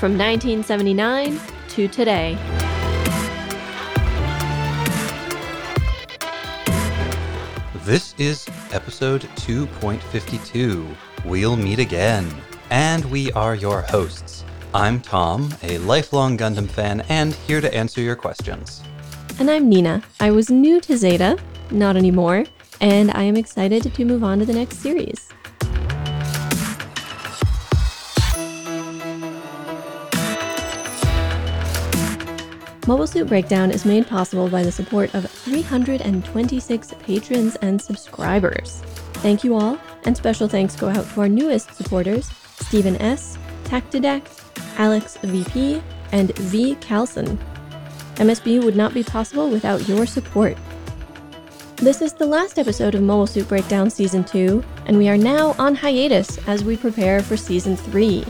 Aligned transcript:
from 0.00 0.16
1979 0.16 1.38
to 1.68 1.86
today. 1.86 2.38
This 7.84 8.14
is 8.16 8.48
episode 8.72 9.20
2.52. 9.36 10.96
We'll 11.26 11.54
meet 11.54 11.78
again. 11.78 12.34
And 12.70 13.04
we 13.10 13.30
are 13.32 13.54
your 13.54 13.82
hosts. 13.82 14.42
I'm 14.72 15.02
Tom, 15.02 15.52
a 15.62 15.76
lifelong 15.76 16.38
Gundam 16.38 16.70
fan, 16.70 17.02
and 17.10 17.34
here 17.34 17.60
to 17.60 17.74
answer 17.74 18.00
your 18.00 18.16
questions. 18.16 18.82
And 19.38 19.50
I'm 19.50 19.68
Nina. 19.68 20.02
I 20.18 20.30
was 20.30 20.48
new 20.48 20.80
to 20.80 20.96
Zeta, 20.96 21.36
not 21.70 21.98
anymore, 21.98 22.46
and 22.80 23.10
I 23.10 23.24
am 23.24 23.36
excited 23.36 23.82
to 23.82 24.04
move 24.06 24.24
on 24.24 24.38
to 24.38 24.46
the 24.46 24.54
next 24.54 24.78
series. 24.78 25.28
Mobile 32.90 33.06
Suit 33.06 33.28
Breakdown 33.28 33.70
is 33.70 33.84
made 33.84 34.08
possible 34.08 34.48
by 34.48 34.64
the 34.64 34.72
support 34.72 35.14
of 35.14 35.30
326 35.30 36.94
patrons 36.98 37.54
and 37.62 37.80
subscribers. 37.80 38.82
Thank 39.22 39.44
you 39.44 39.54
all, 39.54 39.78
and 40.06 40.16
special 40.16 40.48
thanks 40.48 40.74
go 40.74 40.88
out 40.88 41.08
to 41.10 41.20
our 41.20 41.28
newest 41.28 41.72
supporters 41.76 42.28
Stephen 42.56 42.96
S., 42.96 43.38
Tactidac, 43.62 44.26
Alex 44.76 45.18
VP, 45.22 45.80
and 46.10 46.36
V. 46.36 46.74
Calson. 46.80 47.38
MSB 48.16 48.64
would 48.64 48.74
not 48.74 48.92
be 48.92 49.04
possible 49.04 49.48
without 49.48 49.88
your 49.88 50.04
support. 50.04 50.58
This 51.76 52.02
is 52.02 52.12
the 52.12 52.26
last 52.26 52.58
episode 52.58 52.96
of 52.96 53.02
Mobile 53.02 53.28
Suit 53.28 53.46
Breakdown 53.46 53.88
Season 53.88 54.24
2, 54.24 54.64
and 54.86 54.98
we 54.98 55.08
are 55.08 55.16
now 55.16 55.54
on 55.60 55.76
hiatus 55.76 56.38
as 56.48 56.64
we 56.64 56.76
prepare 56.76 57.22
for 57.22 57.36
Season 57.36 57.76
3. 57.76 58.24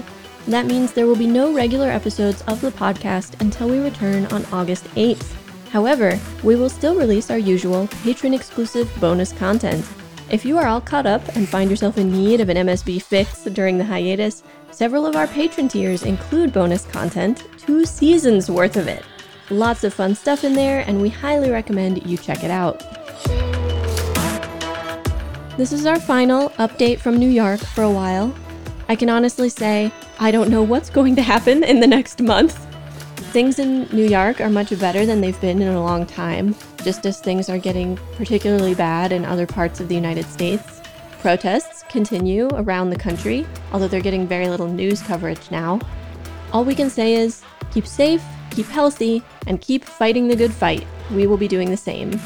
That 0.51 0.67
means 0.67 0.91
there 0.91 1.07
will 1.07 1.15
be 1.15 1.29
no 1.29 1.55
regular 1.55 1.89
episodes 1.89 2.43
of 2.49 2.61
the 2.61 2.73
podcast 2.73 3.41
until 3.41 3.69
we 3.69 3.79
return 3.79 4.27
on 4.27 4.45
August 4.47 4.83
8th. 4.97 5.33
However, 5.71 6.19
we 6.43 6.57
will 6.57 6.69
still 6.69 6.97
release 6.97 7.31
our 7.31 7.39
usual 7.39 7.87
patron 8.03 8.35
exclusive 8.35 8.93
bonus 9.01 9.33
content. 9.33 9.87
If 10.29 10.45
you 10.45 10.59
are 10.59 10.67
all 10.67 10.81
caught 10.81 11.07
up 11.07 11.37
and 11.37 11.49
find 11.49 11.71
yourself 11.71 11.99
in 11.99 12.11
need 12.11 12.41
of 12.41 12.49
an 12.49 12.57
MSB 12.57 13.01
fix 13.01 13.45
during 13.45 13.79
the 13.79 13.85
hiatus, 13.85 14.43
several 14.73 15.07
of 15.07 15.15
our 15.15 15.29
patron 15.29 15.69
tiers 15.69 16.03
include 16.03 16.53
bonus 16.53 16.85
content, 16.85 17.47
two 17.57 17.87
seasons 17.87 18.51
worth 18.51 18.77
of 18.77 18.89
it. 18.89 19.05
Lots 19.51 19.85
of 19.85 19.95
fun 19.95 20.17
stuff 20.17 20.43
in 20.43 20.55
there, 20.55 20.81
and 20.81 21.01
we 21.01 21.11
highly 21.11 21.53
recommend 21.53 22.05
you 22.05 22.17
check 22.17 22.43
it 22.43 22.51
out. 22.51 22.81
This 25.57 25.71
is 25.73 25.87
our 25.87 26.01
final 26.01 26.49
update 26.59 26.99
from 26.99 27.19
New 27.19 27.31
York 27.31 27.61
for 27.61 27.83
a 27.83 27.91
while. 27.91 28.35
I 28.89 28.97
can 28.97 29.09
honestly 29.09 29.49
say 29.49 29.93
I 30.23 30.31
don't 30.31 30.51
know 30.51 30.63
what's 30.63 30.91
going 30.91 31.17
to 31.17 31.23
happen 31.23 31.65
in 31.65 31.81
the 31.81 31.87
next 31.87 32.21
month. 32.21 32.55
Things 33.33 33.59
in 33.59 33.85
New 33.85 34.07
York 34.07 34.43
are 34.43 34.51
much 34.51 34.79
better 34.79 35.07
than 35.07 35.23
they've 35.23 35.41
been 35.41 35.63
in 35.63 35.69
a 35.69 35.83
long 35.83 36.05
time, 36.05 36.55
just 36.85 37.07
as 37.07 37.19
things 37.19 37.49
are 37.49 37.57
getting 37.57 37.97
particularly 38.19 38.75
bad 38.75 39.13
in 39.13 39.25
other 39.25 39.47
parts 39.47 39.81
of 39.81 39.89
the 39.89 39.95
United 39.95 40.27
States. 40.27 40.83
Protests 41.21 41.85
continue 41.89 42.49
around 42.53 42.91
the 42.91 42.99
country, 42.99 43.47
although 43.73 43.89
they're 43.89 44.03
getting 44.03 44.27
very 44.27 44.51
little 44.51 44.69
news 44.69 45.01
coverage 45.01 45.51
now. 45.51 45.81
All 46.53 46.67
we 46.67 46.75
can 46.75 46.91
say 46.91 47.15
is 47.15 47.41
keep 47.73 47.87
safe, 47.87 48.23
keep 48.51 48.67
healthy, 48.67 49.23
and 49.47 49.59
keep 49.63 49.87
fighting 49.87 50.29
the 50.29 50.37
good 50.37 50.53
fight. 50.53 50.87
We 51.13 51.27
will 51.27 51.39
be 51.39 51.49
doing 51.49 51.71
the 51.71 51.79
same. 51.79 52.21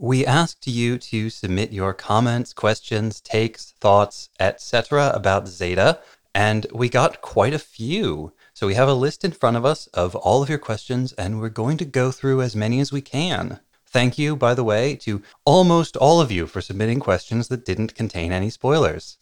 We 0.00 0.24
asked 0.24 0.68
you 0.68 0.96
to 0.96 1.28
submit 1.28 1.72
your 1.72 1.92
comments, 1.92 2.52
questions, 2.52 3.20
takes, 3.20 3.72
thoughts, 3.80 4.30
etc. 4.38 5.10
about 5.12 5.48
Zeta, 5.48 5.98
and 6.32 6.66
we 6.72 6.88
got 6.88 7.20
quite 7.20 7.52
a 7.52 7.58
few. 7.58 8.32
So 8.54 8.68
we 8.68 8.74
have 8.74 8.88
a 8.88 8.94
list 8.94 9.24
in 9.24 9.32
front 9.32 9.56
of 9.56 9.64
us 9.64 9.88
of 9.88 10.14
all 10.14 10.40
of 10.40 10.48
your 10.48 10.58
questions, 10.58 11.12
and 11.14 11.40
we're 11.40 11.48
going 11.48 11.78
to 11.78 11.84
go 11.84 12.12
through 12.12 12.42
as 12.42 12.54
many 12.54 12.78
as 12.78 12.92
we 12.92 13.00
can. 13.00 13.58
Thank 13.86 14.18
you, 14.18 14.36
by 14.36 14.54
the 14.54 14.62
way, 14.62 14.94
to 14.96 15.20
almost 15.44 15.96
all 15.96 16.20
of 16.20 16.30
you 16.30 16.46
for 16.46 16.60
submitting 16.60 17.00
questions 17.00 17.48
that 17.48 17.64
didn't 17.64 17.96
contain 17.96 18.30
any 18.30 18.50
spoilers. 18.50 19.18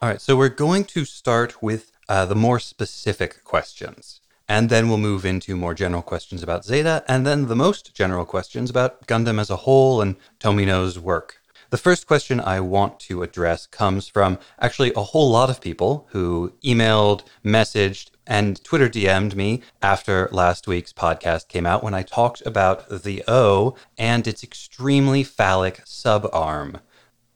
All 0.02 0.08
right, 0.08 0.22
so 0.22 0.38
we're 0.38 0.48
going 0.48 0.86
to 0.86 1.04
start 1.04 1.62
with 1.62 1.92
uh, 2.08 2.26
the 2.26 2.34
more 2.34 2.58
specific 2.58 3.44
questions. 3.44 4.22
And 4.48 4.70
then 4.70 4.88
we'll 4.88 4.98
move 4.98 5.26
into 5.26 5.58
more 5.58 5.74
general 5.74 6.02
questions 6.02 6.42
about 6.42 6.64
Zeta, 6.64 7.04
and 7.10 7.28
then 7.28 7.48
the 7.48 7.56
most 7.56 7.94
general 7.94 8.24
questions 8.24 8.70
about 8.70 9.08
Gundam 9.08 9.42
as 9.42 9.50
a 9.50 9.58
whole 9.58 10.02
and 10.02 10.16
Tomino's 10.40 10.98
work. 10.98 11.42
The 11.70 11.78
first 11.78 12.08
question 12.08 12.40
I 12.40 12.62
want 12.62 13.02
to 13.02 13.24
address 13.24 13.68
comes 13.68 14.08
from 14.08 14.40
actually 14.58 14.94
a 14.96 15.04
whole 15.04 15.30
lot 15.30 15.50
of 15.50 15.60
people 15.60 16.08
who 16.12 16.54
emailed, 16.64 17.24
messaged, 17.44 18.12
and 18.26 18.64
Twitter 18.64 18.88
DM'd 18.88 19.36
me 19.36 19.62
after 19.82 20.30
last 20.32 20.66
week's 20.66 20.94
podcast 20.94 21.50
came 21.50 21.66
out 21.66 21.84
when 21.84 21.94
I 21.94 22.04
talked 22.04 22.42
about 22.46 23.04
the 23.04 23.22
O 23.28 23.76
and 23.98 24.26
its 24.28 24.46
extremely 24.46 25.26
phallic 25.26 25.84
subarm. 25.84 26.80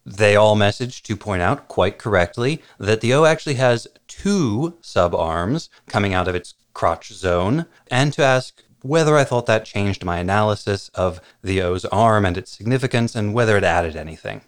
They 0.05 0.35
all 0.35 0.55
messaged 0.55 1.03
to 1.03 1.15
point 1.15 1.41
out 1.41 1.67
quite 1.67 1.97
correctly 1.97 2.61
that 2.77 3.01
the 3.01 3.13
O 3.13 3.25
actually 3.25 3.55
has 3.55 3.87
two 4.07 4.77
sub 4.81 5.15
arms 5.15 5.69
coming 5.87 6.13
out 6.13 6.27
of 6.27 6.35
its 6.35 6.55
crotch 6.73 7.13
zone, 7.13 7.65
and 7.89 8.11
to 8.13 8.23
ask 8.23 8.63
whether 8.81 9.15
I 9.15 9.23
thought 9.23 9.45
that 9.45 9.65
changed 9.65 10.03
my 10.03 10.17
analysis 10.17 10.89
of 10.89 11.21
the 11.41 11.61
O's 11.61 11.85
arm 11.85 12.25
and 12.25 12.37
its 12.37 12.51
significance 12.51 13.15
and 13.15 13.33
whether 13.33 13.57
it 13.57 13.63
added 13.63 13.95
anything. 13.95 14.41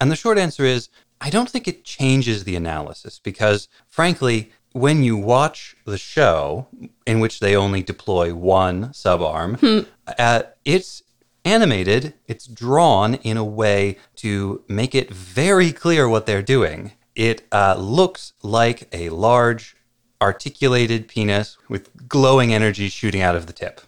And 0.00 0.10
the 0.10 0.16
short 0.16 0.38
answer 0.38 0.64
is 0.64 0.88
I 1.20 1.30
don't 1.30 1.48
think 1.48 1.66
it 1.66 1.84
changes 1.84 2.44
the 2.44 2.56
analysis 2.56 3.18
because, 3.18 3.68
frankly, 3.88 4.52
when 4.72 5.02
you 5.02 5.16
watch 5.16 5.74
the 5.84 5.98
show 5.98 6.68
in 7.06 7.20
which 7.20 7.40
they 7.40 7.56
only 7.56 7.82
deploy 7.82 8.34
one 8.34 8.88
subarm, 8.88 9.58
hmm. 9.58 9.90
uh, 10.18 10.42
it's 10.64 11.02
animated, 11.44 12.14
it's 12.26 12.46
drawn 12.46 13.14
in 13.14 13.36
a 13.36 13.44
way 13.44 13.96
to 14.16 14.62
make 14.68 14.94
it 14.94 15.10
very 15.10 15.72
clear 15.72 16.08
what 16.08 16.26
they're 16.26 16.42
doing. 16.42 16.92
It 17.14 17.46
uh, 17.52 17.76
looks 17.78 18.32
like 18.42 18.88
a 18.92 19.08
large, 19.10 19.76
articulated 20.22 21.08
penis 21.08 21.56
with 21.68 22.08
glowing 22.08 22.52
energy 22.52 22.88
shooting 22.88 23.22
out 23.22 23.36
of 23.36 23.46
the 23.46 23.52
tip. 23.52 23.80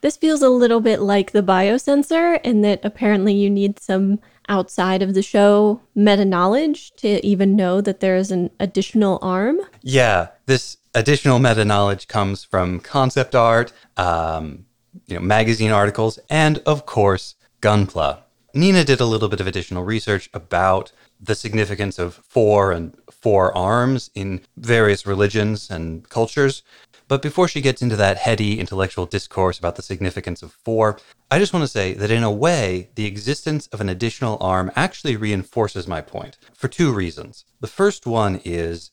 This 0.00 0.16
feels 0.16 0.42
a 0.42 0.48
little 0.48 0.80
bit 0.80 1.00
like 1.00 1.32
the 1.32 1.42
biosensor 1.42 2.40
in 2.44 2.62
that 2.62 2.80
apparently 2.84 3.34
you 3.34 3.50
need 3.50 3.80
some 3.80 4.20
outside 4.48 5.02
of 5.02 5.14
the 5.14 5.22
show 5.22 5.80
meta 5.94 6.24
knowledge 6.24 6.92
to 6.96 7.24
even 7.26 7.56
know 7.56 7.80
that 7.80 8.00
there 8.00 8.16
is 8.16 8.30
an 8.30 8.50
additional 8.60 9.18
arm. 9.20 9.60
Yeah, 9.82 10.28
this 10.46 10.78
additional 10.94 11.38
meta 11.38 11.64
knowledge 11.64 12.08
comes 12.08 12.44
from 12.44 12.80
concept 12.80 13.34
art, 13.34 13.72
um, 13.96 14.66
you 15.06 15.14
know, 15.16 15.20
magazine 15.20 15.70
articles, 15.70 16.18
and 16.28 16.58
of 16.66 16.86
course, 16.86 17.34
Gunpla. 17.60 18.20
Nina 18.54 18.84
did 18.84 19.00
a 19.00 19.04
little 19.06 19.28
bit 19.28 19.40
of 19.40 19.46
additional 19.46 19.84
research 19.84 20.30
about 20.32 20.92
the 21.20 21.34
significance 21.34 21.98
of 21.98 22.14
four 22.14 22.72
and 22.72 22.96
four 23.10 23.56
arms 23.56 24.10
in 24.14 24.40
various 24.56 25.06
religions 25.06 25.70
and 25.70 26.08
cultures. 26.08 26.62
But 27.08 27.22
before 27.22 27.48
she 27.48 27.60
gets 27.60 27.82
into 27.82 27.96
that 27.96 28.18
heady 28.18 28.60
intellectual 28.60 29.06
discourse 29.06 29.58
about 29.58 29.76
the 29.76 29.82
significance 29.82 30.42
of 30.42 30.52
four, 30.52 30.98
I 31.30 31.38
just 31.38 31.52
want 31.52 31.62
to 31.62 31.68
say 31.68 31.94
that 31.94 32.10
in 32.10 32.22
a 32.22 32.30
way, 32.30 32.90
the 32.94 33.06
existence 33.06 33.66
of 33.68 33.80
an 33.80 33.88
additional 33.88 34.38
arm 34.40 34.70
actually 34.76 35.16
reinforces 35.16 35.88
my 35.88 36.00
point 36.00 36.36
for 36.54 36.68
two 36.68 36.92
reasons. 36.92 37.44
The 37.60 37.66
first 37.66 38.06
one 38.06 38.40
is 38.44 38.90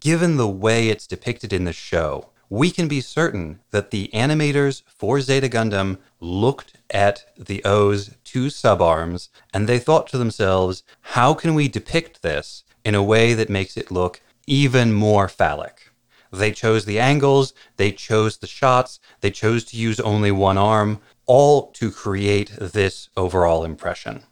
given 0.00 0.36
the 0.36 0.48
way 0.48 0.88
it's 0.88 1.06
depicted 1.06 1.52
in 1.52 1.64
the 1.64 1.72
show, 1.72 2.30
we 2.48 2.70
can 2.70 2.88
be 2.88 3.00
certain 3.00 3.60
that 3.70 3.90
the 3.90 4.10
animators 4.12 4.82
for 4.86 5.20
Zeta 5.20 5.48
Gundam 5.48 5.98
looked 6.20 6.74
at 6.90 7.24
the 7.36 7.64
O's 7.64 8.16
two 8.24 8.46
subarms 8.46 9.28
and 9.52 9.68
they 9.68 9.78
thought 9.78 10.06
to 10.08 10.18
themselves, 10.18 10.82
how 11.00 11.34
can 11.34 11.54
we 11.54 11.68
depict 11.68 12.22
this 12.22 12.64
in 12.84 12.94
a 12.94 13.02
way 13.02 13.34
that 13.34 13.48
makes 13.48 13.76
it 13.76 13.90
look 13.90 14.20
even 14.46 14.92
more 14.92 15.28
phallic. 15.28 15.90
They 16.30 16.52
chose 16.52 16.84
the 16.84 16.98
angles, 16.98 17.54
they 17.76 17.92
chose 17.92 18.36
the 18.36 18.46
shots, 18.46 19.00
they 19.20 19.30
chose 19.30 19.64
to 19.66 19.76
use 19.76 20.00
only 20.00 20.30
one 20.30 20.58
arm, 20.58 21.00
all 21.26 21.70
to 21.72 21.90
create 21.90 22.52
this 22.60 23.08
overall 23.16 23.64
impression. 23.64 24.24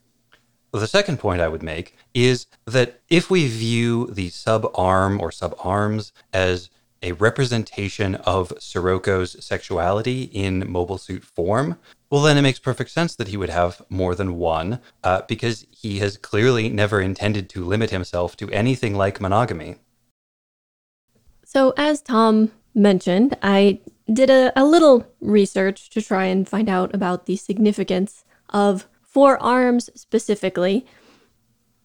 The 0.72 0.86
second 0.86 1.18
point 1.18 1.40
I 1.40 1.48
would 1.48 1.62
make 1.62 1.96
is 2.14 2.46
that 2.66 3.00
if 3.08 3.30
we 3.30 3.46
view 3.46 4.06
the 4.06 4.30
sub 4.30 4.70
arm 4.74 5.20
or 5.20 5.30
sub 5.30 5.54
arms 5.62 6.12
as 6.32 6.70
a 7.02 7.12
representation 7.12 8.14
of 8.16 8.50
Sirocco's 8.58 9.44
sexuality 9.44 10.24
in 10.24 10.70
mobile 10.70 10.98
suit 10.98 11.24
form, 11.24 11.78
well, 12.10 12.22
then 12.22 12.36
it 12.36 12.42
makes 12.42 12.58
perfect 12.58 12.90
sense 12.90 13.16
that 13.16 13.28
he 13.28 13.36
would 13.36 13.50
have 13.50 13.82
more 13.88 14.14
than 14.14 14.36
one, 14.36 14.80
uh, 15.02 15.22
because 15.28 15.66
he 15.70 15.98
has 15.98 16.16
clearly 16.16 16.68
never 16.68 17.00
intended 17.00 17.48
to 17.50 17.64
limit 17.64 17.90
himself 17.90 18.36
to 18.36 18.50
anything 18.50 18.94
like 18.94 19.20
monogamy. 19.20 19.76
So, 21.44 21.72
as 21.76 22.00
Tom 22.00 22.52
mentioned, 22.74 23.36
I 23.42 23.80
did 24.12 24.30
a, 24.30 24.52
a 24.56 24.64
little 24.64 25.06
research 25.20 25.90
to 25.90 26.02
try 26.02 26.26
and 26.26 26.48
find 26.48 26.68
out 26.68 26.94
about 26.94 27.26
the 27.26 27.36
significance 27.36 28.24
of 28.50 28.88
four 29.02 29.42
arms 29.42 29.90
specifically. 29.94 30.86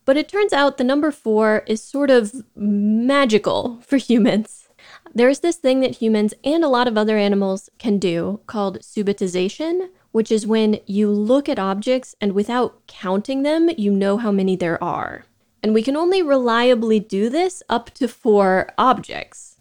But 0.05 0.15
it 0.15 0.29
turns 0.29 0.53
out 0.53 0.77
the 0.77 0.83
number 0.85 1.11
four 1.11 1.63
is 1.67 1.83
sort 1.83 2.09
of 2.09 2.33
magical 2.55 3.79
for 3.81 3.97
humans. 3.97 4.66
There's 5.13 5.39
this 5.39 5.55
thing 5.55 5.79
that 5.79 5.97
humans 5.97 6.33
and 6.43 6.63
a 6.63 6.69
lot 6.69 6.87
of 6.87 6.97
other 6.97 7.17
animals 7.17 7.69
can 7.79 7.97
do 7.97 8.41
called 8.47 8.79
subitization, 8.79 9.89
which 10.11 10.31
is 10.31 10.47
when 10.47 10.79
you 10.85 11.09
look 11.09 11.47
at 11.49 11.59
objects 11.59 12.15
and 12.21 12.33
without 12.33 12.85
counting 12.87 13.43
them, 13.43 13.69
you 13.77 13.91
know 13.91 14.17
how 14.17 14.31
many 14.31 14.55
there 14.55 14.81
are. 14.83 15.25
And 15.63 15.73
we 15.73 15.81
can 15.81 15.97
only 15.97 16.21
reliably 16.21 16.99
do 16.99 17.29
this 17.29 17.63
up 17.67 17.89
to 17.95 18.07
four 18.07 18.69
objects. 18.77 19.57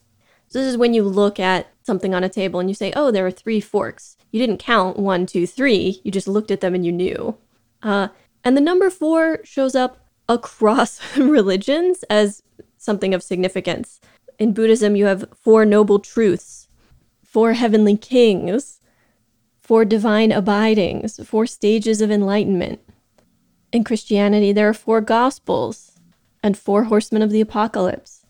So 0.48 0.60
this 0.60 0.68
is 0.68 0.76
when 0.76 0.94
you 0.94 1.02
look 1.02 1.40
at 1.40 1.68
something 1.82 2.14
on 2.14 2.24
a 2.24 2.28
table 2.28 2.60
and 2.60 2.68
you 2.68 2.74
say, 2.74 2.92
oh, 2.94 3.10
there 3.10 3.26
are 3.26 3.30
three 3.30 3.60
forks. 3.60 4.16
You 4.30 4.40
didn't 4.40 4.58
count 4.58 4.98
one, 4.98 5.26
two, 5.26 5.46
three. 5.46 6.00
You 6.04 6.10
just 6.10 6.28
looked 6.28 6.50
at 6.50 6.60
them 6.60 6.74
and 6.74 6.84
you 6.84 6.92
knew. 6.92 7.36
Uh, 7.82 8.08
and 8.44 8.56
the 8.56 8.60
number 8.60 8.90
four 8.90 9.40
shows 9.44 9.74
up 9.74 10.06
across 10.28 11.00
religions 11.16 12.04
as 12.10 12.42
something 12.78 13.14
of 13.14 13.22
significance. 13.22 14.00
In 14.38 14.52
Buddhism, 14.52 14.96
you 14.96 15.06
have 15.06 15.24
four 15.34 15.64
noble 15.64 15.98
truths, 15.98 16.68
four 17.24 17.54
heavenly 17.54 17.96
kings, 17.96 18.80
four 19.60 19.84
divine 19.84 20.32
abidings, 20.32 21.20
four 21.26 21.46
stages 21.46 22.00
of 22.00 22.10
enlightenment. 22.10 22.80
In 23.72 23.84
Christianity, 23.84 24.52
there 24.52 24.68
are 24.68 24.74
four 24.74 25.00
gospels 25.00 25.98
and 26.42 26.56
four 26.56 26.84
horsemen 26.84 27.22
of 27.22 27.30
the 27.30 27.40
apocalypse 27.40 28.26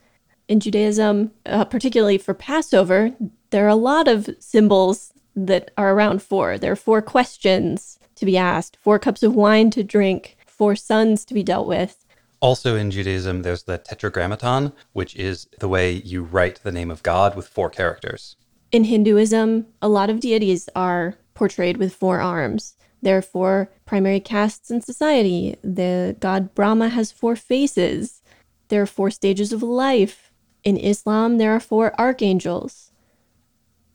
in 0.48 0.60
Judaism, 0.60 1.32
uh, 1.44 1.64
particularly 1.64 2.18
for 2.18 2.34
Passover, 2.34 3.12
there 3.50 3.64
are 3.64 3.68
a 3.68 3.74
lot 3.74 4.08
of 4.08 4.28
symbols 4.38 5.12
that 5.34 5.70
are 5.76 5.92
around 5.92 6.22
four. 6.22 6.58
There 6.58 6.72
are 6.72 6.76
four 6.76 7.02
questions 7.02 7.98
to 8.14 8.24
be 8.24 8.36
asked, 8.36 8.76
four 8.80 8.98
cups 8.98 9.22
of 9.22 9.34
wine 9.34 9.70
to 9.70 9.82
drink, 9.82 10.36
four 10.46 10.76
sons 10.76 11.24
to 11.26 11.34
be 11.34 11.42
dealt 11.42 11.66
with. 11.66 12.05
Also 12.40 12.76
in 12.76 12.90
Judaism, 12.90 13.42
there's 13.42 13.62
the 13.62 13.78
tetragrammaton, 13.78 14.72
which 14.92 15.16
is 15.16 15.48
the 15.58 15.68
way 15.68 15.92
you 15.92 16.22
write 16.22 16.60
the 16.62 16.72
name 16.72 16.90
of 16.90 17.02
God 17.02 17.34
with 17.34 17.48
four 17.48 17.70
characters. 17.70 18.36
In 18.72 18.84
Hinduism, 18.84 19.66
a 19.80 19.88
lot 19.88 20.10
of 20.10 20.20
deities 20.20 20.68
are 20.74 21.16
portrayed 21.34 21.76
with 21.76 21.94
four 21.94 22.20
arms. 22.20 22.76
There 23.02 23.16
are 23.16 23.22
four 23.22 23.70
primary 23.84 24.20
castes 24.20 24.70
in 24.70 24.80
society. 24.80 25.56
The 25.62 26.16
god 26.18 26.54
Brahma 26.54 26.88
has 26.88 27.12
four 27.12 27.36
faces. 27.36 28.22
There 28.68 28.82
are 28.82 28.86
four 28.86 29.10
stages 29.10 29.52
of 29.52 29.62
life. 29.62 30.32
In 30.64 30.76
Islam, 30.76 31.38
there 31.38 31.52
are 31.52 31.60
four 31.60 31.98
archangels, 31.98 32.90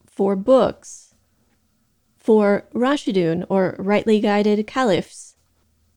four 0.05 0.35
books, 0.35 1.13
four 2.17 2.65
Rashidun, 2.73 3.45
or 3.49 3.75
rightly 3.77 4.21
guided 4.21 4.65
caliphs. 4.65 5.35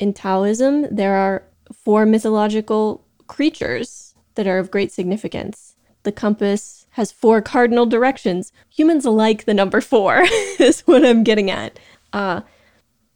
In 0.01 0.13
Taoism, 0.13 0.95
there 0.95 1.15
are 1.15 1.45
four 1.73 2.07
mythological 2.07 3.05
creatures 3.27 4.15
that 4.35 4.47
are 4.47 4.59
of 4.59 4.71
great 4.71 4.93
significance. 4.93 5.77
The 6.03 6.13
compass 6.13 6.87
has 6.91 7.11
four 7.11 7.41
cardinal 7.41 7.87
directions. 7.87 8.53
Humans 8.71 9.05
like 9.05 9.45
the 9.45 9.55
number 9.55 9.81
four, 9.81 10.23
is 10.59 10.81
what 10.83 11.05
I'm 11.05 11.25
getting 11.25 11.51
at. 11.51 11.79
Uh, 12.13 12.43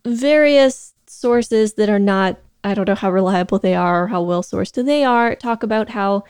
various 0.04 0.94
sources 1.06 1.74
that 1.74 1.88
are 1.88 1.98
not, 1.98 2.38
I 2.64 2.74
don't 2.74 2.88
know 2.88 2.94
how 2.94 3.10
reliable 3.10 3.58
they 3.58 3.74
are 3.74 4.04
or 4.04 4.06
how 4.08 4.22
well 4.22 4.42
sourced 4.42 4.84
they 4.84 5.04
are, 5.04 5.34
talk 5.34 5.62
about 5.62 5.90
how 5.90 6.24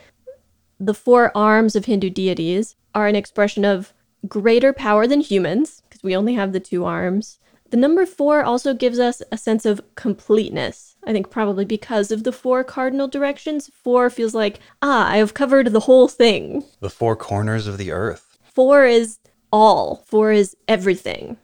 the 0.81 0.95
four 0.95 1.37
arms 1.37 1.75
of 1.75 1.87
Hindu 1.87 2.11
deities 2.11 2.77
are 2.95 3.07
an 3.07 3.17
expression 3.17 3.65
of 3.65 3.93
greater 4.27 4.73
power 4.73 5.07
than 5.07 5.21
humans, 5.21 5.83
because 5.89 6.03
we 6.03 6.17
only 6.17 6.35
have 6.35 6.53
the 6.53 6.61
two 6.61 6.85
arms. 6.85 7.39
The 7.71 7.77
number 7.77 8.07
four 8.07 8.43
also 8.43 8.75
gives 8.75 8.99
us 8.99 9.23
a 9.31 9.39
sense 9.39 9.65
of 9.67 9.83
completeness. 9.95 10.88
I 11.07 11.13
think 11.13 11.31
probably 11.31 11.65
because 11.65 12.11
of 12.11 12.25
the 12.25 12.33
four 12.33 12.65
cardinal 12.65 13.09
directions, 13.09 13.71
four 13.83 14.11
feels 14.11 14.35
like, 14.35 14.61
ah, 14.83 15.09
I 15.09 15.17
have 15.17 15.35
covered 15.35 15.73
the 15.73 15.81
whole 15.81 16.09
thing. 16.09 16.65
The 16.81 16.91
four 16.91 17.17
corners 17.17 17.67
of 17.67 17.79
the 17.79 17.91
earth. 17.93 18.39
Four 18.43 18.85
is 18.85 19.19
all, 19.53 20.05
four 20.07 20.33
is 20.33 20.57
everything. 20.67 21.39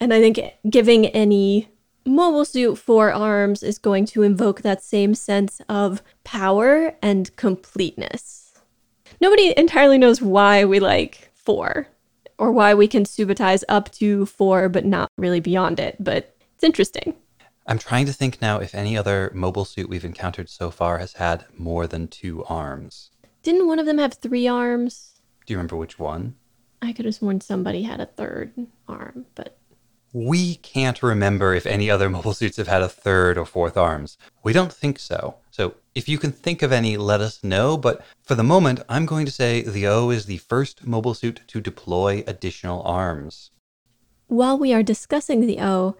And 0.00 0.12
I 0.12 0.20
think 0.20 0.40
giving 0.68 1.06
any 1.06 1.68
mobile 2.04 2.44
suit 2.44 2.76
four 2.76 3.12
arms 3.12 3.62
is 3.62 3.78
going 3.78 4.06
to 4.06 4.22
invoke 4.22 4.62
that 4.62 4.82
same 4.82 5.14
sense 5.14 5.60
of 5.68 6.02
power 6.24 6.94
and 7.02 7.34
completeness 7.36 8.46
nobody 9.20 9.54
entirely 9.56 9.98
knows 9.98 10.22
why 10.22 10.64
we 10.64 10.80
like 10.80 11.30
four 11.34 11.88
or 12.38 12.52
why 12.52 12.74
we 12.74 12.88
can 12.88 13.04
subitize 13.04 13.64
up 13.68 13.90
to 13.92 14.26
four 14.26 14.68
but 14.68 14.84
not 14.84 15.10
really 15.16 15.40
beyond 15.40 15.80
it, 15.80 15.96
but 15.98 16.36
it's 16.54 16.64
interesting. 16.64 17.14
I'm 17.68 17.78
trying 17.78 18.06
to 18.06 18.12
think 18.12 18.40
now 18.40 18.58
if 18.58 18.76
any 18.76 18.96
other 18.96 19.32
mobile 19.34 19.64
suit 19.64 19.88
we've 19.88 20.04
encountered 20.04 20.48
so 20.48 20.70
far 20.70 20.98
has 20.98 21.14
had 21.14 21.46
more 21.56 21.88
than 21.88 22.06
two 22.06 22.44
arms. 22.44 23.10
Didn't 23.42 23.66
one 23.66 23.80
of 23.80 23.86
them 23.86 23.98
have 23.98 24.14
three 24.14 24.46
arms? 24.46 25.20
Do 25.44 25.52
you 25.52 25.56
remember 25.56 25.76
which 25.76 25.98
one? 25.98 26.36
I 26.80 26.92
could 26.92 27.06
have 27.06 27.16
sworn 27.16 27.40
somebody 27.40 27.82
had 27.82 28.00
a 28.00 28.06
third 28.06 28.52
arm, 28.86 29.26
but 29.34 29.58
we 30.12 30.54
can't 30.56 31.02
remember 31.02 31.54
if 31.54 31.66
any 31.66 31.90
other 31.90 32.08
mobile 32.08 32.34
suits 32.34 32.56
have 32.56 32.68
had 32.68 32.82
a 32.82 32.88
third 32.88 33.36
or 33.36 33.44
fourth 33.44 33.76
arms. 33.76 34.16
We 34.44 34.52
don't 34.52 34.72
think 34.72 35.00
so. 35.00 35.36
So 35.50 35.74
if 35.94 36.08
you 36.08 36.18
can 36.18 36.30
think 36.30 36.62
of 36.62 36.70
any, 36.70 36.96
let 36.96 37.20
us 37.20 37.42
know. 37.42 37.76
But 37.76 38.04
for 38.22 38.36
the 38.36 38.44
moment, 38.44 38.80
I'm 38.88 39.06
going 39.06 39.26
to 39.26 39.32
say 39.32 39.62
the 39.62 39.88
O 39.88 40.10
is 40.10 40.26
the 40.26 40.38
first 40.38 40.86
mobile 40.86 41.14
suit 41.14 41.40
to 41.48 41.60
deploy 41.60 42.22
additional 42.28 42.82
arms. 42.82 43.50
While 44.28 44.56
we 44.56 44.72
are 44.72 44.82
discussing 44.82 45.40
the 45.40 45.60
O, 45.60 45.96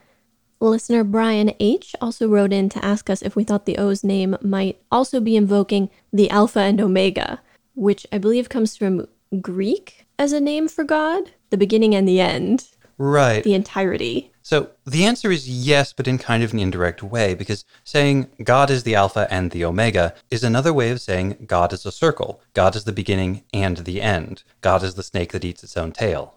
listener 0.60 1.04
Brian 1.04 1.52
H. 1.60 1.94
also 2.00 2.28
wrote 2.28 2.52
in 2.52 2.68
to 2.70 2.84
ask 2.84 3.10
us 3.10 3.22
if 3.22 3.36
we 3.36 3.44
thought 3.44 3.66
the 3.66 3.78
O's 3.78 4.02
name 4.02 4.36
might 4.40 4.80
also 4.90 5.20
be 5.20 5.36
invoking 5.36 5.90
the 6.12 6.30
Alpha 6.30 6.60
and 6.60 6.80
Omega, 6.80 7.40
which 7.75 8.06
I 8.10 8.18
believe 8.18 8.48
comes 8.48 8.76
from 8.76 9.06
Greek 9.40 10.06
as 10.18 10.32
a 10.32 10.40
name 10.40 10.68
for 10.68 10.84
God, 10.84 11.32
the 11.50 11.56
beginning 11.56 11.94
and 11.94 12.08
the 12.08 12.20
end. 12.20 12.68
Right. 12.98 13.44
The 13.44 13.54
entirety. 13.54 14.32
So 14.42 14.70
the 14.86 15.04
answer 15.04 15.30
is 15.30 15.48
yes, 15.48 15.92
but 15.92 16.08
in 16.08 16.18
kind 16.18 16.42
of 16.42 16.52
an 16.52 16.60
indirect 16.60 17.02
way, 17.02 17.34
because 17.34 17.64
saying 17.84 18.28
God 18.42 18.70
is 18.70 18.84
the 18.84 18.94
Alpha 18.94 19.26
and 19.28 19.50
the 19.50 19.64
Omega 19.64 20.14
is 20.30 20.44
another 20.44 20.72
way 20.72 20.90
of 20.90 21.00
saying 21.00 21.46
God 21.46 21.72
is 21.72 21.84
a 21.84 21.92
circle. 21.92 22.40
God 22.54 22.76
is 22.76 22.84
the 22.84 22.92
beginning 22.92 23.42
and 23.52 23.78
the 23.78 24.00
end. 24.00 24.44
God 24.60 24.82
is 24.82 24.94
the 24.94 25.02
snake 25.02 25.32
that 25.32 25.44
eats 25.44 25.64
its 25.64 25.76
own 25.76 25.92
tail. 25.92 26.36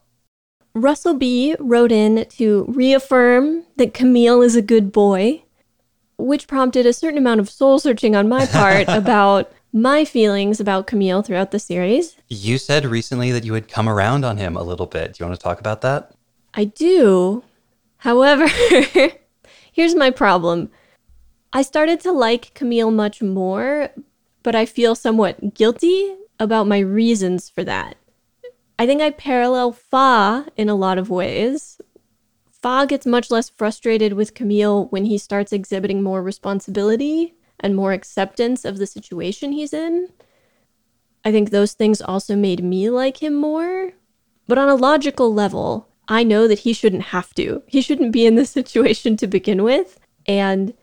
Russell 0.73 1.15
B. 1.15 1.55
wrote 1.59 1.91
in 1.91 2.25
to 2.29 2.65
reaffirm 2.67 3.65
that 3.77 3.93
Camille 3.93 4.41
is 4.41 4.55
a 4.55 4.61
good 4.61 4.91
boy, 4.91 5.43
which 6.17 6.47
prompted 6.47 6.85
a 6.85 6.93
certain 6.93 7.17
amount 7.17 7.39
of 7.39 7.49
soul 7.49 7.79
searching 7.79 8.15
on 8.15 8.29
my 8.29 8.45
part 8.45 8.85
about 8.87 9.51
my 9.71 10.03
feelings 10.05 10.59
about 10.59 10.87
Camille 10.87 11.21
throughout 11.21 11.51
the 11.51 11.59
series. 11.59 12.15
You 12.27 12.57
said 12.57 12.85
recently 12.85 13.31
that 13.31 13.45
you 13.45 13.53
had 13.53 13.67
come 13.67 13.87
around 13.87 14.25
on 14.25 14.37
him 14.37 14.55
a 14.55 14.63
little 14.63 14.85
bit. 14.85 15.13
Do 15.13 15.23
you 15.23 15.27
want 15.27 15.39
to 15.39 15.43
talk 15.43 15.59
about 15.59 15.81
that? 15.81 16.11
I 16.53 16.65
do. 16.65 17.43
However, 17.97 18.47
here's 19.71 19.95
my 19.95 20.09
problem. 20.09 20.71
I 21.53 21.61
started 21.61 21.99
to 22.01 22.11
like 22.11 22.53
Camille 22.53 22.91
much 22.91 23.21
more, 23.21 23.89
but 24.43 24.55
I 24.55 24.65
feel 24.65 24.95
somewhat 24.95 25.53
guilty 25.53 26.15
about 26.39 26.67
my 26.67 26.79
reasons 26.79 27.49
for 27.49 27.63
that. 27.63 27.97
I 28.79 28.85
think 28.85 29.01
I 29.01 29.09
parallel 29.11 29.73
Fa 29.73 30.47
in 30.55 30.69
a 30.69 30.73
lot 30.73 30.97
of 30.97 31.09
ways. 31.09 31.81
Fa 32.49 32.85
gets 32.87 33.05
much 33.05 33.29
less 33.29 33.49
frustrated 33.49 34.13
with 34.13 34.33
Camille 34.33 34.85
when 34.85 35.03
he 35.03 35.17
starts 35.17 35.51
exhibiting 35.51 36.01
more 36.01 36.23
responsibility 36.23 37.35
and 37.59 37.75
more 37.75 37.91
acceptance 37.91 38.63
of 38.63 38.77
the 38.77 38.87
situation 38.87 39.51
he's 39.51 39.73
in. 39.73 40.07
I 41.25 41.31
think 41.33 41.49
those 41.49 41.73
things 41.73 42.01
also 42.01 42.37
made 42.37 42.63
me 42.63 42.89
like 42.89 43.21
him 43.21 43.35
more. 43.35 43.91
But 44.47 44.57
on 44.57 44.69
a 44.69 44.75
logical 44.75 45.33
level, 45.33 45.89
I 46.07 46.23
know 46.23 46.47
that 46.47 46.59
he 46.59 46.71
shouldn't 46.71 47.03
have 47.03 47.33
to. 47.35 47.61
He 47.67 47.81
shouldn't 47.81 48.13
be 48.13 48.25
in 48.25 48.35
this 48.35 48.49
situation 48.59 49.17
to 49.17 49.27
begin 49.27 49.61
with. 49.61 49.99
And 50.25 50.73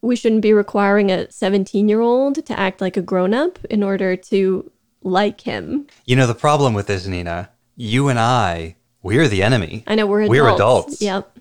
we 0.00 0.16
shouldn't 0.16 0.40
be 0.40 0.54
requiring 0.54 1.10
a 1.10 1.30
17 1.30 1.86
year 1.86 2.00
old 2.00 2.46
to 2.46 2.58
act 2.58 2.80
like 2.80 2.96
a 2.96 3.02
grown 3.02 3.34
up 3.34 3.62
in 3.66 3.82
order 3.82 4.16
to 4.16 4.70
like 5.04 5.42
him. 5.42 5.86
You 6.04 6.16
know, 6.16 6.26
the 6.26 6.34
problem 6.34 6.74
with 6.74 6.88
this, 6.88 7.06
Nina, 7.06 7.50
you 7.76 8.08
and 8.08 8.18
I, 8.18 8.76
we're 9.02 9.28
the 9.28 9.42
enemy. 9.42 9.84
I 9.86 9.94
know 9.94 10.06
we're 10.06 10.22
adults. 10.22 10.30
We're 10.30 10.54
adults. 10.54 11.02
Yep. 11.02 11.38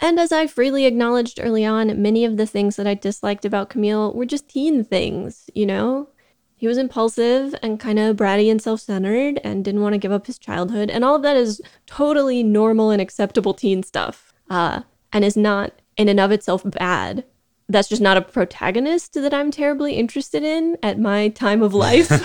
And 0.00 0.18
as 0.18 0.32
I 0.32 0.46
freely 0.46 0.86
acknowledged 0.86 1.38
early 1.42 1.64
on, 1.64 2.00
many 2.00 2.24
of 2.24 2.36
the 2.36 2.46
things 2.46 2.76
that 2.76 2.86
I 2.86 2.94
disliked 2.94 3.44
about 3.44 3.70
Camille 3.70 4.12
were 4.12 4.26
just 4.26 4.48
teen 4.48 4.84
things, 4.84 5.50
you 5.54 5.66
know? 5.66 6.08
He 6.56 6.66
was 6.66 6.78
impulsive 6.78 7.54
and 7.62 7.80
kind 7.80 7.98
of 7.98 8.16
bratty 8.16 8.50
and 8.50 8.62
self 8.62 8.80
centered 8.80 9.40
and 9.44 9.64
didn't 9.64 9.82
want 9.82 9.92
to 9.92 9.98
give 9.98 10.12
up 10.12 10.26
his 10.26 10.38
childhood. 10.38 10.88
And 10.88 11.04
all 11.04 11.16
of 11.16 11.22
that 11.22 11.36
is 11.36 11.60
totally 11.86 12.42
normal 12.42 12.90
and 12.90 13.02
acceptable 13.02 13.54
teen 13.54 13.82
stuff 13.82 14.32
uh, 14.48 14.82
and 15.12 15.24
is 15.24 15.36
not 15.36 15.72
in 15.96 16.08
and 16.08 16.20
of 16.20 16.30
itself 16.30 16.62
bad 16.64 17.24
that's 17.68 17.88
just 17.88 18.02
not 18.02 18.16
a 18.16 18.22
protagonist 18.22 19.14
that 19.14 19.32
I'm 19.32 19.50
terribly 19.50 19.94
interested 19.94 20.42
in 20.42 20.76
at 20.82 20.98
my 20.98 21.28
time 21.28 21.62
of 21.62 21.74
life. 21.74 22.10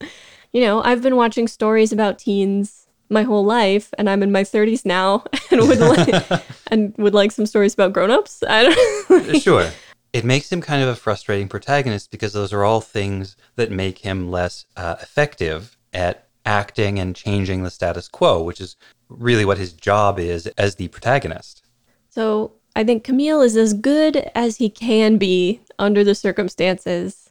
you 0.52 0.60
know, 0.60 0.82
I've 0.82 1.02
been 1.02 1.16
watching 1.16 1.48
stories 1.48 1.92
about 1.92 2.18
teens 2.18 2.86
my 3.10 3.22
whole 3.22 3.44
life 3.44 3.92
and 3.96 4.08
I'm 4.08 4.22
in 4.22 4.32
my 4.32 4.44
30s 4.44 4.84
now 4.84 5.24
and 5.50 5.66
would 5.66 5.78
like 5.78 6.42
and 6.70 6.94
would 6.98 7.14
like 7.14 7.32
some 7.32 7.46
stories 7.46 7.74
about 7.74 7.92
grown-ups. 7.92 8.42
I 8.48 8.64
don't 9.08 9.40
Sure. 9.40 9.70
It 10.12 10.24
makes 10.24 10.50
him 10.50 10.60
kind 10.60 10.82
of 10.82 10.88
a 10.88 10.96
frustrating 10.96 11.48
protagonist 11.48 12.10
because 12.10 12.32
those 12.32 12.52
are 12.52 12.64
all 12.64 12.80
things 12.80 13.36
that 13.56 13.70
make 13.70 13.98
him 13.98 14.30
less 14.30 14.64
uh, 14.76 14.96
effective 15.00 15.76
at 15.92 16.28
acting 16.46 16.98
and 16.98 17.14
changing 17.14 17.62
the 17.62 17.70
status 17.70 18.08
quo, 18.08 18.42
which 18.42 18.60
is 18.60 18.76
really 19.10 19.44
what 19.44 19.58
his 19.58 19.72
job 19.72 20.18
is 20.18 20.46
as 20.58 20.76
the 20.76 20.88
protagonist. 20.88 21.62
So 22.08 22.52
I 22.78 22.84
think 22.84 23.02
Camille 23.02 23.40
is 23.40 23.56
as 23.56 23.74
good 23.74 24.30
as 24.36 24.58
he 24.58 24.70
can 24.70 25.18
be 25.18 25.60
under 25.80 26.04
the 26.04 26.14
circumstances. 26.14 27.28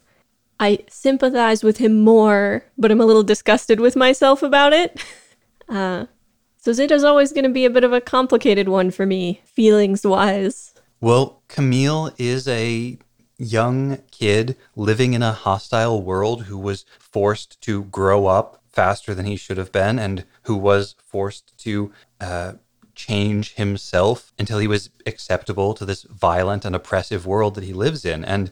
I 0.60 0.80
sympathize 0.90 1.64
with 1.64 1.78
him 1.78 2.02
more, 2.02 2.66
but 2.78 2.92
I'm 2.92 3.00
a 3.00 3.06
little 3.06 3.24
disgusted 3.24 3.80
with 3.80 3.96
myself 3.96 4.44
about 4.44 4.74
it. 4.74 5.02
Uh, 5.70 6.06
so 6.56 6.72
Zeta's 6.72 7.04
always 7.04 7.34
going 7.34 7.44
to 7.44 7.50
be 7.50 7.66
a 7.66 7.70
bit 7.70 7.84
of 7.84 7.92
a 7.92 8.00
complicated 8.00 8.70
one 8.70 8.90
for 8.90 9.06
me, 9.06 9.42
feelings 9.44 10.08
wise. 10.08 10.74
Well, 11.02 11.42
Camille 11.50 12.14
is 12.18 12.48
a 12.48 12.98
young 13.38 13.98
kid 14.12 14.56
living 14.74 15.14
in 15.14 15.22
a 15.22 15.34
hostile 15.34 16.02
world 16.02 16.44
who 16.44 16.58
was 16.58 16.86
forced 16.98 17.60
to 17.64 17.84
grow 17.84 18.28
up 18.28 18.64
faster 18.72 19.14
than 19.14 19.26
he 19.26 19.36
should 19.36 19.58
have 19.58 19.74
been 19.74 20.00
and 20.00 20.24
who 20.44 20.56
was 20.56 20.96
forced 21.06 21.58
to 21.66 21.92
uh, 22.22 22.54
change 22.98 23.54
himself 23.54 24.34
until 24.38 24.60
he 24.60 24.68
was 24.68 24.90
acceptable 25.06 25.74
to 25.76 25.86
this 25.86 26.04
violent 26.04 26.66
and 26.66 26.76
oppressive 26.76 27.26
world 27.26 27.56
that 27.56 27.64
he 27.64 27.72
lives 27.72 28.04
in. 28.04 28.26
And, 28.26 28.52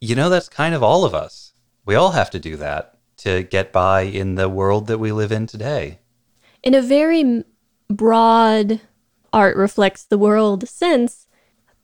you 0.00 0.14
know, 0.14 0.28
that's 0.28 0.48
kind 0.48 0.74
of 0.74 0.82
all 0.82 1.04
of 1.04 1.14
us. 1.14 1.54
We 1.84 1.94
all 1.94 2.12
have 2.12 2.30
to 2.30 2.38
do 2.38 2.56
that 2.58 2.98
to 3.18 3.42
get 3.42 3.72
by 3.72 4.02
in 4.02 4.36
the 4.36 4.48
world 4.48 4.86
that 4.86 4.98
we 4.98 5.10
live 5.10 5.32
in 5.32 5.46
today. 5.46 5.98
In 6.62 6.74
a 6.74 6.82
very 6.82 7.44
broad 7.88 8.80
art 9.32 9.56
reflects 9.56 10.04
the 10.04 10.18
world 10.18 10.68
sense, 10.68 11.26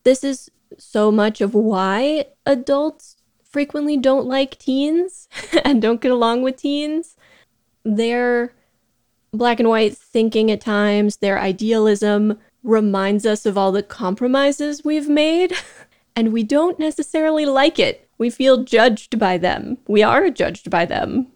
this 0.05 0.23
is 0.23 0.51
so 0.79 1.11
much 1.11 1.41
of 1.41 1.55
why 1.55 2.27
adults 2.45 3.17
frequently 3.43 3.97
don't 3.97 4.27
like 4.27 4.59
teens 4.59 5.29
and 5.65 5.81
don't 5.81 6.03
get 6.03 6.13
along 6.13 6.43
with 6.43 6.57
teens. 6.57 7.17
They're 7.85 8.55
black 9.37 9.61
and 9.61 9.69
white 9.69 9.97
thinking 9.97 10.51
at 10.51 10.61
times, 10.61 11.19
their 11.19 11.39
idealism 11.39 12.39
reminds 12.63 13.25
us 13.25 13.47
of 13.47 13.57
all 13.57 13.73
the 13.73 13.83
compromises 13.83 14.85
we've 14.85 15.09
made, 15.09 15.53
and 16.17 16.33
we 16.33 16.43
don't 16.43 16.79
necessarily 16.79 17.47
like 17.47 17.79
it. 17.79 18.09
We 18.19 18.31
feel 18.31 18.65
judged 18.65 19.19
by 19.19 19.39
them. 19.39 19.79
We 19.87 20.03
are 20.03 20.31
judged 20.31 20.71
by 20.71 20.85
them. 20.85 21.29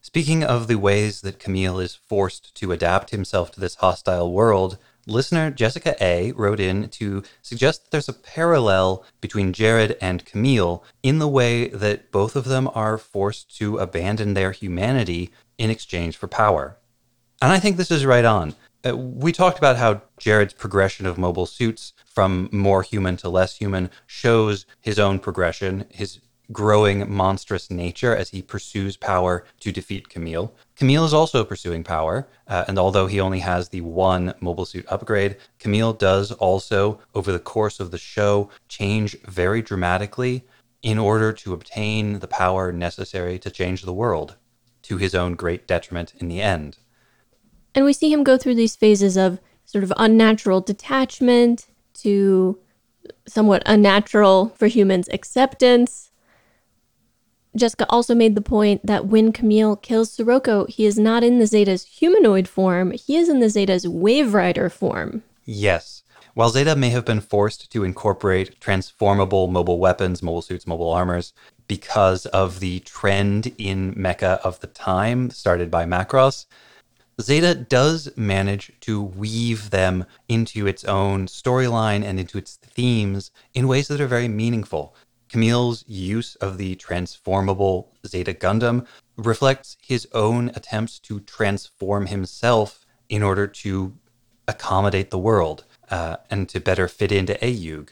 Speaking 0.00 0.42
of 0.42 0.68
the 0.68 0.76
ways 0.76 1.20
that 1.20 1.38
Camille 1.38 1.78
is 1.78 1.94
forced 1.94 2.54
to 2.54 2.72
adapt 2.72 3.10
himself 3.10 3.50
to 3.52 3.60
this 3.60 3.74
hostile 3.74 4.32
world, 4.32 4.78
listener 5.06 5.50
Jessica 5.50 5.96
A 6.00 6.32
wrote 6.32 6.60
in 6.60 6.88
to 6.90 7.22
suggest 7.42 7.82
that 7.82 7.90
there's 7.90 8.08
a 8.08 8.14
parallel 8.14 9.04
between 9.20 9.52
Jerid 9.52 9.96
and 10.00 10.24
Camille 10.24 10.82
in 11.02 11.18
the 11.18 11.28
way 11.28 11.68
that 11.68 12.10
both 12.10 12.36
of 12.36 12.44
them 12.44 12.70
are 12.74 12.96
forced 12.96 13.54
to 13.58 13.76
abandon 13.76 14.32
their 14.32 14.52
humanity 14.52 15.30
in 15.58 15.68
exchange 15.68 16.16
for 16.16 16.26
power. 16.26 16.77
And 17.40 17.52
I 17.52 17.60
think 17.60 17.76
this 17.76 17.90
is 17.90 18.04
right 18.04 18.24
on. 18.24 18.54
Uh, 18.84 18.96
we 18.96 19.32
talked 19.32 19.58
about 19.58 19.76
how 19.76 20.02
Jerid's 20.18 20.54
progression 20.54 21.06
of 21.06 21.18
mobile 21.18 21.46
suits 21.46 21.92
from 22.04 22.48
more 22.50 22.82
human 22.82 23.16
to 23.18 23.28
less 23.28 23.56
human 23.56 23.90
shows 24.06 24.66
his 24.80 24.98
own 24.98 25.18
progression, 25.20 25.84
his 25.90 26.20
growing 26.50 27.12
monstrous 27.12 27.70
nature 27.70 28.16
as 28.16 28.30
he 28.30 28.40
pursues 28.42 28.96
power 28.96 29.44
to 29.60 29.70
defeat 29.70 30.08
Camille. 30.08 30.52
Camille 30.76 31.04
is 31.04 31.14
also 31.14 31.44
pursuing 31.44 31.84
power, 31.84 32.26
uh, 32.48 32.64
and 32.66 32.78
although 32.78 33.06
he 33.06 33.20
only 33.20 33.40
has 33.40 33.68
the 33.68 33.82
one 33.82 34.34
mobile 34.40 34.64
suit 34.64 34.86
upgrade, 34.88 35.36
Camille 35.58 35.92
does 35.92 36.32
also, 36.32 36.98
over 37.14 37.30
the 37.30 37.38
course 37.38 37.78
of 37.78 37.90
the 37.90 37.98
show, 37.98 38.48
change 38.68 39.20
very 39.22 39.60
dramatically 39.60 40.44
in 40.82 40.98
order 40.98 41.32
to 41.32 41.52
obtain 41.52 42.20
the 42.20 42.28
power 42.28 42.72
necessary 42.72 43.38
to 43.38 43.50
change 43.50 43.82
the 43.82 43.92
world, 43.92 44.36
to 44.82 44.96
his 44.96 45.14
own 45.14 45.34
great 45.34 45.66
detriment 45.66 46.14
in 46.18 46.28
the 46.28 46.40
end. 46.40 46.78
And 47.74 47.84
we 47.84 47.92
see 47.92 48.12
him 48.12 48.24
go 48.24 48.36
through 48.36 48.54
these 48.54 48.76
phases 48.76 49.16
of 49.16 49.40
sort 49.64 49.84
of 49.84 49.92
unnatural 49.96 50.60
detachment 50.60 51.66
to 51.94 52.58
somewhat 53.26 53.62
unnatural 53.66 54.50
for 54.56 54.66
humans 54.66 55.08
acceptance. 55.12 56.10
Jessica 57.56 57.86
also 57.88 58.14
made 58.14 58.34
the 58.34 58.40
point 58.40 58.86
that 58.86 59.06
when 59.06 59.32
Camille 59.32 59.76
kills 59.76 60.12
Sirocco, 60.12 60.66
he 60.66 60.86
is 60.86 60.98
not 60.98 61.24
in 61.24 61.38
the 61.38 61.46
Zeta's 61.46 61.84
humanoid 61.84 62.46
form, 62.46 62.92
he 62.92 63.16
is 63.16 63.28
in 63.28 63.40
the 63.40 63.48
Zeta's 63.48 63.86
Wave 63.86 64.32
Rider 64.32 64.70
form. 64.70 65.22
Yes. 65.44 66.02
While 66.34 66.50
Zeta 66.50 66.76
may 66.76 66.90
have 66.90 67.04
been 67.04 67.20
forced 67.20 67.72
to 67.72 67.82
incorporate 67.82 68.60
transformable 68.60 69.48
mobile 69.48 69.80
weapons, 69.80 70.22
mobile 70.22 70.42
suits, 70.42 70.66
mobile 70.66 70.90
armors, 70.90 71.32
because 71.66 72.26
of 72.26 72.60
the 72.60 72.80
trend 72.80 73.52
in 73.58 73.92
mecha 73.94 74.38
of 74.44 74.60
the 74.60 74.68
time 74.68 75.30
started 75.30 75.70
by 75.70 75.84
Macross, 75.84 76.46
Zeta 77.20 77.54
does 77.54 78.08
manage 78.16 78.72
to 78.80 79.02
weave 79.02 79.70
them 79.70 80.04
into 80.28 80.66
its 80.66 80.84
own 80.84 81.26
storyline 81.26 82.04
and 82.04 82.20
into 82.20 82.38
its 82.38 82.56
themes 82.56 83.32
in 83.54 83.66
ways 83.66 83.88
that 83.88 84.00
are 84.00 84.06
very 84.06 84.28
meaningful. 84.28 84.94
Camille's 85.28 85.84
use 85.88 86.36
of 86.36 86.58
the 86.58 86.76
transformable 86.76 87.92
Zeta 88.06 88.32
Gundam 88.32 88.86
reflects 89.16 89.76
his 89.82 90.06
own 90.12 90.50
attempts 90.54 90.98
to 91.00 91.20
transform 91.20 92.06
himself 92.06 92.86
in 93.08 93.22
order 93.22 93.46
to 93.46 93.96
accommodate 94.46 95.10
the 95.10 95.18
world 95.18 95.64
uh, 95.90 96.16
and 96.30 96.48
to 96.48 96.60
better 96.60 96.86
fit 96.86 97.12
into 97.12 97.34
AEUG. 97.34 97.90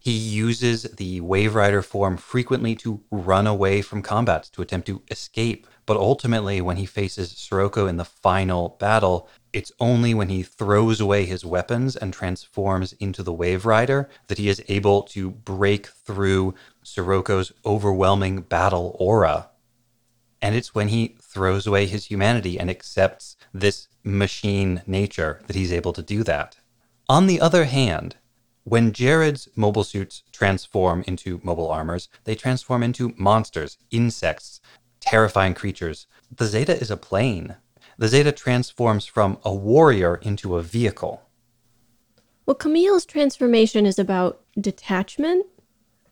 He 0.00 0.12
uses 0.12 0.82
the 0.82 1.20
Wave 1.20 1.54
Rider 1.54 1.82
form 1.82 2.16
frequently 2.16 2.74
to 2.76 3.02
run 3.10 3.46
away 3.46 3.82
from 3.82 4.00
combat, 4.02 4.48
to 4.52 4.62
attempt 4.62 4.86
to 4.86 5.02
escape 5.10 5.66
but 5.90 5.96
ultimately, 5.96 6.60
when 6.60 6.76
he 6.76 6.86
faces 6.86 7.32
Sirocco 7.32 7.88
in 7.88 7.96
the 7.96 8.04
final 8.04 8.76
battle, 8.78 9.28
it's 9.52 9.72
only 9.80 10.14
when 10.14 10.28
he 10.28 10.40
throws 10.40 11.00
away 11.00 11.24
his 11.24 11.44
weapons 11.44 11.96
and 11.96 12.14
transforms 12.14 12.92
into 13.00 13.24
the 13.24 13.32
Wave 13.32 13.66
Rider 13.66 14.08
that 14.28 14.38
he 14.38 14.48
is 14.48 14.62
able 14.68 15.02
to 15.02 15.32
break 15.32 15.88
through 15.88 16.54
Sirocco's 16.84 17.50
overwhelming 17.66 18.42
battle 18.42 18.94
aura. 19.00 19.50
And 20.40 20.54
it's 20.54 20.76
when 20.76 20.86
he 20.86 21.16
throws 21.20 21.66
away 21.66 21.86
his 21.86 22.04
humanity 22.04 22.56
and 22.56 22.70
accepts 22.70 23.36
this 23.52 23.88
machine 24.04 24.82
nature 24.86 25.40
that 25.48 25.56
he's 25.56 25.72
able 25.72 25.92
to 25.94 26.02
do 26.02 26.22
that. 26.22 26.56
On 27.08 27.26
the 27.26 27.40
other 27.40 27.64
hand, 27.64 28.14
when 28.62 28.92
Jerid's 28.92 29.48
mobile 29.56 29.82
suits 29.82 30.22
transform 30.30 31.02
into 31.08 31.40
mobile 31.42 31.68
armors, 31.68 32.08
they 32.22 32.36
transform 32.36 32.84
into 32.84 33.14
monsters, 33.16 33.78
insects, 33.90 34.60
terrifying 35.10 35.54
creatures. 35.54 36.06
The 36.30 36.46
Zeta 36.46 36.80
is 36.80 36.88
a 36.88 36.96
plane. 36.96 37.56
The 37.98 38.06
Zeta 38.06 38.30
transforms 38.30 39.06
from 39.06 39.38
a 39.44 39.52
warrior 39.52 40.14
into 40.22 40.54
a 40.54 40.62
vehicle. 40.62 41.22
Well, 42.46 42.54
Camille's 42.54 43.04
transformation 43.04 43.86
is 43.86 43.98
about 43.98 44.40
detachment, 44.60 45.46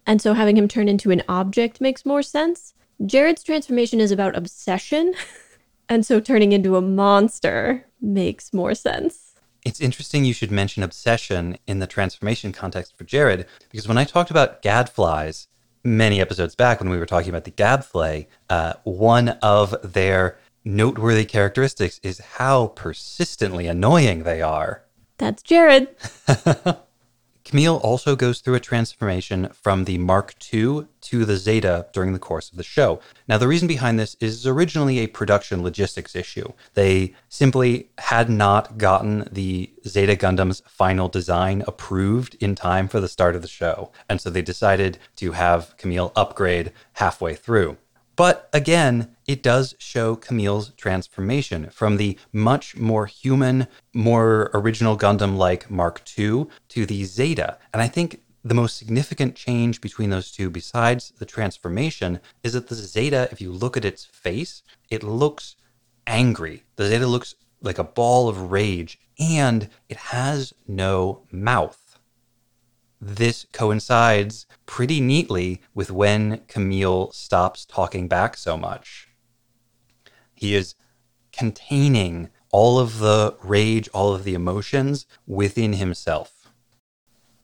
and 0.05 0.21
so 0.21 0.35
having 0.35 0.57
him 0.57 0.67
turn 0.67 0.89
into 0.89 1.13
an 1.13 1.23
object 1.29 1.81
makes 1.81 2.05
more 2.05 2.23
sense. 2.23 2.75
Jerid's 3.07 3.45
transformation 3.45 4.01
is 4.01 4.11
about 4.11 4.37
obsession, 4.37 5.15
and 5.89 6.05
so 6.05 6.19
turning 6.19 6.51
into 6.51 6.75
a 6.75 6.81
monster 6.81 7.87
makes 8.01 8.53
more 8.53 8.75
sense. 8.75 9.35
It's 9.65 9.81
interesting 9.81 10.25
you 10.25 10.35
should 10.35 10.51
mention 10.51 10.83
obsession 10.83 11.57
in 11.69 11.79
the 11.79 11.87
transformation 11.87 12.51
context 12.51 12.99
for 12.99 13.05
Jerid, 13.05 13.47
because 13.71 13.87
when 13.87 13.99
I 13.99 14.03
talked 14.03 14.33
about 14.33 14.61
gadflies, 14.61 15.47
many 15.97 16.21
episodes 16.21 16.55
back 16.55 16.81
when 16.81 16.91
we 16.91 16.99
were 16.99 17.07
talking 17.07 17.31
about 17.31 17.45
the 17.45 17.51
Gabthley, 17.51 18.27
uh, 18.49 18.75
one 18.85 19.31
of 19.43 19.75
their 19.83 20.39
noteworthy 20.65 21.25
characteristics 21.25 21.99
is 22.03 22.19
how 22.19 22.69
persistently 22.69 23.67
annoying 23.67 24.25
they 24.25 24.43
are. 24.43 24.85
That's 25.19 25.43
Jerid. 25.43 25.89
Camille 27.49 27.77
also 27.77 28.15
goes 28.15 28.41
through 28.41 28.57
a 28.57 28.61
transformation 28.61 29.49
from 29.55 29.85
the 29.85 29.97
Mark 29.97 30.35
II 30.53 30.87
to 31.01 31.25
the 31.25 31.39
Zeta 31.39 31.87
during 31.95 32.13
the 32.13 32.19
course 32.19 32.51
of 32.51 32.59
the 32.59 32.63
show. 32.63 33.01
Now, 33.27 33.39
the 33.39 33.49
reason 33.49 33.67
behind 33.67 33.99
this 33.99 34.19
is 34.21 34.47
originally 34.47 34.99
a 34.99 35.07
production 35.07 35.63
logistics 35.63 36.15
issue. 36.15 36.53
They 36.75 37.15
simply 37.31 37.89
had 37.97 38.29
not 38.29 38.77
gotten 38.77 39.31
the 39.33 39.73
Zeta 39.87 40.15
Gundam's 40.15 40.63
final 40.67 41.09
design 41.09 41.65
approved 41.67 42.37
in 42.39 42.55
time 42.55 42.87
for 42.87 43.01
the 43.01 43.09
start 43.09 43.35
of 43.35 43.41
the 43.41 43.49
show. 43.49 43.93
And 44.11 44.21
so 44.21 44.29
they 44.29 44.43
decided 44.43 44.99
to 45.17 45.33
have 45.33 45.75
Camille 45.79 46.13
upgrade 46.15 46.73
halfway 46.97 47.35
through. 47.35 47.79
But 48.19 48.49
again, 48.53 49.15
it 49.29 49.45
does 49.45 49.77
show 49.79 50.17
Camille's 50.17 50.71
transformation 50.71 51.71
from 51.71 51.99
the 51.99 52.19
much 52.33 52.77
more 52.77 53.07
human, 53.07 53.69
more 53.95 54.51
original 54.53 54.99
Gundam 54.99 55.37
like 55.37 55.71
Mark 55.71 56.03
II 56.19 56.47
to 56.71 56.85
the 56.85 57.05
Zeta. 57.05 57.59
And 57.73 57.81
I 57.81 57.87
think 57.87 58.21
the 58.43 58.57
most 58.57 58.77
significant 58.77 59.37
change 59.37 59.81
between 59.81 60.11
those 60.11 60.33
two, 60.33 60.51
besides 60.51 61.13
the 61.21 61.27
transformation, 61.27 62.19
is 62.43 62.55
that 62.55 62.67
the 62.67 62.75
Zeta, 62.75 63.29
if 63.31 63.41
you 63.41 63.53
look 63.53 63.77
at 63.77 63.85
its 63.85 64.05
face, 64.05 64.65
it 64.91 65.05
looks 65.05 65.55
angry. 66.05 66.65
The 66.75 66.89
Zeta 66.89 67.07
looks 67.07 67.37
like 67.63 67.79
a 67.79 67.85
ball 67.85 68.29
of 68.29 68.51
rage, 68.51 68.99
and 69.21 69.69
it 69.89 69.97
has 69.97 70.53
no 70.67 71.23
mouth 71.31 71.88
this 73.01 73.47
coincides 73.53 74.47
pretty 74.67 75.01
neatly 75.01 75.61
with 75.75 75.91
when 75.91 76.43
Camille 76.49 77.13
stops 77.13 77.65
talking 77.65 78.09
back 78.09 78.37
so 78.37 78.57
much. 78.57 79.09
He 80.35 80.55
is 80.55 80.75
containing 81.33 82.31
all 82.51 82.79
of 82.79 82.99
the 82.99 83.37
rage, 83.43 83.89
all 83.93 84.15
of 84.15 84.25
the 84.25 84.35
emotions 84.35 85.07
within 85.27 85.75
himself. 85.75 86.51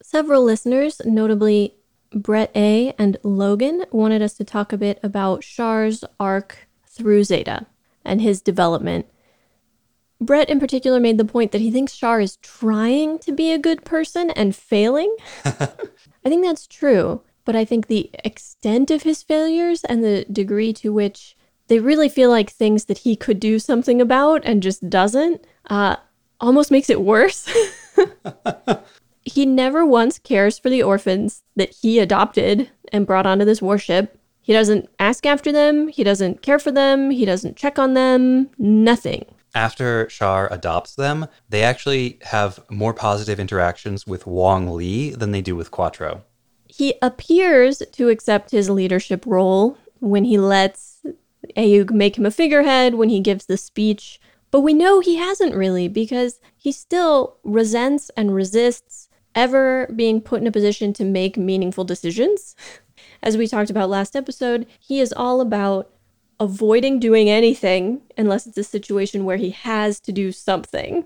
Several 0.03 0.43
listeners, 0.45 1.01
notably 1.05 1.75
Brett 2.13 2.51
A. 2.55 2.95
and 2.99 3.17
Logan, 3.23 3.85
wanted 3.91 4.23
us 4.23 4.35
to 4.35 4.45
talk 4.45 4.73
a 4.73 4.79
bit 4.79 4.99
about 5.03 5.43
Char's 5.43 6.05
arc 6.21 6.69
through 6.87 7.25
Zeta 7.25 7.67
and 8.05 8.21
his 8.21 8.41
development 8.41 9.07
Brett, 10.25 10.49
in 10.49 10.61
particular, 10.61 11.01
made 11.01 11.19
the 11.19 11.25
point 11.25 11.53
that 11.53 11.61
he 11.61 11.71
thinks 11.71 11.97
Char 11.97 12.21
is 12.21 12.37
trying 12.37 13.19
to 13.21 13.33
be 13.33 13.53
a 13.53 13.59
good 13.59 13.85
person 13.85 14.31
and 14.31 14.55
failing. 14.55 15.15
I 15.45 16.29
think 16.29 16.45
that's 16.45 16.67
true, 16.67 17.23
but 17.45 17.55
I 17.55 17.65
think 17.65 17.87
the 17.87 18.11
extent 18.25 18.91
of 18.91 19.03
his 19.03 19.23
failures 19.23 19.85
and 19.85 20.03
the 20.03 20.25
degree 20.31 20.73
to 20.75 20.93
which 20.93 21.37
they 21.69 21.79
really 21.79 22.09
feel 22.09 22.31
like 22.31 22.51
things 22.51 22.87
that 22.87 22.99
he 22.99 23.17
could 23.17 23.41
do 23.41 23.59
something 23.59 24.01
about 24.01 24.43
and 24.45 24.63
just 24.63 24.89
doesn't 24.89 25.47
uh, 25.71 25.97
almost 26.41 26.71
makes 26.71 26.91
it 26.91 27.01
worse. 27.01 27.49
he 29.23 29.47
never 29.47 29.85
once 29.85 30.19
cares 30.19 30.59
for 30.59 30.69
the 30.69 30.83
orphans 30.83 31.43
that 31.57 31.75
he 31.81 31.99
adopted 31.99 32.71
and 32.93 33.07
brought 33.07 33.27
onto 33.27 33.45
this 33.45 33.63
warship. 33.63 34.19
He 34.43 34.53
doesn't 34.53 34.91
ask 34.99 35.25
after 35.25 35.51
them, 35.51 35.89
he 35.89 36.05
doesn't 36.05 36.43
care 36.43 36.59
for 36.59 36.71
them, 36.71 37.11
he 37.11 37.25
doesn't 37.25 37.57
check 37.57 37.79
on 37.79 37.95
them, 37.95 38.51
nothing 38.59 39.25
after 39.55 40.07
Char 40.07 40.53
adopts 40.53 40.95
them, 40.95 41.27
they 41.49 41.63
actually 41.63 42.19
have 42.23 42.61
more 42.71 42.93
positive 42.93 43.39
interactions 43.39 44.07
with 44.07 44.27
Wong 44.27 44.75
Lee 44.75 45.11
than 45.11 45.31
they 45.31 45.41
do 45.41 45.55
with 45.55 45.71
Quattro. 45.71 46.25
He 46.67 46.95
appears 47.01 47.83
to 47.93 48.09
accept 48.09 48.51
his 48.51 48.69
leadership 48.69 49.25
role 49.27 49.79
when 50.01 50.25
he 50.25 50.39
lets 50.39 51.05
AEUG 51.57 51.91
make 51.93 52.19
him 52.19 52.27
a 52.27 52.31
figurehead, 52.31 52.95
when 52.95 53.09
he 53.09 53.21
gives 53.21 53.47
the 53.47 53.57
speech. 53.57 54.21
But 54.51 54.61
we 54.61 54.75
know 54.75 55.01
he 55.01 55.17
hasn't 55.17 55.55
really 55.55 55.89
because 55.89 56.41
he 56.57 56.73
still 56.73 57.37
resents 57.45 58.11
and 58.17 58.35
resists 58.35 59.09
ever 59.35 59.91
being 59.95 60.21
put 60.21 60.41
in 60.41 60.47
a 60.47 60.53
position 60.53 60.93
to 60.95 61.05
make 61.05 61.37
meaningful 61.37 61.85
decisions. 61.85 62.55
As 63.23 63.37
we 63.37 63.49
talked 63.49 63.71
about 63.71 63.91
last 63.91 64.15
episode, 64.15 64.67
he 64.79 65.01
is 65.01 65.13
all 65.13 65.41
about 65.41 65.91
avoiding 66.41 66.99
doing 66.99 67.31
anything 67.31 68.03
unless 68.17 68.47
it's 68.47 68.59
a 68.59 68.65
situation 68.65 69.25
where 69.25 69.37
he 69.37 69.51
has 69.51 70.01
to 70.01 70.13
do 70.13 70.33
something. 70.33 71.05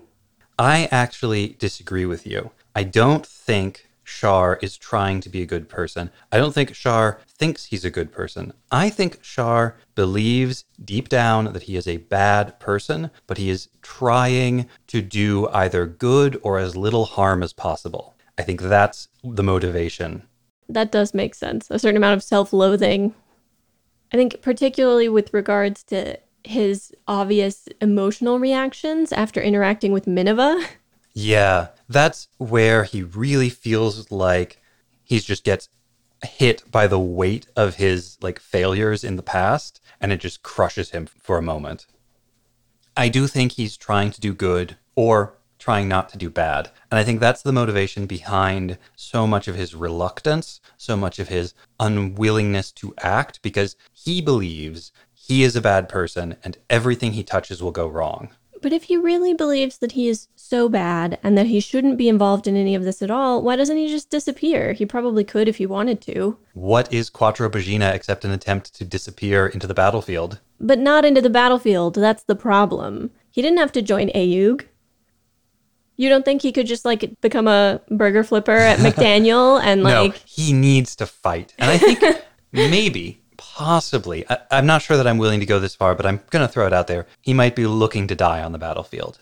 I 0.57 0.87
actually 0.91 1.55
disagree 1.59 2.05
with 2.05 2.27
you. 2.27 2.51
I 2.75 2.83
don't 2.83 3.25
think 3.25 3.89
Char 4.09 4.57
is 4.61 4.75
trying 4.75 5.21
to 5.21 5.29
be 5.29 5.41
a 5.41 5.45
good 5.45 5.69
person. 5.69 6.09
I 6.31 6.37
don't 6.37 6.53
think 6.53 6.73
Char 6.73 7.19
thinks 7.27 7.65
he's 7.65 7.85
a 7.85 7.91
good 7.91 8.11
person. 8.11 8.53
I 8.71 8.89
think 8.89 9.19
Shar 9.23 9.77
believes 9.95 10.65
deep 10.83 11.09
down 11.09 11.53
that 11.53 11.63
he 11.63 11.77
is 11.77 11.87
a 11.87 11.97
bad 11.97 12.59
person, 12.59 13.11
but 13.27 13.37
he 13.37 13.49
is 13.49 13.69
trying 13.81 14.67
to 14.87 15.01
do 15.01 15.47
either 15.49 15.85
good 15.85 16.39
or 16.43 16.57
as 16.57 16.75
little 16.75 17.05
harm 17.05 17.43
as 17.43 17.53
possible. 17.53 18.15
I 18.37 18.41
think 18.41 18.61
that's 18.61 19.09
the 19.23 19.43
motivation. 19.43 20.23
That 20.67 20.91
does 20.91 21.13
make 21.13 21.35
sense. 21.35 21.69
A 21.69 21.79
certain 21.79 21.97
amount 21.97 22.17
of 22.17 22.23
self 22.23 22.51
loathing 22.51 23.13
I 24.11 24.17
think, 24.17 24.41
particularly 24.41 25.09
with 25.09 25.33
regards 25.33 25.83
to 25.85 26.17
his 26.43 26.91
obvious 27.07 27.67
emotional 27.81 28.39
reactions 28.39 29.11
after 29.11 29.41
interacting 29.41 29.91
with 29.91 30.07
Minerva. 30.07 30.59
Yeah, 31.13 31.69
that's 31.89 32.27
where 32.37 32.83
he 32.83 33.03
really 33.03 33.49
feels 33.49 34.09
like 34.11 34.61
he 35.03 35.19
just 35.19 35.43
gets 35.43 35.67
hit 36.23 36.63
by 36.71 36.87
the 36.87 36.99
weight 36.99 37.47
of 37.55 37.75
his 37.75 38.17
like 38.21 38.39
failures 38.39 39.03
in 39.03 39.15
the 39.15 39.23
past 39.23 39.81
and 39.99 40.11
it 40.11 40.19
just 40.19 40.43
crushes 40.43 40.91
him 40.91 41.07
for 41.07 41.37
a 41.37 41.41
moment. 41.41 41.87
I 42.95 43.09
do 43.09 43.27
think 43.27 43.53
he's 43.53 43.77
trying 43.77 44.11
to 44.11 44.21
do 44.21 44.33
good 44.33 44.77
or 44.95 45.38
trying 45.59 45.87
not 45.87 46.09
to 46.09 46.17
do 46.17 46.29
bad. 46.29 46.71
And 46.89 46.97
I 46.97 47.03
think 47.03 47.19
that's 47.19 47.43
the 47.43 47.51
motivation 47.51 48.07
behind 48.07 48.77
so 48.95 49.27
much 49.27 49.47
of 49.47 49.55
his 49.55 49.75
reluctance, 49.75 50.61
so 50.77 50.97
much 50.97 51.19
of 51.19 51.27
his 51.27 51.53
unwillingness 51.79 52.71
to 52.73 52.93
act, 53.01 53.41
because 53.41 53.75
he 53.93 54.21
believes 54.21 54.91
he 55.13 55.43
is 55.43 55.55
a 55.55 55.61
bad 55.61 55.87
person 55.87 56.37
and 56.43 56.57
everything 56.69 57.11
he 57.11 57.23
touches 57.23 57.61
will 57.61 57.71
go 57.71 57.87
wrong. 57.87 58.29
But 58.61 58.73
if 58.73 58.83
he 58.83 58.97
really 58.97 59.33
believes 59.33 59.77
that 59.77 59.93
he 59.93 60.09
is 60.09 60.27
so 60.35 60.67
bad 60.67 61.17
and 61.23 61.37
that 61.37 61.45
he 61.45 61.59
shouldn't 61.59 61.97
be 61.97 62.09
involved 62.09 62.47
in 62.47 62.55
any 62.55 62.75
of 62.75 62.83
this 62.83 63.01
at 63.01 63.11
all, 63.11 63.41
why 63.41 63.55
doesn't 63.55 63.77
he 63.77 63.87
just 63.87 64.09
disappear? 64.09 64.73
He 64.73 64.85
probably 64.85 65.23
could 65.23 65.47
if 65.47 65.57
he 65.57 65.65
wanted 65.65 66.01
to. 66.01 66.37
What 66.53 66.91
is 66.91 67.09
Quattro 67.09 67.49
Bajeena 67.49 67.93
except 67.93 68.25
an 68.25 68.31
attempt 68.31 68.73
to 68.75 68.83
disappear 68.83 69.47
into 69.47 69.67
the 69.67 69.73
battlefield? 69.73 70.39
But 70.59 70.79
not 70.79 71.05
into 71.05 71.21
the 71.21 71.29
battlefield, 71.29 71.95
that's 71.95 72.23
the 72.23 72.35
problem. 72.35 73.11
He 73.31 73.41
didn't 73.41 73.59
have 73.59 73.71
to 73.73 73.81
join 73.81 74.09
AEUG. 74.09 74.65
You 75.99 76.07
don't 76.07 76.23
think 76.23 76.41
he 76.41 76.53
could 76.53 76.65
just 76.65 76.85
like 76.85 77.19
become 77.19 77.45
a 77.45 77.81
burger 77.89 78.23
flipper 78.23 78.55
at 78.55 78.79
McDaniel 78.85 79.61
and 79.61 79.83
like 79.83 80.13
no, 80.13 80.19
he 80.25 80.53
needs 80.53 80.95
to 80.95 81.05
fight. 81.05 81.53
And 81.59 81.69
I 81.69 81.77
think 81.77 82.01
maybe, 82.53 83.21
possibly, 83.35 84.25
I, 84.29 84.37
I'm 84.49 84.65
not 84.65 84.81
sure 84.81 84.95
that 84.95 85.05
I'm 85.05 85.17
willing 85.17 85.41
to 85.41 85.45
go 85.45 85.59
this 85.59 85.75
far, 85.75 85.95
but 85.95 86.05
I'm 86.05 86.21
going 86.29 86.47
to 86.47 86.47
throw 86.47 86.65
it 86.65 86.71
out 86.71 86.87
there. 86.87 87.05
He 87.19 87.33
might 87.33 87.53
be 87.53 87.67
looking 87.67 88.07
to 88.07 88.15
die 88.15 88.41
on 88.41 88.53
the 88.53 88.57
battlefield. 88.57 89.19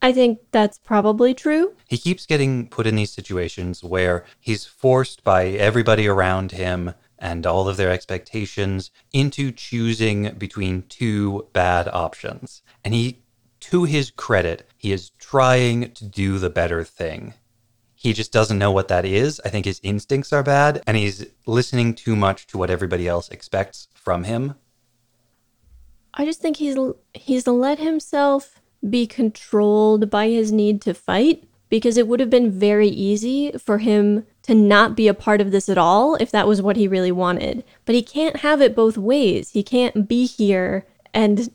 I 0.00 0.10
think 0.14 0.38
that's 0.52 0.78
probably 0.78 1.34
true. 1.34 1.74
He 1.86 1.98
keeps 1.98 2.24
getting 2.24 2.66
put 2.68 2.86
in 2.86 2.96
these 2.96 3.12
situations 3.12 3.84
where 3.84 4.24
he's 4.40 4.64
forced 4.64 5.22
by 5.22 5.48
everybody 5.48 6.08
around 6.08 6.52
him 6.52 6.94
and 7.18 7.46
all 7.46 7.68
of 7.68 7.76
their 7.76 7.90
expectations 7.90 8.90
into 9.12 9.52
choosing 9.52 10.30
between 10.38 10.84
two 10.88 11.46
bad 11.52 11.88
options. 11.88 12.62
And 12.82 12.94
he 12.94 13.18
to 13.70 13.84
his 13.84 14.10
credit, 14.10 14.68
he 14.76 14.92
is 14.92 15.10
trying 15.18 15.90
to 15.92 16.04
do 16.04 16.38
the 16.38 16.50
better 16.50 16.84
thing. 16.84 17.34
He 17.96 18.12
just 18.12 18.32
doesn't 18.32 18.58
know 18.58 18.70
what 18.70 18.86
that 18.88 19.04
is. 19.04 19.40
I 19.44 19.48
think 19.48 19.64
his 19.64 19.80
instincts 19.82 20.32
are 20.32 20.44
bad, 20.44 20.82
and 20.86 20.96
he's 20.96 21.26
listening 21.46 21.94
too 21.94 22.14
much 22.14 22.46
to 22.48 22.58
what 22.58 22.70
everybody 22.70 23.08
else 23.08 23.28
expects 23.28 23.88
from 23.92 24.22
him. 24.22 24.54
I 26.14 26.24
just 26.24 26.40
think 26.40 26.58
he's 26.58 26.76
he's 27.12 27.46
let 27.48 27.80
himself 27.80 28.60
be 28.88 29.06
controlled 29.06 30.10
by 30.10 30.28
his 30.28 30.52
need 30.52 30.80
to 30.82 30.94
fight 30.94 31.42
because 31.68 31.96
it 31.96 32.06
would 32.06 32.20
have 32.20 32.30
been 32.30 32.50
very 32.50 32.88
easy 32.88 33.50
for 33.58 33.78
him 33.78 34.24
to 34.42 34.54
not 34.54 34.94
be 34.94 35.08
a 35.08 35.14
part 35.14 35.40
of 35.40 35.50
this 35.50 35.68
at 35.68 35.76
all 35.76 36.14
if 36.16 36.30
that 36.30 36.46
was 36.46 36.62
what 36.62 36.76
he 36.76 36.86
really 36.86 37.10
wanted. 37.10 37.64
But 37.84 37.96
he 37.96 38.02
can't 38.02 38.36
have 38.36 38.62
it 38.62 38.76
both 38.76 38.96
ways. 38.96 39.50
He 39.50 39.64
can't 39.64 40.06
be 40.06 40.24
here 40.24 40.86
and 41.12 41.50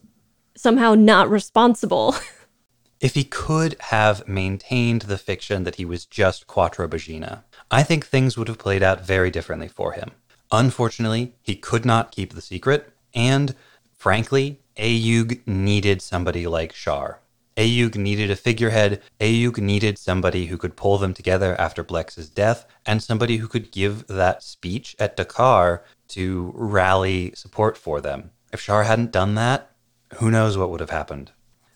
somehow 0.61 0.93
not 0.93 1.29
responsible. 1.29 2.15
if 2.99 3.15
he 3.15 3.23
could 3.23 3.75
have 3.79 4.27
maintained 4.27 5.03
the 5.03 5.17
fiction 5.17 5.63
that 5.63 5.75
he 5.75 5.85
was 5.85 6.05
just 6.05 6.45
Quattro 6.45 6.87
Bajeena, 6.87 7.43
I 7.71 7.81
think 7.81 8.05
things 8.05 8.37
would 8.37 8.47
have 8.47 8.59
played 8.59 8.83
out 8.83 9.05
very 9.05 9.31
differently 9.31 9.67
for 9.67 9.93
him. 9.93 10.11
Unfortunately, 10.51 11.33
he 11.41 11.55
could 11.55 11.83
not 11.83 12.11
keep 12.11 12.33
the 12.33 12.41
secret, 12.41 12.93
and 13.15 13.55
frankly, 13.97 14.59
AEUG 14.77 15.47
needed 15.47 16.01
somebody 16.01 16.45
like 16.45 16.73
Char. 16.73 17.21
AEUG 17.57 17.95
needed 17.95 18.29
a 18.29 18.35
figurehead. 18.35 19.01
AEUG 19.19 19.57
needed 19.57 19.97
somebody 19.97 20.45
who 20.45 20.57
could 20.57 20.75
pull 20.75 20.97
them 20.97 21.13
together 21.13 21.59
after 21.59 21.83
Blex's 21.83 22.29
death, 22.29 22.65
and 22.85 23.01
somebody 23.01 23.37
who 23.37 23.47
could 23.47 23.71
give 23.71 24.05
that 24.07 24.43
speech 24.43 24.95
at 24.99 25.17
Dakar 25.17 25.83
to 26.09 26.51
rally 26.55 27.33
support 27.35 27.77
for 27.77 27.99
them. 27.99 28.31
If 28.53 28.61
Char 28.61 28.83
hadn't 28.83 29.11
done 29.11 29.35
that, 29.35 29.70
who 30.15 30.31
knows 30.31 30.57
what 30.57 30.69
would 30.69 30.79
have 30.79 30.89
happened? 30.89 31.31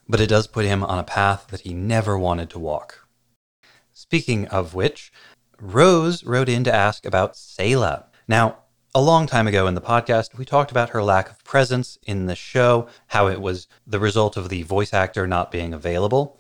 But 0.08 0.20
it 0.20 0.28
does 0.28 0.48
put 0.48 0.66
him 0.66 0.84
on 0.84 1.00
a 1.00 1.04
path 1.04 1.48
that 1.48 1.62
he 1.62 1.74
never 1.74 2.18
wanted 2.18 2.50
to 2.52 2.60
walk. 2.60 3.08
Speaking 3.94 4.48
of 4.48 4.74
which, 4.74 5.12
Rose 5.60 6.24
wrote 6.24 6.50
in 6.50 6.64
to 6.66 6.74
ask 6.74 7.06
about 7.06 7.34
Sayla. 7.34 8.06
Now, 8.28 8.58
a 8.94 9.02
long 9.02 9.26
time 9.26 9.48
ago 9.48 9.68
in 9.68 9.76
the 9.76 9.82
podcast, 9.82 10.38
we 10.38 10.46
talked 10.46 10.72
about 10.72 10.90
her 10.90 11.02
lack 11.02 11.30
of 11.30 11.44
presence 11.44 11.98
in 12.04 12.26
the 12.26 12.36
show, 12.36 12.88
how 13.08 13.28
it 13.28 13.42
was 13.42 13.68
the 13.88 14.00
result 14.00 14.38
of 14.38 14.50
the 14.50 14.64
voice 14.64 14.94
actor 14.94 15.26
not 15.26 15.52
being 15.52 15.74
available. 15.74 16.40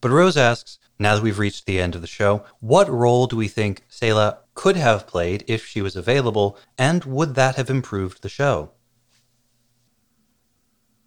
But 0.00 0.10
Rose 0.10 0.36
asks, 0.36 0.78
now 0.98 1.14
that 1.14 1.22
we've 1.22 1.38
reached 1.38 1.66
the 1.66 1.80
end 1.80 1.94
of 1.94 2.00
the 2.00 2.06
show, 2.06 2.44
what 2.60 2.88
role 2.88 3.26
do 3.26 3.36
we 3.36 3.48
think 3.48 3.82
Sayla 3.90 4.38
could 4.54 4.76
have 4.76 5.06
played 5.06 5.44
if 5.46 5.66
she 5.66 5.80
was 5.80 5.96
available, 5.96 6.58
and 6.76 7.04
would 7.04 7.34
that 7.34 7.56
have 7.56 7.70
improved 7.70 8.22
the 8.22 8.28
show? 8.28 8.72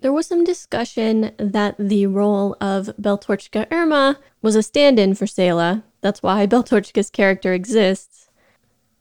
There 0.03 0.11
was 0.11 0.27
some 0.27 0.43
discussion 0.43 1.31
that 1.37 1.75
the 1.79 2.07
role 2.07 2.57
of 2.59 2.87
Beltorchika 3.01 3.67
Irma 3.71 4.19
was 4.41 4.53
a 4.53 4.61
stand 4.61 4.99
in 4.99 5.15
for 5.15 5.23
Sayla. 5.23 5.83
That's 6.01 6.21
why 6.21 6.45
Beltorchika's 6.53 7.09
character 7.09 7.53
exists. 7.53 8.29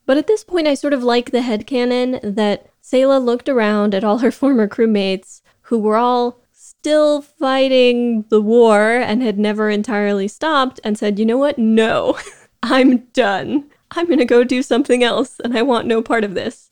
But 0.05 0.15
at 0.15 0.27
this 0.27 0.45
point, 0.45 0.65
I 0.65 0.75
sort 0.75 0.93
of 0.93 1.03
like 1.03 1.31
the 1.31 1.39
headcanon 1.39 2.35
that 2.35 2.69
Sayla 2.81 3.21
looked 3.21 3.49
around 3.49 3.93
at 3.93 4.05
all 4.05 4.19
her 4.19 4.31
former 4.41 4.65
crewmates 4.65 5.41
who 5.63 5.77
were 5.77 5.97
all 5.97 6.39
still 6.53 7.21
fighting 7.21 8.23
the 8.29 8.41
war 8.41 8.93
and 8.93 9.21
had 9.21 9.37
never 9.37 9.69
entirely 9.69 10.29
stopped 10.29 10.79
and 10.85 10.97
said, 10.97 11.19
you 11.19 11.25
know 11.25 11.37
what? 11.37 11.57
No, 11.57 12.17
I'm 12.63 12.99
done. 13.11 13.69
I'm 13.91 14.05
going 14.05 14.19
to 14.19 14.25
go 14.25 14.45
do 14.45 14.63
something 14.63 15.03
else 15.03 15.41
and 15.43 15.57
I 15.57 15.63
want 15.63 15.85
no 15.85 16.01
part 16.01 16.23
of 16.23 16.33
this. 16.33 16.71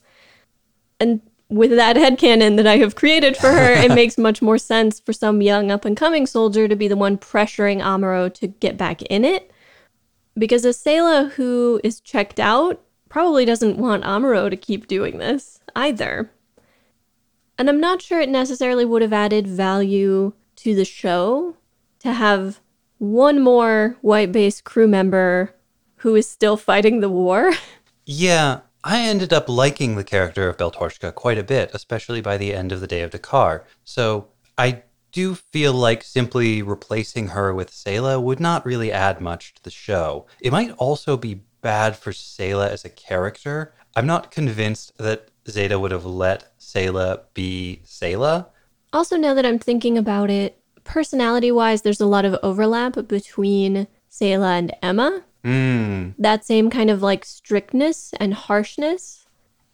And 1.01 1.19
with 1.51 1.71
that 1.71 1.97
headcanon 1.97 2.55
that 2.55 2.65
I 2.65 2.77
have 2.77 2.95
created 2.95 3.35
for 3.35 3.51
her, 3.51 3.73
it 3.73 3.91
makes 3.95 4.17
much 4.17 4.41
more 4.41 4.57
sense 4.57 4.99
for 4.99 5.11
some 5.11 5.41
young 5.41 5.69
up 5.69 5.83
and 5.83 5.97
coming 5.97 6.25
soldier 6.25 6.67
to 6.67 6.75
be 6.77 6.87
the 6.87 6.95
one 6.95 7.17
pressuring 7.17 7.81
Amuro 7.81 8.33
to 8.35 8.47
get 8.47 8.77
back 8.77 9.01
in 9.03 9.25
it. 9.25 9.51
Because 10.37 10.63
a 10.63 10.69
Sayla 10.69 11.31
who 11.31 11.81
is 11.83 11.99
checked 11.99 12.39
out 12.39 12.81
probably 13.09 13.43
doesn't 13.43 13.77
want 13.77 14.05
Amuro 14.05 14.49
to 14.49 14.55
keep 14.55 14.87
doing 14.87 15.17
this 15.17 15.59
either. 15.75 16.31
And 17.57 17.69
I'm 17.69 17.81
not 17.81 18.01
sure 18.01 18.21
it 18.21 18.29
necessarily 18.29 18.85
would 18.85 19.01
have 19.01 19.13
added 19.13 19.45
value 19.45 20.31
to 20.55 20.73
the 20.73 20.85
show 20.85 21.57
to 21.99 22.13
have 22.13 22.61
one 22.97 23.41
more 23.41 23.97
white 24.01 24.31
base 24.31 24.61
crew 24.61 24.87
member 24.87 25.53
who 25.97 26.15
is 26.15 26.29
still 26.29 26.55
fighting 26.55 27.01
the 27.01 27.09
war. 27.09 27.51
Yeah, 28.03 28.61
I 28.83 29.01
ended 29.01 29.31
up 29.31 29.47
liking 29.47 29.95
the 29.95 30.03
character 30.03 30.49
of 30.49 30.57
Beltorchika 30.57 31.13
quite 31.13 31.37
a 31.37 31.43
bit, 31.43 31.69
especially 31.73 32.21
by 32.21 32.37
the 32.37 32.53
end 32.53 32.71
of 32.71 32.81
the 32.81 32.87
Day 32.87 33.01
of 33.01 33.11
Dakar. 33.11 33.65
So 33.83 34.29
I 34.57 34.83
do 35.11 35.35
feel 35.35 35.73
like 35.73 36.03
simply 36.03 36.61
replacing 36.61 37.29
her 37.29 37.53
with 37.53 37.71
Sayla 37.71 38.21
would 38.21 38.39
not 38.39 38.65
really 38.65 38.91
add 38.91 39.21
much 39.21 39.53
to 39.55 39.63
the 39.63 39.69
show. 39.69 40.25
It 40.39 40.51
might 40.51 40.71
also 40.77 41.17
be 41.17 41.41
bad 41.61 41.95
for 41.95 42.11
Sayla 42.11 42.69
as 42.69 42.83
a 42.83 42.89
character. 42.89 43.73
I'm 43.95 44.07
not 44.07 44.31
convinced 44.31 44.97
that 44.97 45.29
Zeta 45.49 45.79
would 45.79 45.91
have 45.91 46.05
let 46.05 46.57
Sayla 46.59 47.21
be 47.33 47.81
Sayla. 47.85 48.47
Also, 48.93 49.15
now 49.15 49.33
that 49.33 49.45
I'm 49.45 49.59
thinking 49.59 49.97
about 49.97 50.29
it, 50.29 50.59
personality 50.83 51.51
wise, 51.51 51.83
there's 51.83 52.01
a 52.01 52.05
lot 52.05 52.25
of 52.25 52.39
overlap 52.41 53.07
between 53.07 53.87
Sayla 54.09 54.57
and 54.57 54.75
Emma. 54.81 55.23
Mm. 55.43 56.13
That 56.17 56.45
same 56.45 56.69
kind 56.69 56.89
of 56.89 57.01
like 57.01 57.25
strictness 57.25 58.13
and 58.19 58.33
harshness. 58.33 59.25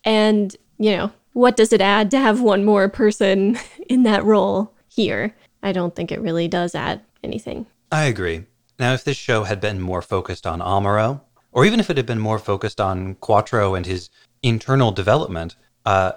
And, 0.03 0.55
you 0.77 0.95
know, 0.95 1.11
what 1.33 1.57
does 1.57 1.73
it 1.73 1.81
add 1.81 2.09
to 2.11 2.19
have 2.19 2.41
one 2.41 2.65
more 2.65 2.89
person 2.89 3.57
in 3.89 4.03
that 4.03 4.23
role 4.23 4.73
here? 4.87 5.35
I 5.61 5.71
don't 5.71 5.95
think 5.95 6.11
it 6.11 6.21
really 6.21 6.47
does 6.47 6.75
add 6.75 7.01
anything. 7.23 7.65
I 7.91 8.05
agree. 8.05 8.45
Now, 8.79 8.93
if 8.93 9.03
this 9.03 9.17
show 9.17 9.43
had 9.43 9.59
been 9.59 9.81
more 9.81 10.01
focused 10.01 10.45
on 10.45 10.59
Amuro, 10.59 11.21
or 11.51 11.65
even 11.65 11.79
if 11.79 11.89
it 11.89 11.97
had 11.97 12.05
been 12.05 12.19
more 12.19 12.39
focused 12.39 12.79
on 12.79 13.15
Quattro 13.15 13.73
and 13.73 13.85
his 13.85 14.09
internal 14.43 14.91
development, 14.91 15.55
uh, 15.85 16.13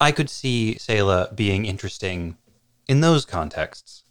I 0.00 0.12
could 0.12 0.30
see 0.30 0.76
Sayla 0.78 1.34
being 1.36 1.66
interesting 1.66 2.38
in 2.86 3.00
those 3.00 3.24
contexts. 3.24 4.04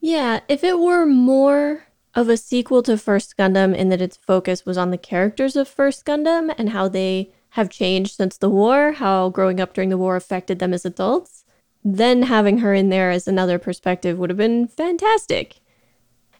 Yeah, 0.00 0.40
if 0.48 0.62
it 0.62 0.78
were 0.78 1.06
more 1.06 1.87
of 2.14 2.28
a 2.28 2.36
sequel 2.36 2.82
to 2.82 2.96
First 2.96 3.36
Gundam 3.36 3.74
in 3.74 3.88
that 3.90 4.00
its 4.00 4.16
focus 4.16 4.64
was 4.64 4.78
on 4.78 4.90
the 4.90 4.98
characters 4.98 5.56
of 5.56 5.68
First 5.68 6.04
Gundam 6.04 6.54
and 6.58 6.70
how 6.70 6.88
they 6.88 7.32
have 7.50 7.70
changed 7.70 8.16
since 8.16 8.36
the 8.36 8.50
war, 8.50 8.92
how 8.92 9.30
growing 9.30 9.60
up 9.60 9.74
during 9.74 9.90
the 9.90 9.98
war 9.98 10.16
affected 10.16 10.58
them 10.58 10.74
as 10.74 10.84
adults, 10.84 11.44
then 11.84 12.22
having 12.22 12.58
her 12.58 12.74
in 12.74 12.88
there 12.88 13.10
as 13.10 13.26
another 13.26 13.58
perspective 13.58 14.18
would 14.18 14.30
have 14.30 14.36
been 14.36 14.66
fantastic. 14.68 15.60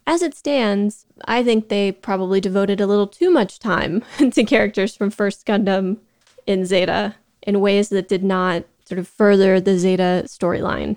As 0.06 0.22
it 0.22 0.34
stands, 0.34 1.06
I 1.26 1.42
think 1.42 1.68
they 1.68 1.92
probably 1.92 2.40
devoted 2.40 2.80
a 2.80 2.86
little 2.86 3.06
too 3.06 3.30
much 3.30 3.58
time 3.58 4.02
to 4.32 4.44
characters 4.44 4.96
from 4.96 5.10
First 5.10 5.46
Gundam 5.46 5.98
in 6.46 6.64
Zeta 6.64 7.14
in 7.42 7.60
ways 7.60 7.90
that 7.90 8.08
did 8.08 8.24
not 8.24 8.64
sort 8.84 8.98
of 8.98 9.06
further 9.06 9.60
the 9.60 9.78
Zeta 9.78 10.24
storyline. 10.26 10.96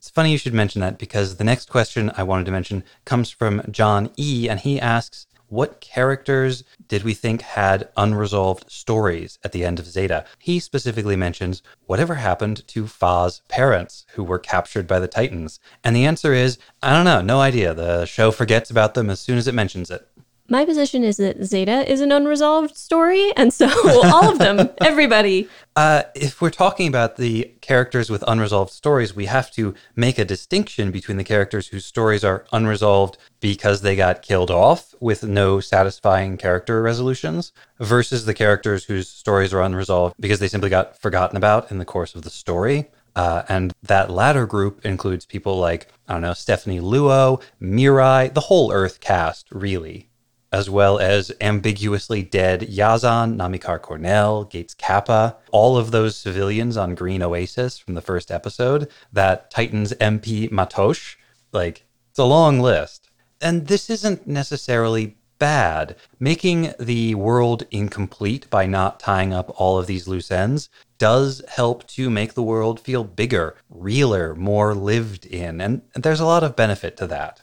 It's 0.00 0.08
funny 0.08 0.32
you 0.32 0.38
should 0.38 0.54
mention 0.54 0.80
that 0.80 0.96
because 0.96 1.36
the 1.36 1.44
next 1.44 1.68
question 1.68 2.10
I 2.16 2.22
wanted 2.22 2.46
to 2.46 2.52
mention 2.52 2.84
comes 3.04 3.28
from 3.28 3.60
John 3.70 4.08
E., 4.16 4.48
and 4.48 4.58
he 4.58 4.80
asks, 4.80 5.26
What 5.48 5.82
characters 5.82 6.64
did 6.88 7.02
we 7.02 7.12
think 7.12 7.42
had 7.42 7.90
unresolved 7.98 8.72
stories 8.72 9.38
at 9.44 9.52
the 9.52 9.62
end 9.62 9.78
of 9.78 9.84
Zeta? 9.84 10.24
He 10.38 10.58
specifically 10.58 11.16
mentions, 11.16 11.62
Whatever 11.84 12.14
happened 12.14 12.66
to 12.68 12.86
Fa's 12.86 13.42
parents 13.48 14.06
who 14.14 14.24
were 14.24 14.38
captured 14.38 14.86
by 14.86 15.00
the 15.00 15.06
Titans? 15.06 15.60
And 15.84 15.94
the 15.94 16.06
answer 16.06 16.32
is, 16.32 16.56
I 16.82 16.94
don't 16.94 17.04
know, 17.04 17.20
no 17.20 17.42
idea. 17.42 17.74
The 17.74 18.06
show 18.06 18.30
forgets 18.30 18.70
about 18.70 18.94
them 18.94 19.10
as 19.10 19.20
soon 19.20 19.36
as 19.36 19.46
it 19.46 19.54
mentions 19.54 19.90
it. 19.90 20.08
My 20.52 20.64
position 20.64 21.04
is 21.04 21.16
that 21.18 21.44
Zeta 21.44 21.88
is 21.88 22.00
an 22.00 22.10
unresolved 22.10 22.76
story, 22.76 23.32
and 23.36 23.54
so 23.54 23.68
all 24.04 24.32
of 24.32 24.40
them, 24.40 24.68
everybody. 24.80 25.48
Uh, 25.76 26.02
if 26.16 26.40
we're 26.40 26.50
talking 26.50 26.88
about 26.88 27.16
the 27.16 27.54
characters 27.60 28.10
with 28.10 28.24
unresolved 28.26 28.72
stories, 28.72 29.14
we 29.14 29.26
have 29.26 29.52
to 29.52 29.74
make 29.94 30.18
a 30.18 30.24
distinction 30.24 30.90
between 30.90 31.18
the 31.18 31.24
characters 31.24 31.68
whose 31.68 31.86
stories 31.86 32.24
are 32.24 32.46
unresolved 32.52 33.16
because 33.38 33.82
they 33.82 33.94
got 33.94 34.22
killed 34.22 34.50
off 34.50 34.92
with 34.98 35.22
no 35.22 35.60
satisfying 35.60 36.36
character 36.36 36.82
resolutions 36.82 37.52
versus 37.78 38.24
the 38.24 38.34
characters 38.34 38.86
whose 38.86 39.08
stories 39.08 39.54
are 39.54 39.62
unresolved 39.62 40.16
because 40.18 40.40
they 40.40 40.48
simply 40.48 40.68
got 40.68 40.98
forgotten 40.98 41.36
about 41.36 41.70
in 41.70 41.78
the 41.78 41.84
course 41.84 42.16
of 42.16 42.22
the 42.22 42.30
story. 42.30 42.90
Uh, 43.14 43.44
and 43.48 43.72
that 43.84 44.10
latter 44.10 44.46
group 44.46 44.84
includes 44.84 45.26
people 45.26 45.58
like, 45.58 45.86
I 46.08 46.14
don't 46.14 46.22
know, 46.22 46.34
Stephanie 46.34 46.80
Luo, 46.80 47.40
Mirai, 47.62 48.34
the 48.34 48.40
whole 48.40 48.72
Earth 48.72 48.98
cast, 48.98 49.46
really 49.52 50.09
as 50.52 50.68
well 50.68 50.98
as 50.98 51.32
ambiguously 51.40 52.22
dead 52.22 52.62
Yazan, 52.62 53.36
Namikar 53.36 53.80
Cornell, 53.80 54.44
Gates 54.44 54.74
Capa, 54.74 55.36
all 55.52 55.76
of 55.76 55.90
those 55.90 56.16
civilians 56.16 56.76
on 56.76 56.94
Green 56.94 57.22
Oasis 57.22 57.78
from 57.78 57.94
the 57.94 58.00
first 58.00 58.30
episode, 58.30 58.88
that 59.12 59.50
Titans 59.50 59.92
MP 59.94 60.50
Matosh. 60.50 61.16
Like, 61.52 61.86
it's 62.10 62.18
a 62.18 62.24
long 62.24 62.60
list. 62.60 63.10
And 63.40 63.66
this 63.66 63.88
isn't 63.88 64.26
necessarily 64.26 65.16
bad. 65.38 65.96
Making 66.18 66.74
the 66.78 67.14
world 67.14 67.64
incomplete 67.70 68.48
by 68.50 68.66
not 68.66 69.00
tying 69.00 69.32
up 69.32 69.52
all 69.56 69.78
of 69.78 69.86
these 69.86 70.06
loose 70.06 70.30
ends 70.30 70.68
does 70.98 71.42
help 71.48 71.86
to 71.88 72.10
make 72.10 72.34
the 72.34 72.42
world 72.42 72.78
feel 72.78 73.02
bigger, 73.02 73.56
realer, 73.70 74.34
more 74.34 74.74
lived 74.74 75.24
in. 75.26 75.60
And 75.60 75.82
there's 75.94 76.20
a 76.20 76.26
lot 76.26 76.44
of 76.44 76.54
benefit 76.54 76.96
to 76.98 77.06
that. 77.06 77.40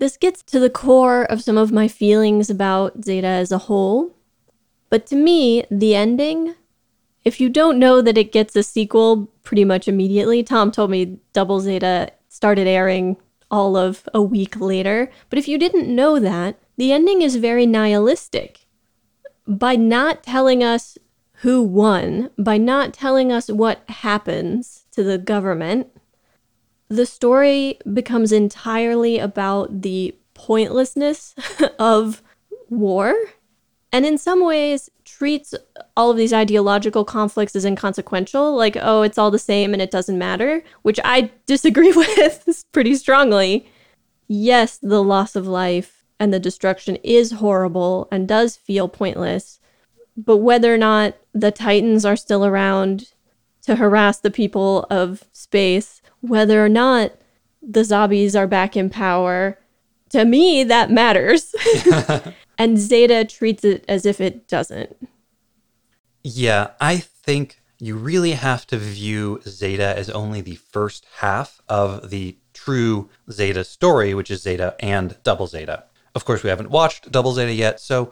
This 0.00 0.16
gets 0.16 0.42
to 0.44 0.58
the 0.58 0.70
core 0.70 1.24
of 1.24 1.42
some 1.42 1.58
of 1.58 1.72
my 1.72 1.86
feelings 1.86 2.48
about 2.48 3.04
Zeta 3.04 3.26
as 3.26 3.52
a 3.52 3.58
whole. 3.58 4.16
But 4.88 5.04
to 5.08 5.14
me, 5.14 5.64
the 5.70 5.94
ending, 5.94 6.54
if 7.22 7.38
you 7.38 7.50
don't 7.50 7.78
know 7.78 8.00
that 8.00 8.16
it 8.16 8.32
gets 8.32 8.56
a 8.56 8.62
sequel 8.62 9.30
pretty 9.42 9.62
much 9.62 9.86
immediately, 9.86 10.42
Tom 10.42 10.72
told 10.72 10.90
me 10.90 11.18
Double 11.34 11.60
Zeta 11.60 12.12
started 12.30 12.66
airing 12.66 13.18
all 13.50 13.76
of 13.76 14.08
a 14.14 14.22
week 14.22 14.58
later. 14.58 15.10
But 15.28 15.38
if 15.38 15.46
you 15.46 15.58
didn't 15.58 15.94
know 15.94 16.18
that, 16.18 16.58
the 16.78 16.92
ending 16.92 17.20
is 17.20 17.36
very 17.36 17.66
nihilistic. 17.66 18.60
By 19.46 19.76
not 19.76 20.22
telling 20.22 20.64
us 20.64 20.96
who 21.42 21.62
won, 21.62 22.30
by 22.38 22.56
not 22.56 22.94
telling 22.94 23.30
us 23.30 23.48
what 23.50 23.82
happens 23.86 24.86
to 24.92 25.02
the 25.02 25.18
government, 25.18 25.88
the 26.90 27.06
story 27.06 27.78
becomes 27.94 28.32
entirely 28.32 29.18
about 29.18 29.80
the 29.80 30.14
pointlessness 30.34 31.34
of 31.78 32.22
war 32.68 33.14
and 33.92 34.04
in 34.04 34.18
some 34.18 34.44
ways 34.44 34.90
treats 35.04 35.54
all 35.96 36.10
of 36.10 36.16
these 36.16 36.32
ideological 36.32 37.04
conflicts 37.04 37.56
as 37.56 37.64
inconsequential 37.64 38.54
like 38.54 38.76
oh 38.80 39.02
it's 39.02 39.18
all 39.18 39.30
the 39.30 39.38
same 39.38 39.72
and 39.72 39.80
it 39.80 39.90
doesn't 39.90 40.18
matter 40.18 40.62
which 40.82 41.00
i 41.04 41.30
disagree 41.46 41.92
with 41.96 42.64
pretty 42.72 42.94
strongly. 42.94 43.66
Yes 44.28 44.78
the 44.78 45.02
loss 45.02 45.34
of 45.34 45.48
life 45.48 46.04
and 46.20 46.32
the 46.32 46.38
destruction 46.38 46.96
is 46.96 47.32
horrible 47.32 48.06
and 48.12 48.28
does 48.28 48.56
feel 48.56 48.88
pointless 48.88 49.58
but 50.16 50.38
whether 50.38 50.72
or 50.72 50.78
not 50.78 51.16
the 51.32 51.50
titans 51.50 52.04
are 52.04 52.16
still 52.16 52.44
around 52.44 53.12
to 53.62 53.76
harass 53.76 54.18
the 54.18 54.30
people 54.30 54.86
of 54.90 55.24
space 55.32 55.99
whether 56.20 56.64
or 56.64 56.68
not 56.68 57.12
the 57.62 57.84
zombies 57.84 58.34
are 58.34 58.46
back 58.46 58.76
in 58.76 58.90
power, 58.90 59.58
to 60.10 60.24
me, 60.24 60.64
that 60.64 60.90
matters. 60.90 61.54
and 62.58 62.78
Zeta 62.78 63.24
treats 63.24 63.64
it 63.64 63.84
as 63.88 64.04
if 64.04 64.20
it 64.20 64.48
doesn't. 64.48 64.96
Yeah, 66.22 66.72
I 66.80 66.98
think 66.98 67.60
you 67.78 67.96
really 67.96 68.32
have 68.32 68.66
to 68.68 68.76
view 68.76 69.40
Zeta 69.46 69.96
as 69.96 70.10
only 70.10 70.40
the 70.40 70.56
first 70.56 71.06
half 71.18 71.60
of 71.68 72.10
the 72.10 72.36
true 72.52 73.08
Zeta 73.30 73.64
story, 73.64 74.12
which 74.12 74.30
is 74.30 74.42
Zeta 74.42 74.76
and 74.80 75.16
Double 75.22 75.46
Zeta. 75.46 75.84
Of 76.14 76.24
course, 76.24 76.42
we 76.42 76.50
haven't 76.50 76.70
watched 76.70 77.10
Double 77.10 77.32
Zeta 77.32 77.52
yet, 77.52 77.80
so 77.80 78.10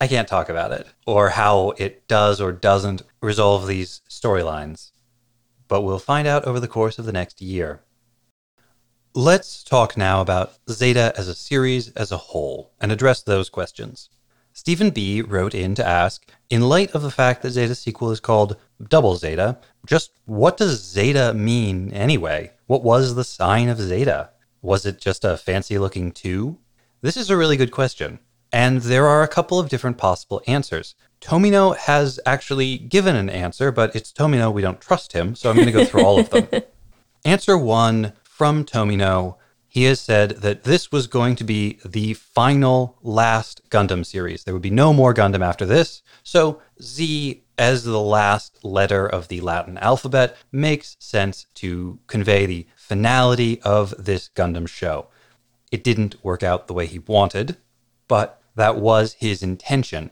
I 0.00 0.08
can't 0.08 0.28
talk 0.28 0.48
about 0.48 0.72
it 0.72 0.86
or 1.06 1.30
how 1.30 1.72
it 1.78 2.06
does 2.08 2.40
or 2.40 2.52
doesn't 2.52 3.02
resolve 3.22 3.66
these 3.66 4.02
storylines. 4.10 4.90
But 5.68 5.82
we'll 5.82 5.98
find 5.98 6.26
out 6.26 6.44
over 6.44 6.58
the 6.58 6.66
course 6.66 6.98
of 6.98 7.04
the 7.04 7.12
next 7.12 7.40
year. 7.40 7.82
Let's 9.14 9.62
talk 9.62 9.96
now 9.96 10.20
about 10.20 10.54
Zeta 10.70 11.12
as 11.16 11.28
a 11.28 11.34
series 11.34 11.90
as 11.92 12.10
a 12.10 12.16
whole 12.16 12.72
and 12.80 12.90
address 12.90 13.22
those 13.22 13.50
questions. 13.50 14.10
Stephen 14.52 14.90
B. 14.90 15.22
wrote 15.22 15.54
in 15.54 15.74
to 15.76 15.86
ask 15.86 16.28
In 16.50 16.68
light 16.68 16.90
of 16.92 17.02
the 17.02 17.10
fact 17.10 17.42
that 17.42 17.50
Zeta 17.50 17.74
sequel 17.74 18.10
is 18.10 18.18
called 18.18 18.56
Double 18.88 19.16
Zeta, 19.16 19.58
just 19.86 20.12
what 20.24 20.56
does 20.56 20.82
Zeta 20.82 21.32
mean 21.32 21.92
anyway? 21.92 22.52
What 22.66 22.82
was 22.82 23.14
the 23.14 23.24
sign 23.24 23.68
of 23.68 23.78
Zeta? 23.78 24.30
Was 24.60 24.84
it 24.84 25.00
just 25.00 25.24
a 25.24 25.36
fancy 25.36 25.78
looking 25.78 26.10
two? 26.10 26.58
This 27.02 27.16
is 27.16 27.30
a 27.30 27.36
really 27.36 27.56
good 27.56 27.70
question. 27.70 28.18
And 28.52 28.80
there 28.80 29.06
are 29.06 29.22
a 29.22 29.28
couple 29.28 29.60
of 29.60 29.68
different 29.68 29.98
possible 29.98 30.42
answers. 30.46 30.94
Tomino 31.20 31.76
has 31.76 32.20
actually 32.24 32.78
given 32.78 33.16
an 33.16 33.28
answer, 33.28 33.72
but 33.72 33.94
it's 33.94 34.12
Tomino, 34.12 34.52
we 34.52 34.62
don't 34.62 34.80
trust 34.80 35.12
him, 35.12 35.34
so 35.34 35.50
I'm 35.50 35.56
going 35.56 35.66
to 35.66 35.72
go 35.72 35.84
through 35.84 36.04
all 36.04 36.20
of 36.20 36.30
them. 36.30 36.48
Answer 37.24 37.58
one 37.58 38.12
from 38.22 38.64
Tomino 38.64 39.36
he 39.68 39.84
has 39.84 40.00
said 40.00 40.30
that 40.30 40.64
this 40.64 40.90
was 40.90 41.06
going 41.06 41.36
to 41.36 41.44
be 41.44 41.78
the 41.84 42.14
final 42.14 42.96
last 43.02 43.60
Gundam 43.68 44.04
series. 44.04 44.42
There 44.42 44.54
would 44.54 44.62
be 44.62 44.70
no 44.70 44.94
more 44.94 45.12
Gundam 45.12 45.44
after 45.44 45.66
this. 45.66 46.02
So 46.22 46.60
Z, 46.82 47.44
as 47.58 47.84
the 47.84 48.00
last 48.00 48.64
letter 48.64 49.06
of 49.06 49.28
the 49.28 49.42
Latin 49.42 49.76
alphabet, 49.78 50.36
makes 50.50 50.96
sense 50.98 51.46
to 51.56 51.98
convey 52.06 52.46
the 52.46 52.66
finality 52.76 53.60
of 53.62 53.94
this 53.98 54.30
Gundam 54.34 54.66
show. 54.66 55.08
It 55.70 55.84
didn't 55.84 56.24
work 56.24 56.42
out 56.42 56.66
the 56.66 56.74
way 56.74 56.86
he 56.86 57.00
wanted, 57.00 57.58
but 58.08 58.40
that 58.56 58.76
was 58.78 59.12
his 59.14 59.42
intention. 59.42 60.10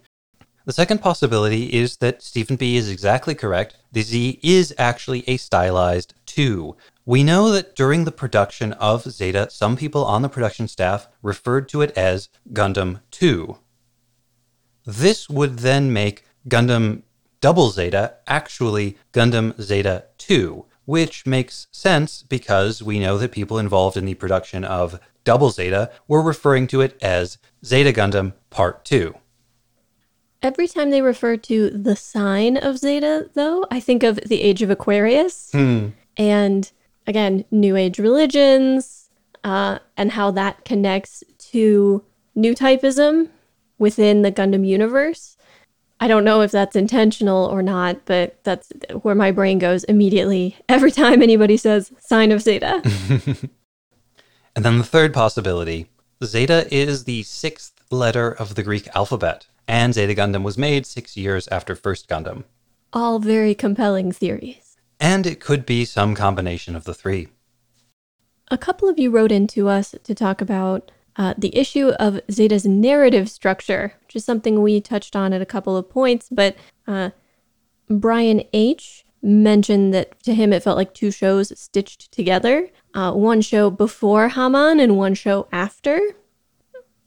The 0.66 0.72
second 0.72 1.00
possibility 1.00 1.72
is 1.72 1.98
that 1.98 2.22
Stephen 2.22 2.56
B 2.56 2.76
is 2.76 2.90
exactly 2.90 3.36
correct. 3.36 3.76
The 3.92 4.02
Z 4.02 4.40
is 4.42 4.74
actually 4.76 5.22
a 5.28 5.36
stylized 5.36 6.14
2. 6.26 6.76
We 7.04 7.22
know 7.22 7.52
that 7.52 7.76
during 7.76 8.02
the 8.02 8.10
production 8.10 8.72
of 8.72 9.04
Zeta, 9.04 9.48
some 9.48 9.76
people 9.76 10.04
on 10.04 10.22
the 10.22 10.28
production 10.28 10.66
staff 10.66 11.06
referred 11.22 11.68
to 11.68 11.82
it 11.82 11.96
as 11.96 12.28
Gundam 12.52 13.00
2. 13.12 13.58
This 14.84 15.28
would 15.28 15.60
then 15.60 15.92
make 15.92 16.24
Gundam 16.48 17.02
Double 17.40 17.70
Zeta 17.70 18.14
actually 18.26 18.98
Gundam 19.12 19.60
Zeta 19.62 20.06
2, 20.18 20.64
which 20.84 21.26
makes 21.26 21.68
sense 21.70 22.24
because 22.24 22.82
we 22.82 22.98
know 22.98 23.18
that 23.18 23.30
people 23.30 23.60
involved 23.60 23.96
in 23.96 24.04
the 24.04 24.14
production 24.14 24.64
of 24.64 24.98
Double 25.22 25.50
Zeta 25.50 25.92
were 26.08 26.22
referring 26.22 26.66
to 26.66 26.80
it 26.80 27.00
as 27.00 27.38
Zeta 27.64 27.92
Gundam 27.92 28.32
Part 28.50 28.84
2. 28.84 29.14
Every 30.46 30.68
time 30.68 30.90
they 30.90 31.02
refer 31.02 31.36
to 31.36 31.70
the 31.70 31.96
sign 31.96 32.56
of 32.56 32.78
Zeta, 32.78 33.28
though, 33.34 33.66
I 33.68 33.80
think 33.80 34.04
of 34.04 34.14
the 34.24 34.40
Age 34.40 34.62
of 34.62 34.70
Aquarius. 34.70 35.50
Hmm. 35.50 35.88
And 36.16 36.70
again, 37.04 37.44
New 37.50 37.74
Age 37.74 37.98
religions, 37.98 39.10
uh, 39.42 39.80
and 39.96 40.12
how 40.12 40.30
that 40.30 40.64
connects 40.64 41.24
to 41.50 42.04
new 42.36 42.54
typism 42.54 43.30
within 43.76 44.22
the 44.22 44.30
Gundam 44.30 44.64
universe. 44.64 45.36
I 45.98 46.06
don't 46.06 46.22
know 46.22 46.42
if 46.42 46.52
that's 46.52 46.76
intentional 46.76 47.46
or 47.46 47.60
not, 47.60 48.04
but 48.04 48.38
that's 48.44 48.70
where 49.02 49.16
my 49.16 49.32
brain 49.32 49.58
goes 49.58 49.82
immediately 49.82 50.58
every 50.68 50.92
time 50.92 51.22
anybody 51.22 51.56
says 51.56 51.90
sign 51.98 52.30
of 52.30 52.40
Zeta. 52.40 52.82
and 54.54 54.64
then 54.64 54.78
the 54.78 54.84
third 54.84 55.12
possibility 55.12 55.88
Zeta 56.22 56.72
is 56.72 57.02
the 57.02 57.24
sixth 57.24 57.72
letter 57.90 58.30
of 58.30 58.54
the 58.54 58.62
Greek 58.62 58.86
alphabet, 58.94 59.48
and 59.68 59.94
Zeta 59.94 60.14
Gundam 60.14 60.42
was 60.42 60.58
made 60.58 60.86
six 60.86 61.16
years 61.16 61.48
after 61.48 61.74
First 61.74 62.08
Gundam. 62.08 62.44
All 62.92 63.18
very 63.18 63.54
compelling 63.54 64.12
theories. 64.12 64.76
And 64.98 65.26
it 65.26 65.40
could 65.40 65.66
be 65.66 65.84
some 65.84 66.14
combination 66.14 66.76
of 66.76 66.84
the 66.84 66.94
three. 66.94 67.28
A 68.50 68.56
couple 68.56 68.88
of 68.88 68.98
you 68.98 69.10
wrote 69.10 69.32
in 69.32 69.46
to 69.48 69.68
us 69.68 69.94
to 70.02 70.14
talk 70.14 70.40
about 70.40 70.90
uh, 71.16 71.34
the 71.36 71.56
issue 71.56 71.88
of 71.98 72.20
Zeta's 72.30 72.64
narrative 72.64 73.28
structure, 73.28 73.94
which 74.02 74.16
is 74.16 74.24
something 74.24 74.62
we 74.62 74.80
touched 74.80 75.16
on 75.16 75.32
at 75.32 75.42
a 75.42 75.46
couple 75.46 75.76
of 75.76 75.90
points. 75.90 76.28
But 76.30 76.56
uh, 76.86 77.10
Brian 77.88 78.44
H. 78.52 79.04
mentioned 79.22 79.92
that 79.94 80.22
to 80.22 80.34
him 80.34 80.52
it 80.52 80.62
felt 80.62 80.76
like 80.76 80.94
two 80.94 81.10
shows 81.10 81.58
stitched 81.58 82.12
together 82.12 82.70
uh, 82.96 83.12
one 83.12 83.42
show 83.42 83.70
before 83.70 84.30
Haman 84.30 84.80
and 84.80 84.96
one 84.96 85.14
show 85.14 85.46
after. 85.52 86.00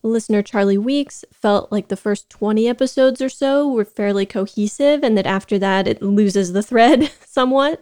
Listener 0.01 0.41
Charlie 0.41 0.77
Weeks 0.77 1.25
felt 1.33 1.71
like 1.71 1.89
the 1.89 1.97
first 1.97 2.29
20 2.29 2.67
episodes 2.67 3.21
or 3.21 3.29
so 3.29 3.67
were 3.67 3.85
fairly 3.85 4.25
cohesive, 4.25 5.03
and 5.03 5.17
that 5.17 5.25
after 5.25 5.59
that 5.59 5.88
it 5.88 6.01
loses 6.01 6.53
the 6.53 6.63
thread 6.63 7.12
somewhat. 7.25 7.81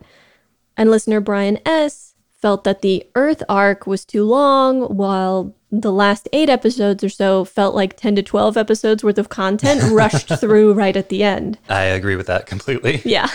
And 0.75 0.89
listener 0.91 1.19
Brian 1.19 1.60
S. 1.65 2.15
felt 2.36 2.63
that 2.63 2.82
the 2.82 3.06
Earth 3.15 3.43
arc 3.49 3.86
was 3.88 4.06
too 4.06 4.23
long, 4.23 4.82
while 4.95 5.56
the 5.71 5.91
last 5.91 6.30
eight 6.34 6.49
episodes 6.49 7.03
or 7.03 7.10
so 7.10 7.43
felt 7.43 7.75
like 7.75 7.97
10 7.97 8.15
to 8.15 8.23
12 8.23 8.58
episodes 8.58 9.03
worth 9.03 9.17
of 9.17 9.30
content 9.30 9.82
rushed 9.91 10.30
through 10.39 10.73
right 10.73 10.95
at 10.95 11.10
the 11.10 11.23
end. 11.23 11.58
I 11.69 11.84
agree 11.84 12.15
with 12.15 12.27
that 12.27 12.45
completely. 12.45 13.01
Yeah. 13.06 13.27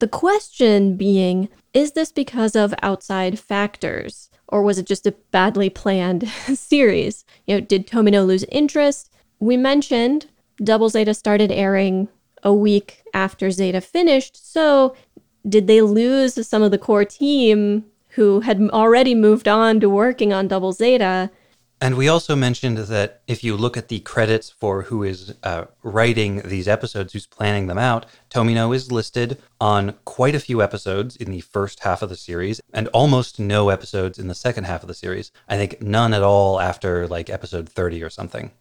the 0.00 0.08
question 0.08 0.96
being 0.96 1.48
is 1.72 1.92
this 1.92 2.12
because 2.12 2.54
of 2.56 2.74
outside 2.82 3.38
factors? 3.38 4.28
Or 4.48 4.62
was 4.62 4.78
it 4.78 4.86
just 4.86 5.06
a 5.06 5.14
badly 5.30 5.70
planned 5.70 6.28
series? 6.54 7.24
You 7.46 7.56
know, 7.56 7.60
did 7.60 7.86
Tomino 7.86 8.26
lose 8.26 8.44
interest? 8.44 9.10
We 9.38 9.56
mentioned 9.56 10.26
Double 10.62 10.88
Zeta 10.88 11.14
started 11.14 11.50
airing 11.50 12.08
a 12.42 12.52
week 12.52 13.02
after 13.12 13.50
Zeta 13.50 13.80
finished, 13.80 14.52
so 14.52 14.94
did 15.48 15.66
they 15.66 15.80
lose 15.80 16.46
some 16.46 16.62
of 16.62 16.70
the 16.70 16.78
core 16.78 17.04
team 17.04 17.84
who 18.10 18.40
had 18.40 18.60
already 18.70 19.14
moved 19.14 19.48
on 19.48 19.80
to 19.80 19.90
working 19.90 20.32
on 20.32 20.48
Double 20.48 20.72
Zeta? 20.72 21.30
And 21.84 21.96
we 21.98 22.08
also 22.08 22.34
mentioned 22.34 22.78
that 22.78 23.20
if 23.26 23.44
you 23.44 23.58
look 23.58 23.76
at 23.76 23.88
the 23.88 24.00
credits 24.00 24.48
for 24.48 24.84
who 24.84 25.02
is 25.02 25.34
uh, 25.42 25.66
writing 25.82 26.40
these 26.42 26.66
episodes, 26.66 27.12
who's 27.12 27.26
planning 27.26 27.66
them 27.66 27.76
out, 27.76 28.06
Tomino 28.30 28.74
is 28.74 28.90
listed 28.90 29.36
on 29.60 29.92
quite 30.06 30.34
a 30.34 30.40
few 30.40 30.62
episodes 30.62 31.14
in 31.14 31.30
the 31.30 31.42
first 31.42 31.80
half 31.80 32.00
of 32.00 32.08
the 32.08 32.16
series 32.16 32.58
and 32.72 32.88
almost 32.88 33.38
no 33.38 33.68
episodes 33.68 34.18
in 34.18 34.28
the 34.28 34.34
second 34.34 34.64
half 34.64 34.82
of 34.82 34.88
the 34.88 34.94
series. 34.94 35.30
I 35.46 35.58
think 35.58 35.82
none 35.82 36.14
at 36.14 36.22
all 36.22 36.58
after 36.58 37.06
like 37.06 37.28
episode 37.28 37.68
30 37.68 38.02
or 38.02 38.08
something. 38.08 38.52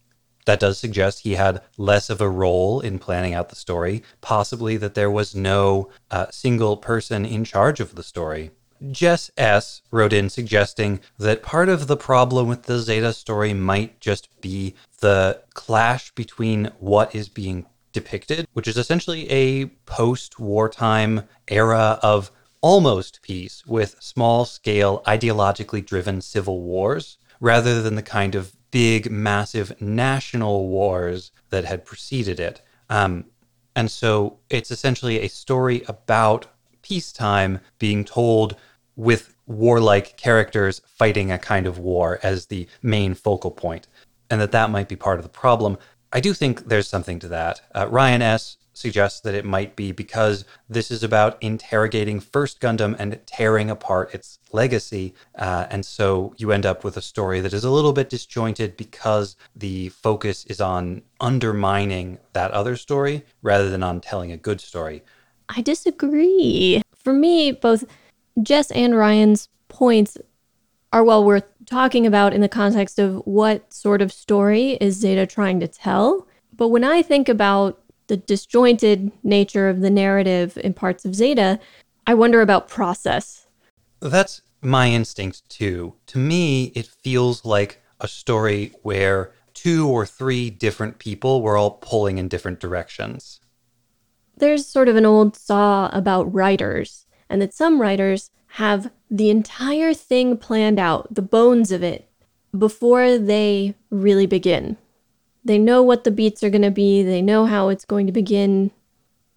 That 0.46 0.60
does 0.60 0.78
suggest 0.78 1.22
he 1.22 1.36
had 1.36 1.62
less 1.78 2.10
of 2.10 2.20
a 2.20 2.30
role 2.30 2.82
in 2.82 3.00
planning 3.00 3.34
out 3.34 3.48
the 3.48 3.56
story, 3.56 4.04
possibly 4.20 4.76
that 4.76 4.96
there 4.96 5.10
was 5.10 5.34
no 5.34 5.90
uh, 6.12 6.26
single 6.30 6.76
person 6.76 7.26
in 7.26 7.46
charge 7.46 7.80
of 7.80 7.96
the 7.96 8.04
story. 8.04 8.52
Jess 8.92 9.32
S. 9.38 9.82
wrote 9.92 10.14
in 10.14 10.30
suggesting 10.30 11.00
that 11.18 11.44
part 11.44 11.70
of 11.70 11.88
the 11.88 11.98
problem 11.98 12.48
with 12.48 12.64
the 12.64 12.80
Zeta 12.80 13.14
story 13.14 13.54
might 13.54 14.00
just 14.00 14.30
be 14.42 14.76
the 15.00 15.42
clash 15.54 16.12
between 16.12 16.72
what 16.80 17.14
is 17.16 17.30
being 17.30 17.66
depicted, 17.94 18.48
which 18.54 18.68
is 18.68 18.78
essentially 18.78 19.30
a 19.30 19.68
post 19.86 20.40
wartime 20.40 21.24
era 21.48 22.00
of 22.02 22.32
almost 22.62 23.22
peace 23.22 23.64
with 23.66 24.02
small 24.02 24.46
scale, 24.46 25.04
ideologically 25.06 25.86
driven 25.86 26.22
civil 26.22 26.62
wars, 26.62 27.18
rather 27.40 27.82
than 27.82 27.96
the 27.96 28.02
kind 28.02 28.36
of 28.36 28.56
big, 28.72 29.12
massive 29.12 29.80
national 29.82 30.68
wars 30.68 31.32
that 31.50 31.66
had 31.66 31.86
preceded 31.86 32.40
it. 32.40 32.62
Um, 32.90 33.26
and 33.76 33.90
so 33.90 34.40
it's 34.50 34.72
essentially 34.72 35.20
a 35.20 35.28
story 35.28 35.84
about 35.88 36.48
peacetime 36.82 37.60
being 37.80 38.04
told 38.04 38.56
with 38.96 39.36
warlike 39.48 40.18
characters 40.18 40.82
fighting 40.86 41.32
a 41.32 41.38
kind 41.38 41.68
of 41.68 41.78
war 41.78 42.20
as 42.24 42.48
the 42.48 42.68
main 42.82 43.14
focal 43.14 43.52
point, 43.52 43.88
and 44.30 44.40
that 44.42 44.52
that 44.52 44.70
might 44.70 44.88
be 44.88 44.96
part 44.96 45.20
of 45.20 45.24
the 45.24 45.30
problem. 45.30 45.78
I 46.12 46.20
do 46.20 46.34
think 46.34 46.68
there's 46.68 46.88
something 46.88 47.20
to 47.20 47.28
that. 47.30 47.62
Uh, 47.74 47.88
Ryan 47.90 48.22
S. 48.22 48.58
suggests 48.74 49.22
that 49.22 49.34
it 49.34 49.46
might 49.46 49.76
be 49.76 49.92
because 49.92 50.46
this 50.70 50.92
is 50.92 51.04
about 51.04 51.38
interrogating 51.42 52.20
First 52.20 52.62
Gundam 52.62 52.96
and 53.00 53.20
tearing 53.26 53.72
apart 53.72 54.14
its 54.14 54.38
legacy. 54.52 55.16
Uh, 55.38 55.66
and 55.72 55.84
so 55.84 56.36
you 56.38 56.52
end 56.52 56.68
up 56.68 56.84
with 56.84 56.98
a 56.98 57.02
story 57.02 57.42
that 57.42 57.54
is 57.54 57.64
a 57.64 57.72
little 57.72 57.94
bit 57.94 58.10
disjointed 58.10 58.78
because 58.78 59.36
the 59.56 59.90
focus 59.90 60.46
is 60.46 60.62
on 60.62 61.02
undermining 61.20 62.20
that 62.34 62.52
other 62.52 62.76
story 62.76 63.26
rather 63.42 63.72
than 63.72 63.82
on 63.82 64.00
telling 64.00 64.32
a 64.32 64.38
good 64.38 64.62
story. 64.62 65.04
I 65.50 65.62
disagree. 65.62 66.82
For 66.96 67.14
me, 67.14 67.52
both 67.52 67.86
Jess 68.42 68.72
and 68.72 68.96
Ryan's 68.96 69.50
points 69.68 70.18
are 70.92 71.04
well 71.04 71.24
worth 71.24 71.46
talking 71.66 72.06
about 72.06 72.34
in 72.34 72.42
the 72.42 72.50
context 72.50 73.00
of 73.00 73.16
what 73.26 73.74
sort 73.74 74.02
of 74.02 74.12
story 74.12 74.72
is 74.82 74.96
Zeta 74.96 75.26
trying 75.26 75.60
to 75.60 75.68
tell. 75.68 76.28
But 76.56 76.70
when 76.70 76.84
I 76.84 77.02
think 77.02 77.30
about 77.30 77.82
the 78.08 78.18
disjointed 78.18 79.12
nature 79.24 79.70
of 79.70 79.82
the 79.82 79.90
narrative 79.90 80.58
in 80.58 80.74
parts 80.74 81.06
of 81.06 81.16
Zeta, 81.16 81.60
I 82.06 82.14
wonder 82.14 82.42
about 82.42 82.68
process. 82.68 83.48
That's 84.00 84.42
my 84.62 84.90
instinct 84.90 85.50
too. 85.50 85.96
To 86.08 86.20
me, 86.20 86.66
it 86.76 86.88
feels 86.88 87.46
like 87.46 87.82
a 88.00 88.08
story 88.08 88.74
where 88.82 89.32
two 89.54 89.88
or 89.88 90.06
three 90.06 90.50
different 90.50 91.00
people 91.00 91.42
were 91.42 91.58
all 91.58 91.72
pulling 91.72 92.18
in 92.18 92.28
different 92.28 92.60
directions. 92.60 93.40
There's 94.36 94.66
sort 94.66 94.90
of 94.90 94.96
an 94.96 95.06
old 95.06 95.36
saw 95.36 95.90
about 95.94 96.34
writers, 96.34 97.03
and 97.34 97.42
that 97.42 97.52
some 97.52 97.82
writers 97.82 98.30
have 98.46 98.92
the 99.10 99.32
entire 99.32 99.92
thing 99.92 100.38
planned 100.38 100.78
out, 100.78 101.12
the 101.12 101.22
bones 101.24 101.72
of 101.72 101.82
it, 101.82 102.08
before 102.56 103.18
they 103.18 103.74
really 103.90 104.28
begin. 104.28 104.78
They 105.44 105.58
know 105.58 105.82
what 105.82 106.04
the 106.04 106.12
beats 106.12 106.44
are 106.44 106.52
going 106.52 106.62
to 106.62 106.70
be, 106.70 107.02
they 107.02 107.24
know 107.24 107.48
how 107.48 107.70
it's 107.70 107.86
going 107.86 108.06
to 108.06 108.14
begin, 108.14 108.70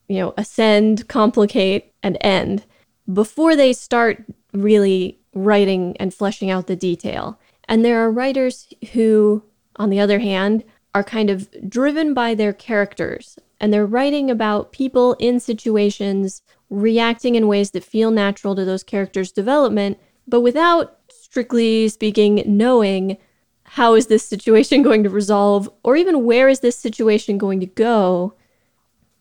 you 0.09 0.19
know, 0.19 0.35
ascend, 0.37 1.09
complicate, 1.09 1.95
and 2.03 2.19
end 2.21 2.67
before 3.11 3.57
they 3.57 3.73
start 3.73 4.23
really 4.53 5.19
writing 5.33 5.97
and 5.97 6.13
fleshing 6.13 6.51
out 6.51 6.67
the 6.67 6.77
detail. 6.77 7.41
And 7.67 7.83
there 7.83 8.05
are 8.05 8.11
writers 8.11 8.69
who, 8.93 9.43
on 9.77 9.89
the 9.89 10.01
other 10.01 10.19
hand, 10.19 10.65
are 10.95 11.03
kind 11.03 11.31
of 11.31 11.49
driven 11.67 12.13
by 12.13 12.35
their 12.35 12.53
characters 12.53 13.39
and 13.61 13.73
they're 13.73 13.87
writing 13.87 14.31
about 14.31 14.73
people 14.73 15.15
in 15.15 15.41
situations 15.41 16.43
reacting 16.71 17.35
in 17.35 17.49
ways 17.49 17.71
that 17.71 17.85
feel 17.85 18.11
natural 18.11 18.55
to 18.55 18.65
those 18.65 18.83
characters' 18.83 19.33
development, 19.33 19.99
but 20.27 20.41
without, 20.41 20.99
strictly 21.09 21.89
speaking, 21.89 22.43
knowing 22.47 23.19
how 23.65 23.95
is 23.95 24.07
this 24.07 24.25
situation 24.25 24.83
going 24.83 25.03
to 25.05 25.11
resolve 25.11 25.71
or 25.83 25.97
even 25.97 26.25
where 26.25 26.49
is 26.49 26.61
this 26.61 26.77
situation 26.77 27.39
going 27.39 27.61
to 27.61 27.67
go. 27.67 28.35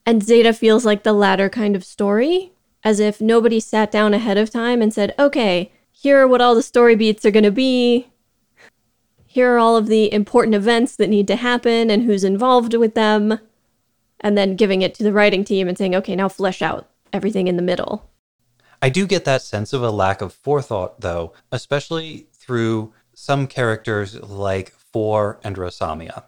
And 0.04 0.22
Zeta 0.22 0.52
feels 0.52 0.84
like 0.84 1.02
the 1.02 1.12
latter 1.12 1.48
kind 1.48 1.74
of 1.74 1.84
story, 1.84 2.52
as 2.84 3.00
if 3.00 3.20
nobody 3.20 3.58
sat 3.58 3.90
down 3.90 4.14
ahead 4.14 4.38
of 4.38 4.50
time 4.50 4.80
and 4.80 4.94
said, 4.94 5.14
okay, 5.18 5.72
here 5.90 6.20
are 6.20 6.28
what 6.28 6.40
all 6.40 6.54
the 6.54 6.62
story 6.62 6.94
beats 6.94 7.24
are 7.24 7.30
going 7.30 7.44
to 7.44 7.50
be. 7.50 8.08
Here 9.26 9.52
are 9.52 9.58
all 9.58 9.76
of 9.76 9.88
the 9.88 10.12
important 10.12 10.54
events 10.54 10.96
that 10.96 11.10
need 11.10 11.26
to 11.26 11.36
happen 11.36 11.90
and 11.90 12.04
who's 12.04 12.24
involved 12.24 12.74
with 12.74 12.94
them 12.94 13.40
and 14.20 14.38
then 14.38 14.56
giving 14.56 14.82
it 14.82 14.94
to 14.94 15.02
the 15.02 15.12
writing 15.12 15.44
team 15.44 15.68
and 15.68 15.76
saying, 15.76 15.94
okay, 15.94 16.16
now 16.16 16.28
flesh 16.28 16.62
out 16.62 16.88
everything 17.16 17.48
in 17.48 17.56
the 17.56 17.62
middle. 17.62 18.10
I 18.80 18.90
do 18.90 19.06
get 19.06 19.24
that 19.24 19.42
sense 19.42 19.72
of 19.72 19.82
a 19.82 19.90
lack 19.90 20.20
of 20.20 20.34
forethought, 20.34 21.00
though, 21.00 21.32
especially 21.50 22.28
through 22.32 22.92
some 23.14 23.46
characters 23.46 24.20
like 24.20 24.70
Four 24.92 25.40
and 25.42 25.56
Rosamia. 25.56 26.24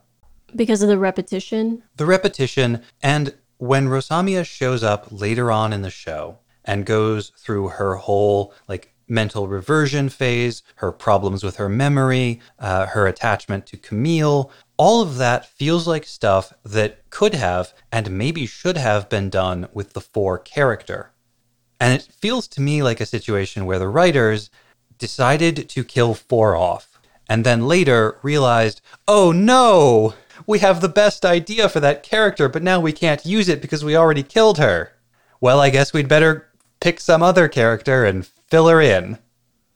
Because 0.57 0.83
of 0.83 0.89
the 0.89 0.99
repetition? 0.99 1.83
The 1.97 2.07
repetition, 2.07 2.83
and 3.03 3.35
when 3.59 3.89
Rosamia 3.89 4.47
shows 4.47 4.83
up 4.83 5.07
later 5.11 5.53
on 5.53 5.73
in 5.73 5.83
the 5.83 5.91
show 5.91 6.39
and 6.65 6.87
goes 6.87 7.33
through 7.37 7.69
her 7.69 7.97
whole, 7.97 8.55
like, 8.67 8.95
mental 9.09 9.49
reversion 9.49 10.09
phase, 10.09 10.63
her 10.77 10.93
problems 10.93 11.43
with 11.43 11.57
her 11.57 11.69
memory, 11.69 12.41
uh, 12.59 12.87
her 12.87 13.07
attachment 13.07 13.67
to 13.67 13.77
Camille, 13.77 14.51
all 14.79 15.03
of 15.03 15.19
that 15.19 15.45
feels 15.45 15.87
like 15.87 16.07
stuff 16.07 16.53
that 16.65 17.11
could 17.11 17.35
have 17.35 17.75
and 17.93 18.11
maybe 18.11 18.47
should 18.47 18.77
have 18.77 19.09
been 19.09 19.29
done 19.29 19.69
with 19.73 19.93
the 19.93 20.01
four 20.01 20.39
character. 20.39 21.11
And 21.81 21.93
it 21.93 22.09
feels 22.21 22.49
to 22.49 22.61
me 22.61 22.83
like 22.83 23.01
a 23.01 23.07
situation 23.07 23.67
where 23.67 23.79
the 23.79 23.89
writers 23.89 24.51
decided 24.97 25.69
to 25.69 25.85
kill 25.85 26.15
four 26.15 26.57
off 26.57 26.99
and 27.29 27.45
then 27.45 27.67
later 27.67 28.19
realized, 28.23 28.81
oh 29.07 29.33
no, 29.33 30.15
we 30.47 30.61
have 30.61 30.81
the 30.81 30.89
best 30.89 31.25
idea 31.25 31.69
for 31.69 31.81
that 31.81 32.03
character, 32.03 32.49
but 32.49 32.63
now 32.63 32.81
we 32.81 32.93
can't 32.93 33.27
use 33.27 33.49
it 33.49 33.61
because 33.61 33.85
we 33.85 33.97
already 33.97 34.23
killed 34.23 34.59
her. 34.59 34.93
Well, 35.41 35.61
I 35.61 35.71
guess 35.71 35.93
we'd 35.93 36.09
better 36.09 36.49
pick 36.81 37.01
some 37.01 37.23
other 37.23 37.49
character 37.49 38.05
and 38.05 38.27
fill 38.27 38.69
her 38.69 38.81
in. 38.81 39.19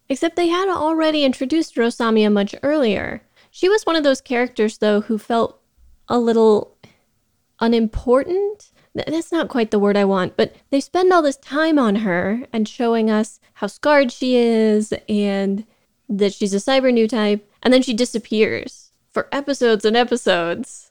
Except 0.09 0.37
they 0.37 0.49
had 0.49 0.69
already 0.69 1.25
introduced 1.25 1.77
Rosamia 1.77 2.33
much 2.33 2.55
earlier. 2.63 3.23
She 3.55 3.69
was 3.69 3.85
one 3.85 3.97
of 3.97 4.03
those 4.03 4.23
characters, 4.23 4.79
though, 4.79 5.03
who 5.03 5.19
felt 5.19 5.61
a 6.09 6.19
little 6.19 6.75
unimportant. 7.61 8.73
That's 8.95 9.31
not 9.31 9.51
quite 9.51 9.71
the 9.71 9.79
word 9.79 9.95
I 9.95 10.07
want, 10.07 10.39
but 10.39 10.57
they 10.71 10.81
spend 10.81 11.13
all 11.13 11.21
this 11.21 11.37
time 11.37 11.79
on 11.79 11.97
her 11.97 12.47
and 12.51 12.67
showing 12.67 13.11
us 13.11 13.41
how 13.53 13.67
scarred 13.67 14.11
she 14.11 14.37
is 14.37 14.95
and 15.07 15.67
that 16.09 16.33
she's 16.33 16.55
a 16.55 16.57
cyber 16.57 16.91
new 16.91 17.07
type, 17.07 17.47
and 17.63 17.75
then 17.75 17.83
she 17.83 17.93
disappears 17.93 18.91
for 19.11 19.29
episodes 19.31 19.85
and 19.85 19.99
episodes. 19.99 20.91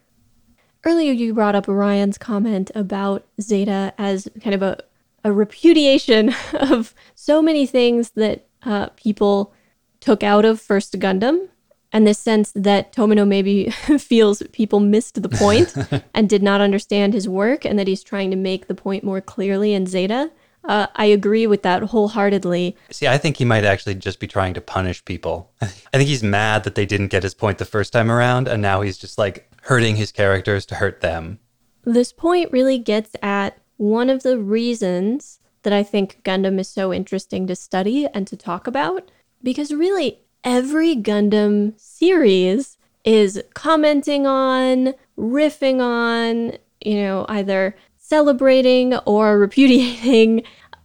Earlier, 0.84 1.12
you 1.12 1.34
brought 1.34 1.54
up 1.54 1.68
Orion's 1.68 2.16
comment 2.16 2.70
about 2.74 3.26
Zeta 3.38 3.92
as 3.98 4.30
kind 4.42 4.54
of 4.54 4.62
a, 4.62 4.78
a 5.22 5.30
repudiation 5.30 6.34
of 6.54 6.94
so 7.14 7.42
many 7.42 7.66
things 7.66 8.12
that 8.12 8.46
uh, 8.62 8.88
people 8.96 9.52
took 10.00 10.22
out 10.22 10.46
of 10.46 10.58
First 10.58 10.98
Gundam 10.98 11.50
and 11.96 12.06
this 12.06 12.18
sense 12.18 12.52
that 12.54 12.92
Tomino 12.92 13.26
maybe 13.26 13.70
feels 13.98 14.42
people 14.52 14.80
missed 14.80 15.22
the 15.22 15.30
point 15.30 15.74
and 16.14 16.28
did 16.28 16.42
not 16.42 16.60
understand 16.60 17.14
his 17.14 17.26
work 17.26 17.64
and 17.64 17.78
that 17.78 17.88
he's 17.88 18.02
trying 18.02 18.30
to 18.30 18.36
make 18.36 18.66
the 18.66 18.74
point 18.74 19.02
more 19.02 19.22
clearly 19.22 19.72
in 19.72 19.86
Zeta. 19.86 20.30
Uh, 20.64 20.88
I 20.94 21.06
agree 21.06 21.46
with 21.46 21.62
that 21.62 21.84
wholeheartedly. 21.84 22.76
See, 22.90 23.06
I 23.06 23.16
think 23.16 23.38
he 23.38 23.46
might 23.46 23.64
actually 23.64 23.94
just 23.94 24.20
be 24.20 24.26
trying 24.26 24.52
to 24.52 24.60
punish 24.60 25.02
people. 25.06 25.50
I 25.62 25.66
think 25.66 26.06
he's 26.06 26.22
mad 26.22 26.64
that 26.64 26.74
they 26.74 26.84
didn't 26.84 27.08
get 27.08 27.22
his 27.22 27.32
point 27.32 27.56
the 27.56 27.64
first 27.64 27.94
time 27.94 28.10
around, 28.10 28.46
and 28.46 28.60
now 28.60 28.82
he's 28.82 28.98
just 28.98 29.16
like 29.16 29.50
hurting 29.62 29.96
his 29.96 30.12
characters 30.12 30.66
to 30.66 30.74
hurt 30.74 31.00
them. 31.00 31.38
This 31.84 32.12
point 32.12 32.52
really 32.52 32.76
gets 32.78 33.16
at 33.22 33.56
one 33.78 34.10
of 34.10 34.22
the 34.22 34.38
reasons 34.38 35.40
that 35.62 35.72
I 35.72 35.82
think 35.82 36.20
Gundam 36.24 36.60
is 36.60 36.68
so 36.68 36.92
interesting 36.92 37.46
to 37.46 37.56
study 37.56 38.06
and 38.12 38.26
to 38.26 38.36
talk 38.36 38.66
about. 38.66 39.10
Because 39.42 39.72
really, 39.72 40.20
every 40.46 40.94
Gundam 40.94 41.78
series 41.78 42.78
is 43.04 43.42
commenting 43.52 44.26
on, 44.26 44.94
riffing 45.18 45.80
on, 45.80 46.56
you 46.80 47.02
know, 47.02 47.26
either 47.28 47.76
celebrating 47.98 48.94
or 48.98 49.38
repudiating 49.40 50.44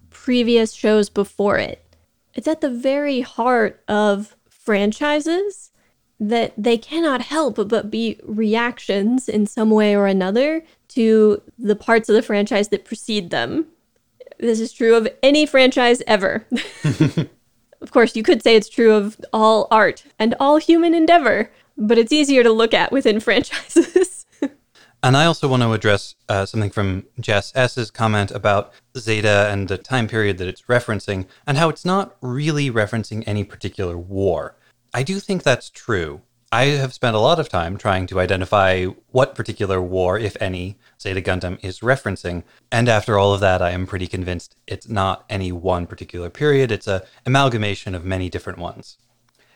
previous 0.10 0.74
shows 0.74 1.10
before 1.10 1.58
it. 1.58 1.86
It's 2.34 2.47
at 2.47 2.62
the 2.62 2.69
very 2.69 3.21
heart 3.21 3.82
of 3.88 4.36
franchises 4.50 5.71
that 6.19 6.54
they 6.58 6.78
cannot 6.78 7.21
help 7.21 7.56
but 7.67 7.89
be 7.89 8.19
reactions 8.24 9.28
in 9.28 9.47
some 9.47 9.69
way 9.69 9.95
or 9.95 10.06
another 10.08 10.63
to 10.89 11.41
the 11.58 11.76
parts 11.76 12.10
of 12.10 12.15
the 12.15 12.21
franchise 12.21 12.69
that 12.69 12.86
precede 12.86 13.32
them. 13.32 13.65
This 14.39 14.60
is 14.60 14.71
true 14.71 14.95
of 14.95 15.08
any 15.21 15.45
franchise 15.45 16.02
ever. 16.08 16.47
Of 17.81 17.91
course, 17.91 18.15
you 18.15 18.23
could 18.23 18.43
say 18.43 18.55
it's 18.55 18.69
true 18.69 18.93
of 18.93 19.19
all 19.33 19.67
art 19.71 20.03
and 20.19 20.35
all 20.39 20.57
human 20.57 20.93
endeavor, 20.93 21.51
but 21.77 21.97
it's 21.97 22.11
easier 22.11 22.43
to 22.43 22.51
look 22.51 22.73
at 22.73 22.91
within 22.91 23.19
franchises. 23.27 24.25
and 25.03 25.17
I 25.17 25.25
also 25.25 25.47
want 25.47 25.63
to 25.63 25.71
address 25.73 26.15
uh, 26.29 26.45
something 26.45 26.69
from 26.69 27.05
Jess 27.19 27.51
S's 27.55 27.89
comment 27.89 28.31
about 28.31 28.71
Zeta 28.97 29.49
and 29.51 29.67
the 29.67 29.77
time 29.77 30.07
period 30.07 30.37
that 30.37 30.47
it's 30.47 30.63
referencing, 30.63 31.25
and 31.47 31.57
how 31.57 31.69
it's 31.69 31.85
not 31.85 32.15
really 32.21 32.69
referencing 32.69 33.23
any 33.25 33.43
particular 33.43 33.97
war. 33.97 34.55
I 34.93 35.03
do 35.03 35.19
think 35.19 35.43
that's 35.43 35.69
true. 35.69 36.21
I 36.53 36.65
have 36.65 36.93
spent 36.93 37.15
a 37.15 37.19
lot 37.19 37.39
of 37.39 37.47
time 37.47 37.77
trying 37.77 38.07
to 38.07 38.19
identify 38.19 38.83
what 39.11 39.35
particular 39.35 39.81
war, 39.81 40.19
if 40.19 40.35
any, 40.41 40.77
Zeta 40.99 41.21
Gundam 41.21 41.57
is 41.63 41.79
referencing. 41.79 42.43
And 42.69 42.89
after 42.89 43.17
all 43.17 43.33
of 43.33 43.39
that, 43.39 43.61
I 43.61 43.69
am 43.71 43.87
pretty 43.87 44.05
convinced 44.05 44.57
it's 44.67 44.89
not 44.89 45.23
any 45.29 45.53
one 45.53 45.88
particular 45.88 46.30
period, 46.30 46.69
it's 46.69 46.88
a 46.88 47.05
amalgamation 47.26 47.95
of 47.95 48.03
many 48.03 48.30
different 48.30 48.59
ones. 48.59 48.97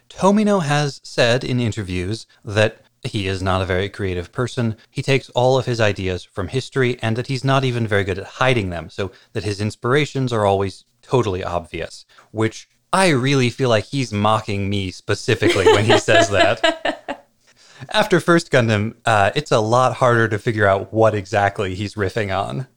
Tomino 0.07 0.63
has 0.63 1.01
said 1.03 1.43
in 1.43 1.59
interviews 1.59 2.27
that 2.45 2.77
he 3.03 3.27
is 3.27 3.43
not 3.43 3.61
a 3.61 3.65
very 3.65 3.89
creative 3.89 4.31
person. 4.31 4.77
He 4.89 5.01
takes 5.01 5.29
all 5.31 5.57
of 5.57 5.65
his 5.65 5.81
ideas 5.81 6.23
from 6.23 6.47
history 6.47 6.97
and 7.01 7.17
that 7.17 7.27
he's 7.27 7.43
not 7.43 7.65
even 7.65 7.85
very 7.85 8.05
good 8.05 8.19
at 8.19 8.25
hiding 8.25 8.69
them, 8.69 8.89
so 8.89 9.11
that 9.33 9.43
his 9.43 9.59
inspirations 9.59 10.31
are 10.31 10.45
always 10.45 10.85
totally 11.01 11.43
obvious, 11.43 12.05
which 12.31 12.69
I 12.95 13.09
really 13.09 13.49
feel 13.49 13.67
like 13.67 13.83
he's 13.83 14.13
mocking 14.13 14.69
me 14.69 14.89
specifically 14.89 15.65
when 15.65 15.83
he 15.83 15.99
says 15.99 16.29
that. 16.29 17.27
After 17.89 18.21
First 18.21 18.49
Gundam, 18.53 18.95
uh, 19.03 19.31
it's 19.35 19.51
a 19.51 19.59
lot 19.59 19.95
harder 19.95 20.29
to 20.29 20.39
figure 20.39 20.65
out 20.65 20.93
what 20.93 21.13
exactly 21.13 21.75
he's 21.75 21.95
riffing 21.95 22.33
on. 22.33 22.67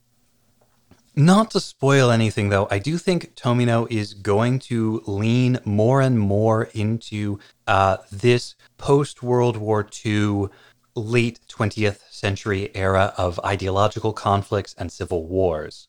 Not 1.14 1.52
to 1.52 1.60
spoil 1.60 2.10
anything, 2.10 2.48
though, 2.48 2.66
I 2.68 2.80
do 2.80 2.98
think 2.98 3.36
Tomino 3.36 3.86
is 3.92 4.12
going 4.12 4.58
to 4.70 5.04
lean 5.06 5.60
more 5.64 6.00
and 6.00 6.18
more 6.18 6.64
into 6.74 7.38
uh, 7.68 7.98
this 8.10 8.56
post 8.76 9.22
World 9.22 9.56
War 9.56 9.88
II, 10.04 10.48
late 10.96 11.38
20th 11.48 12.00
century 12.10 12.72
era 12.74 13.14
of 13.16 13.38
ideological 13.44 14.12
conflicts 14.12 14.74
and 14.78 14.90
civil 14.90 15.28
wars. 15.28 15.86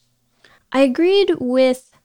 I 0.72 0.82
agreed 0.82 1.32
with 1.40 1.96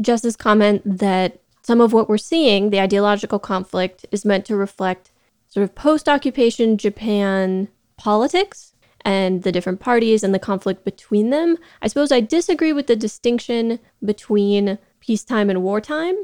Jess's 0.00 0.34
comment 0.34 0.80
that 0.86 1.43
some 1.64 1.80
of 1.80 1.94
what 1.94 2.08
we're 2.08 2.18
seeing, 2.18 2.68
the 2.68 2.80
ideological 2.80 3.38
conflict, 3.38 4.04
is 4.12 4.24
meant 4.24 4.44
to 4.46 4.54
reflect 4.54 5.10
sort 5.48 5.64
of 5.64 5.74
post 5.74 6.08
occupation 6.08 6.76
Japan 6.76 7.68
politics 7.96 8.74
and 9.02 9.42
the 9.42 9.52
different 9.52 9.80
parties 9.80 10.22
and 10.22 10.34
the 10.34 10.38
conflict 10.38 10.84
between 10.84 11.30
them. 11.30 11.56
I 11.80 11.88
suppose 11.88 12.12
I 12.12 12.20
disagree 12.20 12.74
with 12.74 12.86
the 12.86 12.96
distinction 12.96 13.78
between 14.04 14.78
peacetime 15.00 15.48
and 15.48 15.62
wartime 15.62 16.16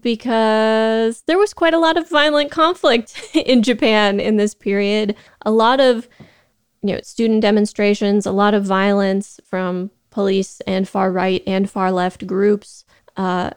because 0.00 1.22
there 1.26 1.38
was 1.38 1.52
quite 1.52 1.74
a 1.74 1.78
lot 1.78 1.98
of 1.98 2.08
violent 2.08 2.50
conflict 2.50 3.22
in 3.34 3.62
Japan 3.62 4.18
in 4.18 4.38
this 4.38 4.54
period. 4.54 5.14
A 5.42 5.50
lot 5.50 5.78
of 5.78 6.08
you 6.82 6.94
know 6.94 7.00
student 7.02 7.42
demonstrations, 7.42 8.24
a 8.24 8.32
lot 8.32 8.54
of 8.54 8.64
violence 8.64 9.40
from 9.44 9.90
police 10.08 10.60
and 10.66 10.88
far 10.88 11.12
right 11.12 11.42
and 11.46 11.68
far 11.68 11.92
left 11.92 12.26
groups. 12.26 12.86
Uh, 13.14 13.50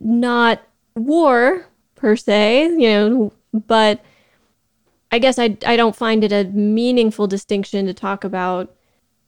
not 0.00 0.62
war 0.94 1.66
per 1.94 2.16
se, 2.16 2.64
you 2.76 2.88
know, 2.88 3.32
but 3.52 4.04
I 5.10 5.18
guess 5.18 5.38
I, 5.38 5.56
I 5.66 5.76
don't 5.76 5.96
find 5.96 6.24
it 6.24 6.32
a 6.32 6.44
meaningful 6.44 7.26
distinction 7.26 7.86
to 7.86 7.94
talk 7.94 8.24
about 8.24 8.74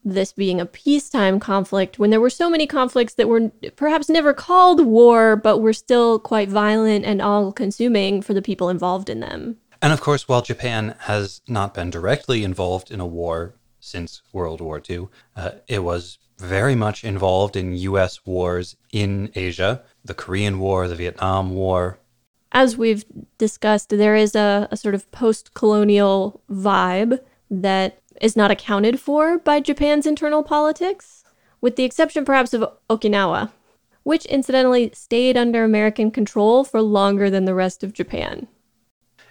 this 0.04 0.32
being 0.32 0.60
a 0.60 0.66
peacetime 0.66 1.40
conflict 1.40 1.98
when 1.98 2.10
there 2.10 2.20
were 2.20 2.30
so 2.30 2.50
many 2.50 2.66
conflicts 2.66 3.14
that 3.14 3.28
were 3.28 3.50
perhaps 3.76 4.08
never 4.08 4.34
called 4.34 4.84
war, 4.84 5.36
but 5.36 5.58
were 5.58 5.72
still 5.72 6.18
quite 6.18 6.48
violent 6.48 7.04
and 7.04 7.22
all 7.22 7.52
consuming 7.52 8.20
for 8.20 8.34
the 8.34 8.42
people 8.42 8.68
involved 8.68 9.08
in 9.08 9.20
them. 9.20 9.56
And 9.80 9.92
of 9.92 10.00
course, 10.00 10.28
while 10.28 10.42
Japan 10.42 10.94
has 11.00 11.40
not 11.48 11.74
been 11.74 11.90
directly 11.90 12.44
involved 12.44 12.90
in 12.90 13.00
a 13.00 13.06
war 13.06 13.54
since 13.80 14.22
World 14.32 14.60
War 14.60 14.82
II, 14.88 15.08
uh, 15.36 15.52
it 15.68 15.82
was 15.82 16.18
very 16.38 16.74
much 16.74 17.04
involved 17.04 17.56
in 17.56 17.76
US 17.76 18.24
wars 18.26 18.76
in 18.92 19.30
Asia, 19.34 19.82
the 20.04 20.14
Korean 20.14 20.58
War, 20.58 20.86
the 20.88 20.94
Vietnam 20.94 21.54
War. 21.54 21.98
As 22.52 22.76
we've 22.76 23.04
discussed, 23.38 23.88
there 23.88 24.14
is 24.14 24.34
a, 24.36 24.68
a 24.70 24.76
sort 24.76 24.94
of 24.94 25.10
post 25.10 25.54
colonial 25.54 26.40
vibe 26.50 27.18
that 27.50 28.00
is 28.20 28.36
not 28.36 28.50
accounted 28.50 29.00
for 29.00 29.38
by 29.38 29.60
Japan's 29.60 30.06
internal 30.06 30.42
politics, 30.42 31.24
with 31.60 31.76
the 31.76 31.84
exception 31.84 32.24
perhaps 32.24 32.54
of 32.54 32.64
Okinawa, 32.88 33.50
which 34.04 34.24
incidentally 34.26 34.90
stayed 34.94 35.36
under 35.36 35.64
American 35.64 36.10
control 36.10 36.62
for 36.62 36.80
longer 36.80 37.28
than 37.28 37.44
the 37.44 37.54
rest 37.54 37.82
of 37.82 37.92
Japan. 37.92 38.46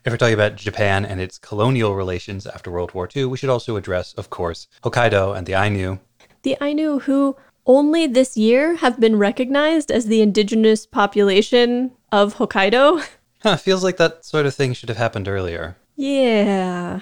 If 0.03 0.11
we're 0.11 0.17
talking 0.17 0.33
about 0.33 0.57
Japan 0.57 1.05
and 1.05 1.21
its 1.21 1.37
colonial 1.37 1.95
relations 1.95 2.45
after 2.45 2.69
World 2.69 2.93
War 2.93 3.07
II, 3.15 3.25
we 3.25 3.37
should 3.37 3.49
also 3.49 3.77
address, 3.77 4.13
of 4.15 4.29
course, 4.29 4.67
Hokkaido 4.83 5.37
and 5.37 5.47
the 5.47 5.53
Ainu. 5.53 5.99
The 6.41 6.57
Ainu, 6.61 6.99
who 6.99 7.37
only 7.65 8.07
this 8.07 8.35
year 8.37 8.75
have 8.77 8.99
been 8.99 9.17
recognized 9.17 9.91
as 9.91 10.05
the 10.05 10.21
indigenous 10.21 10.85
population 10.85 11.91
of 12.11 12.35
Hokkaido. 12.35 13.05
Huh, 13.43 13.57
feels 13.57 13.83
like 13.83 13.97
that 13.97 14.23
sort 14.23 14.45
of 14.45 14.55
thing 14.55 14.71
should 14.71 14.87
have 14.87 14.97
happened 14.97 15.27
earlier. 15.27 15.75
Yeah. 15.97 17.01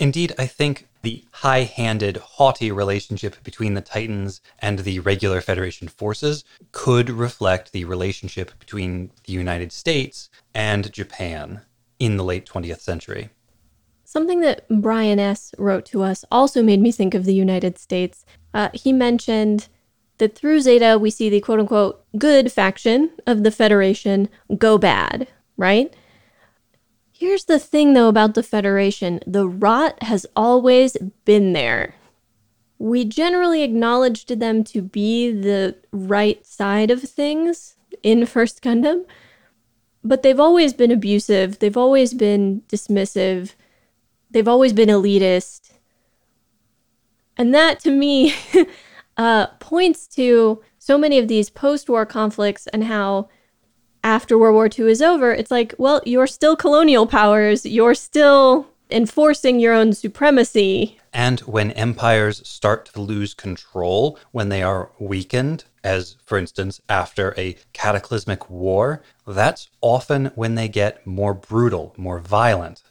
Indeed, 0.00 0.34
I 0.36 0.46
think 0.46 0.88
the 1.02 1.24
high 1.30 1.62
handed, 1.62 2.16
haughty 2.16 2.72
relationship 2.72 3.42
between 3.44 3.74
the 3.74 3.80
Titans 3.80 4.40
and 4.58 4.80
the 4.80 4.98
regular 4.98 5.40
Federation 5.40 5.86
forces 5.86 6.44
could 6.72 7.08
reflect 7.08 7.70
the 7.70 7.84
relationship 7.84 8.58
between 8.58 9.12
the 9.26 9.32
United 9.32 9.70
States 9.70 10.28
and 10.54 10.92
Japan 10.92 11.60
in 12.00 12.16
the 12.16 12.24
late 12.24 12.46
20th 12.46 12.80
century. 12.80 13.30
Something 14.02 14.40
that 14.40 14.66
Brian 14.68 15.20
S. 15.20 15.54
wrote 15.56 15.86
to 15.86 16.02
us 16.02 16.24
also 16.32 16.64
made 16.64 16.80
me 16.80 16.90
think 16.90 17.14
of 17.14 17.26
the 17.26 17.34
United 17.34 17.78
States. 17.78 18.24
Uh, 18.52 18.70
he 18.74 18.92
mentioned 18.92 19.68
that 20.20 20.36
through 20.36 20.60
Zeta, 20.60 20.98
we 20.98 21.10
see 21.10 21.28
the 21.28 21.40
quote 21.40 21.58
unquote 21.58 22.04
good 22.16 22.52
faction 22.52 23.10
of 23.26 23.42
the 23.42 23.50
Federation 23.50 24.28
go 24.56 24.78
bad, 24.78 25.26
right? 25.56 25.92
Here's 27.12 27.44
the 27.44 27.58
thing, 27.58 27.92
though, 27.92 28.08
about 28.08 28.34
the 28.34 28.42
Federation 28.42 29.20
the 29.26 29.48
rot 29.48 30.02
has 30.04 30.24
always 30.36 30.96
been 31.24 31.52
there. 31.52 31.96
We 32.78 33.04
generally 33.04 33.62
acknowledged 33.62 34.38
them 34.38 34.64
to 34.64 34.80
be 34.80 35.30
the 35.30 35.76
right 35.92 36.46
side 36.46 36.90
of 36.90 37.02
things 37.02 37.76
in 38.02 38.24
First 38.24 38.62
Gundam, 38.62 39.04
but 40.02 40.22
they've 40.22 40.40
always 40.40 40.72
been 40.72 40.90
abusive, 40.90 41.58
they've 41.58 41.76
always 41.76 42.14
been 42.14 42.62
dismissive, 42.68 43.54
they've 44.30 44.48
always 44.48 44.72
been 44.72 44.88
elitist. 44.88 45.72
And 47.36 47.54
that 47.54 47.80
to 47.80 47.90
me 47.90 48.34
uh, 49.20 49.46
points 49.58 50.06
to 50.06 50.62
so 50.78 50.96
many 50.96 51.18
of 51.18 51.28
these 51.28 51.50
post 51.50 51.90
war 51.90 52.06
conflicts 52.06 52.66
and 52.68 52.84
how 52.84 53.28
after 54.02 54.38
World 54.38 54.54
War 54.54 54.66
II 54.66 54.90
is 54.90 55.02
over, 55.02 55.30
it's 55.30 55.50
like, 55.50 55.74
well, 55.76 56.00
you're 56.06 56.26
still 56.26 56.56
colonial 56.56 57.06
powers. 57.06 57.66
You're 57.66 57.94
still 57.94 58.66
enforcing 58.90 59.60
your 59.60 59.74
own 59.74 59.92
supremacy. 59.92 60.98
And 61.12 61.40
when 61.40 61.72
empires 61.72 62.48
start 62.48 62.86
to 62.86 63.02
lose 63.02 63.34
control, 63.34 64.18
when 64.32 64.48
they 64.48 64.62
are 64.62 64.90
weakened, 64.98 65.64
as 65.84 66.16
for 66.24 66.38
instance 66.38 66.80
after 66.88 67.34
a 67.36 67.58
cataclysmic 67.74 68.48
war, 68.48 69.02
that's 69.26 69.68
often 69.82 70.32
when 70.34 70.54
they 70.54 70.66
get 70.66 71.06
more 71.06 71.34
brutal, 71.34 71.92
more 71.98 72.20
violent. 72.20 72.82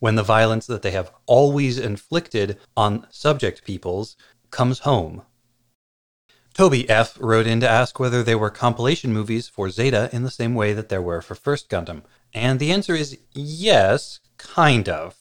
When 0.00 0.16
the 0.16 0.24
violence 0.24 0.66
that 0.66 0.82
they 0.82 0.90
have 0.90 1.12
always 1.26 1.78
inflicted 1.78 2.58
on 2.76 3.06
subject 3.10 3.62
peoples 3.62 4.16
comes 4.50 4.80
home. 4.80 5.22
Toby 6.54 6.88
F. 6.90 7.16
wrote 7.20 7.46
in 7.46 7.60
to 7.60 7.68
ask 7.68 7.98
whether 7.98 8.22
there 8.22 8.38
were 8.38 8.50
compilation 8.50 9.12
movies 9.12 9.48
for 9.48 9.70
Zeta 9.70 10.10
in 10.12 10.24
the 10.24 10.30
same 10.30 10.54
way 10.54 10.72
that 10.72 10.88
there 10.88 11.00
were 11.00 11.22
for 11.22 11.34
First 11.34 11.70
Gundam. 11.70 12.02
And 12.34 12.58
the 12.58 12.72
answer 12.72 12.94
is 12.94 13.18
yes, 13.32 14.20
kind 14.36 14.88
of. 14.88 15.16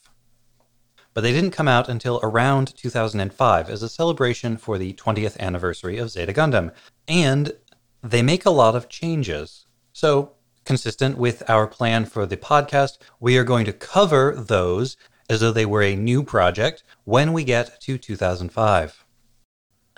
But 1.14 1.22
they 1.22 1.32
didn't 1.32 1.52
come 1.52 1.68
out 1.68 1.88
until 1.88 2.20
around 2.24 2.76
2005 2.76 3.70
as 3.70 3.84
a 3.84 3.90
celebration 3.90 4.58
for 4.58 4.78
the 4.78 4.94
20th 4.94 5.38
anniversary 5.40 5.98
of 5.98 6.10
Zeta 6.10 6.34
Gundam. 6.34 6.72
And 7.08 7.54
they 8.02 8.22
make 8.22 8.46
a 8.46 8.52
lot 8.52 8.76
of 8.76 8.90
changes. 8.90 9.66
So, 9.94 10.34
consistent 10.66 11.18
with 11.18 11.48
our 11.50 11.68
plan 11.68 12.06
for 12.06 12.26
the 12.26 12.38
podcast, 12.38 12.98
we 13.20 13.38
are 13.38 13.44
going 13.44 13.66
to 13.66 13.74
cover 13.74 14.36
those 14.36 14.98
as 15.30 15.42
though 15.42 15.52
they 15.52 15.66
were 15.66 15.84
a 15.84 15.96
new 15.96 16.24
project 16.24 16.84
when 17.04 17.34
we 17.34 17.44
get 17.44 17.80
to 17.82 17.98
2005. 17.98 19.06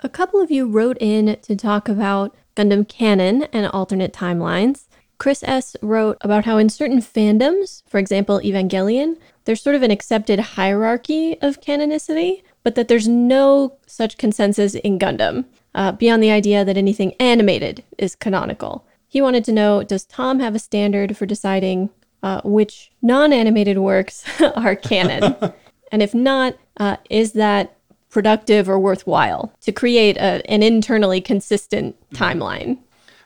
A 0.04 0.08
couple 0.08 0.40
of 0.40 0.50
you 0.50 0.66
wrote 0.66 0.98
in 1.00 1.38
to 1.42 1.54
talk 1.54 1.88
about 1.88 2.34
Gundam 2.56 2.88
canon 2.88 3.44
and 3.52 3.68
alternate 3.68 4.12
timelines. 4.12 4.88
Chris 5.18 5.44
S. 5.44 5.76
wrote 5.80 6.18
about 6.22 6.44
how 6.44 6.58
in 6.58 6.68
certain 6.68 6.98
fandoms, 6.98 7.84
for 7.86 7.98
example, 7.98 8.40
Evangelion, 8.40 9.16
there's 9.44 9.62
sort 9.62 9.76
of 9.76 9.82
an 9.84 9.92
accepted 9.92 10.40
hierarchy 10.40 11.40
of 11.40 11.60
canonicity, 11.60 12.42
but 12.64 12.74
that 12.74 12.88
there's 12.88 13.06
no 13.06 13.76
such 13.86 14.18
consensus 14.18 14.74
in 14.74 14.98
Gundam, 14.98 15.44
uh, 15.76 15.92
beyond 15.92 16.20
the 16.20 16.32
idea 16.32 16.64
that 16.64 16.76
anything 16.76 17.14
animated 17.20 17.84
is 17.96 18.16
canonical. 18.16 18.84
He 19.06 19.22
wanted 19.22 19.44
to 19.44 19.52
know 19.52 19.84
Does 19.84 20.04
Tom 20.04 20.40
have 20.40 20.56
a 20.56 20.58
standard 20.58 21.16
for 21.16 21.26
deciding 21.26 21.90
uh, 22.24 22.40
which 22.42 22.90
non 23.02 23.32
animated 23.32 23.78
works 23.78 24.24
are 24.56 24.74
canon? 24.74 25.36
and 25.92 26.02
if 26.02 26.12
not, 26.12 26.56
uh, 26.78 26.96
is 27.08 27.32
that 27.34 27.76
productive 28.12 28.68
or 28.68 28.78
worthwhile 28.78 29.52
to 29.62 29.72
create 29.72 30.16
a, 30.18 30.48
an 30.48 30.62
internally 30.62 31.20
consistent 31.20 31.96
mm-hmm. 31.96 32.22
timeline. 32.22 32.78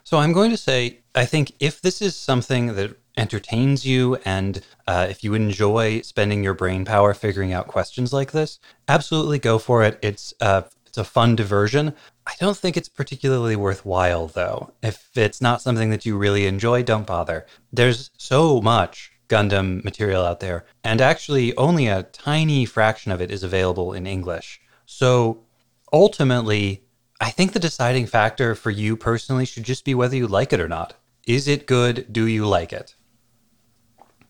So 0.05 0.19
I'm 0.19 0.33
going 0.33 0.53
to 0.53 0.57
say, 0.57 1.01
I 1.15 1.27
think 1.27 1.53
if 1.59 1.83
this 1.83 2.01
is 2.01 2.15
something 2.15 2.77
that 2.77 2.97
entertains 3.17 3.85
you 3.85 4.17
and 4.25 4.61
uh, 4.87 5.07
if 5.11 5.25
you 5.25 5.35
enjoy 5.35 6.01
spending 6.03 6.45
your 6.45 6.55
brain 6.55 6.85
power 6.85 7.13
figuring 7.13 7.53
out 7.53 7.67
questions 7.67 8.13
like 8.13 8.33
this, 8.33 8.61
absolutely 8.89 9.39
go 9.39 9.59
for 9.59 9.83
it. 9.83 9.99
It's 10.03 10.33
uh, 10.41 10.63
it's 10.87 10.99
a 10.99 11.05
fun 11.05 11.35
diversion. 11.35 11.93
I 12.27 12.33
don't 12.39 12.57
think 12.57 12.77
it's 12.77 12.89
particularly 12.89 13.57
worthwhile 13.57 14.29
though. 14.29 14.73
If 14.83 15.11
it's 15.17 15.41
not 15.41 15.61
something 15.61 15.91
that 15.91 16.07
you 16.07 16.17
really 16.17 16.47
enjoy, 16.47 16.83
don't 16.85 17.07
bother. 17.07 17.47
There's 17.73 18.11
so 18.17 18.61
much 18.61 19.13
Gundam 19.29 19.83
material 19.83 20.25
out 20.25 20.41
there, 20.41 20.65
and 20.85 21.01
actually 21.01 21.57
only 21.57 21.89
a 21.89 22.05
tiny 22.05 22.65
fraction 22.65 23.11
of 23.11 23.21
it 23.21 23.33
is 23.33 23.43
available 23.43 23.93
in 23.93 24.07
English. 24.07 24.61
So 24.87 25.45
ultimately, 25.93 26.85
I 27.21 27.31
think 27.31 27.53
the 27.53 27.59
deciding 27.59 28.07
factor 28.07 28.55
for 28.55 28.71
you 28.71 28.97
personally 28.97 29.45
should 29.45 29.65
just 29.65 29.85
be 29.85 29.95
whether 29.95 30.17
you 30.17 30.27
like 30.27 30.53
it 30.53 30.61
or 30.61 30.69
not. 30.69 30.95
Is 31.27 31.49
it 31.49 31.67
good? 31.67 32.13
Do 32.13 32.27
you 32.27 32.47
like 32.47 32.73
it? 32.73 32.95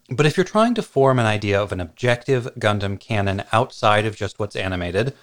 But 0.08 0.24
if 0.24 0.36
you're 0.36 0.44
trying 0.44 0.74
to 0.74 0.82
form 0.82 1.18
an 1.18 1.26
idea 1.26 1.60
of 1.60 1.72
an 1.72 1.80
objective 1.80 2.48
Gundam 2.58 2.98
canon 2.98 3.42
outside 3.52 4.06
of 4.06 4.16
just 4.16 4.38
what's 4.38 4.56
animated, 4.56 5.14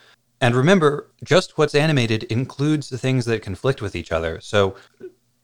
and 0.41 0.55
remember, 0.55 1.09
just 1.23 1.57
what's 1.57 1.73
animated 1.73 2.23
includes 2.23 2.89
the 2.89 2.97
things 2.97 3.25
that 3.25 3.41
conflict 3.41 3.81
with 3.81 3.95
each 3.95 4.11
other. 4.11 4.41
So 4.41 4.75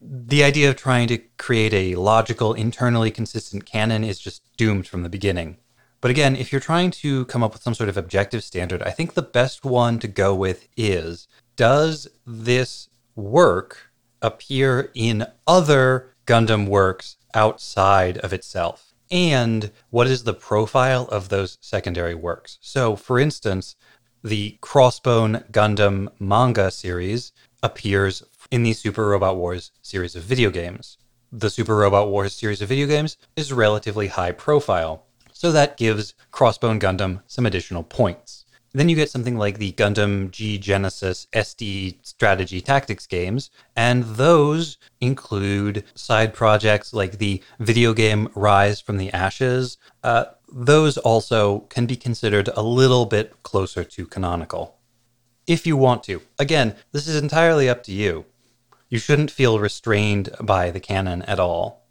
the 0.02 0.44
idea 0.44 0.70
of 0.70 0.76
trying 0.76 1.08
to 1.08 1.18
create 1.38 1.74
a 1.74 1.96
logical, 1.96 2.54
internally 2.54 3.12
consistent 3.12 3.66
canon 3.66 4.04
is 4.04 4.20
just 4.20 4.44
doomed 4.58 4.88
from 4.88 5.04
the 5.04 5.10
beginning. 5.10 5.58
But 6.02 6.12
again, 6.12 6.36
if 6.36 6.52
you're 6.52 6.62
trying 6.62 6.92
to 6.92 7.26
come 7.26 7.44
up 7.44 7.54
with 7.54 7.62
some 7.62 7.74
sort 7.74 7.90
of 7.90 7.98
objective 7.98 8.44
standard, 8.44 8.82
I 8.84 8.92
think 8.92 9.14
the 9.14 9.22
best 9.22 9.66
one 9.66 10.00
to 10.00 10.08
go 10.08 10.34
with 10.34 10.68
is 10.78 11.28
does 11.56 12.08
this 12.26 12.88
work 13.16 13.92
appear 14.22 14.92
in 14.94 15.26
other 15.46 16.14
Gundam 16.26 16.68
works 16.68 17.18
outside 17.34 18.18
of 18.20 18.32
itself? 18.32 18.94
And 19.12 19.72
what 19.90 20.08
is 20.08 20.24
the 20.24 20.34
profile 20.34 21.06
of 21.08 21.30
those 21.30 21.58
secondary 21.60 22.16
works? 22.16 22.60
So, 22.62 22.96
for 22.96 23.20
instance, 23.20 23.76
the 24.24 24.58
Crossbone 24.62 25.50
Gundam 25.52 26.10
manga 26.20 26.72
series 26.72 27.32
appears 27.64 28.24
in 28.52 28.64
the 28.64 28.74
Super 28.74 29.08
Robot 29.08 29.36
Wars 29.36 29.72
series 29.82 30.16
of 30.16 30.24
video 30.24 30.50
games. 30.50 30.98
The 31.32 31.50
Super 31.50 31.76
Robot 31.76 32.10
Wars 32.10 32.34
series 32.34 32.62
of 32.62 32.70
video 32.70 32.88
games 32.88 33.18
is 33.36 33.52
relatively 33.52 34.08
high 34.08 34.32
profile, 34.32 35.06
so 35.40 35.54
that 35.54 35.78
gives 35.78 36.16
Crossbone 36.34 36.82
Gundam 36.82 37.22
some 37.26 37.46
additional 37.46 37.82
points. 37.82 38.44
Then 38.74 38.90
you 38.90 38.96
get 38.98 39.10
something 39.10 39.38
like 39.38 39.58
the 39.58 39.72
Gundam 39.72 40.32
G 40.32 40.58
Genesis 40.58 41.28
SD 41.32 41.96
strategy 42.02 42.60
tactics 42.60 43.08
games, 43.08 43.50
and 43.74 44.04
those 44.04 44.78
include 45.00 45.86
side 45.96 46.34
projects 46.34 46.92
like 46.92 47.20
the 47.20 47.42
video 47.58 47.94
game 47.94 48.28
Rise 48.36 48.82
from 48.82 48.98
the 48.98 49.14
Ashes. 49.14 49.78
Uh, 50.04 50.26
those 50.52 50.98
also 50.98 51.62
can 51.70 51.86
be 51.86 51.96
considered 51.96 52.50
a 52.50 52.62
little 52.62 53.06
bit 53.06 53.42
closer 53.42 53.86
to 53.86 54.06
canonical. 54.06 54.76
If 55.48 55.66
you 55.66 55.78
want 55.78 56.04
to. 56.04 56.22
Again, 56.38 56.76
this 56.92 57.08
is 57.08 57.16
entirely 57.16 57.70
up 57.70 57.82
to 57.84 57.94
you. 57.94 58.26
You 58.90 59.00
shouldn't 59.00 59.32
feel 59.32 59.58
restrained 59.58 60.32
by 60.42 60.70
the 60.70 60.82
canon 60.82 61.22
at 61.22 61.40
all. 61.40 61.86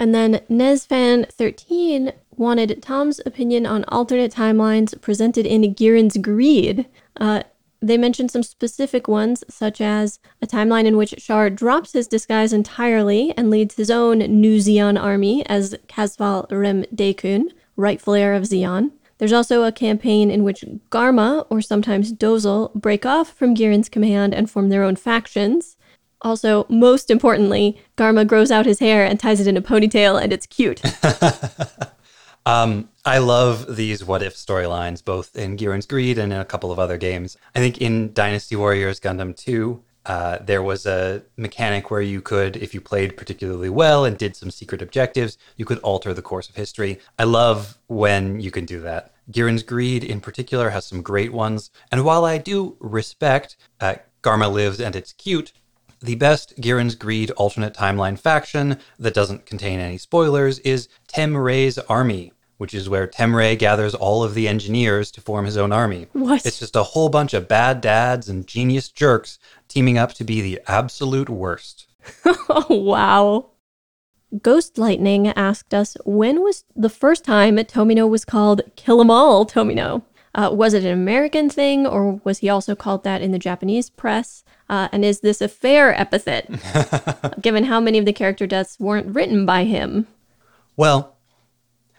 And 0.00 0.14
then 0.14 0.40
Nesfan13 0.48 2.14
wanted 2.40 2.82
Tom's 2.82 3.20
opinion 3.26 3.66
on 3.66 3.84
alternate 3.84 4.32
timelines 4.32 4.98
presented 5.00 5.46
in 5.46 5.74
Gihren's 5.74 6.16
Greed. 6.16 6.86
Uh, 7.20 7.42
they 7.82 7.96
mentioned 7.96 8.30
some 8.30 8.42
specific 8.42 9.08
ones, 9.08 9.44
such 9.48 9.80
as 9.80 10.18
a 10.42 10.46
timeline 10.46 10.86
in 10.86 10.96
which 10.96 11.14
Char 11.18 11.50
drops 11.50 11.92
his 11.92 12.08
disguise 12.08 12.52
entirely 12.52 13.32
and 13.36 13.50
leads 13.50 13.76
his 13.76 13.90
own 13.90 14.18
new 14.18 14.58
Zeon 14.58 15.00
army 15.00 15.46
as 15.46 15.76
Casval 15.86 16.50
Rem 16.50 16.84
Deikun, 16.94 17.50
rightful 17.76 18.14
heir 18.14 18.34
of 18.34 18.44
Zeon. 18.44 18.92
There's 19.18 19.32
also 19.32 19.64
a 19.64 19.72
campaign 19.72 20.30
in 20.30 20.42
which 20.42 20.64
Garma, 20.90 21.46
or 21.50 21.60
sometimes 21.60 22.12
Dozel, 22.12 22.72
break 22.74 23.04
off 23.04 23.34
from 23.34 23.54
Gihren's 23.54 23.90
command 23.90 24.34
and 24.34 24.50
form 24.50 24.70
their 24.70 24.82
own 24.82 24.96
factions. 24.96 25.76
Also, 26.22 26.66
most 26.68 27.10
importantly, 27.10 27.78
Garma 27.98 28.26
grows 28.26 28.50
out 28.50 28.66
his 28.66 28.78
hair 28.78 29.04
and 29.04 29.20
ties 29.20 29.40
it 29.40 29.46
in 29.46 29.58
a 29.58 29.62
ponytail, 29.62 30.22
and 30.22 30.32
it's 30.32 30.46
cute. 30.46 30.80
Um, 32.46 32.88
I 33.04 33.18
love 33.18 33.76
these 33.76 34.04
what 34.04 34.22
if 34.22 34.34
storylines, 34.34 35.04
both 35.04 35.36
in 35.36 35.56
Gihren's 35.56 35.86
Greed 35.86 36.18
and 36.18 36.32
in 36.32 36.40
a 36.40 36.44
couple 36.44 36.72
of 36.72 36.78
other 36.78 36.96
games. 36.96 37.36
I 37.54 37.58
think 37.58 37.78
in 37.78 38.12
Dynasty 38.12 38.56
Warriors 38.56 39.00
Gundam 39.00 39.36
2, 39.36 39.82
uh, 40.06 40.38
there 40.40 40.62
was 40.62 40.86
a 40.86 41.22
mechanic 41.36 41.90
where 41.90 42.00
you 42.00 42.22
could, 42.22 42.56
if 42.56 42.72
you 42.72 42.80
played 42.80 43.16
particularly 43.16 43.68
well 43.68 44.04
and 44.04 44.16
did 44.16 44.34
some 44.34 44.50
secret 44.50 44.80
objectives, 44.80 45.36
you 45.56 45.64
could 45.64 45.78
alter 45.80 46.14
the 46.14 46.22
course 46.22 46.48
of 46.48 46.56
history. 46.56 46.98
I 47.18 47.24
love 47.24 47.78
when 47.86 48.40
you 48.40 48.50
can 48.50 48.64
do 48.64 48.80
that. 48.80 49.12
Gihren's 49.30 49.62
Greed, 49.62 50.02
in 50.02 50.20
particular, 50.20 50.70
has 50.70 50.86
some 50.86 51.02
great 51.02 51.32
ones. 51.32 51.70
And 51.92 52.04
while 52.04 52.24
I 52.24 52.38
do 52.38 52.76
respect 52.80 53.56
uh, 53.80 53.96
Garma 54.22 54.50
Lives 54.50 54.80
and 54.80 54.96
it's 54.96 55.12
cute, 55.12 55.52
the 56.00 56.14
best 56.14 56.60
Gihren's 56.60 56.94
Greed 56.94 57.30
alternate 57.32 57.74
timeline 57.74 58.18
faction 58.18 58.78
that 58.98 59.14
doesn't 59.14 59.46
contain 59.46 59.80
any 59.80 59.98
spoilers 59.98 60.58
is 60.60 60.88
Tem 61.08 61.36
Ray's 61.36 61.78
army, 61.78 62.32
which 62.56 62.74
is 62.74 62.88
where 62.88 63.06
Temre 63.06 63.58
gathers 63.58 63.94
all 63.94 64.22
of 64.22 64.34
the 64.34 64.48
engineers 64.48 65.10
to 65.12 65.20
form 65.20 65.44
his 65.44 65.56
own 65.56 65.72
army. 65.72 66.06
What? 66.12 66.44
It's 66.46 66.58
just 66.58 66.76
a 66.76 66.82
whole 66.82 67.08
bunch 67.08 67.34
of 67.34 67.48
bad 67.48 67.80
dads 67.80 68.28
and 68.28 68.46
genius 68.46 68.88
jerks 68.88 69.38
teaming 69.68 69.98
up 69.98 70.12
to 70.14 70.24
be 70.24 70.40
the 70.40 70.60
absolute 70.66 71.28
worst. 71.28 71.86
oh, 72.24 72.66
wow. 72.70 73.50
Ghost 74.42 74.78
Lightning 74.78 75.28
asked 75.28 75.74
us 75.74 75.96
when 76.04 76.42
was 76.42 76.64
the 76.76 76.88
first 76.88 77.24
time 77.24 77.56
Tomino 77.56 78.08
was 78.08 78.24
called 78.24 78.62
Kill 78.76 79.00
'em 79.00 79.10
All 79.10 79.44
Tomino? 79.44 80.02
Uh, 80.34 80.50
was 80.52 80.74
it 80.74 80.84
an 80.84 80.92
American 80.92 81.50
thing, 81.50 81.86
or 81.86 82.20
was 82.22 82.38
he 82.38 82.48
also 82.48 82.76
called 82.76 83.02
that 83.02 83.20
in 83.20 83.32
the 83.32 83.38
Japanese 83.38 83.90
press? 83.90 84.44
Uh, 84.70 84.88
and 84.92 85.04
is 85.04 85.18
this 85.18 85.40
a 85.40 85.48
fair 85.48 85.92
epithet, 86.00 86.48
given 87.42 87.64
how 87.64 87.80
many 87.80 87.98
of 87.98 88.04
the 88.04 88.12
character 88.12 88.46
deaths 88.46 88.78
weren't 88.78 89.12
written 89.12 89.44
by 89.44 89.64
him? 89.64 90.06
Well, 90.76 91.16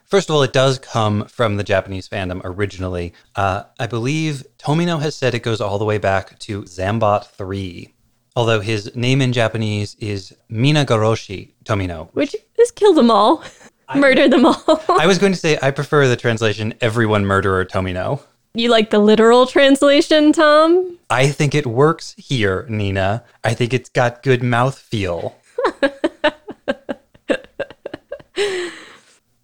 first 0.06 0.30
of 0.30 0.36
all, 0.36 0.42
it 0.42 0.54
does 0.54 0.80
come 0.80 1.26
from 1.26 1.58
the 1.58 1.66
Japanese 1.66 2.08
fandom 2.08 2.40
originally. 2.46 3.12
Uh, 3.36 3.64
I 3.78 3.88
believe 3.88 4.46
Tomino 4.58 5.02
has 5.02 5.18
said 5.18 5.36
it 5.36 5.44
goes 5.44 5.60
all 5.60 5.80
the 5.80 5.86
way 5.86 5.98
back 5.98 6.40
to 6.40 6.62
Zambot 6.62 7.26
3, 7.26 7.94
although 8.38 8.62
his 8.62 8.96
name 8.96 9.22
in 9.22 9.34
Japanese 9.34 9.96
is 10.00 10.34
Minagoroshi 10.50 11.52
Tomino. 11.66 12.08
Which 12.14 12.38
is 12.58 12.72
kill 12.72 12.94
them 12.94 13.12
all, 13.12 13.44
murder 13.96 14.30
them 14.30 14.46
all. 14.46 14.64
I 14.90 15.08
was 15.08 15.18
going 15.18 15.34
to 15.34 15.38
say 15.38 15.60
I 15.62 15.72
prefer 15.72 16.08
the 16.08 16.16
translation 16.16 16.74
everyone 16.80 17.26
murderer 17.26 17.66
Tomino. 17.66 18.22
You 18.54 18.70
like 18.70 18.90
the 18.90 19.00
literal 19.00 19.48
translation, 19.48 20.34
Tom? 20.34 20.98
I 21.10 21.28
think 21.28 21.56
it 21.56 21.66
works 21.66 22.14
here, 22.18 22.66
Nina. 22.70 23.24
I 23.44 23.54
think 23.54 23.74
it's 23.74 23.90
got 23.90 24.24
good 24.24 24.44
mouth 24.44 24.78
feel. 24.78 25.38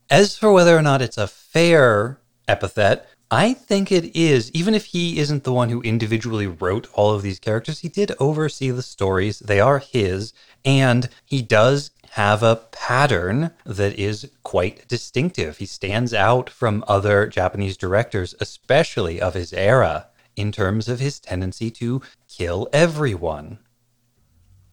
As 0.10 0.38
for 0.38 0.51
whether 0.53 0.78
or 0.78 0.82
not 0.82 1.01
it's 1.01 1.18
a 1.18 1.28
fair 1.28 2.20
epithet, 2.47 3.08
I 3.30 3.53
think 3.53 3.91
it 3.91 4.16
is. 4.16 4.49
Even 4.51 4.74
if 4.74 4.86
he 4.86 5.20
isn't 5.20 5.43
the 5.43 5.51
one 5.51 5.70
who 5.70 5.82
individually 5.82 6.47
wrote 6.47 6.88
all 6.93 7.14
of 7.14 7.22
these 7.22 7.39
characters, 7.39 7.80
he 7.80 7.89
did 7.89 8.14
oversee 8.20 8.70
the 8.70 8.82
stories. 8.82 9.39
They 9.39 9.60
are 9.60 9.80
his, 9.80 10.32
and 10.64 11.10
he 11.26 11.41
does 11.41 11.91
have 12.18 12.41
a 12.41 12.55
pattern 12.72 13.51
that 13.63 13.93
is 13.93 14.28
quite 14.41 14.88
distinctive. 14.88 15.59
He 15.59 15.68
stands 15.68 16.15
out 16.15 16.49
from 16.49 16.84
other 16.88 17.28
Japanese 17.28 17.78
directors, 17.78 18.34
especially 18.39 19.22
of 19.22 19.36
his 19.36 19.53
era, 19.53 20.07
in 20.36 20.51
terms 20.51 20.89
of 20.89 20.99
his 20.99 21.20
tendency 21.20 21.70
to 21.70 22.01
kill 22.28 22.68
everyone. 22.74 23.59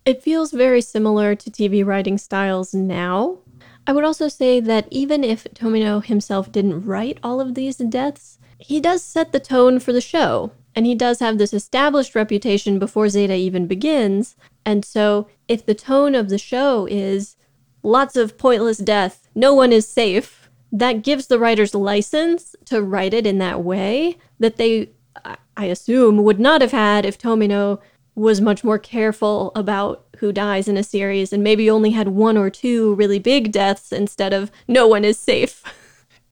It 0.07 0.23
feels 0.23 0.53
very 0.53 0.81
similar 0.81 1.35
to 1.35 1.51
TV 1.51 1.85
writing 1.85 2.17
styles 2.17 2.73
now. 2.73 3.41
I 3.87 3.93
would 3.93 4.05
also 4.05 4.29
say 4.29 4.59
that 4.61 4.89
even 4.91 5.23
if 5.23 5.45
Tomino 5.53 6.03
himself 6.03 6.51
didn't 6.51 6.87
write 6.87 7.19
all 7.23 7.43
of 7.43 7.55
these 7.55 7.77
deaths, 7.77 8.39
he 8.57 8.81
does 8.81 9.03
set 9.03 9.33
the 9.33 9.39
tone 9.39 9.81
for 9.81 9.93
the 9.93 10.01
show. 10.01 10.53
And 10.75 10.87
he 10.87 10.95
does 10.95 11.21
have 11.21 11.37
this 11.37 11.53
established 11.53 12.15
reputation 12.15 12.79
before 12.79 13.11
Zeta 13.11 13.35
even 13.35 13.67
begins. 13.67 14.35
And 14.67 14.85
so, 14.85 15.29
if 15.49 15.65
the 15.67 15.75
tone 15.75 16.15
of 16.15 16.29
the 16.29 16.39
show 16.39 16.87
is 16.91 17.37
lots 17.83 18.17
of 18.17 18.39
pointless 18.39 18.79
death, 18.79 19.29
no 19.35 19.53
one 19.55 19.73
is 19.73 19.87
safe, 19.87 20.49
that 20.73 21.03
gives 21.03 21.27
the 21.27 21.39
writers 21.39 21.75
license 21.75 22.57
to 22.65 22.83
write 22.83 23.15
it 23.15 23.27
in 23.27 23.39
that 23.39 23.63
way 23.63 24.17
that 24.41 24.57
they, 24.57 24.91
I- 25.25 25.67
assume, 25.67 26.25
would 26.25 26.41
not 26.41 26.61
have 26.63 26.73
had 26.73 27.05
if 27.05 27.19
Tomino 27.19 27.79
was 28.17 28.41
much 28.41 28.65
more 28.65 28.79
careful 28.79 29.53
about 29.55 30.05
who 30.19 30.33
dies 30.33 30.67
in 30.69 30.77
a 30.77 30.83
series 30.83 31.33
and 31.33 31.43
maybe 31.45 31.69
only 31.71 31.91
had 31.91 32.09
one 32.09 32.37
or 32.37 32.49
two 32.51 32.95
really 32.95 33.19
big 33.19 33.53
deaths 33.53 33.93
instead 33.93 34.33
of 34.33 34.51
no 34.67 34.87
one 34.87 35.05
is 35.05 35.19
safe. 35.19 35.63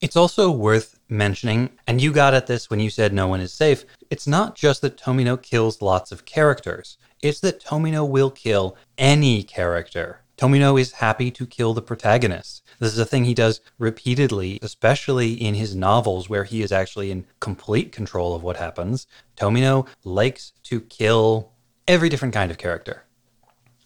It's 0.01 0.17
also 0.17 0.51
worth 0.51 0.99
mentioning, 1.07 1.69
and 1.87 2.01
you 2.01 2.11
got 2.11 2.33
at 2.33 2.45
this 2.45 2.69
when 2.69 2.81
you 2.81 2.89
said 2.89 3.13
no 3.13 3.25
one 3.25 3.39
is 3.39 3.53
safe, 3.53 3.85
it's 4.09 4.27
not 4.27 4.53
just 4.53 4.81
that 4.81 4.97
Tomino 4.97 5.41
kills 5.41 5.81
lots 5.81 6.11
of 6.11 6.25
characters, 6.25 6.97
it's 7.23 7.39
that 7.39 7.63
Tomino 7.63 8.07
will 8.07 8.29
kill 8.29 8.77
any 8.97 9.43
character. 9.43 10.19
Tomino 10.37 10.79
is 10.79 10.93
happy 10.93 11.31
to 11.31 11.47
kill 11.47 11.73
the 11.73 11.81
protagonist. 11.81 12.63
This 12.79 12.91
is 12.91 12.99
a 12.99 13.05
thing 13.05 13.23
he 13.23 13.33
does 13.33 13.61
repeatedly, 13.79 14.59
especially 14.61 15.33
in 15.33 15.55
his 15.55 15.73
novels 15.73 16.27
where 16.27 16.43
he 16.43 16.61
is 16.61 16.71
actually 16.71 17.11
in 17.11 17.25
complete 17.39 17.93
control 17.93 18.35
of 18.35 18.43
what 18.43 18.57
happens. 18.57 19.07
Tomino 19.37 19.87
likes 20.03 20.51
to 20.63 20.81
kill 20.81 21.53
every 21.87 22.09
different 22.09 22.33
kind 22.33 22.51
of 22.51 22.57
character. 22.57 23.03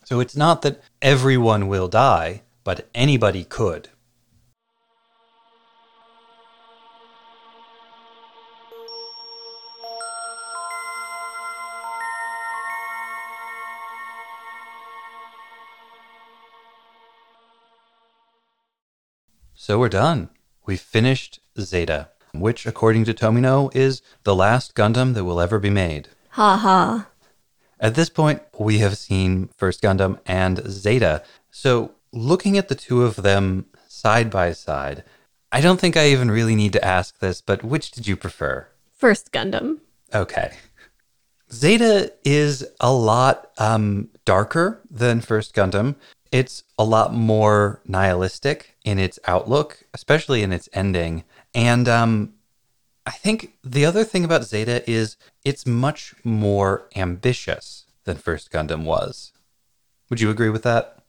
So 0.04 0.20
it's 0.20 0.36
not 0.36 0.64
that 0.64 0.82
everyone 1.02 1.68
will 1.68 1.88
die, 1.88 2.42
but 2.64 2.88
anybody 2.96 3.44
could. 3.44 3.90
So 19.68 19.78
we're 19.78 19.90
done. 19.90 20.30
We've 20.66 20.80
finished 20.80 21.42
Zeta, 21.60 22.08
which, 22.34 22.66
according 22.66 23.04
to 23.04 23.14
Tomino, 23.14 23.70
is 23.76 24.02
the 24.24 24.34
last 24.34 24.76
Gundam 24.76 25.14
that 25.14 25.26
will 25.26 25.42
ever 25.42 25.60
be 25.60 25.70
made. 25.70 26.08
Ha 26.30 26.56
ha. 26.56 27.10
At 27.78 27.96
this 27.96 28.08
point, 28.08 28.44
we 28.58 28.78
have 28.78 28.98
seen 28.98 29.50
First 29.58 29.82
Gundam 29.82 30.20
and 30.26 30.66
Zeta. 30.70 31.22
So, 31.52 31.92
looking 32.14 32.58
at 32.58 32.70
the 32.70 32.76
two 32.76 33.04
of 33.04 33.18
them 33.18 33.66
side 33.90 34.30
by 34.30 34.54
side, 34.54 35.04
I 35.52 35.60
don't 35.60 35.82
think 35.82 35.98
I 35.98 36.12
even 36.12 36.32
really 36.32 36.56
need 36.56 36.72
to 36.72 36.86
ask 36.86 37.20
this, 37.20 37.42
but 37.42 37.62
which 37.62 37.92
did 37.92 38.08
you 38.08 38.16
prefer? 38.16 38.70
First 38.96 39.34
Gundam. 39.34 39.80
Okay. 40.16 40.54
Zeta 41.52 42.14
is 42.24 42.66
a 42.80 42.94
lot 42.94 43.52
um, 43.58 44.12
darker 44.24 44.80
than 44.90 45.20
First 45.20 45.54
Gundam. 45.54 45.96
It's 46.32 46.64
a 46.78 46.84
lot 46.84 47.14
more 47.14 47.82
nihilistic 47.86 48.76
in 48.84 49.00
its 49.00 49.20
outlook, 49.26 49.84
especially 49.94 50.44
in 50.44 50.52
its 50.52 50.70
ending. 50.74 51.24
And 51.54 51.88
um, 51.88 52.34
I 53.06 53.12
think 53.12 53.54
the 53.64 53.86
other 53.86 54.04
thing 54.04 54.26
about 54.26 54.44
Zeta 54.44 54.90
is 54.90 55.18
it's 55.46 55.66
much 55.66 56.14
more 56.24 56.88
ambitious 56.96 57.86
than 58.04 58.18
First 58.18 58.52
Gundam 58.52 58.84
was. 58.84 59.32
Would 60.10 60.22
you 60.22 60.30
agree 60.30 60.50
with 60.50 60.64
that? 60.64 61.00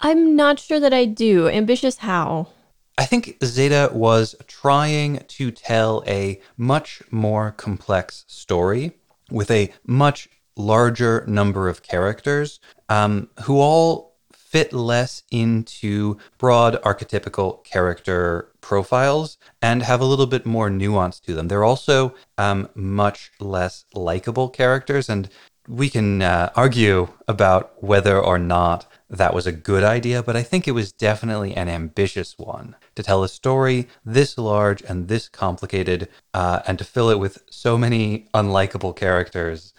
I'm 0.00 0.34
not 0.34 0.58
sure 0.58 0.80
that 0.80 0.94
I 0.94 1.04
do. 1.04 1.48
Ambitious 1.48 1.98
how? 1.98 2.48
I 2.96 3.04
think 3.04 3.36
Zeta 3.44 3.90
was 3.92 4.34
trying 4.46 5.24
to 5.28 5.50
tell 5.50 6.02
a 6.06 6.40
much 6.56 7.02
more 7.10 7.52
complex 7.52 8.24
story 8.26 8.92
with 9.30 9.50
a 9.50 9.72
much 9.86 10.28
larger 10.56 11.24
number 11.26 11.68
of 11.68 11.82
characters 11.82 12.60
um, 12.88 13.28
who 13.42 13.58
all 13.58 14.09
fit 14.50 14.72
less 14.72 15.22
into 15.30 16.18
broad 16.36 16.74
archetypical 16.82 17.62
character 17.62 18.50
profiles 18.60 19.38
and 19.62 19.84
have 19.84 20.00
a 20.00 20.04
little 20.04 20.26
bit 20.26 20.44
more 20.44 20.68
nuance 20.68 21.20
to 21.20 21.34
them. 21.34 21.46
They're 21.46 21.62
also 21.62 22.16
um, 22.36 22.68
much 22.74 23.30
less 23.38 23.84
likable 23.94 24.48
characters, 24.48 25.08
and 25.08 25.28
we 25.68 25.88
can 25.88 26.20
uh, 26.20 26.50
argue 26.56 27.10
about 27.28 27.80
whether 27.80 28.18
or 28.18 28.40
not 28.40 28.86
that 29.08 29.34
was 29.34 29.46
a 29.46 29.52
good 29.52 29.84
idea, 29.84 30.20
but 30.20 30.34
I 30.34 30.42
think 30.42 30.66
it 30.66 30.72
was 30.72 30.90
definitely 30.90 31.54
an 31.54 31.68
ambitious 31.68 32.36
one 32.36 32.74
to 32.96 33.04
tell 33.04 33.22
a 33.22 33.28
story 33.28 33.86
this 34.04 34.36
large 34.36 34.82
and 34.82 35.06
this 35.06 35.28
complicated 35.28 36.08
uh, 36.34 36.60
and 36.66 36.76
to 36.78 36.84
fill 36.84 37.08
it 37.10 37.20
with 37.20 37.44
so 37.50 37.78
many 37.78 38.26
unlikable 38.34 38.96
characters. 38.96 39.74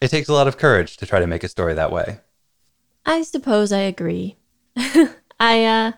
It 0.00 0.08
takes 0.08 0.28
a 0.28 0.32
lot 0.32 0.48
of 0.48 0.58
courage 0.58 0.96
to 0.96 1.06
try 1.06 1.20
to 1.20 1.26
make 1.28 1.44
a 1.44 1.48
story 1.48 1.74
that 1.74 1.92
way. 1.92 2.18
I 3.04 3.22
suppose 3.22 3.72
I 3.72 3.80
agree. 3.80 4.36
I, 5.40 5.64
uh, 5.64 5.92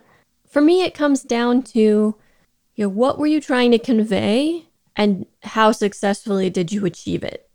for 0.49 0.61
me, 0.61 0.83
it 0.83 0.95
comes 0.95 1.23
down 1.23 1.63
to, 1.63 1.81
you 2.75 2.85
know, 2.85 2.89
what 2.89 3.19
were 3.19 3.27
you 3.27 3.41
trying 3.41 3.71
to 3.73 3.79
convey 3.79 4.67
and 4.97 5.27
how 5.43 5.73
successfully 5.73 6.51
did 6.51 6.73
you 6.73 6.85
achieve 6.85 7.23
it? 7.25 7.49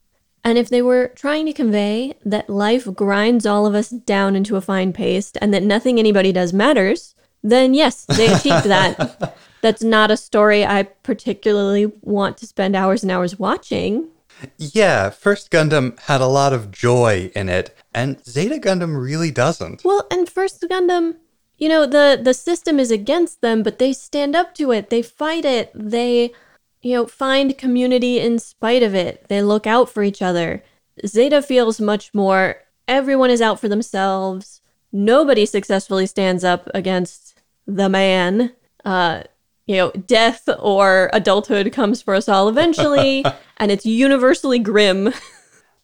And 0.44 0.58
if 0.58 0.70
they 0.70 0.82
were 0.82 1.10
trying 1.10 1.46
to 1.48 1.54
convey 1.54 2.14
that 2.26 2.50
life 2.50 2.88
grinds 2.94 3.46
all 3.46 3.66
of 3.66 3.76
us 3.76 3.90
down 3.90 4.36
into 4.36 4.56
a 4.56 4.62
fine 4.62 4.94
paste 4.94 5.38
and 5.42 5.54
that 5.54 5.64
nothing 5.64 6.00
anybody 6.00 6.32
does 6.32 6.54
matters, 6.54 7.16
then 7.44 7.74
yes, 7.74 8.06
they 8.06 8.28
achieved 8.28 8.66
that. 8.66 9.38
That's 9.62 9.84
not 9.84 10.12
a 10.12 10.18
story 10.18 10.66
I 10.66 10.84
particularly 10.84 11.92
want 12.02 12.38
to 12.38 12.48
spend 12.48 12.76
hours 12.76 13.04
and 13.04 13.12
hours 13.12 13.38
watching. 13.40 14.10
Yeah, 14.58 15.10
First 15.10 15.52
Gundam 15.52 16.00
had 16.02 16.22
a 16.22 16.28
lot 16.28 16.54
of 16.54 16.72
joy 16.72 17.32
in 17.36 17.50
it, 17.50 17.76
and 17.94 18.24
Zeta 18.26 18.56
Gundam 18.56 19.02
really 19.02 19.32
doesn't. 19.32 19.84
Well, 19.84 20.08
and 20.12 20.30
First 20.30 20.62
Gundam, 20.70 21.16
you 21.58 21.70
know, 21.70 21.86
the 21.86 22.20
the 22.22 22.34
system 22.34 22.80
is 22.80 22.92
against 22.92 23.42
them, 23.42 23.64
but 23.64 23.80
they 23.80 23.94
stand 23.94 24.36
up 24.36 24.54
to 24.56 24.72
it. 24.72 24.90
They 24.90 25.02
fight 25.02 25.46
it. 25.46 25.72
They 25.74 26.34
you 26.82 26.94
know, 26.94 27.06
find 27.06 27.58
community 27.58 28.20
in 28.20 28.40
spite 28.40 28.84
of 28.84 28.94
it. 28.96 29.26
They 29.28 29.42
look 29.42 29.68
out 29.68 29.90
for 29.90 30.04
each 30.04 30.22
other. 30.22 30.64
Zeta 31.06 31.42
feels 31.42 31.82
much 31.82 32.14
more 32.14 32.62
everyone 32.88 33.30
is 33.30 33.42
out 33.42 33.60
for 33.60 33.68
themselves. 33.68 34.62
Nobody 34.92 35.46
successfully 35.46 36.06
stands 36.06 36.44
up 36.44 36.70
against 36.74 37.42
the 37.66 37.90
man. 37.90 38.54
Uh, 38.86 39.24
you 39.68 39.76
know, 39.76 39.92
death 39.92 40.50
or 40.60 41.10
adulthood 41.14 41.72
comes 41.72 42.02
for 42.02 42.16
us 42.16 42.28
all 42.28 42.48
eventually, 42.48 43.24
and 43.58 43.72
it's 43.72 43.86
universally 43.86 44.60
grim. 44.60 45.14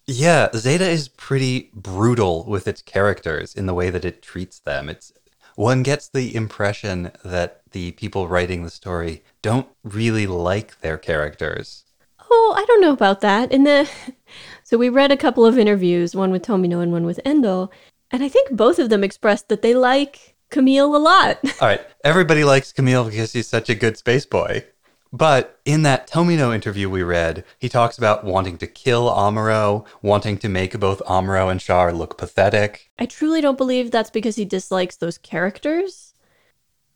yeah, 0.07 0.49
Zeta 0.55 0.89
is 0.89 1.09
pretty 1.09 1.69
brutal 1.73 2.45
with 2.45 2.67
its 2.67 2.81
characters 2.81 3.53
in 3.53 3.65
the 3.65 3.73
way 3.73 3.89
that 3.89 4.05
it 4.05 4.21
treats 4.21 4.59
them. 4.59 4.89
It's 4.89 5.13
one 5.55 5.83
gets 5.83 6.07
the 6.07 6.33
impression 6.35 7.11
that 7.23 7.61
the 7.71 7.91
people 7.91 8.27
writing 8.27 8.63
the 8.63 8.69
story 8.69 9.23
don't 9.41 9.67
really 9.83 10.25
like 10.25 10.79
their 10.81 10.97
characters. 10.97 11.83
Oh, 12.31 12.53
I 12.57 12.65
don't 12.65 12.81
know 12.81 12.93
about 12.93 13.21
that. 13.21 13.51
In 13.51 13.63
the 13.65 13.89
so 14.63 14.77
we 14.77 14.89
read 14.89 15.11
a 15.11 15.17
couple 15.17 15.45
of 15.45 15.57
interviews, 15.57 16.15
one 16.15 16.31
with 16.31 16.43
Tomino 16.43 16.81
and 16.81 16.91
one 16.91 17.05
with 17.05 17.19
Endo, 17.25 17.69
and 18.11 18.23
I 18.23 18.29
think 18.29 18.51
both 18.51 18.79
of 18.79 18.89
them 18.89 19.03
expressed 19.03 19.49
that 19.49 19.61
they 19.61 19.73
like 19.73 20.32
Camille 20.53 20.95
a 20.95 20.97
lot. 20.97 21.39
All 21.61 21.67
right, 21.67 21.81
everybody 22.03 22.43
likes 22.43 22.71
Camille 22.71 23.05
because 23.05 23.33
he's 23.33 23.47
such 23.47 23.69
a 23.69 23.75
good 23.75 23.97
space 23.97 24.25
boy. 24.25 24.63
But 25.11 25.59
in 25.65 25.81
that 25.83 26.07
Tomino 26.07 26.53
interview 26.53 26.89
we 26.89 27.01
read, 27.01 27.43
he 27.59 27.69
talks 27.69 27.97
about 27.97 28.23
wanting 28.23 28.57
to 28.59 28.67
kill 28.67 29.09
Amuro, 29.09 29.85
wanting 30.03 30.37
to 30.39 30.49
make 30.49 30.79
both 30.79 31.01
Amuro 31.07 31.51
and 31.51 31.59
Char 31.59 31.91
look 31.91 32.17
pathetic. 32.17 32.91
I 32.99 33.07
truly 33.07 33.41
don't 33.41 33.57
believe 33.57 33.89
that's 33.89 34.11
because 34.11 34.35
he 34.35 34.45
dislikes 34.45 34.95
those 34.95 35.17
characters. 35.17 36.13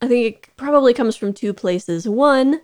I 0.01 0.07
think 0.07 0.25
it 0.25 0.49
probably 0.55 0.93
comes 0.93 1.15
from 1.15 1.33
two 1.33 1.53
places. 1.53 2.07
One, 2.07 2.61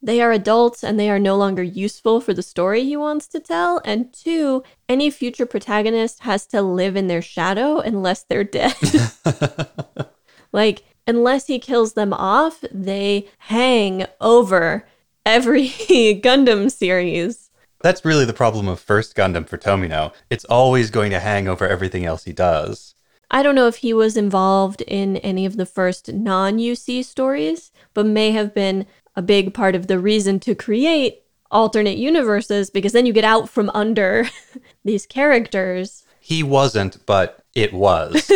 they 0.00 0.20
are 0.20 0.32
adults 0.32 0.84
and 0.84 0.98
they 0.98 1.10
are 1.10 1.18
no 1.18 1.36
longer 1.36 1.62
useful 1.62 2.20
for 2.20 2.32
the 2.32 2.42
story 2.42 2.84
he 2.84 2.96
wants 2.96 3.26
to 3.28 3.40
tell. 3.40 3.80
And 3.84 4.12
two, 4.12 4.62
any 4.88 5.10
future 5.10 5.46
protagonist 5.46 6.20
has 6.20 6.46
to 6.46 6.62
live 6.62 6.96
in 6.96 7.08
their 7.08 7.22
shadow 7.22 7.78
unless 7.78 8.22
they're 8.22 8.44
dead. 8.44 8.74
like, 10.52 10.84
unless 11.06 11.46
he 11.46 11.58
kills 11.58 11.94
them 11.94 12.12
off, 12.12 12.64
they 12.72 13.28
hang 13.38 14.06
over 14.20 14.86
every 15.24 15.68
Gundam 16.22 16.70
series. 16.70 17.50
That's 17.80 18.04
really 18.04 18.24
the 18.24 18.32
problem 18.32 18.68
of 18.68 18.78
first 18.78 19.16
Gundam 19.16 19.48
for 19.48 19.58
Tomino. 19.58 20.12
It's 20.30 20.44
always 20.44 20.90
going 20.90 21.10
to 21.10 21.20
hang 21.20 21.48
over 21.48 21.66
everything 21.66 22.04
else 22.04 22.24
he 22.24 22.32
does. 22.32 22.94
I 23.30 23.42
don't 23.42 23.54
know 23.54 23.66
if 23.66 23.76
he 23.76 23.92
was 23.92 24.16
involved 24.16 24.82
in 24.82 25.16
any 25.18 25.46
of 25.46 25.56
the 25.56 25.66
first 25.66 26.12
non 26.12 26.58
UC 26.58 27.04
stories, 27.04 27.72
but 27.94 28.06
may 28.06 28.30
have 28.30 28.54
been 28.54 28.86
a 29.16 29.22
big 29.22 29.52
part 29.52 29.74
of 29.74 29.86
the 29.86 29.98
reason 29.98 30.38
to 30.40 30.54
create 30.54 31.22
alternate 31.50 31.98
universes 31.98 32.70
because 32.70 32.92
then 32.92 33.06
you 33.06 33.12
get 33.12 33.24
out 33.24 33.48
from 33.48 33.70
under 33.70 34.28
these 34.84 35.06
characters. 35.06 36.04
He 36.20 36.42
wasn't, 36.42 37.04
but 37.04 37.44
it 37.54 37.72
was. 37.72 38.30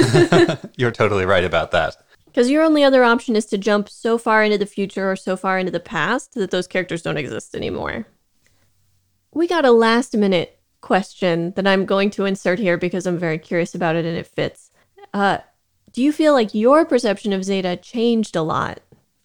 You're 0.77 0.91
totally 0.91 1.25
right 1.25 1.45
about 1.45 1.71
that. 1.71 1.97
Because 2.37 2.51
your 2.51 2.65
only 2.65 2.85
other 2.85 3.03
option 3.03 3.35
is 3.35 3.47
to 3.47 3.57
jump 3.57 3.89
so 3.89 4.19
far 4.19 4.45
into 4.45 4.59
the 4.59 4.67
future 4.67 5.11
or 5.11 5.17
so 5.17 5.39
far 5.39 5.59
into 5.59 5.73
the 5.73 5.81
past 5.81 6.35
that 6.35 6.51
those 6.51 6.67
characters 6.67 7.01
don't 7.01 7.17
exist 7.17 7.55
anymore. 7.55 8.07
We 9.33 9.47
got 9.47 9.65
a 9.65 9.71
last 9.71 10.15
minute 10.15 10.59
question 10.83 11.53
that 11.53 11.67
I'm 11.67 11.87
going 11.87 12.11
to 12.11 12.27
insert 12.27 12.59
here 12.59 12.77
because 12.77 13.07
I'm 13.07 13.17
very 13.17 13.39
curious 13.39 13.75
about 13.75 13.97
it 13.97 14.05
and 14.05 14.19
it 14.19 14.27
fits. 14.27 14.71
Uh, 15.15 15.39
do 15.95 16.03
you 16.03 16.13
feel 16.13 16.35
like 16.35 16.55
your 16.55 16.85
perception 16.85 17.33
of 17.33 17.43
Zeta 17.43 17.75
changed 17.75 18.37
a 18.37 18.43
lot 18.43 18.81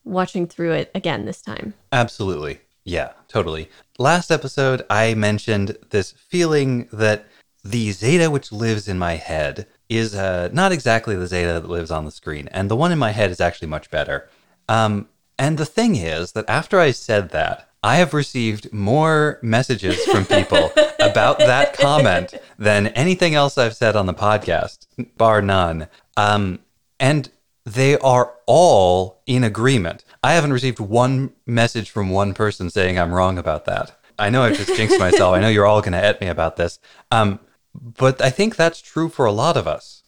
watching 0.06 0.48
through 0.48 0.72
it 0.72 0.90
again 0.96 1.26
this 1.26 1.42
time? 1.42 1.74
Absolutely. 1.92 2.62
Yeah, 2.86 3.12
totally. 3.28 3.70
Last 4.00 4.32
episode, 4.32 4.86
I 4.90 5.16
mentioned 5.16 5.78
this 5.90 6.14
feeling 6.14 6.88
that 6.94 7.26
the 7.62 7.92
Zeta 7.92 8.32
which 8.32 8.54
lives 8.54 8.88
in 8.88 8.98
my 8.98 9.16
head 9.18 9.68
is 9.92 10.16
uh, 10.16 10.50
not 10.54 10.72
exactly 10.72 11.16
the 11.16 11.28
Zeta 11.28 11.54
that 11.54 11.70
lives 11.70 11.92
on 11.92 12.06
the 12.06 12.12
screen, 12.12 12.48
and 12.52 12.72
the 12.72 12.78
one 12.78 12.92
in 12.92 13.00
my 13.00 13.12
head 13.12 13.30
is 13.30 13.42
actually 13.42 13.68
much 13.68 13.92
better. 13.92 14.30
Um, 14.70 15.10
and 15.38 15.58
the 15.58 15.66
thing 15.66 15.96
is 15.96 16.32
that 16.32 16.46
after 16.48 16.80
I 16.80 16.92
said 16.92 17.32
that, 17.32 17.68
I 17.84 17.98
have 17.98 18.14
received 18.14 18.72
more 18.72 19.40
messages 19.42 20.02
from 20.06 20.26
people 20.26 20.72
about 21.00 21.40
that 21.40 21.78
comment 21.78 22.36
than 22.58 22.88
anything 22.88 23.36
else 23.36 23.58
I've 23.58 23.76
said 23.76 23.96
on 23.96 24.06
the 24.06 24.14
podcast, 24.14 24.86
bar 25.18 25.42
none. 25.42 25.88
Um, 26.16 26.60
and 27.00 27.30
they 27.66 27.98
are 27.98 28.34
all 28.46 29.22
in 29.26 29.44
agreement. 29.44 30.06
I 30.24 30.34
haven't 30.34 30.54
received 30.54 30.80
one 30.80 31.34
message 31.46 31.90
from 31.90 32.12
one 32.12 32.34
person 32.34 32.70
saying 32.70 32.98
I'm 32.98 33.14
wrong 33.14 33.38
about 33.38 33.66
that. 33.66 33.98
I 34.18 34.30
know 34.30 34.44
I've 34.44 34.58
just 34.58 34.76
jinxed 34.76 35.00
myself. 35.00 35.36
I 35.36 35.42
know 35.42 35.50
you're 35.50 35.66
all 35.66 35.82
going 35.82 35.94
to 35.94 36.04
at 36.04 36.22
me 36.22 36.28
about 36.28 36.56
this. 36.56 36.80
Um, 37.12 37.40
but 37.74 38.22
I 38.22 38.30
think 38.30 38.56
that's 38.56 38.82
true 38.82 39.10
for 39.10 39.26
a 39.26 39.32
lot 39.32 39.58
of 39.58 39.68
us. 39.68 40.04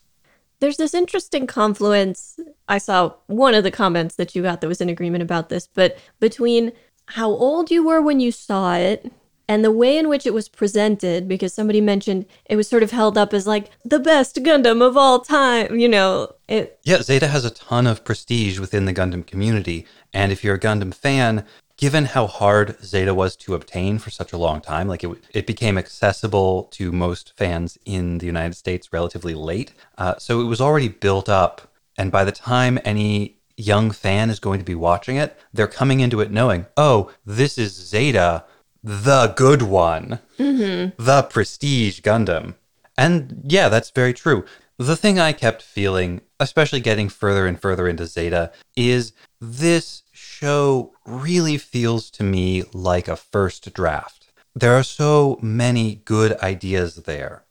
There's 0.60 0.78
this 0.78 0.94
interesting 0.94 1.46
confluence. 1.46 2.40
I 2.68 2.78
saw 2.78 3.14
one 3.28 3.54
of 3.54 3.64
the 3.64 3.72
comments 3.72 4.16
that 4.16 4.34
you 4.34 4.44
got 4.44 4.62
that 4.62 4.68
was 4.68 4.82
in 4.82 4.90
agreement 4.90 5.22
about 5.22 5.50
this, 5.50 5.68
but 5.68 5.98
between 6.20 6.72
how 7.08 7.30
old 7.30 7.70
you 7.70 7.86
were 7.86 8.02
when 8.02 8.20
you 8.20 8.32
saw 8.32 8.76
it 8.76 9.12
and 9.48 9.64
the 9.64 9.72
way 9.72 9.98
in 9.98 10.08
which 10.08 10.26
it 10.26 10.34
was 10.34 10.48
presented, 10.48 11.28
because 11.28 11.54
somebody 11.54 11.82
mentioned 11.82 12.26
it 12.46 12.56
was 12.56 12.68
sort 12.68 12.84
of 12.84 12.92
held 12.92 13.18
up 13.18 13.34
as 13.34 13.46
like 13.46 13.72
the 13.84 14.00
best 14.00 14.38
Gundam 14.38 14.82
of 14.82 14.96
all 14.96 15.20
time, 15.20 15.78
you 15.78 15.90
know. 15.90 16.34
It 16.48 16.80
Yeah, 16.84 17.02
Zeta 17.02 17.28
has 17.28 17.44
a 17.44 17.50
ton 17.50 17.86
of 17.86 18.06
prestige 18.06 18.58
within 18.60 18.86
the 18.86 18.94
Gundam 18.94 19.26
community. 19.28 19.86
And 20.14 20.32
if 20.32 20.44
you're 20.44 20.56
a 20.56 20.60
Gundam 20.60 20.94
fan, 20.94 21.46
given 21.84 22.06
how 22.06 22.26
hard 22.26 22.82
Zeta 22.82 23.14
was 23.14 23.36
to 23.36 23.56
obtain 23.56 24.00
for 24.00 24.10
such 24.10 24.32
a 24.32 24.38
long 24.38 24.62
time, 24.62 24.88
like 24.88 25.04
it, 25.04 25.12
it 25.34 25.46
became 25.46 25.78
accessible 25.78 26.64
to 26.72 26.94
most 26.94 27.34
fans 27.36 27.78
in 27.84 28.20
the 28.20 28.26
United 28.26 28.56
States 28.56 28.94
relatively 28.94 29.34
late. 29.34 29.74
Uh, 29.98 30.16
so 30.18 30.40
it 30.40 30.46
was 30.46 30.62
already 30.62 30.88
built 30.88 31.28
up. 31.28 31.74
And 31.98 32.10
by 32.10 32.24
the 32.24 32.32
time 32.32 32.80
any 32.86 33.36
young 33.58 33.92
fan 33.92 34.30
is 34.30 34.40
going 34.40 34.60
to 34.60 34.66
be 34.66 34.76
watching 34.76 35.18
it, 35.18 35.38
they're 35.52 35.68
coming 35.68 36.00
into 36.00 36.22
it 36.22 36.32
knowing, 36.32 36.68
oh, 36.78 37.12
this 37.26 37.58
is 37.58 37.74
Zeta, 37.74 38.46
the 38.82 39.34
good 39.36 39.64
one, 39.64 40.22
mm-hmm. 40.40 41.04
the 41.04 41.24
prestige 41.24 42.00
Gundam. 42.00 42.54
And 42.98 43.42
yeah, 43.44 43.68
that's 43.68 43.90
very 43.90 44.14
true. 44.14 44.46
The 44.78 44.96
thing 44.96 45.20
I 45.20 45.34
kept 45.34 45.62
feeling, 45.62 46.22
especially 46.40 46.80
getting 46.80 47.10
further 47.10 47.46
and 47.46 47.60
further 47.60 47.90
into 47.90 48.06
Zeta, 48.06 48.54
is 48.78 49.12
this 49.42 50.04
show 50.14 50.93
really 51.06 51.58
feels 51.58 52.10
to 52.12 52.24
me 52.24 52.64
like 52.74 53.08
a 53.08 53.16
first 53.16 53.74
draft. 53.74 54.32
There 54.56 54.78
are 54.78 54.84
so 54.84 55.40
many 55.42 55.96
good 56.06 56.40
ideas 56.40 56.96
there. 56.96 57.44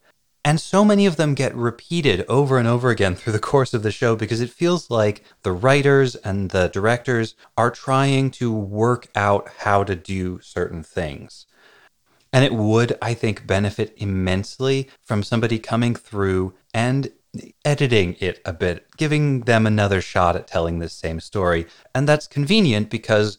And 0.45 0.61
so 0.61 0.85
many 0.85 1.07
of 1.07 1.17
them 1.17 1.35
get 1.35 1.55
repeated 1.55 2.25
over 2.29 2.59
and 2.59 2.67
over 2.67 2.91
again 2.91 3.15
through 3.15 3.33
the 3.33 3.39
course 3.39 3.75
of 3.75 3.85
the 3.85 3.93
show 3.93 4.17
because 4.17 4.41
it 4.41 4.51
feels 4.51 4.91
like 4.91 5.25
the 5.43 5.53
writers 5.53 6.17
and 6.17 6.51
the 6.51 6.69
directors 6.69 7.37
are 7.57 7.71
trying 7.71 8.31
to 8.33 8.53
work 8.53 9.07
out 9.15 9.49
how 9.59 9.85
to 9.85 9.95
do 9.95 10.41
certain 10.41 10.83
things. 10.83 11.47
And 12.33 12.45
it 12.45 12.55
would, 12.55 12.99
I 13.01 13.15
think, 13.15 13.47
benefit 13.47 13.95
immensely 13.99 14.89
from 15.01 15.23
somebody 15.23 15.59
coming 15.59 15.95
through 15.95 16.55
and 16.75 17.13
editing 17.65 18.17
it 18.21 18.41
a 18.45 18.53
bit, 18.53 18.87
giving 18.97 19.41
them 19.41 19.67
another 19.67 20.01
shot 20.01 20.37
at 20.37 20.47
telling 20.47 20.79
this 20.79 20.93
same 20.93 21.21
story. 21.21 21.67
And 21.95 22.09
that's 22.09 22.27
convenient 22.27 22.91
because 22.91 23.39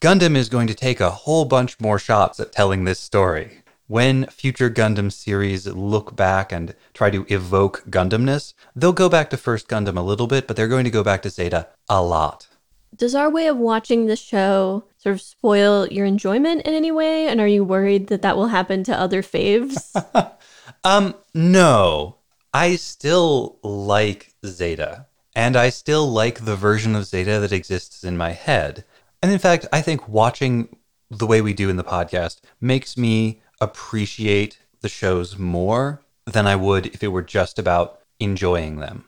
Gundam 0.00 0.36
is 0.36 0.48
going 0.48 0.66
to 0.66 0.74
take 0.74 1.00
a 1.00 1.10
whole 1.10 1.44
bunch 1.44 1.80
more 1.80 1.98
shots 1.98 2.40
at 2.40 2.52
telling 2.52 2.84
this 2.84 3.00
story. 3.00 3.62
When 3.86 4.26
future 4.26 4.70
Gundam 4.70 5.12
series 5.12 5.66
look 5.66 6.16
back 6.16 6.52
and 6.52 6.74
try 6.94 7.10
to 7.10 7.26
evoke 7.28 7.84
Gundamness, 7.90 8.54
they'll 8.74 8.94
go 8.94 9.10
back 9.10 9.28
to 9.30 9.36
First 9.36 9.68
Gundam 9.68 9.98
a 9.98 10.02
little 10.02 10.26
bit, 10.26 10.46
but 10.46 10.56
they're 10.56 10.68
going 10.68 10.84
to 10.84 10.90
go 10.90 11.02
back 11.02 11.20
to 11.22 11.30
Zeta 11.30 11.68
a 11.88 12.02
lot. 12.02 12.48
Does 12.96 13.14
our 13.14 13.28
way 13.28 13.46
of 13.46 13.56
watching 13.58 14.06
the 14.06 14.16
show 14.16 14.84
sort 14.96 15.14
of 15.14 15.20
spoil 15.20 15.86
your 15.88 16.06
enjoyment 16.06 16.62
in 16.62 16.74
any 16.74 16.92
way? 16.92 17.26
And 17.26 17.40
are 17.40 17.48
you 17.48 17.64
worried 17.64 18.06
that 18.06 18.22
that 18.22 18.36
will 18.36 18.46
happen 18.46 18.84
to 18.84 18.98
other 18.98 19.22
faves? 19.22 19.94
um, 20.84 21.14
no. 21.34 22.18
I 22.54 22.76
still 22.76 23.58
like 23.64 24.32
Zeta, 24.46 25.06
and 25.34 25.56
I 25.56 25.70
still 25.70 26.08
like 26.08 26.44
the 26.44 26.54
version 26.54 26.94
of 26.94 27.04
Zeta 27.04 27.40
that 27.40 27.50
exists 27.50 28.04
in 28.04 28.16
my 28.16 28.30
head. 28.30 28.84
And 29.20 29.32
in 29.32 29.40
fact, 29.40 29.66
I 29.72 29.80
think 29.80 30.08
watching 30.08 30.76
the 31.10 31.26
way 31.26 31.40
we 31.40 31.52
do 31.52 31.68
in 31.68 31.74
the 31.74 31.82
podcast 31.82 32.40
makes 32.60 32.96
me 32.96 33.42
appreciate 33.60 34.60
the 34.82 34.88
shows 34.88 35.36
more 35.36 36.00
than 36.26 36.46
I 36.46 36.54
would 36.54 36.86
if 36.86 37.02
it 37.02 37.08
were 37.08 37.22
just 37.22 37.58
about 37.58 37.98
enjoying 38.20 38.76
them. 38.76 39.06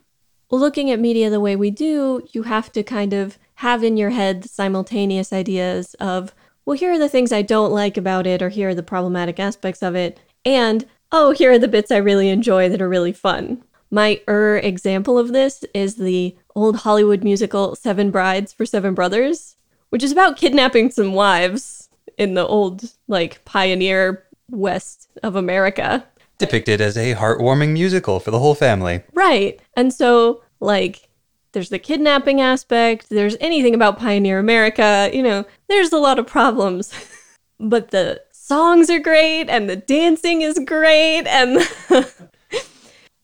Looking 0.50 0.90
at 0.90 0.98
media 0.98 1.30
the 1.30 1.38
way 1.38 1.54
we 1.54 1.70
do, 1.70 2.26
you 2.32 2.42
have 2.42 2.72
to 2.72 2.82
kind 2.82 3.12
of 3.12 3.38
have 3.54 3.84
in 3.84 3.96
your 3.96 4.10
head 4.10 4.50
simultaneous 4.50 5.32
ideas 5.32 5.94
of, 6.00 6.34
well, 6.64 6.76
here 6.76 6.92
are 6.94 6.98
the 6.98 7.08
things 7.08 7.30
I 7.30 7.42
don't 7.42 7.70
like 7.70 7.96
about 7.96 8.26
it, 8.26 8.42
or 8.42 8.48
here 8.48 8.70
are 8.70 8.74
the 8.74 8.82
problematic 8.82 9.38
aspects 9.38 9.84
of 9.84 9.94
it, 9.94 10.18
and 10.44 10.84
oh, 11.12 11.32
here 11.32 11.52
are 11.52 11.58
the 11.58 11.68
bits 11.68 11.90
I 11.90 11.98
really 11.98 12.28
enjoy 12.28 12.68
that 12.68 12.82
are 12.82 12.88
really 12.88 13.12
fun. 13.12 13.62
My 13.90 14.20
er 14.28 14.58
example 14.58 15.18
of 15.18 15.32
this 15.32 15.64
is 15.72 15.96
the 15.96 16.36
old 16.54 16.76
Hollywood 16.76 17.22
musical 17.22 17.76
Seven 17.76 18.10
Brides 18.10 18.52
for 18.52 18.66
Seven 18.66 18.94
Brothers, 18.94 19.56
which 19.90 20.02
is 20.02 20.12
about 20.12 20.36
kidnapping 20.36 20.90
some 20.90 21.12
wives 21.12 21.88
in 22.18 22.34
the 22.34 22.46
old, 22.46 22.92
like, 23.08 23.44
pioneer 23.44 24.24
west 24.50 25.08
of 25.22 25.36
America. 25.36 26.04
Depicted 26.38 26.80
as 26.80 26.96
a 26.96 27.14
heartwarming 27.14 27.72
musical 27.72 28.20
for 28.20 28.30
the 28.30 28.38
whole 28.38 28.54
family. 28.54 29.02
Right. 29.12 29.60
And 29.76 29.92
so, 29.92 30.42
like, 30.60 31.08
there's 31.52 31.70
the 31.70 31.78
kidnapping 31.78 32.40
aspect, 32.40 33.08
there's 33.08 33.36
anything 33.40 33.74
about 33.74 33.98
pioneer 33.98 34.38
America, 34.38 35.10
you 35.12 35.22
know, 35.22 35.46
there's 35.68 35.92
a 35.92 35.98
lot 35.98 36.18
of 36.18 36.26
problems. 36.26 36.92
but 37.60 37.90
the 37.90 38.20
songs 38.46 38.88
are 38.88 39.00
great 39.00 39.48
and 39.48 39.68
the 39.68 39.74
dancing 39.74 40.40
is 40.40 40.56
great 40.64 41.26
and 41.26 41.58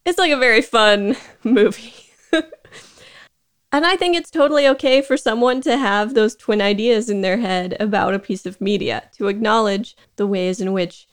it's 0.05 0.18
like 0.18 0.33
a 0.33 0.37
very 0.37 0.61
fun 0.61 1.14
movie. 1.45 1.95
and 2.33 3.87
I 3.87 3.95
think 3.95 4.16
it's 4.16 4.33
totally 4.33 4.66
okay 4.66 5.01
for 5.01 5.16
someone 5.16 5.61
to 5.61 5.79
have 5.79 6.14
those 6.14 6.35
twin 6.35 6.61
ideas 6.61 7.09
in 7.09 7.20
their 7.20 7.37
head 7.37 7.77
about 7.79 8.14
a 8.14 8.18
piece 8.18 8.47
of 8.47 8.61
media, 8.61 9.09
to 9.16 9.29
acknowledge 9.29 9.97
the 10.16 10.27
ways 10.27 10.61
in 10.61 10.73
which 10.73 11.07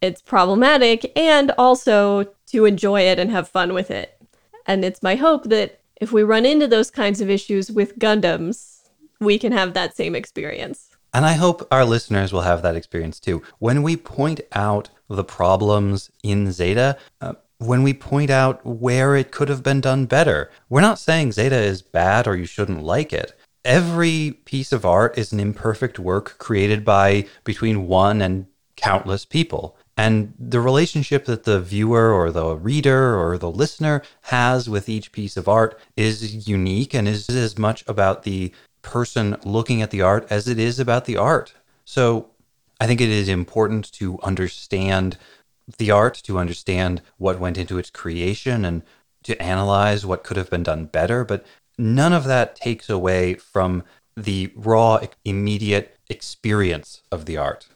it's 0.00 0.22
problematic 0.22 1.12
and 1.14 1.50
also 1.58 2.24
to 2.46 2.64
enjoy 2.64 3.02
it 3.02 3.18
and 3.18 3.30
have 3.30 3.50
fun 3.50 3.74
with 3.74 3.90
it. 3.90 4.18
And 4.64 4.82
it's 4.82 5.02
my 5.02 5.16
hope 5.16 5.44
that 5.50 5.80
if 6.00 6.10
we 6.10 6.22
run 6.22 6.46
into 6.46 6.66
those 6.66 6.90
kinds 6.90 7.20
of 7.20 7.28
issues 7.28 7.70
with 7.70 7.98
Gundams, 7.98 8.88
we 9.20 9.38
can 9.38 9.52
have 9.52 9.74
that 9.74 9.94
same 9.94 10.14
experience. 10.14 10.91
And 11.12 11.26
I 11.26 11.34
hope 11.34 11.66
our 11.70 11.84
listeners 11.84 12.32
will 12.32 12.40
have 12.42 12.62
that 12.62 12.76
experience 12.76 13.20
too. 13.20 13.42
When 13.58 13.82
we 13.82 13.96
point 13.96 14.40
out 14.52 14.88
the 15.08 15.24
problems 15.24 16.10
in 16.22 16.52
Zeta, 16.52 16.96
uh, 17.20 17.34
when 17.58 17.82
we 17.82 17.92
point 17.92 18.30
out 18.30 18.64
where 18.64 19.14
it 19.14 19.30
could 19.30 19.48
have 19.48 19.62
been 19.62 19.80
done 19.80 20.06
better, 20.06 20.50
we're 20.68 20.80
not 20.80 20.98
saying 20.98 21.32
Zeta 21.32 21.56
is 21.56 21.82
bad 21.82 22.26
or 22.26 22.36
you 22.36 22.46
shouldn't 22.46 22.82
like 22.82 23.12
it. 23.12 23.36
Every 23.64 24.40
piece 24.44 24.72
of 24.72 24.84
art 24.84 25.16
is 25.16 25.32
an 25.32 25.38
imperfect 25.38 25.98
work 25.98 26.36
created 26.38 26.84
by 26.84 27.26
between 27.44 27.86
one 27.86 28.20
and 28.20 28.46
countless 28.76 29.24
people. 29.24 29.76
And 29.96 30.32
the 30.38 30.60
relationship 30.60 31.26
that 31.26 31.44
the 31.44 31.60
viewer 31.60 32.10
or 32.10 32.32
the 32.32 32.56
reader 32.56 33.16
or 33.16 33.38
the 33.38 33.50
listener 33.50 34.02
has 34.22 34.68
with 34.68 34.88
each 34.88 35.12
piece 35.12 35.36
of 35.36 35.48
art 35.48 35.78
is 35.96 36.48
unique 36.48 36.94
and 36.94 37.06
is 37.06 37.28
as 37.28 37.58
much 37.58 37.84
about 37.86 38.22
the 38.22 38.52
person 38.82 39.36
looking 39.44 39.80
at 39.80 39.90
the 39.90 40.02
art 40.02 40.26
as 40.30 40.48
it 40.48 40.58
is 40.58 40.78
about 40.78 41.04
the 41.06 41.16
art. 41.16 41.54
So 41.84 42.30
I 42.80 42.86
think 42.86 43.00
it 43.00 43.08
is 43.08 43.28
important 43.28 43.90
to 43.92 44.18
understand 44.22 45.16
the 45.78 45.90
art, 45.90 46.14
to 46.24 46.38
understand 46.38 47.00
what 47.16 47.38
went 47.38 47.56
into 47.56 47.78
its 47.78 47.90
creation, 47.90 48.64
and 48.64 48.82
to 49.22 49.40
analyze 49.40 50.04
what 50.04 50.24
could 50.24 50.36
have 50.36 50.50
been 50.50 50.64
done 50.64 50.86
better. 50.86 51.24
But 51.24 51.46
none 51.78 52.12
of 52.12 52.24
that 52.24 52.56
takes 52.56 52.90
away 52.90 53.34
from 53.34 53.84
the 54.16 54.52
raw, 54.54 55.00
immediate 55.24 55.96
experience 56.08 57.02
of 57.10 57.24
the 57.26 57.36
art. 57.36 57.68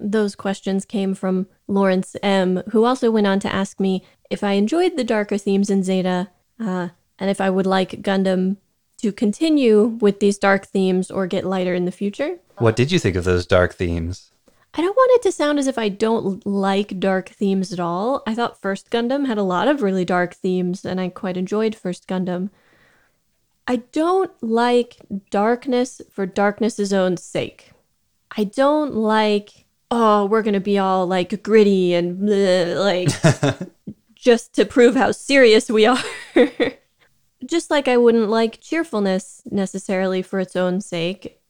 Those 0.00 0.34
questions 0.34 0.84
came 0.84 1.14
from 1.14 1.46
Lawrence 1.68 2.16
M., 2.22 2.62
who 2.70 2.84
also 2.84 3.10
went 3.10 3.26
on 3.26 3.40
to 3.40 3.52
ask 3.52 3.78
me 3.78 4.04
if 4.30 4.42
I 4.42 4.52
enjoyed 4.52 4.96
the 4.96 5.04
darker 5.04 5.36
themes 5.36 5.68
in 5.68 5.82
Zeta, 5.82 6.30
uh, 6.58 6.88
and 7.18 7.30
if 7.30 7.40
I 7.40 7.50
would 7.50 7.66
like 7.66 8.02
Gundam 8.02 8.56
to 8.98 9.12
continue 9.12 9.84
with 10.00 10.20
these 10.20 10.38
dark 10.38 10.66
themes 10.66 11.10
or 11.10 11.26
get 11.26 11.44
lighter 11.44 11.74
in 11.74 11.84
the 11.84 11.92
future. 11.92 12.38
What 12.58 12.76
did 12.76 12.92
you 12.92 12.98
think 12.98 13.16
of 13.16 13.24
those 13.24 13.46
dark 13.46 13.74
themes? 13.74 14.30
I 14.76 14.82
don't 14.82 14.96
want 14.96 15.12
it 15.14 15.22
to 15.22 15.32
sound 15.32 15.58
as 15.60 15.68
if 15.68 15.78
I 15.78 15.88
don't 15.88 16.44
like 16.44 16.98
dark 16.98 17.28
themes 17.28 17.72
at 17.72 17.78
all. 17.78 18.22
I 18.26 18.34
thought 18.34 18.60
First 18.60 18.90
Gundam 18.90 19.26
had 19.26 19.38
a 19.38 19.42
lot 19.42 19.68
of 19.68 19.82
really 19.82 20.04
dark 20.04 20.34
themes, 20.34 20.84
and 20.84 21.00
I 21.00 21.10
quite 21.10 21.36
enjoyed 21.36 21.76
First 21.76 22.08
Gundam. 22.08 22.50
I 23.68 23.76
don't 23.92 24.32
like 24.42 24.96
darkness 25.30 26.02
for 26.10 26.26
darkness's 26.26 26.92
own 26.92 27.16
sake. 27.16 27.70
I 28.36 28.44
don't 28.44 28.94
like, 28.94 29.64
oh, 29.92 30.26
we're 30.26 30.42
going 30.42 30.54
to 30.54 30.60
be 30.60 30.76
all 30.76 31.06
like 31.06 31.42
gritty 31.42 31.94
and 31.94 32.18
bleh, 32.18 32.76
like 32.76 33.58
just 34.14 34.54
to 34.54 34.64
prove 34.64 34.96
how 34.96 35.12
serious 35.12 35.70
we 35.70 35.86
are. 35.86 36.02
just 37.46 37.70
like 37.70 37.88
I 37.88 37.96
wouldn't 37.96 38.28
like 38.28 38.60
cheerfulness 38.60 39.42
necessarily 39.50 40.22
for 40.22 40.40
its 40.40 40.56
own 40.56 40.80
sake, 40.80 41.40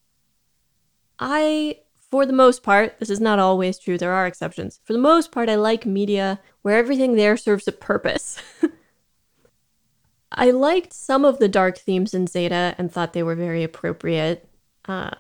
I, 1.19 1.79
for 2.11 2.27
the 2.27 2.33
most 2.33 2.63
part, 2.63 2.99
this 2.99 3.11
is 3.11 3.21
not 3.21 3.39
always 3.39 3.79
true, 3.79 3.99
there 3.99 4.13
are 4.13 4.27
exceptions. 4.27 4.81
For 4.85 4.93
the 4.93 4.99
most 4.99 5.33
part, 5.33 5.49
I 5.49 5.55
like 5.55 5.87
media 5.87 6.41
where 6.63 6.77
everything 6.77 7.17
there 7.17 7.37
serves 7.37 7.69
a 7.69 7.73
purpose. 7.73 8.41
I 10.33 10.51
liked 10.51 10.93
some 10.93 11.25
of 11.25 11.39
the 11.39 11.49
dark 11.49 11.79
themes 11.79 12.13
in 12.13 12.27
Zeta 12.27 12.75
and 12.77 12.91
thought 12.91 13.13
they 13.13 13.23
were 13.23 13.37
very 13.37 13.63
appropriate. 13.63 14.49
Uh, 14.87 15.11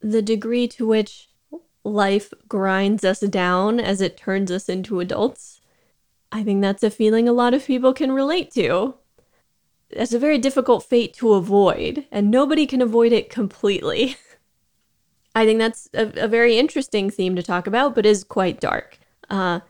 the 0.00 0.22
degree 0.22 0.66
to 0.68 0.86
which 0.86 1.28
life 1.84 2.32
grinds 2.48 3.04
us 3.04 3.20
down 3.20 3.78
as 3.78 4.00
it 4.00 4.16
turns 4.16 4.50
us 4.50 4.68
into 4.68 4.98
adults, 4.98 5.60
I 6.32 6.42
think 6.42 6.60
that's 6.60 6.82
a 6.82 6.90
feeling 6.90 7.28
a 7.28 7.32
lot 7.32 7.54
of 7.54 7.66
people 7.66 7.92
can 7.92 8.10
relate 8.10 8.50
to 8.52 8.94
that's 9.96 10.12
a 10.12 10.18
very 10.18 10.38
difficult 10.38 10.84
fate 10.84 11.14
to 11.14 11.34
avoid, 11.34 12.06
and 12.10 12.30
nobody 12.30 12.66
can 12.66 12.80
avoid 12.80 13.12
it 13.12 13.30
completely. 13.30 14.16
I 15.34 15.46
think 15.46 15.58
that's 15.58 15.88
a, 15.94 16.24
a, 16.24 16.28
very 16.28 16.58
interesting 16.58 17.08
theme 17.08 17.36
to 17.36 17.42
talk 17.42 17.66
about, 17.66 17.94
but 17.94 18.04
is 18.04 18.22
quite 18.22 18.60
dark. 18.60 18.98
Uh, 19.30 19.60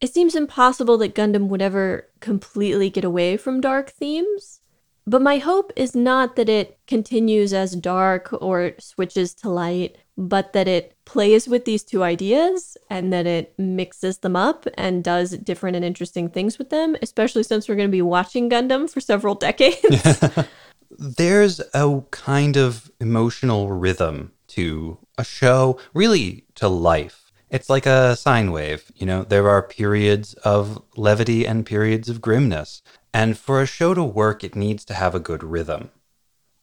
it 0.00 0.12
seems 0.12 0.34
impossible 0.34 0.96
that 0.98 1.14
Gundam 1.14 1.48
would 1.48 1.62
ever 1.62 2.08
completely 2.20 2.88
get 2.90 3.04
away 3.04 3.36
from 3.36 3.60
dark 3.60 3.90
themes, 3.90 4.60
but 5.06 5.20
my 5.20 5.38
hope 5.38 5.72
is 5.76 5.94
not 5.94 6.36
that 6.36 6.48
it 6.48 6.78
continues 6.86 7.52
as 7.52 7.76
dark 7.76 8.30
or 8.32 8.72
switches 8.78 9.34
to 9.36 9.50
light, 9.50 9.96
but 10.16 10.52
that 10.52 10.68
it 10.68 10.94
plays 11.04 11.48
with 11.48 11.64
these 11.64 11.82
two 11.82 12.02
ideas 12.02 12.76
and 12.88 13.12
that 13.12 13.26
it 13.26 13.54
mixes 13.58 14.18
them 14.18 14.36
up 14.36 14.66
and 14.76 15.02
does 15.02 15.32
different 15.38 15.76
and 15.76 15.84
interesting 15.84 16.28
things 16.28 16.58
with 16.58 16.70
them, 16.70 16.96
especially 17.02 17.42
since 17.42 17.68
we're 17.68 17.74
going 17.74 17.88
to 17.88 17.92
be 17.92 18.02
watching 18.02 18.48
Gundam 18.48 18.88
for 18.88 19.00
several 19.00 19.34
decades. 19.34 20.20
There's 20.98 21.60
a 21.72 22.02
kind 22.10 22.56
of 22.56 22.90
emotional 23.00 23.72
rhythm 23.72 24.32
to 24.48 24.98
a 25.18 25.24
show, 25.24 25.78
really 25.92 26.44
to 26.56 26.68
life. 26.68 27.32
It's 27.50 27.70
like 27.70 27.86
a 27.86 28.16
sine 28.16 28.52
wave. 28.52 28.90
You 28.94 29.06
know, 29.06 29.24
there 29.24 29.48
are 29.48 29.62
periods 29.62 30.34
of 30.34 30.82
levity 30.96 31.46
and 31.46 31.66
periods 31.66 32.08
of 32.08 32.20
grimness. 32.20 32.82
And 33.12 33.38
for 33.38 33.60
a 33.60 33.66
show 33.66 33.94
to 33.94 34.02
work, 34.02 34.42
it 34.42 34.56
needs 34.56 34.84
to 34.86 34.94
have 34.94 35.14
a 35.14 35.20
good 35.20 35.44
rhythm. 35.44 35.90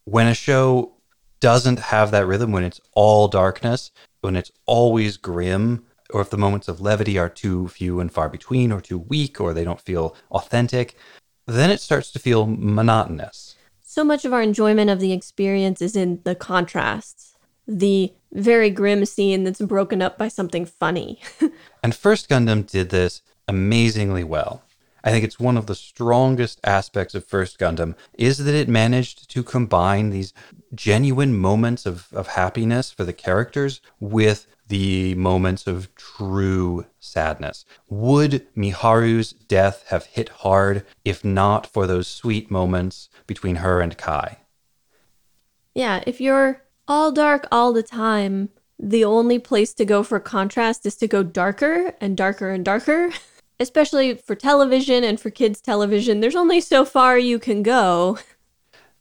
When 0.06 0.28
a 0.28 0.34
show 0.34 0.93
doesn't 1.42 1.80
have 1.80 2.12
that 2.12 2.26
rhythm, 2.26 2.52
when 2.52 2.64
it's 2.64 2.80
all 2.94 3.28
darkness, 3.28 3.92
when 4.22 4.38
it's 4.38 4.52
always 4.66 5.18
grim, 5.18 5.86
or 6.12 6.22
if 6.22 6.30
the 6.30 6.38
moments 6.38 6.68
of 6.68 6.80
levity 6.80 7.18
are 7.18 7.30
too 7.30 7.68
few 7.68 8.00
and 8.00 8.12
far 8.12 8.30
between, 8.30 8.72
or 8.72 8.80
too 8.80 9.00
weak, 9.00 9.42
or 9.42 9.54
they 9.54 9.64
don't 9.66 9.82
feel 9.82 10.16
authentic, 10.32 10.96
then 11.46 11.70
it 11.70 11.82
starts 11.82 12.12
to 12.12 12.20
feel 12.20 12.46
monotonous. 12.48 13.56
So 13.82 14.04
much 14.06 14.24
of 14.24 14.32
our 14.32 14.42
enjoyment 14.42 14.89
of 14.89 15.02
the 15.02 15.12
experience 15.12 15.82
is 15.82 15.98
in 15.98 16.22
the 16.24 16.36
contrasts. 16.36 17.36
The 17.68 18.14
very 18.32 18.70
grim 18.70 19.06
scene 19.06 19.44
that's 19.44 19.60
broken 19.60 20.02
up 20.02 20.18
by 20.18 20.30
something 20.30 20.66
funny. 20.66 21.20
and 21.84 21.94
First 21.94 22.30
Gundam 22.30 22.66
did 22.66 22.89
this 22.89 23.22
amazingly 23.48 24.24
well. 24.24 24.64
I 25.04 25.12
think 25.12 25.24
it's 25.24 25.39
one 25.39 25.58
of 25.58 25.66
the 25.66 25.76
strongest 25.76 26.60
aspects 26.64 27.16
of 27.16 27.26
First 27.26 27.60
Gundam 27.60 27.95
is 28.14 28.38
that 28.39 28.56
it 28.56 28.70
managed 28.70 29.30
to 29.32 29.43
combine 29.43 30.10
these 30.10 30.34
genuine 30.74 31.36
moments 31.36 31.86
of, 31.86 32.08
of 32.14 32.28
happiness 32.28 32.91
for 32.91 33.04
the 33.04 33.14
characters 33.14 33.82
with 33.99 34.47
the 34.68 35.16
moments 35.16 35.68
of 35.68 35.93
true 35.95 36.86
sadness. 36.99 37.66
Would 37.89 38.47
Miharu's 38.56 39.34
death 39.34 39.84
have 39.88 40.06
hit 40.06 40.30
hard 40.30 40.86
if 41.04 41.26
not 41.26 41.68
for 41.68 41.86
those 41.88 42.08
sweet 42.08 42.49
moments 42.49 43.10
between 43.28 43.58
her 43.58 43.82
and 43.82 43.97
Kai? 43.97 44.38
Yeah, 45.74 46.04
if 46.08 46.22
you're 46.22 46.64
all 46.88 47.12
dark 47.12 47.47
all 47.52 47.74
the 47.74 47.84
time, 47.84 48.49
the 48.80 49.06
only 49.06 49.39
place 49.39 49.74
to 49.74 49.86
go 49.86 50.04
for 50.04 50.20
contrast 50.20 50.86
is 50.86 50.95
to 50.97 51.08
go 51.08 51.22
darker 51.22 51.93
and 52.02 52.18
darker 52.18 52.49
and 52.49 52.66
darker. 52.66 53.12
especially 53.62 54.16
for 54.16 54.36
television 54.36 55.03
and 55.03 55.20
for 55.20 55.30
kids' 55.30 55.62
television, 55.62 56.20
there's 56.20 56.36
only 56.36 56.59
so 56.59 56.84
far 56.84 57.18
you 57.18 57.39
can 57.39 57.64
go. 57.64 58.18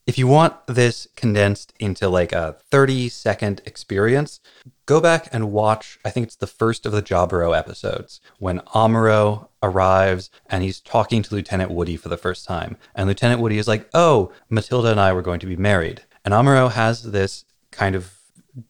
If 0.06 0.18
you 0.18 0.26
want 0.26 0.54
this 0.66 1.06
condensed 1.14 1.72
into 1.78 2.08
like 2.08 2.32
a 2.32 2.56
30 2.70 3.08
second 3.08 3.62
experience, 3.64 4.40
go 4.86 5.00
back 5.00 5.28
and 5.32 5.52
watch, 5.52 5.98
I 6.04 6.10
think 6.10 6.26
it's 6.26 6.36
the 6.36 6.46
first 6.46 6.84
of 6.84 6.92
the 6.92 7.02
Jaburo 7.02 7.56
episodes, 7.56 8.20
when 8.38 8.60
Amuro 8.74 9.48
arrives 9.62 10.30
and 10.46 10.64
he's 10.64 10.80
talking 10.80 11.22
to 11.22 11.34
Lieutenant 11.34 11.70
Woody 11.70 11.96
for 11.96 12.08
the 12.08 12.16
first 12.16 12.44
time. 12.44 12.76
And 12.94 13.06
Lieutenant 13.06 13.40
Woody 13.40 13.58
is 13.58 13.68
like, 13.68 13.88
Oh, 13.94 14.32
Matilda 14.48 14.90
and 14.90 15.00
I 15.00 15.12
were 15.12 15.22
going 15.22 15.40
to 15.40 15.46
be 15.46 15.56
married. 15.56 16.02
And 16.24 16.34
Amuro 16.34 16.70
has 16.70 17.02
this 17.02 17.44
kind 17.70 17.94
of 17.94 18.14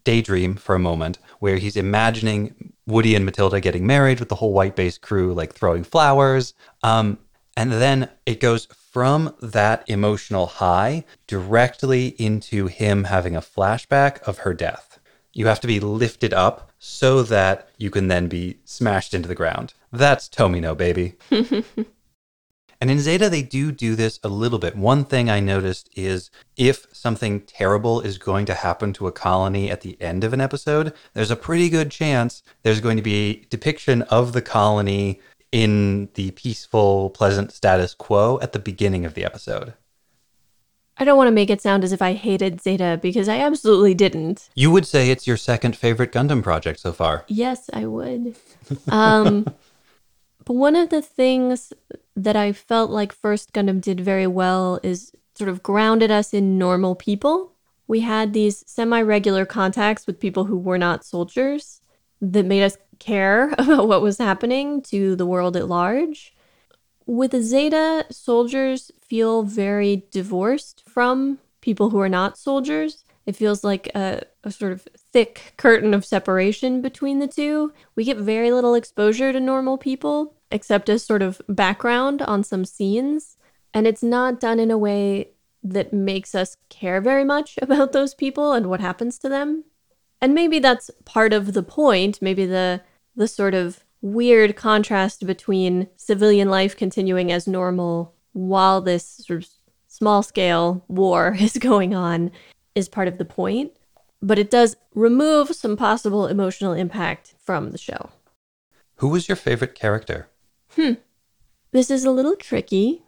daydream 0.05 0.57
for 0.57 0.75
a 0.75 0.81
moment 0.81 1.19
where 1.39 1.57
he's 1.57 1.77
imagining 1.77 2.75
Woody 2.91 3.15
and 3.15 3.25
Matilda 3.25 3.61
getting 3.61 3.87
married 3.87 4.21
with 4.21 4.29
the 4.29 4.35
whole 4.35 4.53
white 4.53 4.77
base 4.77 4.99
crew 4.99 5.33
like 5.33 5.55
throwing 5.55 5.85
flowers. 5.85 6.55
Um, 6.83 7.19
and 7.57 7.73
then 7.73 8.11
it 8.27 8.41
goes 8.41 8.67
from 8.67 9.35
that 9.41 9.85
emotional 9.89 10.47
high 10.47 11.05
directly 11.27 12.09
into 12.19 12.67
him 12.67 13.05
having 13.05 13.37
a 13.37 13.41
flashback 13.41 14.21
of 14.23 14.39
her 14.39 14.55
death. 14.55 14.99
You 15.33 15.47
have 15.47 15.61
to 15.61 15.67
be 15.67 15.79
lifted 15.81 16.35
up 16.35 16.73
so 16.79 17.23
that 17.23 17.69
you 17.79 17.91
can 17.91 18.09
then 18.09 18.27
be 18.29 18.59
smashed 18.65 19.15
into 19.15 19.29
the 19.29 19.35
ground. 19.35 19.75
That's 19.93 20.29
Tomino, 20.29 20.77
baby. 20.77 21.15
And 22.81 22.91
in 22.91 22.99
Zeta, 22.99 23.29
they 23.29 23.43
do 23.43 23.73
do 23.73 23.95
this 23.95 24.19
a 24.25 24.29
little 24.29 24.59
bit. 24.59 24.75
One 24.75 25.05
thing 25.05 25.29
I 25.29 25.39
noticed 25.39 25.91
is 25.95 26.31
if 26.57 26.87
something 26.93 27.43
terrible 27.43 28.01
is 28.01 28.17
going 28.17 28.47
to 28.47 28.55
happen 28.55 28.95
to 28.95 29.07
a 29.07 29.13
colony 29.13 29.71
at 29.71 29.83
the 29.83 30.01
end 30.01 30.25
of 30.25 30.33
an 30.33 30.41
episode, 30.41 30.95
there's 31.13 31.31
a 31.31 31.37
pretty 31.37 31.69
good 31.69 31.91
chance 31.91 32.43
there's 32.63 32.81
going 32.81 32.97
to 32.97 33.03
be 33.03 33.15
a 33.15 33.47
depiction 33.51 34.03
of 34.03 34.33
the 34.33 34.41
colony 34.41 35.21
in 35.53 36.09
the 36.15 36.31
peaceful, 36.31 37.11
pleasant 37.11 37.53
status 37.53 37.93
quo 37.93 38.39
at 38.41 38.53
the 38.53 38.59
beginning 38.59 39.05
of 39.05 39.15
the 39.15 39.25
episode. 39.25 39.75
I 40.97 41.05
don't 41.05 41.17
want 41.17 41.29
to 41.29 41.33
make 41.33 41.49
it 41.49 41.63
sound 41.63 41.83
as 41.83 41.93
if 41.93 42.03
I 42.03 42.13
hated 42.13 42.61
Zeta 42.61 42.99
because 43.01 43.27
I 43.29 43.39
absolutely 43.39 43.95
didn't. 43.95 44.51
You 44.55 44.71
would 44.71 44.87
say 44.87 45.11
it's 45.11 45.27
your 45.27 45.39
second 45.39 45.75
favorite 45.75 46.13
Gundam 46.13 46.43
project 46.43 46.79
so 46.79 46.93
far. 46.93 47.25
Yes, 47.27 47.71
I 47.73 47.87
would. 47.87 48.37
Um, 48.89 49.47
one 50.53 50.77
of 50.77 50.91
the 50.91 51.03
things 51.03 51.73
that 52.17 52.37
I 52.37 52.53
felt 52.53 52.91
like 52.91 53.13
First 53.13 53.53
Gundam 53.53 53.81
did 53.81 54.01
very 54.01 54.27
well 54.27 54.81
is 54.83 55.13
sort 55.35 55.49
of 55.49 55.63
grounded 55.63 56.11
us 56.11 56.35
in 56.35 56.59
normal 56.59 56.95
people. 56.95 57.53
We 57.87 58.01
had 58.01 58.33
these 58.33 58.65
semi 58.67 59.01
regular 59.03 59.47
contacts 59.47 60.07
with 60.07 60.21
people 60.21 60.45
who 60.45 60.59
were 60.59 60.79
not 60.79 61.05
soldiers 61.05 61.81
that 62.21 62.47
made 62.47 62.63
us 62.63 62.77
care 62.99 63.53
about 63.59 63.89
what 63.89 64.03
was 64.03 64.19
happening 64.19 64.83
to 64.83 65.17
the 65.17 65.27
world 65.27 65.57
at 65.57 65.69
large. 65.69 66.35
With 67.07 67.35
Zeta, 67.43 68.07
soldiers 68.11 68.93
feel 69.01 69.43
very 69.43 70.05
divorced 70.11 70.85
from 70.89 71.39
people 71.61 71.91
who 71.91 71.99
are 71.99 72.09
not 72.09 72.39
soldiers. 72.39 73.05
It 73.27 73.37
feels 73.37 73.65
like 73.65 73.89
a, 73.95 74.23
a, 74.45 74.51
sort 74.51 74.73
of 74.73 74.87
thick 75.13 75.55
curtain 75.57 75.93
of 75.93 76.05
separation 76.05 76.81
between 76.81 77.19
the 77.19 77.27
two. 77.27 77.73
We 77.97 78.05
get 78.05 78.17
very 78.17 78.51
little 78.51 78.75
exposure 78.75 79.33
to 79.33 79.41
normal 79.41 79.77
people, 79.77 80.35
except 80.51 80.89
as 80.89 81.05
sort 81.05 81.23
of 81.23 81.41
background 81.49 82.23
on 82.23 82.45
some 82.45 82.65
scenes. 82.65 83.37
And 83.73 83.87
it's 83.87 84.03
not 84.03 84.41
done 84.41 84.59
in 84.59 84.71
a 84.71 84.79
way 84.79 85.31
that 85.63 85.93
makes 85.93 86.35
us 86.35 86.57
care 86.69 87.01
very 87.01 87.25
much 87.25 87.59
about 87.63 87.93
those 87.93 88.15
people 88.15 88.53
and 88.53 88.67
what 88.67 88.81
happens 88.81 89.19
to 89.19 89.29
them. 89.29 89.65
And 90.21 90.35
maybe 90.35 90.59
that's 90.59 90.91
part 91.05 91.33
of 91.33 91.55
the 91.55 91.63
point, 91.63 92.21
maybe 92.21 92.47
the 92.47 92.83
the 93.17 93.27
sort 93.27 93.55
of 93.55 93.85
weird 94.03 94.57
contrast 94.57 95.27
between 95.27 95.89
civilian 95.97 96.49
life 96.49 96.77
continuing 96.77 97.31
as 97.33 97.47
normal 97.47 98.15
while 98.33 98.81
this 98.81 99.05
sort 99.27 99.43
of 99.43 99.49
small 99.89 100.23
scale 100.23 100.85
war 100.89 101.37
is 101.41 101.59
going 101.59 101.95
on 101.95 102.31
is 102.75 102.89
part 102.89 103.09
of 103.09 103.19
the 103.19 103.25
point, 103.25 103.73
but 104.23 104.39
it 104.39 104.51
does 104.51 104.77
remove 104.95 105.55
some 105.55 105.77
possible 105.77 106.27
emotional 106.27 106.73
impact 106.73 107.35
from 107.43 107.73
the 107.73 107.79
show. 107.79 108.11
Who 108.97 109.09
was 109.09 109.29
your 109.29 109.37
favorite 109.37 109.75
character? 109.75 110.29
Hmm. 110.75 110.93
This 111.73 111.91
is 111.91 112.05
a 112.05 112.11
little 112.11 112.37
tricky. 112.37 113.03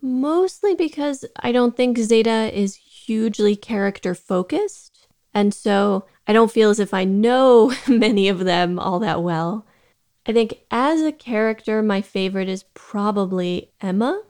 Mostly 0.00 0.74
because 0.74 1.24
I 1.36 1.50
don't 1.50 1.76
think 1.76 1.98
Zeta 1.98 2.50
is 2.52 2.74
hugely 2.74 3.56
character 3.56 4.14
focused. 4.14 5.08
And 5.32 5.52
so 5.52 6.04
I 6.26 6.32
don't 6.32 6.50
feel 6.50 6.70
as 6.70 6.78
if 6.78 6.94
I 6.94 7.04
know 7.04 7.72
many 7.88 8.28
of 8.28 8.40
them 8.40 8.78
all 8.78 8.98
that 9.00 9.22
well. 9.22 9.66
I 10.26 10.32
think 10.32 10.60
as 10.70 11.02
a 11.02 11.12
character, 11.12 11.82
my 11.82 12.00
favorite 12.00 12.48
is 12.48 12.64
probably 12.74 13.70
Emma 13.80 14.22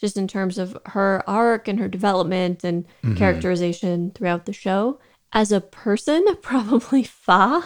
just 0.00 0.16
in 0.16 0.26
terms 0.26 0.56
of 0.56 0.76
her 0.86 1.22
arc 1.26 1.68
and 1.68 1.78
her 1.78 1.88
development 1.88 2.64
and 2.64 2.84
mm-hmm. 2.84 3.16
characterization 3.16 4.10
throughout 4.12 4.46
the 4.46 4.52
show. 4.52 4.98
As 5.32 5.52
a 5.52 5.60
person, 5.60 6.24
probably 6.42 7.04
Fa. 7.04 7.62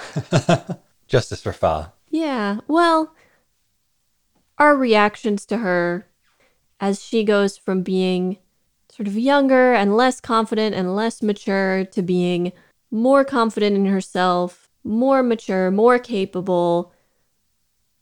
Justice 1.07 1.43
for 1.43 1.53
Fa. 1.53 1.93
Yeah. 2.11 2.59
Well, 2.66 3.14
our 4.59 4.76
reactions 4.76 5.44
to 5.46 5.59
her 5.59 6.07
as 6.80 7.02
she 7.02 7.24
goes 7.24 7.57
from 7.57 7.82
being 7.82 8.38
sort 8.90 9.09
of 9.09 9.18
younger 9.18 9.72
and 9.74 9.96
less 9.96 10.20
confident 10.20 10.74
and 10.74 10.94
less 10.94 11.22
mature 11.22 11.84
to 11.86 12.02
being 12.02 12.52
more 12.90 13.24
confident 13.24 13.74
in 13.74 13.86
herself, 13.86 14.70
more 14.84 15.22
mature, 15.22 15.70
more 15.70 15.98
capable. 15.98 16.92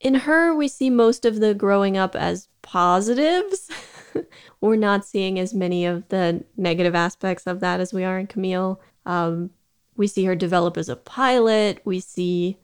In 0.00 0.14
her, 0.14 0.54
we 0.54 0.68
see 0.68 0.90
most 0.90 1.24
of 1.24 1.40
the 1.40 1.54
growing 1.54 1.96
up 1.96 2.14
as 2.14 2.48
positives. 2.60 3.70
we're 4.60 4.76
not 4.76 5.04
seeing 5.04 5.38
as 5.38 5.54
many 5.54 5.86
of 5.86 6.08
the 6.08 6.44
negative 6.56 6.94
aspects 6.94 7.46
of 7.46 7.60
that 7.60 7.80
as 7.80 7.94
we 7.94 8.04
are 8.04 8.18
in 8.18 8.26
Camille. 8.26 8.80
Um, 9.06 9.50
we 9.96 10.06
see 10.06 10.24
her 10.24 10.36
develop 10.36 10.76
as 10.76 10.88
a 10.88 10.96
pilot. 10.96 11.80
We 11.84 12.00
see, 12.00 12.58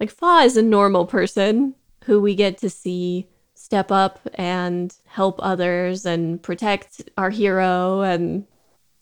like, 0.00 0.10
Fa 0.10 0.42
is 0.44 0.56
a 0.56 0.62
normal 0.62 1.06
person 1.06 1.74
who 2.08 2.22
we 2.22 2.34
get 2.34 2.56
to 2.56 2.70
see 2.70 3.28
step 3.52 3.92
up 3.92 4.18
and 4.34 4.96
help 5.04 5.38
others 5.42 6.06
and 6.06 6.42
protect 6.42 7.02
our 7.18 7.28
hero. 7.28 8.00
And 8.00 8.46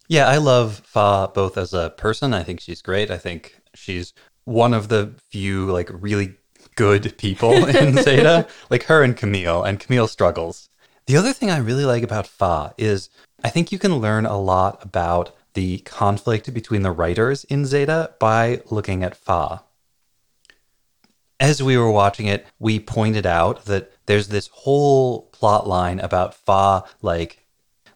yeah, 0.09 0.27
I 0.27 0.39
love 0.39 0.83
Fa 0.85 1.31
both 1.33 1.57
as 1.57 1.73
a 1.73 1.91
person. 1.91 2.35
I 2.35 2.43
think 2.43 2.59
she's 2.59 2.83
great. 2.83 3.09
I 3.13 3.17
think 3.17 3.61
she's 3.75 4.13
one 4.45 4.75
of 4.75 4.89
the 4.89 5.15
few, 5.31 5.71
like, 5.71 5.89
really 5.93 6.35
good 6.75 7.17
people 7.17 7.53
in 7.69 7.97
Zeta, 7.99 8.49
like 8.71 8.83
her 8.85 9.05
and 9.05 9.17
Camille, 9.17 9.63
and 9.63 9.79
Camille 9.79 10.09
struggles. 10.09 10.69
The 11.07 11.17
other 11.17 11.33
thing 11.33 11.49
I 11.49 11.59
really 11.59 11.85
like 11.85 12.03
about 12.03 12.27
Fa 12.27 12.75
is 12.77 13.09
I 13.45 13.51
think 13.51 13.71
you 13.71 13.79
can 13.79 13.99
learn 13.99 14.27
a 14.27 14.41
lot 14.41 14.83
about 14.83 15.31
the 15.55 15.79
conflict 15.79 16.53
between 16.53 16.83
the 16.83 16.91
writers 16.91 17.45
in 17.45 17.67
Zeta 17.67 18.15
by 18.19 18.63
looking 18.69 19.05
at 19.05 19.17
Fa. 19.17 19.63
As 21.39 21.63
we 21.63 21.77
were 21.77 21.91
watching 21.91 22.27
it, 22.27 22.47
we 22.59 22.81
pointed 22.81 23.27
out 23.27 23.67
that 23.67 23.93
there's 24.07 24.29
this 24.29 24.49
whole 24.49 25.23
plot 25.33 25.67
line 25.67 26.01
about 26.01 26.35
Fa 26.35 26.85
like 27.03 27.43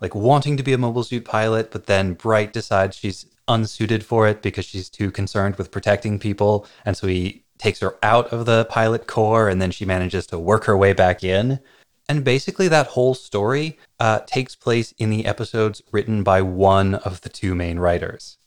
like 0.01 0.15
wanting 0.15 0.57
to 0.57 0.63
be 0.63 0.73
a 0.73 0.79
mobile 0.79 1.05
suit 1.05 1.25
pilot, 1.25 1.71
but 1.71 1.87
then 1.87 2.15
Bright 2.15 2.53
decides 2.53 2.97
she's 2.97 3.27
unsuited 3.49 4.03
for 4.03 4.27
it 4.27 4.41
because 4.41 4.65
she's 4.65 4.89
too 4.89 5.11
concerned 5.11 5.57
with 5.57 5.71
protecting 5.71 6.19
people, 6.19 6.67
and 6.85 6.97
so 6.97 7.07
he 7.07 7.45
takes 7.59 7.81
her 7.81 7.97
out 8.03 8.33
of 8.33 8.47
the 8.47 8.65
pilot 8.67 9.07
corps 9.07 9.49
and 9.49 9.61
then 9.61 9.71
she 9.71 9.85
manages 9.85 10.27
to 10.27 10.39
work 10.39 10.65
her 10.65 10.77
way 10.77 10.95
back 10.95 11.23
in. 11.23 11.61
And 12.09 12.25
basically, 12.25 12.67
that 12.69 12.89
whole 12.89 13.15
story 13.15 13.79
uh, 14.01 14.21
takes 14.27 14.57
place 14.57 14.93
in 14.99 15.11
the 15.11 15.27
episodes 15.27 15.83
written 15.93 16.23
by 16.23 16.43
one 16.43 16.97
of 16.97 17.21
the 17.21 17.29
two 17.29 17.55
main 17.55 17.79
writers. 17.79 18.39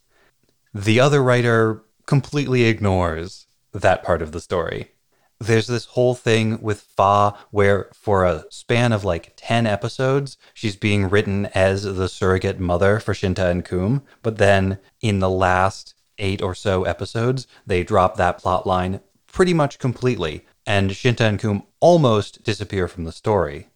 The 0.73 0.99
other 0.99 1.23
writer 1.23 1.83
completely 2.05 2.63
ignores 2.63 3.47
that 3.73 4.03
part 4.03 4.21
of 4.21 4.31
the 4.31 4.41
story. 4.41 4.91
There's 5.39 5.67
this 5.67 5.85
whole 5.85 6.15
thing 6.15 6.61
with 6.61 6.81
Fa 6.81 7.35
where, 7.51 7.89
for 7.93 8.23
a 8.23 8.45
span 8.49 8.93
of 8.93 9.03
like 9.03 9.33
10 9.35 9.67
episodes, 9.67 10.37
she's 10.53 10.77
being 10.77 11.09
written 11.09 11.47
as 11.47 11.83
the 11.83 12.07
surrogate 12.07 12.59
mother 12.59 12.99
for 12.99 13.13
Shinta 13.13 13.49
and 13.49 13.65
Qum. 13.65 14.03
But 14.21 14.37
then 14.37 14.79
in 15.01 15.19
the 15.19 15.29
last 15.29 15.95
eight 16.17 16.41
or 16.41 16.55
so 16.55 16.83
episodes, 16.83 17.47
they 17.67 17.83
drop 17.83 18.15
that 18.15 18.37
plot 18.37 18.65
line 18.65 19.01
pretty 19.27 19.53
much 19.53 19.79
completely 19.79 20.45
and 20.65 20.91
Shinta 20.91 21.21
and 21.21 21.39
Qum 21.39 21.65
almost 21.79 22.43
disappear 22.43 22.87
from 22.87 23.03
the 23.03 23.11
story. 23.11 23.67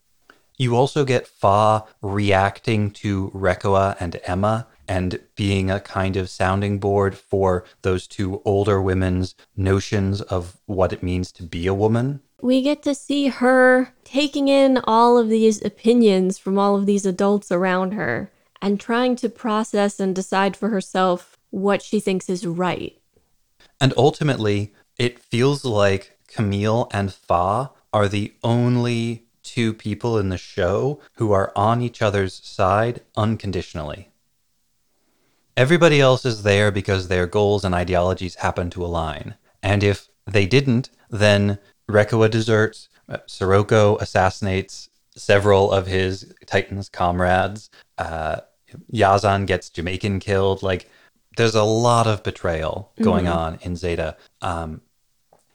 You 0.58 0.76
also 0.76 1.06
get 1.06 1.28
Fa 1.28 1.84
reacting 2.02 2.92
to 2.92 3.30
Reccoa 3.32 3.96
and 4.00 4.20
Emma 4.24 4.68
and 4.88 5.20
being 5.36 5.70
a 5.70 5.80
kind 5.80 6.18
of 6.18 6.30
sounding 6.30 6.80
board 6.80 7.18
for 7.18 7.64
those 7.82 8.08
two 8.08 8.42
older 8.46 8.82
women's 8.82 9.36
notions 9.56 10.22
of 10.22 10.58
what 10.66 10.94
it 10.94 11.04
means 11.04 11.32
to 11.34 11.44
be 11.44 11.68
a 11.68 11.74
woman. 11.74 12.22
We 12.42 12.62
get 12.62 12.84
to 12.84 12.94
see 12.94 13.28
her 13.28 13.94
taking 14.04 14.48
in 14.48 14.78
all 14.84 15.18
of 15.18 15.30
these 15.30 15.64
opinions 15.64 16.38
from 16.38 16.60
all 16.60 16.76
of 16.76 16.86
these 16.86 17.06
adults 17.06 17.52
around 17.52 17.94
her 17.94 18.32
and 18.62 18.80
trying 18.80 19.16
to 19.18 19.30
process 19.30 20.00
and 20.00 20.16
decide 20.16 20.56
for 20.56 20.70
herself 20.70 21.38
what 21.50 21.82
she 21.82 22.00
thinks 22.00 22.30
is 22.30 22.46
right. 22.46 23.00
And 23.82 23.94
ultimately, 23.98 24.74
it 24.98 25.20
feels 25.20 25.64
like 25.66 26.18
Camille 26.28 26.90
and 26.92 27.14
Fa 27.14 27.72
are 27.94 28.08
the 28.08 28.34
only 28.44 29.28
two 29.44 29.74
people 29.74 30.18
in 30.18 30.30
the 30.30 30.38
show 30.38 31.00
who 31.14 31.32
are 31.32 31.52
on 31.56 31.82
each 31.82 32.02
other's 32.02 32.34
side 32.44 33.02
unconditionally. 33.16 34.10
Everybody 35.58 36.00
else 36.00 36.24
is 36.24 36.44
there 36.44 36.72
because 36.72 37.08
their 37.08 37.26
goals 37.26 37.66
and 37.66 37.74
ideologies 37.74 38.36
happen 38.36 38.70
to 38.70 38.86
align. 38.86 39.34
And 39.64 39.84
if 39.84 40.08
they 40.28 40.46
didn't, 40.46 40.92
then 41.10 41.58
Reccoa 41.90 42.30
deserts, 42.30 42.90
uh, 43.10 43.18
Sirocco 43.26 43.98
assassinates 43.98 44.90
several 45.16 45.72
of 45.72 45.88
his 45.88 46.32
Titans 46.46 46.90
comrades, 46.90 47.72
uh, 47.98 48.42
Yazan 48.94 49.48
gets 49.48 49.72
Jamaican 49.72 50.20
killed. 50.20 50.62
Like, 50.62 50.92
there's 51.38 51.56
a 51.56 51.64
lot 51.64 52.06
of 52.06 52.22
betrayal 52.22 52.92
going 53.02 53.26
mm-hmm. 53.26 53.38
on 53.38 53.60
in 53.64 53.76
Zeta. 53.76 54.16
Um, 54.44 54.82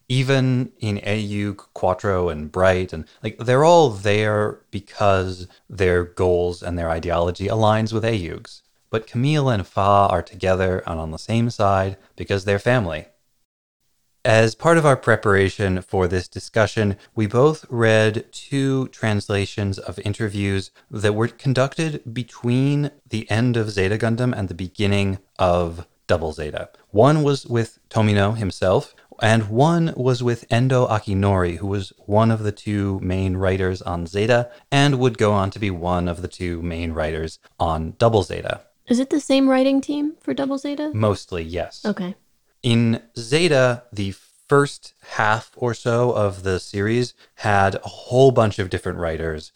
even 0.09 0.73
in 0.81 0.99
AEUG, 0.99 1.57
Quattro, 1.75 2.29
and 2.29 2.51
Bright, 2.51 2.93
and 2.93 3.07
like 3.23 3.39
they're 3.39 3.65
all 3.65 3.91
there 3.91 4.61
because 4.71 5.47
their 5.71 6.05
goals 6.05 6.63
and 6.63 6.77
their 6.77 6.91
ideology 6.91 7.47
aligns 7.47 7.93
with 7.93 8.05
AEUG's. 8.05 8.62
But 8.93 9.07
Camille 9.07 9.49
and 9.49 9.67
Fa 9.67 10.07
are 10.11 10.23
together 10.23 10.83
and 10.87 11.01
on 11.01 11.13
the 11.13 11.19
same 11.19 11.49
side 11.49 11.97
because 12.15 12.45
they're 12.45 12.59
family. 12.59 13.07
As 14.23 14.55
part 14.55 14.77
of 14.77 14.85
our 14.85 14.99
preparation 14.99 15.81
for 15.81 16.07
this 16.07 16.29
discussion, 16.29 16.97
we 17.15 17.27
both 17.27 17.65
read 17.71 18.31
two 18.33 18.89
translations 18.89 19.79
of 19.79 19.99
interviews 20.01 20.71
that 20.91 21.15
were 21.15 21.27
conducted 21.27 22.03
between 22.13 22.91
the 23.09 23.29
end 23.31 23.57
of 23.57 23.71
Zeta 23.71 23.97
Gundam 23.97 24.35
and 24.37 24.49
the 24.49 24.55
beginning 24.55 25.19
of 25.39 25.87
Double 26.07 26.35
Zeta. 26.35 26.69
One 26.91 27.23
was 27.23 27.47
with 27.47 27.79
Tomino 27.89 28.37
himself, 28.37 28.95
and 29.21 29.49
one 29.49 29.95
was 29.97 30.23
with 30.23 30.45
Endo 30.51 30.87
Akinori, 30.87 31.57
who 31.57 31.67
was 31.67 31.95
one 32.05 32.31
of 32.31 32.43
the 32.43 32.53
two 32.53 33.01
main 33.01 33.39
writers 33.39 33.81
on 33.81 34.07
Zeta 34.07 34.51
and 34.71 34.99
would 34.99 35.17
go 35.17 35.33
on 35.33 35.51
to 35.53 35.59
be 35.59 35.71
one 35.71 36.09
of 36.09 36.21
the 36.21 36.29
two 36.29 36.61
main 36.61 36.93
writers 36.93 37.39
on 37.59 37.95
Double 37.99 38.23
Zeta. 38.23 38.61
Is 38.89 38.99
it 38.99 39.11
the 39.11 39.21
same 39.21 39.49
writing 39.49 39.81
team 39.81 40.15
for 40.21 40.35
Double 40.35 40.59
Zeta? 40.59 40.91
Mostly, 40.93 41.43
yes. 41.43 41.85
Okay. 41.85 42.15
In 42.63 43.03
Zeta, 43.17 43.85
the 43.93 44.15
first 44.49 44.95
half 45.03 45.53
or 45.57 45.73
so 45.73 46.13
of 46.13 46.43
the 46.43 46.61
series 46.61 47.15
had 47.37 47.77
a 47.77 47.89
whole 47.89 48.33
bunch 48.33 48.59
of 48.59 48.71
different 48.71 48.99
writers, 48.99 49.53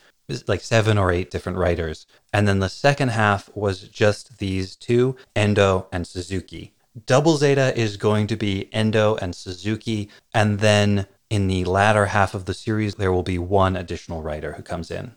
like 0.47 0.61
seven 0.61 0.97
or 0.97 1.13
eight 1.13 1.31
different 1.31 1.59
writers. 1.59 2.07
And 2.33 2.49
then 2.49 2.61
the 2.61 2.69
second 2.69 3.11
half 3.11 3.55
was 3.55 3.83
just 3.83 4.39
these 4.39 4.75
two, 4.75 5.17
Endo 5.35 5.87
and 5.93 6.07
Suzuki. 6.07 6.73
Double 7.05 7.37
Zeta 7.37 7.79
is 7.79 7.99
going 7.99 8.27
to 8.29 8.37
be 8.37 8.73
Endo 8.73 9.17
and 9.17 9.35
Suzuki, 9.35 10.09
and 10.33 10.61
then 10.61 11.07
in 11.29 11.47
the 11.47 11.65
latter 11.65 12.07
half 12.07 12.35
of 12.35 12.47
the 12.47 12.55
series, 12.55 12.95
there 12.95 13.13
will 13.13 13.23
be 13.23 13.39
one 13.39 13.77
additional 13.77 14.23
writer 14.23 14.55
who 14.55 14.63
comes 14.63 14.91
in. 14.91 15.15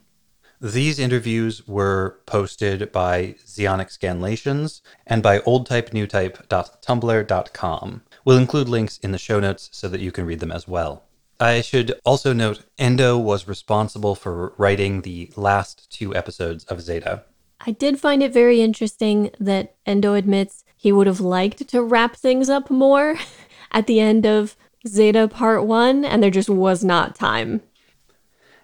These 0.61 0.99
interviews 0.99 1.65
were 1.67 2.19
posted 2.25 2.91
by 2.91 3.35
Zeonic 3.45 3.97
Scanlations 3.97 4.81
and 5.07 5.23
by 5.23 5.39
oldtypenewtype.tumblr.com. 5.39 8.01
We'll 8.25 8.37
include 8.37 8.67
links 8.67 8.97
in 8.97 9.13
the 9.13 9.17
show 9.17 9.39
notes 9.39 9.69
so 9.71 9.87
that 9.87 10.01
you 10.01 10.11
can 10.11 10.25
read 10.25 10.41
them 10.41 10.51
as 10.51 10.67
well. 10.67 11.05
I 11.39 11.61
should 11.61 11.97
also 12.03 12.33
note 12.33 12.65
Endo 12.77 13.17
was 13.17 13.47
responsible 13.47 14.15
for 14.15 14.53
writing 14.57 15.03
the 15.03 15.31
last 15.37 15.89
two 15.89 16.13
episodes 16.13 16.65
of 16.65 16.81
Zeta. 16.81 17.23
I 17.65 17.71
did 17.71 17.97
find 17.97 18.21
it 18.21 18.33
very 18.33 18.61
interesting 18.61 19.31
that 19.39 19.77
Endo 19.85 20.13
admits 20.13 20.65
he 20.75 20.91
would 20.91 21.07
have 21.07 21.21
liked 21.21 21.69
to 21.69 21.81
wrap 21.81 22.17
things 22.17 22.49
up 22.49 22.69
more 22.69 23.17
at 23.71 23.87
the 23.87 24.01
end 24.01 24.25
of 24.25 24.57
Zeta 24.85 25.29
Part 25.29 25.65
1, 25.65 26.03
and 26.03 26.21
there 26.21 26.29
just 26.29 26.49
was 26.49 26.83
not 26.83 27.15
time. 27.15 27.61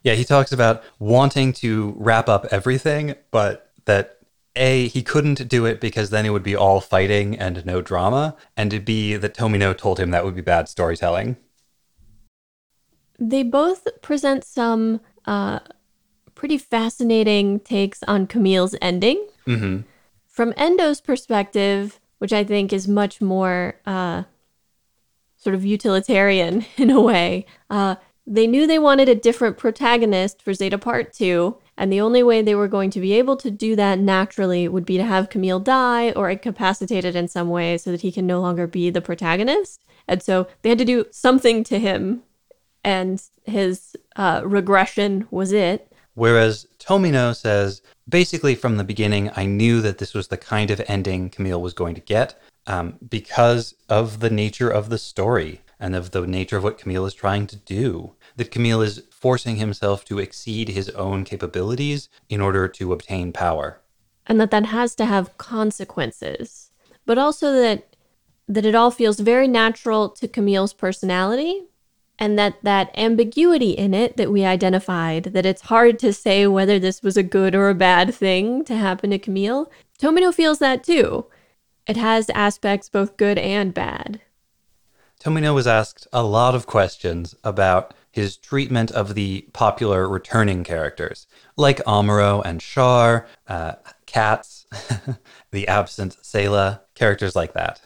Yeah, 0.05 0.13
he 0.13 0.23
talks 0.23 0.51
about 0.51 0.83
wanting 0.99 1.51
to 1.53 1.95
wrap 1.97 2.29
up 2.29 2.45
everything, 2.51 3.15
but 3.31 3.71
that 3.85 4.19
A, 4.55 4.87
he 4.87 5.01
couldn't 5.01 5.47
do 5.47 5.65
it 5.65 5.81
because 5.81 6.11
then 6.11 6.27
it 6.27 6.29
would 6.29 6.43
be 6.43 6.55
all 6.55 6.79
fighting 6.79 7.35
and 7.35 7.65
no 7.65 7.81
drama, 7.81 8.37
and 8.55 8.85
B, 8.85 9.15
that 9.15 9.33
Tomino 9.33 9.75
told 9.75 9.99
him 9.99 10.11
that 10.11 10.23
would 10.23 10.35
be 10.35 10.41
bad 10.41 10.69
storytelling. 10.69 11.37
They 13.17 13.41
both 13.41 13.87
present 14.03 14.43
some 14.43 15.01
uh, 15.25 15.61
pretty 16.35 16.59
fascinating 16.59 17.59
takes 17.61 18.03
on 18.03 18.27
Camille's 18.27 18.75
ending. 18.83 19.25
Mm-hmm. 19.47 19.81
From 20.27 20.53
Endo's 20.53 21.01
perspective, 21.01 21.99
which 22.19 22.31
I 22.31 22.43
think 22.43 22.71
is 22.71 22.87
much 22.87 23.21
more 23.21 23.79
uh, 23.87 24.23
sort 25.35 25.55
of 25.55 25.65
utilitarian 25.65 26.63
in 26.77 26.91
a 26.91 27.01
way. 27.01 27.47
Uh, 27.71 27.95
they 28.27 28.47
knew 28.47 28.65
they 28.65 28.79
wanted 28.79 29.07
a 29.07 29.15
different 29.15 29.57
protagonist 29.57 30.41
for 30.41 30.53
Zeta 30.53 30.77
Part 30.77 31.13
2, 31.13 31.57
and 31.77 31.91
the 31.91 32.01
only 32.01 32.23
way 32.23 32.41
they 32.41 32.55
were 32.55 32.67
going 32.67 32.89
to 32.91 32.99
be 32.99 33.13
able 33.13 33.37
to 33.37 33.51
do 33.51 33.75
that 33.75 33.99
naturally 33.99 34.67
would 34.67 34.85
be 34.85 34.97
to 34.97 35.03
have 35.03 35.29
Camille 35.29 35.59
die 35.59 36.11
or 36.11 36.29
incapacitated 36.29 37.15
in 37.15 37.27
some 37.27 37.49
way 37.49 37.77
so 37.77 37.91
that 37.91 38.01
he 38.01 38.11
can 38.11 38.25
no 38.25 38.41
longer 38.41 38.65
be 38.65 38.89
the 38.89 39.01
protagonist. 39.01 39.83
And 40.07 40.23
so 40.23 40.47
they 40.61 40.69
had 40.69 40.77
to 40.79 40.85
do 40.85 41.05
something 41.11 41.63
to 41.65 41.79
him, 41.79 42.23
and 42.83 43.21
his 43.43 43.95
uh, 44.15 44.41
regression 44.43 45.27
was 45.29 45.51
it. 45.51 45.91
Whereas 46.15 46.65
Tomino 46.79 47.35
says, 47.35 47.81
basically 48.07 48.55
from 48.55 48.77
the 48.77 48.83
beginning, 48.83 49.29
I 49.35 49.45
knew 49.45 49.81
that 49.81 49.99
this 49.99 50.13
was 50.13 50.29
the 50.29 50.37
kind 50.37 50.71
of 50.71 50.81
ending 50.87 51.29
Camille 51.29 51.61
was 51.61 51.73
going 51.73 51.93
to 51.95 52.01
get 52.01 52.39
um, 52.67 52.97
because 53.07 53.75
of 53.89 54.19
the 54.21 54.29
nature 54.29 54.69
of 54.69 54.89
the 54.89 54.97
story 54.97 55.61
and 55.85 55.95
of 55.95 56.09
the 56.09 56.25
nature 56.25 56.57
of 56.57 56.63
what 56.63 56.79
Camille 56.79 57.05
is 57.05 57.13
trying 57.13 57.45
to 57.45 57.55
do. 57.55 58.15
That 58.37 58.49
Camille 58.49 58.81
is 58.81 59.03
forcing 59.11 59.57
himself 59.57 60.03
to 60.05 60.17
exceed 60.17 60.69
his 60.69 60.89
own 60.89 61.23
capabilities 61.23 62.09
in 62.27 62.41
order 62.41 62.67
to 62.67 62.91
obtain 62.91 63.31
power. 63.31 63.81
And 64.25 64.41
that 64.41 64.49
that 64.49 64.65
has 64.65 64.95
to 64.95 65.05
have 65.05 65.37
consequences. 65.37 66.71
But 67.05 67.19
also 67.19 67.53
that 67.53 67.95
that 68.47 68.65
it 68.65 68.73
all 68.73 68.89
feels 68.89 69.19
very 69.19 69.47
natural 69.47 70.09
to 70.09 70.27
Camille's 70.27 70.73
personality 70.73 71.65
and 72.17 72.37
that 72.39 72.55
that 72.63 72.89
ambiguity 72.97 73.71
in 73.71 73.93
it 73.93 74.17
that 74.17 74.31
we 74.31 74.43
identified 74.43 75.25
that 75.25 75.45
it's 75.45 75.63
hard 75.63 75.99
to 75.99 76.13
say 76.13 76.47
whether 76.47 76.79
this 76.79 77.03
was 77.03 77.15
a 77.15 77.23
good 77.23 77.53
or 77.53 77.69
a 77.69 77.75
bad 77.75 78.13
thing 78.13 78.63
to 78.65 78.75
happen 78.75 79.11
to 79.11 79.19
Camille 79.19 79.71
Tomino 79.99 80.33
feels 80.33 80.59
that 80.59 80.83
too 80.83 81.25
it 81.87 81.97
has 81.97 82.29
aspects 82.29 82.87
both 82.87 83.17
good 83.17 83.39
and 83.39 83.73
bad 83.73 84.21
Tomino 85.25 85.55
was 85.55 85.65
asked 85.65 86.07
a 86.13 86.21
lot 86.21 86.53
of 86.53 86.67
questions 86.67 87.35
about 87.43 87.95
his 88.11 88.37
treatment 88.37 88.91
of 88.91 89.15
the 89.15 89.47
popular 89.53 90.07
returning 90.07 90.63
characters 90.63 91.25
like 91.57 91.83
Amuro 91.85 92.43
and 92.45 92.61
Char 92.61 93.25
uh, 93.47 93.73
Katz 94.05 94.67
the 95.51 95.67
absent 95.67 96.17
Sayla 96.21 96.81
characters 96.93 97.35
like 97.35 97.53
that 97.53 97.81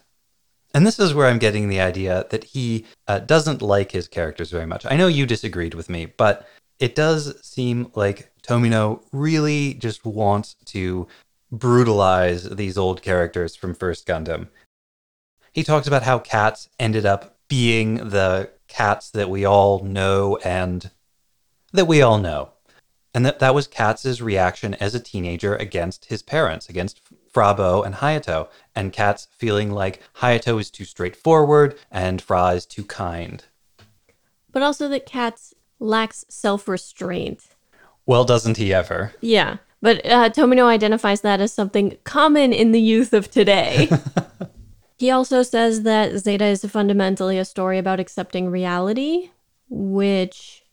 and 0.74 0.86
this 0.86 1.00
is 1.00 1.14
where 1.14 1.28
I'm 1.28 1.40
getting 1.40 1.70
the 1.70 1.80
idea 1.80 2.26
that 2.30 2.44
he 2.44 2.86
uh, 3.08 3.20
doesn't 3.20 3.62
like 3.62 3.92
his 3.92 4.08
characters 4.08 4.52
very 4.52 4.68
much. 4.68 4.86
I 4.86 4.98
know 4.98 5.08
you 5.08 5.26
disagreed 5.26 5.74
with 5.74 5.90
me, 5.90 6.06
but 6.06 6.48
it 6.78 6.94
does 6.94 7.44
seem 7.44 7.92
like 7.96 8.32
Tomino 8.44 9.02
really 9.12 9.74
just 9.74 10.06
wants 10.06 10.56
to 10.66 11.08
brutalize 11.52 12.48
these 12.50 12.78
old 12.78 13.02
characters 13.02 13.56
from 13.56 13.74
First 13.74 14.06
Gundam. 14.06 14.50
He 15.60 15.64
talks 15.66 15.88
about 15.88 16.04
how 16.04 16.20
Katz 16.20 16.70
ended 16.80 17.06
up 17.06 17.36
being 17.50 17.96
the 17.96 18.50
cats 18.70 19.10
that 19.10 19.30
we 19.30 19.44
all 19.44 19.84
know 19.84 20.38
and 20.38 20.90
that 21.74 21.84
we 21.84 22.02
all 22.02 22.18
know. 22.18 22.52
And 23.14 23.26
that, 23.26 23.40
that 23.40 23.54
was 23.54 23.68
Katz's 23.68 24.22
reaction 24.22 24.76
as 24.76 24.96
a 24.96 25.02
teenager 25.02 25.58
against 25.58 26.06
his 26.06 26.22
parents, 26.22 26.70
against 26.70 27.02
Fraw 27.30 27.54
Bow 27.54 27.82
and 27.84 27.96
Hayato, 27.96 28.48
and 28.74 28.94
Katz 28.94 29.28
feeling 29.38 29.70
like 29.70 30.02
Hayato 30.20 30.62
is 30.62 30.72
too 30.72 30.86
straightforward 30.86 31.78
and 31.92 32.22
Fraw 32.22 32.52
is 32.56 32.66
too 32.66 32.86
kind. 32.86 33.44
But 34.54 34.64
also 34.64 34.88
that 34.88 35.06
Katz 35.06 35.54
lacks 35.78 36.24
self 36.30 36.70
restraint. 36.70 37.48
Well, 38.06 38.24
doesn't 38.24 38.56
he 38.56 38.74
ever? 38.74 39.12
Yeah. 39.20 39.58
But 39.82 40.06
uh, 40.06 40.30
Tomino 40.30 40.68
identifies 40.68 41.20
that 41.22 41.42
as 41.42 41.52
something 41.52 41.98
common 42.06 42.54
in 42.54 42.72
the 42.72 42.82
youth 42.82 43.12
of 43.12 43.30
today. 43.30 43.90
he 45.00 45.10
also 45.10 45.44
says 45.44 45.84
that 45.84 46.18
Zeta 46.18 46.46
is 46.46 46.66
fundamentally 46.66 47.38
a 47.38 47.46
story 47.46 47.78
about 47.78 48.02
accepting 48.02 48.50
reality, 48.50 49.30
which 49.70 50.66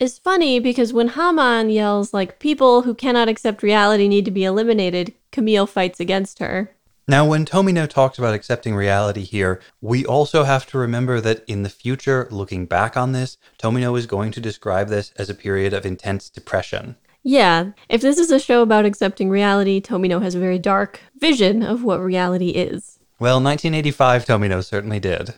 is 0.00 0.18
funny 0.18 0.58
because 0.60 0.94
when 0.94 1.08
Haman 1.08 1.68
yells, 1.68 2.14
like, 2.14 2.38
people 2.38 2.82
who 2.82 2.94
cannot 2.94 3.28
accept 3.28 3.62
reality 3.62 4.08
need 4.08 4.24
to 4.24 4.30
be 4.30 4.44
eliminated, 4.44 5.12
Camille 5.30 5.66
fights 5.66 6.00
against 6.00 6.38
her. 6.38 6.74
Now, 7.06 7.24
when 7.26 7.44
Tomino 7.44 7.86
talks 7.86 8.18
about 8.18 8.34
accepting 8.34 8.74
reality 8.74 9.22
here, 9.22 9.60
we 9.80 10.04
also 10.04 10.44
have 10.44 10.66
to 10.66 10.78
remember 10.78 11.20
that 11.20 11.44
in 11.46 11.62
the 11.62 11.68
future, 11.68 12.26
looking 12.30 12.66
back 12.66 12.96
on 12.96 13.12
this, 13.12 13.36
Tomino 13.58 13.96
is 13.96 14.06
going 14.06 14.32
to 14.32 14.40
describe 14.40 14.88
this 14.88 15.12
as 15.16 15.30
a 15.30 15.34
period 15.34 15.72
of 15.72 15.86
intense 15.86 16.28
depression. 16.30 16.96
Yeah, 17.22 17.72
if 17.88 18.00
this 18.00 18.18
is 18.18 18.30
a 18.30 18.40
show 18.40 18.62
about 18.62 18.86
accepting 18.86 19.28
reality, 19.28 19.80
Tomino 19.80 20.22
has 20.22 20.34
a 20.34 20.40
very 20.40 20.58
dark 20.58 21.00
vision 21.18 21.62
of 21.62 21.84
what 21.84 22.00
reality 22.00 22.50
is. 22.50 22.95
Well, 23.18 23.36
1985 23.36 24.26
Tomino 24.26 24.64
certainly 24.64 25.00
did. 25.00 25.34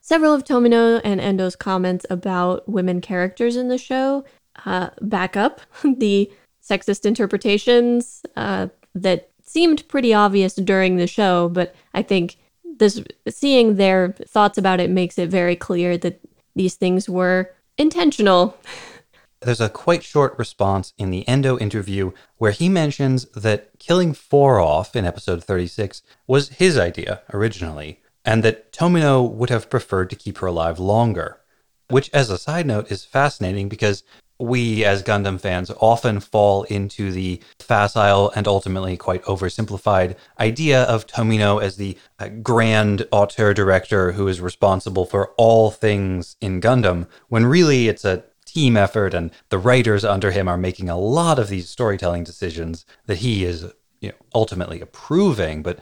Several 0.00 0.32
of 0.32 0.44
Tomino 0.44 1.00
and 1.04 1.20
Endo's 1.20 1.56
comments 1.56 2.06
about 2.08 2.66
women 2.68 3.02
characters 3.02 3.56
in 3.56 3.68
the 3.68 3.76
show 3.76 4.24
uh, 4.64 4.90
back 5.02 5.36
up 5.36 5.60
the 5.84 6.30
sexist 6.62 7.04
interpretations 7.04 8.22
uh, 8.36 8.68
that 8.94 9.30
seemed 9.42 9.86
pretty 9.88 10.12
obvious 10.12 10.54
during 10.54 10.96
the 10.96 11.06
show, 11.06 11.48
but 11.48 11.74
I 11.94 12.02
think 12.02 12.36
this 12.78 13.02
seeing 13.28 13.76
their 13.76 14.12
thoughts 14.26 14.58
about 14.58 14.80
it 14.80 14.90
makes 14.90 15.18
it 15.18 15.28
very 15.28 15.56
clear 15.56 15.98
that 15.98 16.20
these 16.54 16.74
things 16.74 17.08
were 17.08 17.54
intentional. 17.76 18.56
There's 19.40 19.60
a 19.60 19.68
quite 19.68 20.02
short 20.02 20.36
response 20.36 20.92
in 20.98 21.10
the 21.10 21.26
Endo 21.28 21.58
interview 21.58 22.10
where 22.38 22.50
he 22.50 22.68
mentions 22.68 23.26
that 23.26 23.70
killing 23.78 24.12
Four 24.12 24.60
off 24.60 24.96
in 24.96 25.04
episode 25.04 25.44
36 25.44 26.02
was 26.26 26.48
his 26.48 26.76
idea 26.76 27.22
originally, 27.32 28.00
and 28.24 28.42
that 28.42 28.72
Tomino 28.72 29.30
would 29.30 29.50
have 29.50 29.70
preferred 29.70 30.10
to 30.10 30.16
keep 30.16 30.38
her 30.38 30.48
alive 30.48 30.80
longer. 30.80 31.38
Which, 31.88 32.10
as 32.12 32.30
a 32.30 32.38
side 32.38 32.66
note, 32.66 32.90
is 32.90 33.04
fascinating 33.04 33.68
because 33.68 34.02
we 34.40 34.84
as 34.84 35.02
Gundam 35.02 35.40
fans 35.40 35.70
often 35.80 36.20
fall 36.20 36.62
into 36.64 37.10
the 37.10 37.40
facile 37.58 38.30
and 38.36 38.46
ultimately 38.46 38.96
quite 38.96 39.24
oversimplified 39.24 40.16
idea 40.38 40.82
of 40.84 41.06
Tomino 41.06 41.62
as 41.62 41.76
the 41.76 41.98
uh, 42.18 42.28
grand 42.28 43.06
auteur 43.10 43.52
director 43.52 44.12
who 44.12 44.28
is 44.28 44.40
responsible 44.40 45.04
for 45.04 45.30
all 45.36 45.70
things 45.70 46.36
in 46.40 46.60
Gundam, 46.60 47.08
when 47.28 47.46
really 47.46 47.88
it's 47.88 48.04
a 48.04 48.24
team 48.50 48.76
effort 48.76 49.14
and 49.14 49.30
the 49.48 49.58
writers 49.58 50.04
under 50.04 50.30
him 50.30 50.48
are 50.48 50.58
making 50.58 50.88
a 50.88 50.98
lot 50.98 51.38
of 51.38 51.48
these 51.48 51.68
storytelling 51.68 52.24
decisions 52.24 52.84
that 53.06 53.18
he 53.18 53.44
is 53.44 53.66
you 54.00 54.10
know, 54.10 54.14
ultimately 54.34 54.80
approving, 54.80 55.62
but 55.62 55.80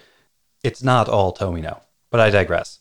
it's 0.62 0.82
not 0.82 1.08
all 1.08 1.32
Tomino. 1.34 1.80
But 2.10 2.20
I 2.20 2.30
digress. 2.30 2.78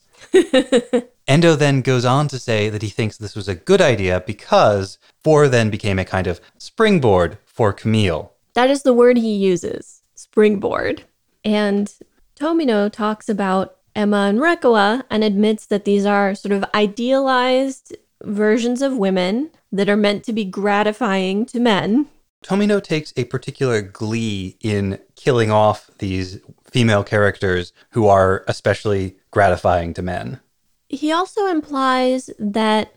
Endo 1.27 1.55
then 1.55 1.81
goes 1.81 2.05
on 2.05 2.27
to 2.27 2.39
say 2.39 2.69
that 2.69 2.81
he 2.81 2.89
thinks 2.89 3.17
this 3.17 3.35
was 3.35 3.47
a 3.47 3.55
good 3.55 3.81
idea 3.81 4.23
because 4.25 4.97
Four 5.23 5.47
then 5.47 5.69
became 5.69 5.97
a 5.97 6.05
kind 6.05 6.27
of 6.27 6.39
springboard 6.57 7.37
for 7.45 7.73
Camille. 7.73 8.31
That 8.53 8.69
is 8.69 8.83
the 8.83 8.93
word 8.93 9.17
he 9.17 9.35
uses 9.35 10.03
springboard. 10.13 11.03
And 11.43 11.91
Tomino 12.35 12.91
talks 12.91 13.27
about 13.27 13.77
Emma 13.95 14.27
and 14.29 14.39
Reccoa 14.39 15.03
and 15.09 15.23
admits 15.23 15.65
that 15.67 15.85
these 15.85 16.05
are 16.05 16.35
sort 16.35 16.51
of 16.51 16.65
idealized 16.73 17.95
versions 18.23 18.81
of 18.81 18.97
women 18.97 19.51
that 19.75 19.89
are 19.89 19.97
meant 19.97 20.23
to 20.25 20.33
be 20.33 20.45
gratifying 20.45 21.45
to 21.47 21.59
men. 21.59 22.07
Tomino 22.43 22.81
takes 22.81 23.11
a 23.17 23.23
particular 23.25 23.81
glee 23.81 24.55
in 24.61 24.99
killing 25.15 25.51
off 25.51 25.89
these 25.97 26.39
female 26.63 27.03
characters 27.03 27.73
who 27.91 28.07
are 28.07 28.43
especially 28.47 29.17
gratifying 29.31 29.93
to 29.95 30.01
men. 30.01 30.39
He 30.87 31.11
also 31.11 31.47
implies 31.47 32.29
that 32.37 32.93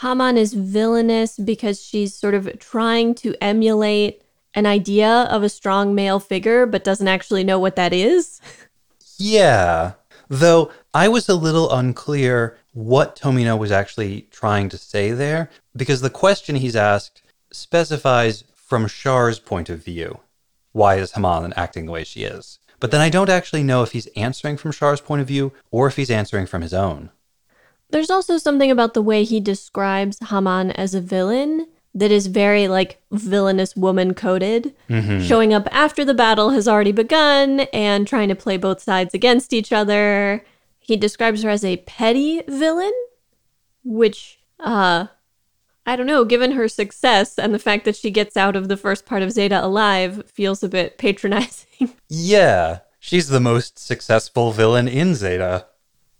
Haman 0.00 0.36
is 0.36 0.52
villainous 0.52 1.38
because 1.38 1.82
she's 1.82 2.14
sort 2.14 2.34
of 2.34 2.58
trying 2.58 3.14
to 3.16 3.34
emulate 3.42 4.22
an 4.54 4.66
idea 4.66 5.08
of 5.08 5.42
a 5.42 5.48
strong 5.48 5.94
male 5.94 6.20
figure, 6.20 6.66
but 6.66 6.84
doesn't 6.84 7.08
actually 7.08 7.44
know 7.44 7.58
what 7.58 7.76
that 7.76 7.92
is. 7.92 8.40
Yeah. 9.16 9.92
Though 10.28 10.70
I 10.94 11.08
was 11.08 11.28
a 11.28 11.34
little 11.34 11.72
unclear 11.72 12.58
what 12.72 13.16
Tomino 13.16 13.58
was 13.58 13.72
actually 13.72 14.22
trying 14.30 14.68
to 14.68 14.78
say 14.78 15.10
there, 15.12 15.50
because 15.76 16.00
the 16.00 16.10
question 16.10 16.56
he's 16.56 16.76
asked 16.76 17.22
specifies 17.52 18.44
from 18.54 18.88
Char's 18.88 19.38
point 19.38 19.68
of 19.68 19.84
view. 19.84 20.20
Why 20.72 20.96
is 20.96 21.12
Haman 21.12 21.52
acting 21.56 21.86
the 21.86 21.92
way 21.92 22.04
she 22.04 22.22
is? 22.22 22.58
But 22.78 22.90
then 22.90 23.00
I 23.00 23.10
don't 23.10 23.28
actually 23.28 23.62
know 23.62 23.82
if 23.82 23.92
he's 23.92 24.06
answering 24.08 24.56
from 24.56 24.72
Char's 24.72 25.00
point 25.00 25.20
of 25.20 25.28
view 25.28 25.52
or 25.70 25.86
if 25.86 25.96
he's 25.96 26.10
answering 26.10 26.46
from 26.46 26.62
his 26.62 26.72
own. 26.72 27.10
There's 27.90 28.10
also 28.10 28.38
something 28.38 28.70
about 28.70 28.94
the 28.94 29.02
way 29.02 29.24
he 29.24 29.40
describes 29.40 30.18
Haman 30.30 30.70
as 30.72 30.94
a 30.94 31.00
villain 31.00 31.66
that 31.94 32.12
is 32.12 32.28
very 32.28 32.68
like 32.68 33.02
villainous 33.10 33.74
woman 33.74 34.14
coded, 34.14 34.74
mm-hmm. 34.88 35.20
showing 35.20 35.52
up 35.52 35.66
after 35.72 36.04
the 36.04 36.14
battle 36.14 36.50
has 36.50 36.68
already 36.68 36.92
begun 36.92 37.60
and 37.72 38.06
trying 38.06 38.28
to 38.28 38.36
play 38.36 38.56
both 38.56 38.80
sides 38.80 39.12
against 39.12 39.52
each 39.52 39.72
other. 39.72 40.44
He 40.78 40.96
describes 40.96 41.42
her 41.42 41.50
as 41.50 41.64
a 41.64 41.78
petty 41.78 42.42
villain, 42.46 42.92
which 43.82 44.38
uh 44.60 45.08
I 45.90 45.96
don't 45.96 46.06
know, 46.06 46.24
given 46.24 46.52
her 46.52 46.68
success 46.68 47.36
and 47.36 47.52
the 47.52 47.58
fact 47.58 47.84
that 47.84 47.96
she 47.96 48.12
gets 48.12 48.36
out 48.36 48.54
of 48.54 48.68
the 48.68 48.76
first 48.76 49.06
part 49.06 49.22
of 49.22 49.32
Zeta 49.32 49.64
alive, 49.64 50.22
feels 50.30 50.62
a 50.62 50.68
bit 50.68 50.98
patronizing. 50.98 51.94
yeah, 52.08 52.78
she's 53.00 53.26
the 53.26 53.40
most 53.40 53.76
successful 53.76 54.52
villain 54.52 54.86
in 54.86 55.16
Zeta. 55.16 55.66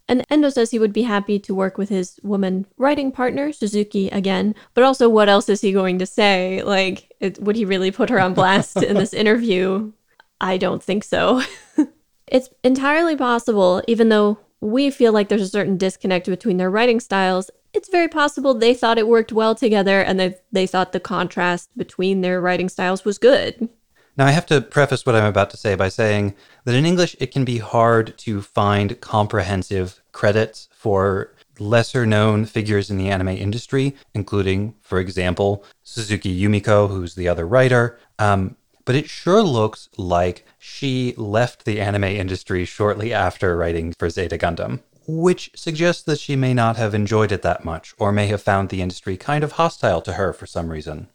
And 0.09 0.27
Endo 0.29 0.49
says 0.49 0.73
he 0.73 0.81
would 0.81 0.93
be 0.93 1.03
happy 1.03 1.39
to 1.39 1.55
work 1.55 1.79
with 1.79 1.89
his 1.89 2.19
woman 2.25 2.67
writing 2.79 3.13
partner, 3.13 3.53
Suzuki, 3.53 4.09
again. 4.09 4.57
But 4.75 4.83
also, 4.83 5.09
what 5.09 5.29
else 5.29 5.49
is 5.49 5.61
he 5.61 5.71
going 5.71 6.01
to 6.01 6.07
say? 6.07 6.65
Like, 6.65 7.13
it, 7.21 7.41
would 7.41 7.55
he 7.55 7.65
really 7.65 7.93
put 7.93 8.11
her 8.11 8.21
on 8.21 8.35
blast 8.35 8.83
in 8.83 8.97
this 8.97 9.15
interview? 9.23 9.93
I 10.41 10.57
don't 10.57 10.83
think 10.83 11.05
so. 11.05 11.43
it's 12.27 12.51
entirely 12.65 13.15
possible, 13.15 13.85
even 13.87 14.09
though 14.09 14.41
we 14.61 14.91
feel 14.91 15.13
like 15.13 15.29
there's 15.29 15.41
a 15.43 15.49
certain 15.49 15.77
disconnect 15.77 16.27
between 16.27 16.57
their 16.57 16.71
writing 16.73 16.99
styles, 16.99 17.53
it's 17.73 17.89
very 17.89 18.09
possible 18.09 18.55
they 18.55 18.75
thought 18.75 18.99
it 18.99 19.09
worked 19.09 19.33
well 19.33 19.55
together 19.55 20.01
and 20.01 20.19
that 20.21 20.45
they 20.53 20.67
thought 20.67 20.93
the 20.93 21.01
contrast 21.01 21.71
between 21.77 22.21
their 22.21 22.41
writing 22.41 22.69
styles 22.69 23.05
was 23.05 23.19
good. 23.19 23.69
Now, 24.17 24.27
I 24.27 24.33
have 24.33 24.47
to 24.47 24.61
preface 24.61 25.07
what 25.07 25.15
I'm 25.15 25.25
about 25.25 25.51
to 25.51 25.57
say 25.57 25.75
by 25.77 25.89
saying 25.89 26.35
that 26.65 26.75
in 26.75 26.85
English, 26.85 27.17
it 27.21 27.33
can 27.33 27.45
be 27.45 27.59
hard 27.59 28.19
to 28.19 28.43
find 28.43 29.01
comprehensive 29.01 30.03
credits 30.13 30.69
for 30.73 31.33
lesser 31.59 32.05
known 32.05 32.45
figures 32.45 32.91
in 32.91 32.99
the 32.99 33.09
anime 33.09 33.29
industry, 33.29 33.95
including, 34.13 34.75
for 34.81 34.99
example, 34.99 35.65
Suzuki 35.85 36.39
Yumiko, 36.39 36.89
who's 36.89 37.15
the 37.15 37.29
other 37.29 37.47
writer. 37.47 37.99
Um, 38.19 38.57
but 38.85 38.97
it 38.97 39.09
sure 39.09 39.43
looks 39.43 39.89
like 39.97 40.45
she 40.59 41.15
left 41.17 41.65
the 41.65 41.81
anime 41.81 42.05
industry 42.05 42.65
shortly 42.65 43.13
after 43.13 43.57
writing 43.57 43.93
for 43.99 44.11
Zeta 44.11 44.37
Gundam 44.37 44.81
which 45.07 45.51
suggests 45.55 46.03
that 46.03 46.21
she 46.21 46.37
may 46.37 46.55
not 46.55 46.77
have 46.77 46.95
enjoyed 46.95 47.33
it 47.33 47.43
that 47.43 47.65
much, 47.65 47.95
or 47.99 48.13
may 48.13 48.27
have 48.27 48.43
found 48.43 48.69
the 48.69 48.83
industry 48.83 49.17
kind 49.17 49.45
of 49.45 49.53
hostile 49.53 50.01
to 50.03 50.15
her 50.15 50.33
for 50.33 50.47
some 50.47 50.69
reason. 50.69 51.09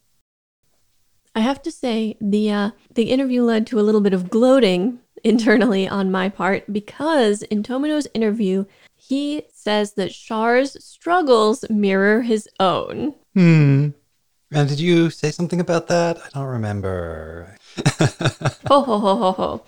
I 1.35 1.41
have 1.41 1.61
to 1.63 1.71
say, 1.71 2.17
the 2.21 2.51
uh, 2.51 2.71
the 2.93 3.11
interview 3.11 3.43
led 3.43 3.67
to 3.67 3.79
a 3.79 3.83
little 3.83 4.01
bit 4.01 4.13
of 4.13 4.29
gloating 4.29 4.99
internally 5.23 5.87
on 5.87 6.11
my 6.11 6.29
part 6.29 6.71
because 6.71 7.41
in 7.43 7.63
Tomino's 7.63 8.07
interview, 8.13 8.65
he 8.95 9.43
says 9.53 9.93
that 9.93 10.11
Char's 10.11 10.83
struggles 10.83 11.69
mirror 11.69 12.21
his 12.21 12.47
own. 12.59 13.13
Hmm. 13.33 13.89
And 14.51 14.69
did 14.69 14.79
you 14.79 15.09
say 15.09 15.31
something 15.31 15.59
about 15.59 15.87
that? 15.87 16.17
I 16.17 16.29
don't 16.33 16.47
remember. 16.47 17.57
ho 18.67 18.81
ho 18.81 18.99
ho 18.99 19.15
ho 19.15 19.31
ho. 19.31 19.63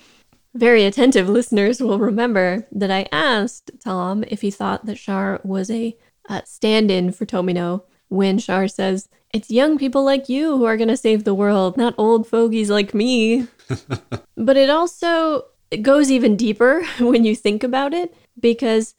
Very 0.57 0.85
attentive 0.85 1.29
listeners 1.29 1.79
will 1.79 1.99
remember 1.99 2.65
that 2.71 2.89
I 2.89 3.07
asked 3.11 3.69
Tom 3.79 4.23
if 4.27 4.41
he 4.41 4.49
thought 4.49 4.88
that 4.88 4.97
Char 4.97 5.39
was 5.43 5.69
a 5.69 5.95
uh, 6.27 6.41
stand 6.45 6.89
in 6.89 7.11
for 7.11 7.27
Tomino 7.27 7.84
when 8.07 8.39
Char 8.39 8.67
says, 8.67 9.07
It's 9.31 9.51
young 9.51 9.77
people 9.77 10.03
like 10.03 10.29
you 10.29 10.57
who 10.57 10.65
are 10.65 10.75
going 10.75 10.88
to 10.88 10.97
save 10.97 11.25
the 11.25 11.35
world, 11.35 11.77
not 11.77 11.93
old 11.95 12.25
fogies 12.25 12.71
like 12.71 12.95
me. 12.95 13.45
but 14.35 14.57
it 14.57 14.71
also 14.71 15.43
it 15.69 15.84
goes 15.84 16.09
even 16.09 16.35
deeper 16.35 16.84
when 16.97 17.23
you 17.23 17.35
think 17.35 17.63
about 17.63 17.93
it 17.93 18.15
because 18.39 18.95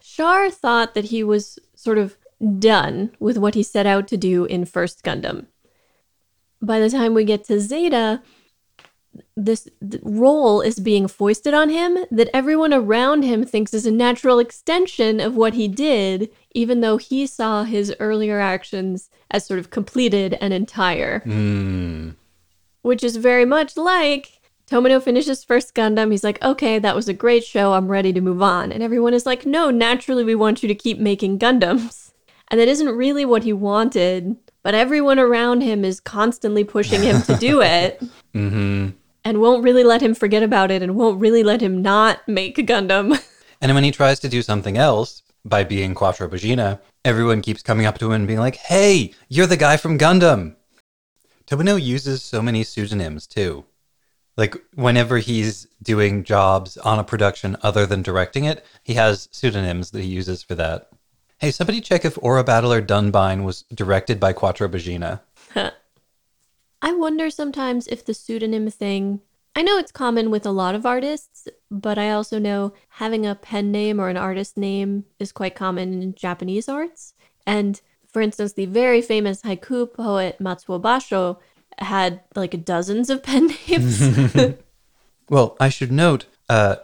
Char 0.00 0.48
thought 0.48 0.94
that 0.94 1.06
he 1.06 1.24
was 1.24 1.58
sort 1.74 1.98
of 1.98 2.16
done 2.60 3.10
with 3.18 3.36
what 3.36 3.56
he 3.56 3.64
set 3.64 3.84
out 3.84 4.06
to 4.06 4.16
do 4.16 4.44
in 4.44 4.64
First 4.64 5.02
Gundam. 5.02 5.46
By 6.62 6.78
the 6.78 6.88
time 6.88 7.14
we 7.14 7.24
get 7.24 7.42
to 7.46 7.58
Zeta, 7.58 8.22
this 9.36 9.68
role 10.02 10.60
is 10.60 10.78
being 10.78 11.08
foisted 11.08 11.54
on 11.54 11.68
him 11.68 11.98
that 12.10 12.28
everyone 12.34 12.72
around 12.72 13.22
him 13.22 13.44
thinks 13.44 13.74
is 13.74 13.86
a 13.86 13.90
natural 13.90 14.38
extension 14.38 15.20
of 15.20 15.34
what 15.34 15.54
he 15.54 15.68
did, 15.68 16.30
even 16.52 16.80
though 16.80 16.96
he 16.96 17.26
saw 17.26 17.64
his 17.64 17.94
earlier 18.00 18.38
actions 18.40 19.10
as 19.30 19.46
sort 19.46 19.58
of 19.58 19.70
completed 19.70 20.36
and 20.40 20.52
entire. 20.52 21.20
Mm. 21.20 22.14
Which 22.82 23.02
is 23.02 23.16
very 23.16 23.44
much 23.44 23.76
like 23.76 24.40
Tomino 24.70 25.02
finishes 25.02 25.42
first 25.42 25.74
Gundam. 25.74 26.10
He's 26.10 26.24
like, 26.24 26.42
okay, 26.42 26.78
that 26.78 26.94
was 26.94 27.08
a 27.08 27.14
great 27.14 27.44
show. 27.44 27.72
I'm 27.72 27.88
ready 27.88 28.12
to 28.12 28.20
move 28.20 28.42
on. 28.42 28.70
And 28.70 28.82
everyone 28.82 29.14
is 29.14 29.26
like, 29.26 29.44
no, 29.44 29.70
naturally, 29.70 30.24
we 30.24 30.34
want 30.34 30.62
you 30.62 30.68
to 30.68 30.74
keep 30.74 30.98
making 30.98 31.38
Gundams. 31.38 32.06
And 32.52 32.58
that 32.58 32.66
isn't 32.66 32.96
really 32.96 33.24
what 33.24 33.44
he 33.44 33.52
wanted, 33.52 34.36
but 34.64 34.74
everyone 34.74 35.20
around 35.20 35.60
him 35.60 35.84
is 35.84 36.00
constantly 36.00 36.64
pushing 36.64 37.00
him 37.00 37.22
to 37.22 37.36
do 37.36 37.62
it. 37.62 38.02
hmm 38.32 38.88
and 39.24 39.40
won't 39.40 39.62
really 39.62 39.84
let 39.84 40.02
him 40.02 40.14
forget 40.14 40.42
about 40.42 40.70
it 40.70 40.82
and 40.82 40.96
won't 40.96 41.20
really 41.20 41.42
let 41.42 41.60
him 41.60 41.82
not 41.82 42.26
make 42.28 42.56
Gundam. 42.56 43.22
And 43.62 43.74
when 43.74 43.84
he 43.84 43.90
tries 43.90 44.18
to 44.20 44.28
do 44.30 44.40
something 44.40 44.78
else 44.78 45.22
by 45.44 45.64
being 45.64 45.94
Quattro 45.94 46.26
Bagina, 46.28 46.80
everyone 47.04 47.42
keeps 47.42 47.62
coming 47.62 47.84
up 47.84 47.98
to 47.98 48.06
him 48.06 48.12
and 48.12 48.26
being 48.26 48.38
like, 48.38 48.56
hey, 48.56 49.12
you're 49.28 49.46
the 49.46 49.58
guy 49.58 49.76
from 49.76 49.98
Gundam. 49.98 50.56
Tomino 51.46 51.78
uses 51.78 52.22
so 52.22 52.40
many 52.40 52.64
pseudonyms 52.64 53.26
too. 53.26 53.66
Like, 54.36 54.56
whenever 54.74 55.18
he's 55.18 55.66
doing 55.82 56.24
jobs 56.24 56.78
on 56.78 56.98
a 56.98 57.04
production 57.04 57.56
other 57.62 57.84
than 57.84 58.00
directing 58.00 58.44
it, 58.44 58.64
he 58.82 58.94
has 58.94 59.28
pseudonyms 59.30 59.90
that 59.90 60.00
he 60.00 60.08
uses 60.08 60.42
for 60.42 60.54
that. 60.54 60.88
Hey, 61.38 61.50
somebody 61.50 61.82
check 61.82 62.06
if 62.06 62.16
Aura 62.22 62.44
Battler 62.44 62.80
Dunbine 62.80 63.44
was 63.44 63.62
directed 63.74 64.18
by 64.18 64.32
Quattro 64.32 64.68
Bagina. 64.68 65.20
I 66.82 66.92
wonder 66.92 67.30
sometimes 67.30 67.86
if 67.88 68.04
the 68.04 68.14
pseudonym 68.14 68.70
thing. 68.70 69.20
I 69.56 69.62
know 69.62 69.78
it's 69.78 69.92
common 69.92 70.30
with 70.30 70.46
a 70.46 70.52
lot 70.52 70.74
of 70.74 70.86
artists, 70.86 71.48
but 71.70 71.98
I 71.98 72.10
also 72.10 72.38
know 72.38 72.72
having 72.88 73.26
a 73.26 73.34
pen 73.34 73.72
name 73.72 74.00
or 74.00 74.08
an 74.08 74.16
artist 74.16 74.56
name 74.56 75.04
is 75.18 75.32
quite 75.32 75.56
common 75.56 76.02
in 76.02 76.14
Japanese 76.14 76.68
arts. 76.68 77.14
And 77.46 77.80
for 78.06 78.22
instance, 78.22 78.52
the 78.52 78.66
very 78.66 79.02
famous 79.02 79.42
haiku 79.42 79.92
poet 79.92 80.36
Matsuo 80.40 80.80
Basho 80.80 81.38
had 81.78 82.20
like 82.36 82.64
dozens 82.64 83.10
of 83.10 83.22
pen 83.22 83.48
names. 83.68 84.54
Well, 85.30 85.56
I 85.60 85.68
should 85.68 85.92
note, 85.92 86.26
uh, 86.48 86.76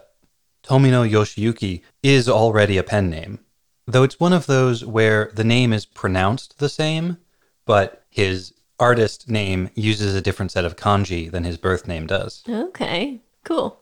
Tomino 0.63 1.07
Yoshiyuki 1.07 1.81
is 2.01 2.29
already 2.29 2.77
a 2.77 2.83
pen 2.83 3.09
name, 3.09 3.39
though 3.85 4.03
it's 4.03 4.21
one 4.21 4.31
of 4.31 4.45
those 4.45 4.85
where 4.85 5.31
the 5.35 5.43
name 5.43 5.73
is 5.73 5.85
pronounced 5.85 6.57
the 6.57 6.69
same, 6.69 7.17
but 7.65 8.05
his 8.09 8.53
artist 8.79 9.29
name 9.29 9.69
uses 9.75 10.15
a 10.15 10.21
different 10.21 10.51
set 10.51 10.65
of 10.65 10.75
kanji 10.75 11.29
than 11.29 11.43
his 11.43 11.57
birth 11.57 11.87
name 11.87 12.07
does. 12.07 12.43
okay, 12.47 13.21
cool. 13.43 13.81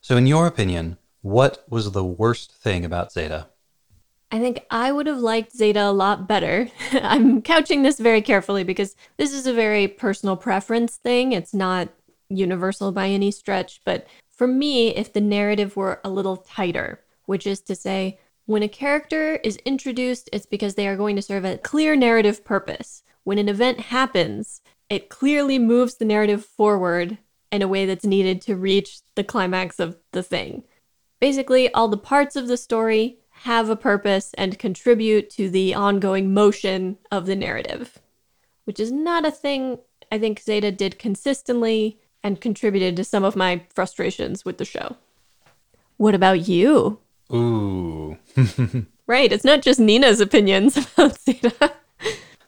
So, 0.00 0.16
in 0.16 0.26
your 0.26 0.46
opinion, 0.46 0.98
what 1.22 1.64
was 1.68 1.90
the 1.90 2.04
worst 2.04 2.52
thing 2.52 2.84
about 2.84 3.12
Zeta? 3.12 3.48
I 4.30 4.38
think 4.40 4.64
I 4.70 4.92
would 4.92 5.06
have 5.06 5.18
liked 5.18 5.56
Zeta 5.56 5.84
a 5.84 5.92
lot 5.92 6.28
better. 6.28 6.68
I'm 6.92 7.42
couching 7.42 7.82
this 7.82 7.98
very 7.98 8.22
carefully 8.22 8.64
because 8.64 8.96
this 9.16 9.32
is 9.32 9.46
a 9.46 9.52
very 9.52 9.88
personal 9.88 10.36
preference 10.36 10.96
thing. 10.96 11.32
It's 11.32 11.54
not 11.54 11.88
universal 12.28 12.92
by 12.92 13.08
any 13.08 13.30
stretch. 13.30 13.80
But 13.84 14.06
for 14.30 14.46
me, 14.46 14.94
if 14.94 15.12
the 15.12 15.20
narrative 15.20 15.76
were 15.76 16.00
a 16.04 16.10
little 16.10 16.36
tighter, 16.36 17.00
which 17.26 17.46
is 17.46 17.60
to 17.62 17.74
say, 17.74 18.18
when 18.46 18.62
a 18.62 18.68
character 18.68 19.36
is 19.36 19.56
introduced, 19.64 20.28
it's 20.32 20.46
because 20.46 20.74
they 20.74 20.86
are 20.86 20.96
going 20.96 21.16
to 21.16 21.22
serve 21.22 21.44
a 21.44 21.58
clear 21.58 21.96
narrative 21.96 22.44
purpose. 22.44 23.02
When 23.26 23.38
an 23.38 23.48
event 23.48 23.80
happens, 23.80 24.60
it 24.88 25.08
clearly 25.08 25.58
moves 25.58 25.96
the 25.96 26.04
narrative 26.04 26.44
forward 26.44 27.18
in 27.50 27.60
a 27.60 27.66
way 27.66 27.84
that's 27.84 28.04
needed 28.04 28.40
to 28.42 28.54
reach 28.54 29.00
the 29.16 29.24
climax 29.24 29.80
of 29.80 29.96
the 30.12 30.22
thing. 30.22 30.62
Basically, 31.20 31.68
all 31.74 31.88
the 31.88 31.96
parts 31.96 32.36
of 32.36 32.46
the 32.46 32.56
story 32.56 33.18
have 33.40 33.68
a 33.68 33.74
purpose 33.74 34.32
and 34.38 34.60
contribute 34.60 35.28
to 35.30 35.50
the 35.50 35.74
ongoing 35.74 36.32
motion 36.32 36.98
of 37.10 37.26
the 37.26 37.34
narrative, 37.34 37.98
which 38.64 38.78
is 38.78 38.92
not 38.92 39.26
a 39.26 39.32
thing 39.32 39.80
I 40.12 40.20
think 40.20 40.38
Zeta 40.38 40.70
did 40.70 40.96
consistently 40.96 41.98
and 42.22 42.40
contributed 42.40 42.94
to 42.94 43.02
some 43.02 43.24
of 43.24 43.34
my 43.34 43.62
frustrations 43.74 44.44
with 44.44 44.58
the 44.58 44.64
show. 44.64 44.94
What 45.96 46.14
about 46.14 46.46
you? 46.46 47.00
Ooh. 47.32 48.18
Right, 49.08 49.30
it's 49.30 49.44
not 49.44 49.62
just 49.62 49.78
Nina's 49.78 50.20
opinions 50.20 50.76
about 50.96 51.20
Zeta. 51.20 51.72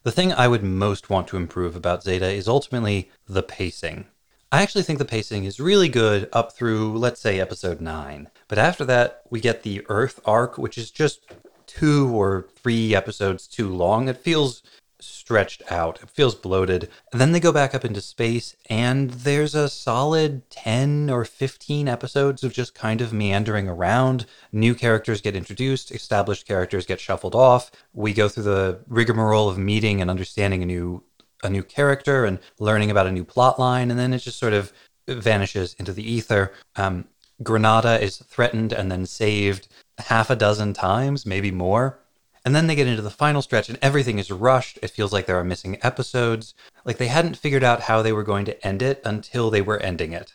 The 0.04 0.12
thing 0.12 0.32
I 0.32 0.46
would 0.46 0.62
most 0.62 1.10
want 1.10 1.26
to 1.28 1.36
improve 1.36 1.74
about 1.74 2.04
Zeta 2.04 2.28
is 2.28 2.46
ultimately 2.46 3.10
the 3.28 3.42
pacing. 3.42 4.06
I 4.52 4.62
actually 4.62 4.84
think 4.84 4.98
the 4.98 5.04
pacing 5.04 5.44
is 5.44 5.58
really 5.58 5.88
good 5.88 6.28
up 6.32 6.52
through, 6.52 6.96
let's 6.96 7.20
say, 7.20 7.40
episode 7.40 7.80
9. 7.80 8.28
But 8.46 8.58
after 8.58 8.84
that, 8.84 9.22
we 9.28 9.40
get 9.40 9.64
the 9.64 9.84
Earth 9.88 10.20
arc, 10.24 10.56
which 10.56 10.78
is 10.78 10.90
just 10.90 11.20
two 11.66 12.08
or 12.16 12.46
three 12.54 12.94
episodes 12.94 13.46
too 13.46 13.68
long. 13.68 14.08
It 14.08 14.18
feels 14.18 14.62
stretched 15.00 15.62
out, 15.70 16.00
it 16.02 16.10
feels 16.10 16.34
bloated. 16.34 16.88
And 17.12 17.20
then 17.20 17.32
they 17.32 17.40
go 17.40 17.52
back 17.52 17.74
up 17.74 17.84
into 17.84 18.00
space, 18.00 18.56
and 18.68 19.10
there's 19.10 19.54
a 19.54 19.68
solid 19.68 20.48
10 20.50 21.10
or 21.10 21.24
15 21.24 21.88
episodes 21.88 22.42
of 22.44 22.52
just 22.52 22.74
kind 22.74 23.00
of 23.00 23.12
meandering 23.12 23.68
around. 23.68 24.26
New 24.52 24.74
characters 24.74 25.20
get 25.20 25.36
introduced, 25.36 25.90
established 25.90 26.46
characters 26.46 26.86
get 26.86 27.00
shuffled 27.00 27.34
off. 27.34 27.70
We 27.92 28.12
go 28.12 28.28
through 28.28 28.44
the 28.44 28.80
rigmarole 28.88 29.48
of 29.48 29.58
meeting 29.58 30.00
and 30.00 30.10
understanding 30.10 30.62
a 30.62 30.66
new 30.66 31.02
a 31.44 31.48
new 31.50 31.62
character 31.62 32.24
and 32.24 32.40
learning 32.58 32.90
about 32.90 33.06
a 33.06 33.12
new 33.12 33.24
plot 33.24 33.60
line, 33.60 33.92
and 33.92 34.00
then 34.00 34.12
it 34.12 34.18
just 34.18 34.40
sort 34.40 34.52
of 34.52 34.72
vanishes 35.06 35.74
into 35.78 35.92
the 35.92 36.02
ether. 36.02 36.52
Um, 36.74 37.04
Granada 37.42 38.02
is 38.02 38.18
threatened 38.18 38.72
and 38.72 38.90
then 38.90 39.06
saved 39.06 39.68
half 39.98 40.30
a 40.30 40.36
dozen 40.36 40.72
times, 40.72 41.24
maybe 41.24 41.50
more. 41.50 42.00
And 42.48 42.54
then 42.56 42.66
they 42.66 42.76
get 42.76 42.86
into 42.86 43.02
the 43.02 43.10
final 43.10 43.42
stretch 43.42 43.68
and 43.68 43.78
everything 43.82 44.18
is 44.18 44.30
rushed. 44.30 44.78
It 44.80 44.88
feels 44.88 45.12
like 45.12 45.26
there 45.26 45.38
are 45.38 45.44
missing 45.44 45.76
episodes. 45.82 46.54
Like 46.82 46.96
they 46.96 47.08
hadn't 47.08 47.36
figured 47.36 47.62
out 47.62 47.82
how 47.82 48.00
they 48.00 48.10
were 48.10 48.22
going 48.22 48.46
to 48.46 48.66
end 48.66 48.80
it 48.80 49.02
until 49.04 49.50
they 49.50 49.60
were 49.60 49.78
ending 49.80 50.14
it. 50.14 50.32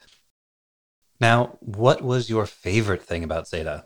Now, 1.19 1.57
what 1.59 2.03
was 2.03 2.29
your 2.29 2.45
favorite 2.45 3.01
thing 3.01 3.23
about 3.23 3.47
Zeta? 3.47 3.85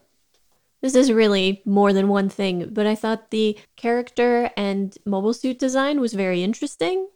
This 0.81 0.93
is 0.93 1.09
really 1.09 1.61
more 1.63 1.93
than 1.93 2.09
one 2.09 2.27
thing, 2.27 2.67
but 2.73 2.85
I 2.85 2.95
thought 2.95 3.31
the 3.31 3.57
character 3.77 4.51
and 4.57 4.97
mobile 5.05 5.33
suit 5.33 5.57
design 5.57 6.01
was 6.01 6.11
very 6.11 6.43
interesting. 6.43 7.07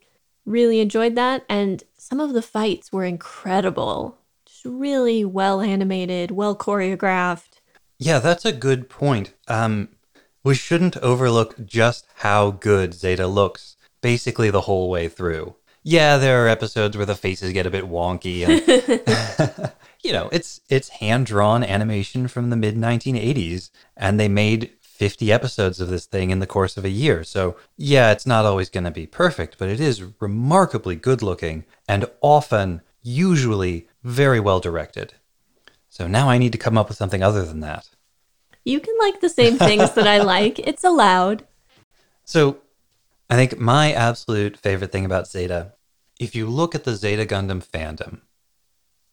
Really 0.46 0.80
enjoyed 0.80 1.16
that, 1.16 1.44
and 1.50 1.84
some 1.98 2.22
of 2.22 2.32
the 2.32 2.42
fights 2.42 2.94
were 2.94 3.04
incredible. 3.04 4.18
Just 4.46 4.64
really 4.64 5.26
well 5.26 5.60
animated, 5.60 6.32
well 6.32 6.56
choreographed. 6.56 7.60
Yeah, 8.00 8.20
that's 8.20 8.46
a 8.46 8.54
good 8.54 8.88
point. 8.88 9.34
Um, 9.50 9.90
we 10.44 10.56
shouldn't 10.56 10.98
overlook 10.98 11.66
just 11.66 12.06
how 12.16 12.52
good 12.52 12.94
Zeta 12.94 13.28
looks 13.28 13.76
basically 14.02 14.50
the 14.50 14.62
whole 14.62 14.90
way 14.90 15.08
through. 15.08 15.56
Yeah, 15.84 16.18
there 16.18 16.46
are 16.46 16.48
episodes 16.48 16.96
where 16.96 17.06
the 17.06 17.16
faces 17.16 17.54
get 17.54 17.66
a 17.66 17.72
bit 17.72 17.90
wonky 17.90 18.48
and 18.48 19.72
you 20.04 20.12
know, 20.12 20.30
it's 20.32 20.62
it's 20.70 20.90
hand-drawn 20.90 21.64
animation 21.64 22.28
from 22.28 22.50
the 22.50 22.56
mid 22.56 22.76
1980s 22.76 23.72
and 23.98 24.20
they 24.20 24.28
made 24.28 24.72
50 24.82 25.32
episodes 25.32 25.82
of 25.82 25.90
this 25.90 26.06
thing 26.06 26.30
in 26.30 26.38
the 26.38 26.46
course 26.46 26.78
of 26.78 26.86
a 26.86 26.90
year. 26.90 27.24
So, 27.24 27.58
yeah, 27.76 28.12
it's 28.12 28.28
not 28.28 28.46
always 28.46 28.70
going 28.70 28.84
to 28.84 28.92
be 28.92 29.08
perfect, 29.08 29.58
but 29.58 29.68
it 29.68 29.80
is 29.80 30.04
remarkably 30.20 30.96
good 30.96 31.24
looking 31.24 31.66
and 31.88 32.06
often 32.22 32.82
usually 33.02 33.88
very 34.04 34.40
well 34.40 34.60
directed. 34.60 35.16
So 35.90 36.08
now 36.08 36.30
I 36.30 36.38
need 36.38 36.52
to 36.52 36.60
come 36.60 36.78
up 36.78 36.88
with 36.88 36.98
something 36.98 37.24
other 37.24 37.44
than 37.44 37.62
that. 37.62 37.90
You 38.64 38.80
can 38.80 38.96
like 39.00 39.22
the 39.22 39.30
same 39.30 39.58
things 39.58 39.92
that 39.94 40.08
I 40.08 40.20
like, 40.20 40.60
it's 40.68 40.84
allowed. 40.84 41.46
So, 42.24 42.62
I 43.30 43.36
think 43.36 43.60
my 43.60 43.94
absolute 43.94 44.58
favorite 44.58 44.92
thing 44.92 45.06
about 45.06 45.28
Zeta, 45.28 45.74
if 46.20 46.36
you 46.36 46.48
look 46.48 46.76
at 46.76 46.84
the 46.84 46.96
Zeta 46.96 47.26
Gundam 47.26 47.66
fandom, 47.66 48.22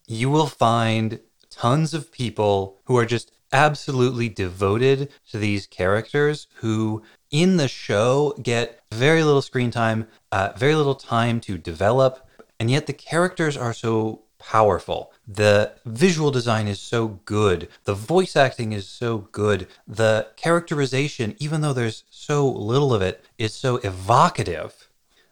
you 0.07 0.29
will 0.29 0.47
find 0.47 1.21
tons 1.51 1.95
of 1.95 2.13
people 2.13 2.81
who 2.85 2.97
are 2.97 3.07
just 3.07 3.33
absolutely 3.53 4.29
devoted 4.29 5.11
to 5.31 5.39
these 5.39 5.67
characters 5.67 6.49
who 6.57 7.03
in 7.31 7.57
the 7.57 7.69
show 7.69 8.35
get 8.43 8.81
very 8.93 9.23
little 9.23 9.43
screen 9.43 9.71
time, 9.71 10.07
uh, 10.33 10.53
very 10.57 10.75
little 10.75 10.95
time 10.95 11.41
to 11.41 11.57
develop, 11.57 12.27
and 12.59 12.71
yet 12.71 12.87
the 12.87 12.93
characters 12.93 13.57
are 13.57 13.73
so 13.73 14.23
powerful. 14.39 15.13
The 15.27 15.73
visual 15.85 16.31
design 16.31 16.69
is 16.69 16.81
so 16.81 17.21
good. 17.25 17.69
The 17.85 17.95
voice 17.95 18.37
acting 18.37 18.73
is 18.73 18.89
so 18.89 19.29
good. 19.33 19.69
The 19.87 20.29
characterization, 20.37 21.37
even 21.39 21.61
though 21.61 21.73
there's 21.73 22.05
so 22.11 22.49
little 22.49 22.95
of 22.95 23.03
it, 23.03 23.25
is 23.37 23.55
so 23.55 23.77
evocative 23.77 24.89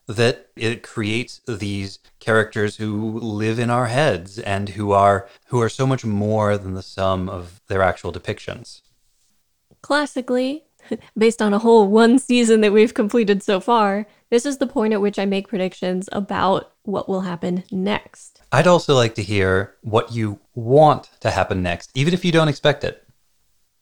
that 0.07 0.49
it 0.55 0.83
creates 0.83 1.41
these 1.49 1.99
characters 2.21 2.77
who 2.77 3.19
live 3.19 3.59
in 3.59 3.71
our 3.71 3.87
heads 3.87 4.39
and 4.39 4.71
who 4.71 4.93
are 4.93 5.29
who 5.47 5.61
are 5.61 5.69
so 5.69 5.87
much 5.87 6.05
more 6.05 6.57
than 6.57 6.75
the 6.75 6.83
sum 6.83 7.29
of 7.29 7.61
their 7.67 7.83
actual 7.83 8.13
depictions. 8.13 8.83
Classically, 9.83 10.66
based 11.19 11.43
on 11.43 11.55
a 11.55 11.59
whole 11.59 11.89
one 11.89 12.19
season 12.19 12.61
that 12.61 12.73
we've 12.73 12.95
completed 12.95 13.43
so 13.43 13.61
far, 13.61 14.07
this 14.31 14.47
is 14.47 14.59
the 14.59 14.67
point 14.67 14.93
at 14.93 15.01
which 15.01 15.19
I 15.19 15.25
make 15.25 15.49
predictions 15.49 16.09
about 16.13 16.73
what 16.83 17.09
will 17.09 17.23
happen 17.23 17.65
next. 17.71 18.43
I'd 18.53 18.67
also 18.67 18.95
like 18.95 19.15
to 19.17 19.23
hear 19.23 19.75
what 19.83 20.13
you 20.13 20.41
want 20.55 21.11
to 21.21 21.31
happen 21.31 21.63
next, 21.63 21.91
even 21.95 22.15
if 22.15 22.25
you 22.25 22.33
don't 22.33 22.49
expect 22.49 22.85
it. 22.85 23.03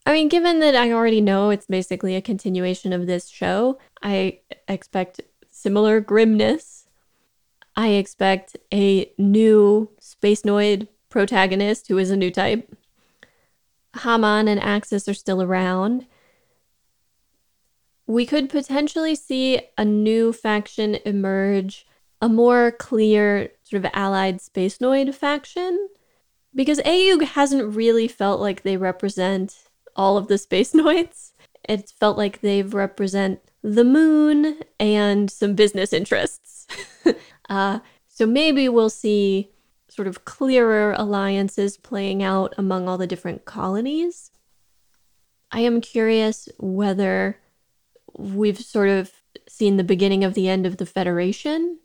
I 0.07 0.13
mean, 0.13 0.29
given 0.29 0.61
that 0.61 0.75
I 0.75 0.93
already 0.93 1.21
know 1.21 1.51
it's 1.51 1.67
basically 1.67 2.15
a 2.15 2.21
continuation 2.21 2.93
of 2.93 3.07
this 3.07 3.29
show, 3.29 3.79
I 4.03 4.41
expect 4.69 5.23
similar 5.51 6.01
grimness. 6.01 6.87
I 7.77 7.89
expect 7.89 8.57
a 8.73 9.11
new 9.17 9.91
Space 10.01 10.43
Noid 10.43 10.89
protagonist 11.09 11.89
who 11.89 11.97
is 11.97 12.11
a 12.11 12.17
new 12.17 12.31
type. 12.31 12.77
Haman 14.03 14.49
and 14.49 14.63
Axis 14.63 15.09
are 15.09 15.15
still 15.15 15.41
around. 15.41 16.07
We 18.07 18.27
could 18.27 18.51
potentially 18.51 19.15
see 19.15 19.61
a 19.79 19.85
new 19.85 20.33
faction 20.33 20.97
emerge, 21.07 21.87
a 22.21 22.29
more 22.29 22.71
clear 22.73 23.51
sort 23.63 23.85
of 23.85 23.91
allied 23.95 24.41
Space 24.41 24.79
Noid 24.79 25.15
faction. 25.15 25.89
Because 26.55 26.79
AEUG 26.81 27.23
hasn't 27.23 27.75
really 27.75 28.07
felt 28.07 28.41
like 28.41 28.63
they 28.63 28.77
represent 28.77 29.65
all 29.97 30.17
of 30.17 30.29
the 30.29 30.39
Space 30.39 30.73
Noids. 30.75 31.33
It's 31.69 31.93
felt 31.93 32.19
like 32.19 32.41
they 32.41 32.63
represent 32.63 33.41
the 33.63 33.85
moon 33.85 34.61
and 34.79 35.31
some 35.31 35.55
business 35.55 35.93
interests. 35.93 36.67
uh, 37.49 37.81
so 38.07 38.27
maybe 38.27 38.69
we'll 38.69 38.91
see 38.91 39.51
sort 39.89 40.07
of 40.07 40.25
clearer 40.25 40.93
alliances 40.99 41.77
playing 41.77 42.23
out 42.23 42.55
among 42.59 42.89
all 42.89 42.99
the 42.99 43.07
different 43.07 43.45
colonies. 43.45 44.31
I 45.51 45.61
am 45.61 45.81
curious 45.81 46.49
whether 46.59 47.39
we've 48.17 48.59
sort 48.59 48.89
of 48.89 49.13
seen 49.49 49.77
the 49.77 49.85
beginning 49.85 50.25
of 50.25 50.35
the 50.35 50.49
end 50.49 50.67
of 50.67 50.77
the 50.77 50.87
Federation, 50.87 51.79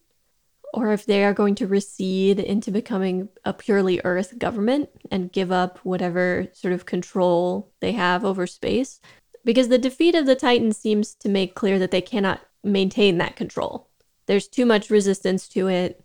or 0.73 0.91
if 0.91 1.05
they 1.05 1.23
are 1.23 1.33
going 1.33 1.55
to 1.55 1.67
recede 1.67 2.39
into 2.39 2.71
becoming 2.71 3.29
a 3.43 3.53
purely 3.53 3.99
Earth 4.03 4.37
government 4.37 4.89
and 5.09 5.31
give 5.31 5.51
up 5.51 5.79
whatever 5.79 6.47
sort 6.53 6.73
of 6.73 6.85
control 6.85 7.71
they 7.79 7.93
have 7.93 8.23
over 8.23 8.45
space. 8.45 8.99
Because 9.43 9.69
the 9.69 9.77
defeat 9.77 10.15
of 10.15 10.25
the 10.25 10.35
Titans 10.35 10.77
seems 10.77 11.15
to 11.15 11.29
make 11.29 11.55
clear 11.55 11.79
that 11.79 11.91
they 11.91 12.01
cannot 12.01 12.41
maintain 12.63 13.17
that 13.17 13.35
control. 13.35 13.89
There's 14.27 14.47
too 14.47 14.65
much 14.65 14.89
resistance 14.89 15.47
to 15.49 15.67
it 15.67 16.03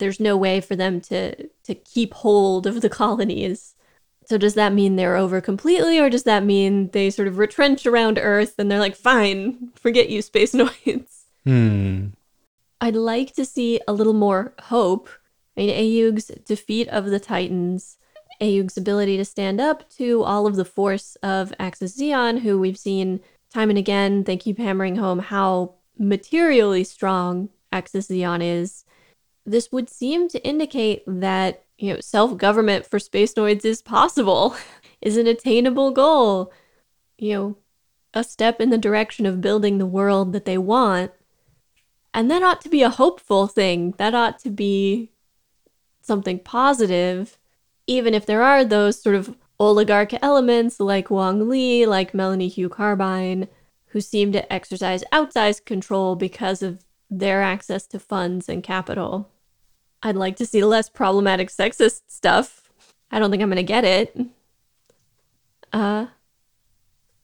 there's 0.00 0.18
no 0.18 0.36
way 0.36 0.60
for 0.60 0.74
them 0.74 1.00
to 1.00 1.48
to 1.62 1.74
keep 1.74 2.14
hold 2.14 2.66
of 2.66 2.80
the 2.80 2.88
colonies. 3.02 3.76
So 4.30 4.38
does 4.38 4.54
that 4.54 4.72
mean 4.72 4.94
they're 4.94 5.16
over 5.16 5.40
completely, 5.40 5.98
or 5.98 6.08
does 6.08 6.22
that 6.22 6.44
mean 6.44 6.90
they 6.90 7.10
sort 7.10 7.26
of 7.26 7.36
retrench 7.36 7.84
around 7.84 8.16
Earth 8.16 8.54
and 8.60 8.70
they're 8.70 8.78
like, 8.78 8.94
fine, 8.94 9.70
forget 9.74 10.08
you, 10.08 10.22
space 10.22 10.52
noids? 10.54 11.22
Hmm. 11.44 12.10
I'd 12.80 12.94
like 12.94 13.34
to 13.34 13.44
see 13.44 13.80
a 13.88 13.92
little 13.92 14.12
more 14.12 14.54
hope. 14.60 15.08
I 15.56 15.62
mean, 15.62 15.70
AEUG's 15.70 16.26
defeat 16.44 16.86
of 16.90 17.06
the 17.06 17.18
Titans, 17.18 17.98
AEUG's 18.40 18.76
ability 18.76 19.16
to 19.16 19.24
stand 19.24 19.60
up 19.60 19.90
to 19.94 20.22
all 20.22 20.46
of 20.46 20.54
the 20.54 20.64
force 20.64 21.16
of 21.24 21.52
Axis 21.58 21.98
Zeon, 21.98 22.42
who 22.42 22.56
we've 22.56 22.78
seen 22.78 23.18
time 23.52 23.68
and 23.68 23.80
again, 23.80 24.22
they 24.22 24.36
keep 24.36 24.58
hammering 24.58 24.94
home 24.94 25.18
how 25.18 25.74
materially 25.98 26.84
strong 26.84 27.48
Axis 27.72 28.06
Zeon 28.06 28.44
is 28.44 28.84
this 29.44 29.72
would 29.72 29.90
seem 29.90 30.28
to 30.28 30.46
indicate 30.46 31.02
that 31.06 31.64
you 31.80 31.94
know 31.94 32.00
self-government 32.00 32.86
for 32.86 32.98
space 32.98 33.34
noids 33.34 33.64
is 33.64 33.82
possible 33.82 34.56
is 35.00 35.16
an 35.16 35.26
attainable 35.26 35.90
goal. 35.90 36.52
You 37.18 37.34
know 37.34 37.56
a 38.12 38.24
step 38.24 38.60
in 38.60 38.70
the 38.70 38.78
direction 38.78 39.26
of 39.26 39.40
building 39.40 39.78
the 39.78 39.86
world 39.86 40.32
that 40.32 40.44
they 40.44 40.58
want. 40.58 41.12
And 42.12 42.30
that 42.30 42.42
ought 42.42 42.60
to 42.62 42.68
be 42.68 42.82
a 42.82 42.90
hopeful 42.90 43.46
thing. 43.46 43.94
That 43.98 44.14
ought 44.14 44.40
to 44.40 44.50
be 44.50 45.12
something 46.02 46.40
positive. 46.40 47.38
Even 47.86 48.14
if 48.14 48.26
there 48.26 48.42
are 48.42 48.64
those 48.64 49.00
sort 49.00 49.14
of 49.14 49.36
oligarch 49.60 50.12
elements 50.22 50.80
like 50.80 51.10
Wong 51.10 51.48
Lee 51.48 51.86
like 51.86 52.14
Melanie 52.14 52.48
Hue 52.48 52.68
Carbine 52.68 53.46
who 53.90 54.00
seem 54.00 54.32
to 54.32 54.52
exercise 54.52 55.04
outsized 55.12 55.64
control 55.64 56.16
because 56.16 56.62
of 56.62 56.84
their 57.10 57.42
access 57.42 57.86
to 57.88 57.98
funds 57.98 58.48
and 58.48 58.62
capital. 58.62 59.28
I'd 60.02 60.16
like 60.16 60.36
to 60.36 60.46
see 60.46 60.64
less 60.64 60.88
problematic 60.88 61.50
sexist 61.50 62.02
stuff. 62.08 62.70
I 63.10 63.18
don't 63.18 63.30
think 63.30 63.42
I'm 63.42 63.50
going 63.50 63.56
to 63.56 63.62
get 63.62 63.84
it. 63.84 64.16
Uh 65.72 66.06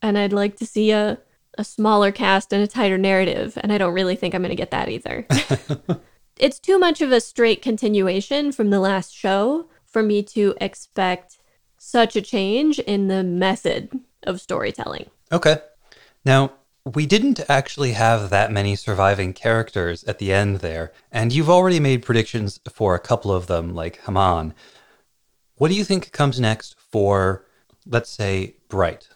and 0.03 0.17
I'd 0.17 0.33
like 0.33 0.57
to 0.57 0.67
see 0.67 0.91
a 0.93 1.19
a 1.59 1.65
smaller 1.65 2.13
cast 2.13 2.53
and 2.53 2.63
a 2.63 2.67
tighter 2.67 2.99
narrative, 2.99 3.59
and 3.63 3.73
I 3.73 3.79
don't 3.79 3.95
really 3.95 4.17
think 4.17 4.35
I'm 4.35 4.43
going 4.43 4.51
to 4.51 4.57
get 4.57 4.71
that 4.71 4.89
either. 4.89 5.27
it's 6.39 6.59
too 6.59 6.79
much 6.79 7.01
of 7.01 7.13
a 7.13 7.21
straight 7.21 7.63
continuation 7.63 8.53
from 8.53 8.71
the 8.71 8.81
last 8.81 9.15
show 9.15 9.69
for 9.85 10.03
me 10.03 10.23
to 10.23 10.55
expect 10.61 11.39
such 11.79 12.17
a 12.17 12.23
change 12.23 12.79
in 12.81 13.09
the 13.09 13.23
method 13.23 14.01
of 14.25 14.41
storytelling. 14.41 15.09
Okay. 15.33 15.59
Now, 16.25 16.53
we 16.95 17.05
didn't 17.05 17.41
actually 17.49 17.93
have 17.93 18.31
that 18.31 18.53
many 18.53 18.77
surviving 18.77 19.33
characters 19.33 20.05
at 20.05 20.21
the 20.21 20.33
end 20.33 20.59
there, 20.61 20.93
and 21.11 21.33
you've 21.33 21.51
already 21.51 21.81
made 21.81 22.05
predictions 22.05 22.61
for 22.73 22.95
a 22.95 23.01
couple 23.01 23.33
of 23.33 23.49
them, 23.49 23.75
like 23.75 24.01
Haman. 24.07 24.55
What 25.57 25.69
do 25.69 25.75
you 25.75 25.83
think 25.83 26.13
comes 26.13 26.39
next 26.39 26.77
for, 26.79 27.45
let's 27.87 28.11
say, 28.11 28.55
Bright? 28.69 29.09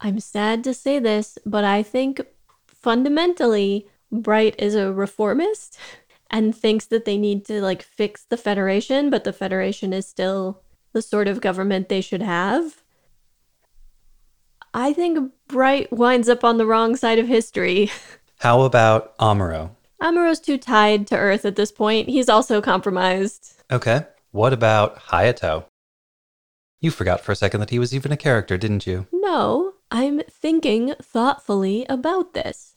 I'm 0.00 0.20
sad 0.20 0.64
to 0.64 0.72
say 0.72 0.98
this, 0.98 1.38
but 1.44 1.64
I 1.64 1.82
think 1.82 2.22
fundamentally, 2.66 3.86
Bright 4.10 4.54
is 4.58 4.74
a 4.74 4.90
reformist 4.90 5.78
and 6.30 6.56
thinks 6.56 6.86
that 6.86 7.04
they 7.04 7.18
need 7.18 7.44
to 7.46 7.60
like 7.60 7.82
fix 7.82 8.24
the 8.24 8.38
Federation, 8.38 9.10
but 9.10 9.24
the 9.24 9.34
Federation 9.34 9.92
is 9.92 10.08
still 10.08 10.62
the 10.94 11.02
sort 11.02 11.28
of 11.28 11.42
government 11.42 11.90
they 11.90 12.00
should 12.00 12.22
have. 12.22 12.82
I 14.78 14.92
think 14.92 15.32
Bright 15.48 15.92
winds 15.92 16.28
up 16.28 16.44
on 16.44 16.56
the 16.56 16.64
wrong 16.64 16.94
side 16.94 17.18
of 17.18 17.26
history. 17.26 17.90
How 18.38 18.60
about 18.60 19.18
Amuro? 19.18 19.70
Amuro's 20.00 20.38
too 20.38 20.56
tied 20.56 21.08
to 21.08 21.16
Earth 21.16 21.44
at 21.44 21.56
this 21.56 21.72
point. 21.72 22.08
He's 22.08 22.28
also 22.28 22.60
compromised. 22.60 23.54
Okay. 23.72 24.06
What 24.30 24.52
about 24.52 25.00
Hayato? 25.08 25.64
You 26.80 26.92
forgot 26.92 27.20
for 27.22 27.32
a 27.32 27.36
second 27.36 27.58
that 27.58 27.70
he 27.70 27.80
was 27.80 27.92
even 27.92 28.12
a 28.12 28.16
character, 28.16 28.56
didn't 28.56 28.86
you? 28.86 29.08
No, 29.10 29.72
I'm 29.90 30.20
thinking 30.30 30.94
thoughtfully 31.02 31.84
about 31.88 32.34
this. 32.34 32.76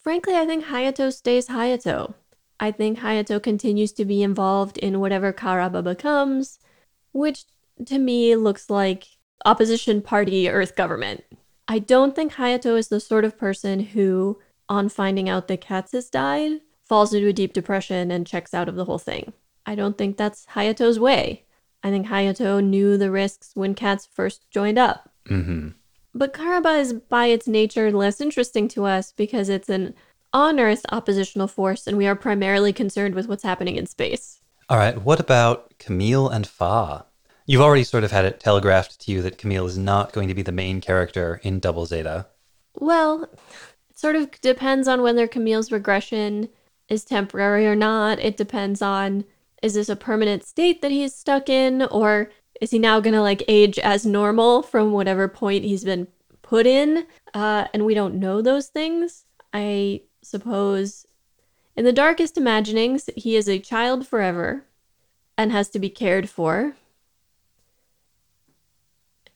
Frankly, 0.00 0.36
I 0.36 0.46
think 0.46 0.66
Hayato 0.66 1.12
stays 1.12 1.48
Hayato. 1.48 2.14
I 2.60 2.70
think 2.70 3.00
Hayato 3.00 3.42
continues 3.42 3.90
to 3.94 4.04
be 4.04 4.22
involved 4.22 4.78
in 4.78 5.00
whatever 5.00 5.32
Karaba 5.32 5.82
becomes, 5.82 6.60
which 7.10 7.46
to 7.86 7.98
me 7.98 8.36
looks 8.36 8.70
like 8.70 9.08
opposition 9.44 10.02
party 10.02 10.48
Earth 10.48 10.76
government. 10.76 11.24
I 11.66 11.78
don't 11.78 12.14
think 12.14 12.34
Hayato 12.34 12.76
is 12.78 12.88
the 12.88 13.00
sort 13.00 13.24
of 13.24 13.38
person 13.38 13.80
who, 13.80 14.38
on 14.68 14.88
finding 14.88 15.28
out 15.28 15.48
that 15.48 15.60
Katz 15.60 15.92
has 15.92 16.10
died, 16.10 16.60
falls 16.82 17.14
into 17.14 17.28
a 17.28 17.32
deep 17.32 17.52
depression 17.52 18.10
and 18.10 18.26
checks 18.26 18.52
out 18.52 18.68
of 18.68 18.76
the 18.76 18.84
whole 18.84 18.98
thing. 18.98 19.32
I 19.66 19.74
don't 19.74 19.96
think 19.96 20.16
that's 20.16 20.46
Hayato's 20.54 20.98
way. 20.98 21.44
I 21.82 21.90
think 21.90 22.06
Hayato 22.06 22.62
knew 22.62 22.96
the 22.96 23.10
risks 23.10 23.50
when 23.54 23.74
Katz 23.74 24.06
first 24.06 24.50
joined 24.50 24.78
up. 24.78 25.10
Mm-hmm. 25.28 25.68
But 26.14 26.32
Karaba 26.32 26.78
is 26.78 26.92
by 26.92 27.26
its 27.26 27.48
nature 27.48 27.90
less 27.90 28.20
interesting 28.20 28.68
to 28.68 28.84
us 28.84 29.12
because 29.12 29.48
it's 29.48 29.68
an 29.68 29.94
on 30.32 30.60
Earth 30.60 30.84
oppositional 30.90 31.48
force 31.48 31.86
and 31.86 31.96
we 31.96 32.06
are 32.06 32.16
primarily 32.16 32.72
concerned 32.72 33.14
with 33.14 33.28
what's 33.28 33.42
happening 33.42 33.76
in 33.76 33.86
space. 33.86 34.40
All 34.68 34.78
right, 34.78 35.00
what 35.02 35.20
about 35.20 35.74
Camille 35.78 36.28
and 36.28 36.46
Fa? 36.46 37.06
You've 37.46 37.60
already 37.60 37.84
sort 37.84 38.04
of 38.04 38.10
had 38.10 38.24
it 38.24 38.40
telegraphed 38.40 39.00
to 39.00 39.12
you 39.12 39.20
that 39.22 39.36
Camille 39.36 39.66
is 39.66 39.76
not 39.76 40.12
going 40.12 40.28
to 40.28 40.34
be 40.34 40.42
the 40.42 40.52
main 40.52 40.80
character 40.80 41.40
in 41.42 41.60
Double 41.60 41.84
Zeta. 41.84 42.26
Well, 42.78 43.28
it 43.90 43.98
sort 43.98 44.16
of 44.16 44.40
depends 44.40 44.88
on 44.88 45.02
whether 45.02 45.28
Camille's 45.28 45.70
regression 45.70 46.48
is 46.88 47.04
temporary 47.04 47.66
or 47.66 47.76
not. 47.76 48.18
It 48.18 48.38
depends 48.38 48.80
on 48.80 49.24
is 49.62 49.74
this 49.74 49.88
a 49.88 49.96
permanent 49.96 50.44
state 50.44 50.82
that 50.82 50.90
he's 50.90 51.14
stuck 51.14 51.48
in, 51.48 51.82
or 51.82 52.30
is 52.60 52.70
he 52.70 52.78
now 52.78 53.00
going 53.00 53.14
to 53.14 53.22
like 53.22 53.42
age 53.48 53.78
as 53.78 54.04
normal 54.04 54.62
from 54.62 54.92
whatever 54.92 55.26
point 55.28 55.64
he's 55.64 55.84
been 55.84 56.06
put 56.42 56.66
in? 56.66 57.06
Uh, 57.32 57.66
and 57.72 57.84
we 57.84 57.94
don't 57.94 58.14
know 58.14 58.42
those 58.42 58.68
things. 58.68 59.24
I 59.52 60.02
suppose 60.22 61.06
in 61.76 61.84
the 61.84 61.92
darkest 61.92 62.36
imaginings, 62.36 63.08
he 63.16 63.36
is 63.36 63.48
a 63.48 63.58
child 63.58 64.06
forever 64.06 64.64
and 65.36 65.50
has 65.50 65.68
to 65.70 65.78
be 65.78 65.90
cared 65.90 66.28
for 66.28 66.76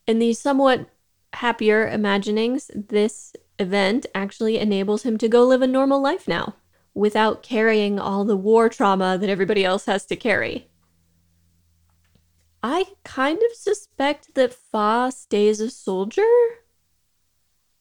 in 0.08 0.18
these 0.18 0.38
somewhat 0.38 0.88
happier 1.34 1.86
imaginings, 1.86 2.70
this 2.74 3.34
event 3.58 4.06
actually 4.14 4.58
enables 4.58 5.02
him 5.02 5.18
to 5.18 5.28
go 5.28 5.44
live 5.44 5.62
a 5.62 5.66
normal 5.66 6.00
life 6.00 6.26
now 6.26 6.56
without 6.94 7.42
carrying 7.42 8.00
all 8.00 8.24
the 8.24 8.36
war 8.36 8.68
trauma 8.68 9.18
that 9.18 9.28
everybody 9.28 9.64
else 9.64 9.84
has 9.84 10.06
to 10.06 10.16
carry. 10.16 10.68
I 12.62 12.86
kind 13.04 13.38
of 13.38 13.56
suspect 13.56 14.34
that 14.34 14.54
Fa 14.54 15.12
stays 15.14 15.60
a 15.60 15.70
soldier. 15.70 16.22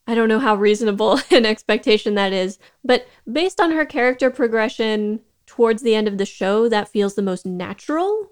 I 0.06 0.14
don't 0.14 0.30
know 0.30 0.40
how 0.40 0.56
reasonable 0.56 1.20
an 1.32 1.46
expectation 1.46 2.16
that 2.16 2.34
is, 2.34 2.60
but 2.84 3.08
based 3.32 3.60
on 3.62 3.72
her 3.72 3.86
character 3.86 4.30
progression 4.30 5.22
towards 5.46 5.82
the 5.82 5.96
end 5.96 6.08
of 6.10 6.18
the 6.18 6.26
show, 6.26 6.68
that 6.68 6.90
feels 6.90 7.16
the 7.16 7.22
most 7.22 7.46
natural. 7.46 8.30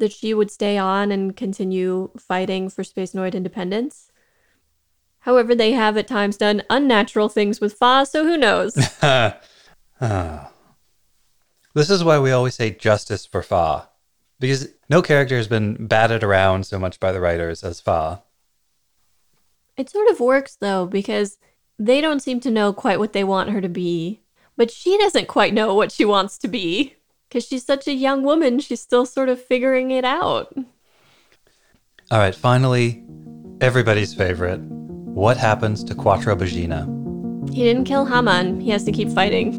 That 0.00 0.12
she 0.12 0.34
would 0.34 0.50
stay 0.50 0.76
on 0.76 1.12
and 1.12 1.36
continue 1.36 2.10
fighting 2.18 2.68
for 2.68 2.82
Space 2.82 3.12
Noid 3.12 3.34
independence. 3.34 4.10
However, 5.20 5.54
they 5.54 5.72
have 5.72 5.96
at 5.96 6.08
times 6.08 6.36
done 6.36 6.62
unnatural 6.68 7.28
things 7.28 7.60
with 7.60 7.74
Fa, 7.74 8.06
so 8.10 8.24
who 8.24 8.36
knows? 8.36 8.74
This 11.74 11.90
is 11.90 12.02
why 12.02 12.18
we 12.18 12.32
always 12.32 12.56
say 12.56 12.70
justice 12.70 13.26
for 13.26 13.42
Fa, 13.42 13.88
because 14.40 14.68
no 14.88 15.02
character 15.02 15.36
has 15.36 15.46
been 15.46 15.86
batted 15.86 16.24
around 16.24 16.66
so 16.66 16.78
much 16.78 16.98
by 16.98 17.12
the 17.12 17.20
writers 17.20 17.62
as 17.62 17.80
Fa. 17.80 18.22
It 19.76 19.88
sort 19.88 20.10
of 20.10 20.18
works 20.18 20.56
though, 20.56 20.86
because 20.86 21.38
they 21.78 22.00
don't 22.00 22.20
seem 22.20 22.40
to 22.40 22.50
know 22.50 22.72
quite 22.72 22.98
what 22.98 23.12
they 23.12 23.24
want 23.24 23.50
her 23.50 23.60
to 23.60 23.68
be. 23.68 24.22
But 24.56 24.70
she 24.70 24.98
doesn't 24.98 25.28
quite 25.28 25.54
know 25.54 25.74
what 25.74 25.92
she 25.92 26.04
wants 26.04 26.36
to 26.38 26.48
be. 26.48 26.96
Because 27.30 27.46
she's 27.46 27.64
such 27.64 27.86
a 27.86 27.92
young 27.92 28.24
woman, 28.24 28.58
she's 28.58 28.80
still 28.80 29.06
sort 29.06 29.28
of 29.28 29.40
figuring 29.40 29.92
it 29.92 30.04
out. 30.04 30.52
All 32.10 32.18
right, 32.18 32.34
finally, 32.34 33.04
everybody's 33.60 34.12
favorite. 34.12 34.58
What 34.58 35.36
happens 35.36 35.84
to 35.84 35.94
Quattro 35.94 36.34
Bagina? 36.34 36.88
He 37.54 37.62
didn't 37.62 37.84
kill 37.84 38.04
Haman, 38.04 38.60
he 38.60 38.70
has 38.70 38.82
to 38.82 38.90
keep 38.90 39.10
fighting. 39.10 39.52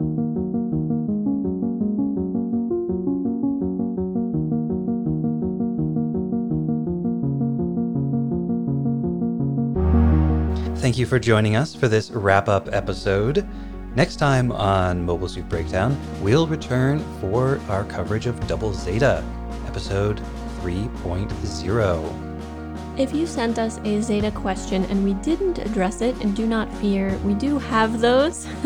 Thank 10.79 10.97
you 10.97 11.05
for 11.05 11.19
joining 11.19 11.55
us 11.55 11.73
for 11.73 11.87
this 11.87 12.11
wrap 12.11 12.49
up 12.49 12.67
episode. 12.73 13.47
Next 13.93 14.15
time 14.15 14.53
on 14.53 15.03
Mobile 15.03 15.27
Suit 15.27 15.49
Breakdown, 15.49 15.99
we'll 16.21 16.47
return 16.47 17.03
for 17.19 17.59
our 17.67 17.83
coverage 17.83 18.25
of 18.25 18.47
Double 18.47 18.71
Zeta, 18.71 19.21
episode 19.67 20.21
3.0. 20.61 22.97
If 22.97 23.13
you 23.13 23.27
sent 23.27 23.59
us 23.59 23.79
a 23.83 24.01
Zeta 24.01 24.31
question 24.31 24.85
and 24.85 25.03
we 25.03 25.13
didn't 25.15 25.59
address 25.59 25.99
it, 25.99 26.15
and 26.21 26.33
do 26.33 26.47
not 26.47 26.73
fear, 26.75 27.17
we 27.25 27.33
do 27.33 27.59
have 27.59 27.99
those. 27.99 28.45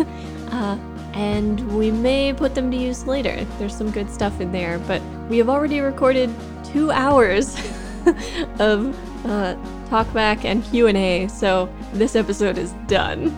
uh, 0.52 0.78
and 1.14 1.76
we 1.76 1.90
may 1.90 2.32
put 2.32 2.54
them 2.54 2.70
to 2.70 2.78
use 2.78 3.08
later. 3.08 3.48
There's 3.58 3.76
some 3.76 3.90
good 3.90 4.12
stuff 4.12 4.40
in 4.40 4.52
there, 4.52 4.78
but 4.78 5.02
we 5.28 5.40
have 5.40 5.50
already 5.50 5.80
recorded 5.80 6.30
two 6.64 6.92
hours 6.92 7.56
of 8.60 8.96
uh, 9.26 9.56
talkback 9.90 10.46
and 10.46 10.64
Q&A, 10.66 11.28
so 11.30 11.68
this 11.94 12.16
episode 12.16 12.60
is 12.60 12.74
done. 12.86 13.36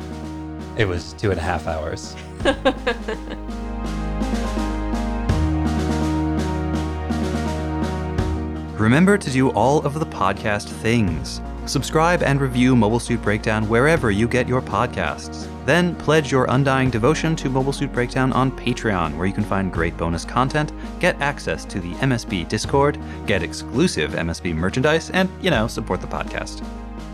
It 0.78 0.88
was 0.88 1.14
two 1.14 1.32
and 1.32 1.40
a 1.40 1.44
half 1.44 1.66
hours. 1.66 2.16
Remember 8.80 9.18
to 9.18 9.32
do 9.32 9.50
all 9.50 9.84
of 9.84 10.00
the 10.00 10.06
podcast 10.06 10.68
things. 10.68 11.42
Subscribe 11.66 12.22
and 12.22 12.40
review 12.40 12.76
Mobile 12.76 13.00
Suit 13.00 13.22
Breakdown 13.24 13.68
wherever 13.68 14.12
you 14.12 14.28
get 14.28 14.48
your 14.48 14.62
podcasts. 14.62 15.48
Then 15.66 15.96
pledge 15.96 16.32
your 16.32 16.46
undying 16.50 16.92
devotion 16.92 17.36
to 17.38 17.50
Mobile 17.50 17.74
Suit 17.74 17.92
Breakdown 17.92 18.32
on 18.32 18.52
Patreon, 18.52 19.18
where 19.18 19.26
you 19.26 19.34
can 19.34 19.44
find 19.44 19.74
great 19.74 19.98
bonus 19.98 20.24
content, 20.24 20.72
get 21.00 21.20
access 21.20 21.66
to 21.66 21.80
the 21.80 21.94
MSB 21.96 22.48
Discord, 22.48 23.00
get 23.26 23.42
exclusive 23.42 24.12
MSB 24.12 24.56
merchandise, 24.56 25.10
and, 25.10 25.28
you 25.42 25.50
know, 25.50 25.68
support 25.68 26.00
the 26.00 26.08
podcast. 26.08 26.64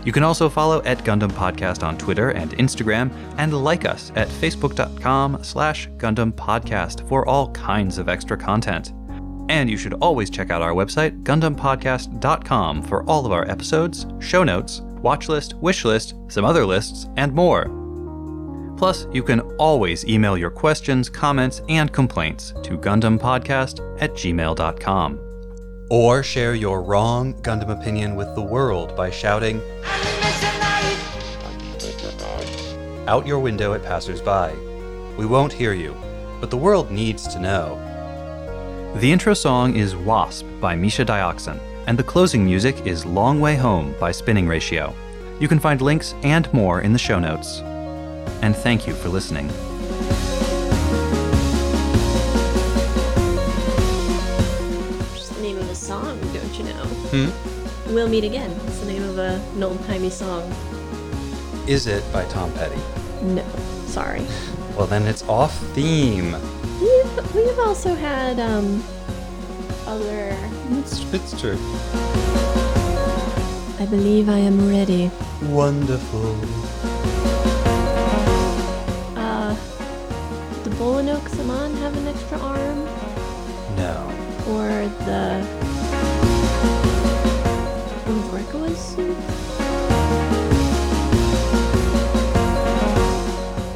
You 0.04 0.12
can 0.12 0.22
also 0.22 0.48
follow 0.48 0.82
at 0.82 0.98
Gundam 0.98 1.32
Podcast 1.32 1.82
on 1.82 1.96
Twitter 1.96 2.30
and 2.30 2.50
Instagram, 2.58 3.10
and 3.38 3.64
like 3.64 3.86
us 3.86 4.12
at 4.16 4.28
facebook.com 4.28 5.42
slash 5.42 5.88
Gundam 5.96 6.32
Podcast 6.32 7.08
for 7.08 7.26
all 7.26 7.50
kinds 7.52 7.98
of 7.98 8.08
extra 8.08 8.36
content. 8.36 8.92
And 9.48 9.68
you 9.68 9.76
should 9.76 9.94
always 9.94 10.30
check 10.30 10.50
out 10.50 10.62
our 10.62 10.72
website, 10.72 11.22
GundamPodcast.com, 11.22 12.82
for 12.82 13.04
all 13.04 13.26
of 13.26 13.32
our 13.32 13.48
episodes, 13.50 14.06
show 14.20 14.44
notes, 14.44 14.80
watch 15.02 15.28
list, 15.28 15.54
wish 15.54 15.84
list, 15.84 16.14
some 16.28 16.44
other 16.44 16.64
lists, 16.64 17.08
and 17.16 17.32
more. 17.32 17.70
Plus, 18.76 19.06
you 19.12 19.22
can 19.22 19.40
always 19.58 20.04
email 20.06 20.36
your 20.36 20.50
questions, 20.50 21.08
comments, 21.08 21.62
and 21.68 21.92
complaints 21.92 22.52
to 22.62 22.76
GundamPodcast 22.76 24.02
at 24.02 24.12
gmail.com. 24.12 25.33
Or 25.90 26.22
share 26.22 26.54
your 26.54 26.82
wrong 26.82 27.34
Gundam 27.42 27.70
opinion 27.70 28.16
with 28.16 28.34
the 28.34 28.42
world 28.42 28.96
by 28.96 29.10
shouting 29.10 29.60
out 33.06 33.26
your 33.26 33.38
window 33.38 33.74
at 33.74 33.82
passersby. 33.82 34.56
We 35.18 35.26
won't 35.26 35.52
hear 35.52 35.74
you, 35.74 35.94
but 36.40 36.50
the 36.50 36.56
world 36.56 36.90
needs 36.90 37.28
to 37.28 37.38
know. 37.38 37.80
The 38.96 39.12
intro 39.12 39.34
song 39.34 39.76
is 39.76 39.94
Wasp 39.94 40.46
by 40.60 40.74
Misha 40.74 41.04
Dioxin, 41.04 41.60
and 41.86 41.98
the 41.98 42.02
closing 42.02 42.44
music 42.44 42.86
is 42.86 43.04
Long 43.04 43.40
Way 43.40 43.56
Home 43.56 43.94
by 44.00 44.10
Spinning 44.10 44.48
Ratio. 44.48 44.94
You 45.38 45.48
can 45.48 45.60
find 45.60 45.82
links 45.82 46.14
and 46.22 46.50
more 46.54 46.80
in 46.80 46.92
the 46.92 46.98
show 46.98 47.18
notes. 47.18 47.60
And 48.40 48.56
thank 48.56 48.86
you 48.86 48.94
for 48.94 49.10
listening. 49.10 49.50
Hmm? 57.14 57.94
We'll 57.94 58.08
Meet 58.08 58.24
Again. 58.24 58.50
It's 58.66 58.80
the 58.80 58.86
name 58.86 59.04
of 59.04 59.18
a, 59.18 59.40
an 59.54 59.62
old-timey 59.62 60.10
song. 60.10 60.52
Is 61.68 61.86
it 61.86 62.02
by 62.12 62.24
Tom 62.24 62.52
Petty? 62.54 62.80
No, 63.22 63.44
sorry. 63.86 64.26
Well, 64.76 64.88
then 64.88 65.06
it's 65.06 65.22
off 65.28 65.56
theme. 65.74 66.32
We've, 66.80 67.34
we've 67.36 67.58
also 67.60 67.94
had 67.94 68.40
um, 68.40 68.82
other... 69.86 70.36
It's, 70.70 71.04
it's 71.14 71.40
true. 71.40 71.56
I 73.78 73.86
believe 73.88 74.28
I 74.28 74.38
am 74.38 74.68
ready. 74.68 75.12
Wonderful. 75.42 76.32
Uh, 79.16 79.54
the 80.64 80.70
Bolinoak 80.70 81.28
Sammahn 81.28 81.78
have 81.78 81.96
an 81.96 82.08
extra 82.08 82.38
arm? 82.40 82.84
No. 83.76 84.10
Or 84.48 84.88
the 85.06 85.63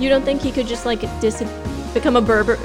You 0.00 0.08
don't 0.08 0.24
think 0.24 0.42
he 0.42 0.52
could 0.52 0.66
just 0.66 0.86
like 0.86 1.00
dis- 1.20 1.42
become 1.94 2.16
a 2.16 2.20
Berber? 2.20 2.56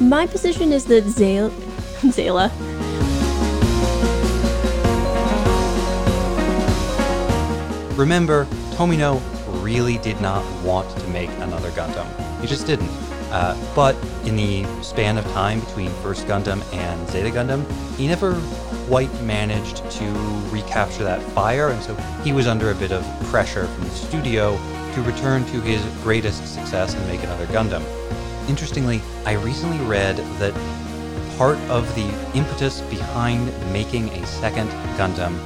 My 0.00 0.26
position 0.26 0.72
is 0.72 0.84
that 0.86 1.04
Zale, 1.04 1.50
Zayla, 2.12 2.50
Remember, 7.96 8.44
Tomino 8.72 9.22
really 9.62 9.98
did 9.98 10.20
not 10.20 10.44
want 10.64 10.90
to 10.98 11.06
make 11.08 11.30
another 11.38 11.70
Gundam. 11.70 12.08
He 12.40 12.46
just 12.48 12.66
didn't. 12.66 12.90
Uh, 13.34 13.56
but 13.74 13.96
in 14.24 14.36
the 14.36 14.64
span 14.80 15.18
of 15.18 15.24
time 15.32 15.58
between 15.58 15.90
First 16.04 16.24
Gundam 16.28 16.62
and 16.72 17.08
Zeta 17.08 17.30
Gundam, 17.30 17.68
he 17.96 18.06
never 18.06 18.40
quite 18.86 19.12
managed 19.22 19.78
to 19.90 20.04
recapture 20.50 21.02
that 21.02 21.20
fire, 21.32 21.70
and 21.70 21.82
so 21.82 21.96
he 22.22 22.32
was 22.32 22.46
under 22.46 22.70
a 22.70 22.76
bit 22.76 22.92
of 22.92 23.02
pressure 23.24 23.66
from 23.66 23.82
the 23.82 23.90
studio 23.90 24.56
to 24.94 25.02
return 25.02 25.44
to 25.46 25.60
his 25.60 25.84
greatest 26.04 26.46
success 26.54 26.94
and 26.94 27.04
make 27.08 27.24
another 27.24 27.46
Gundam. 27.46 27.82
Interestingly, 28.48 29.02
I 29.26 29.32
recently 29.32 29.84
read 29.84 30.16
that 30.38 30.54
part 31.36 31.58
of 31.68 31.92
the 31.96 32.06
impetus 32.38 32.82
behind 32.82 33.46
making 33.72 34.10
a 34.10 34.24
second 34.26 34.68
Gundam 34.96 35.36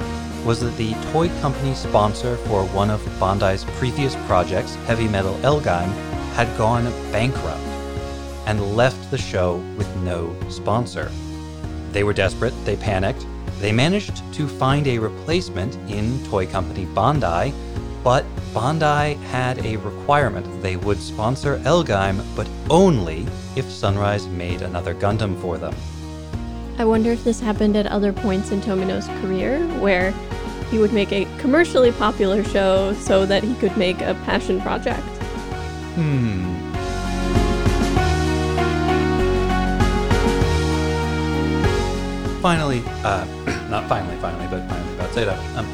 was 0.45 0.59
that 0.59 0.77
the 0.77 0.93
toy 1.11 1.27
company 1.41 1.73
sponsor 1.73 2.37
for 2.37 2.65
one 2.65 2.91
of 2.91 3.01
Bandai's 3.19 3.63
previous 3.79 4.15
projects, 4.27 4.75
Heavy 4.85 5.07
Metal 5.07 5.39
L-Gaim, 5.43 5.89
had 6.35 6.55
gone 6.55 6.83
bankrupt 7.11 7.78
and 8.49 8.75
left 8.75 9.11
the 9.11 9.17
show 9.17 9.57
with 9.77 9.95
no 9.97 10.35
sponsor. 10.49 11.11
They 11.91 12.03
were 12.03 12.13
desperate, 12.13 12.53
they 12.65 12.77
panicked. 12.77 13.23
They 13.59 13.71
managed 13.71 14.23
to 14.33 14.47
find 14.47 14.87
a 14.87 14.97
replacement 14.97 15.75
in 15.87 16.23
toy 16.25 16.47
company 16.47 16.87
Bandai, 16.87 17.53
but 18.03 18.25
Bandai 18.51 19.21
had 19.25 19.63
a 19.63 19.75
requirement 19.77 20.47
they 20.63 20.77
would 20.77 20.97
sponsor 20.97 21.61
L-Gaim, 21.63 22.25
but 22.35 22.49
only 22.71 23.27
if 23.55 23.69
Sunrise 23.69 24.25
made 24.25 24.63
another 24.63 24.95
Gundam 24.95 25.39
for 25.41 25.59
them. 25.59 25.75
I 26.79 26.85
wonder 26.85 27.11
if 27.11 27.23
this 27.23 27.39
happened 27.39 27.75
at 27.75 27.85
other 27.85 28.11
points 28.11 28.49
in 28.49 28.61
Tomino's 28.61 29.07
career, 29.21 29.59
where 29.79 30.11
he 30.71 30.79
would 30.79 30.93
make 30.93 31.11
a 31.11 31.27
commercially 31.37 31.91
popular 31.91 32.43
show 32.43 32.93
so 32.93 33.27
that 33.27 33.43
he 33.43 33.53
could 33.55 33.77
make 33.77 34.01
a 34.01 34.15
passion 34.25 34.59
project. 34.59 35.05
Hmm. 35.93 36.48
Finally, 42.41 42.83
uh, 43.03 43.25
not 43.69 43.87
finally, 43.87 44.15
finally, 44.17 44.47
but 44.47 44.67
finally 44.69 44.93
about 44.95 45.13
Zeta. 45.13 45.37
Um, 45.57 45.67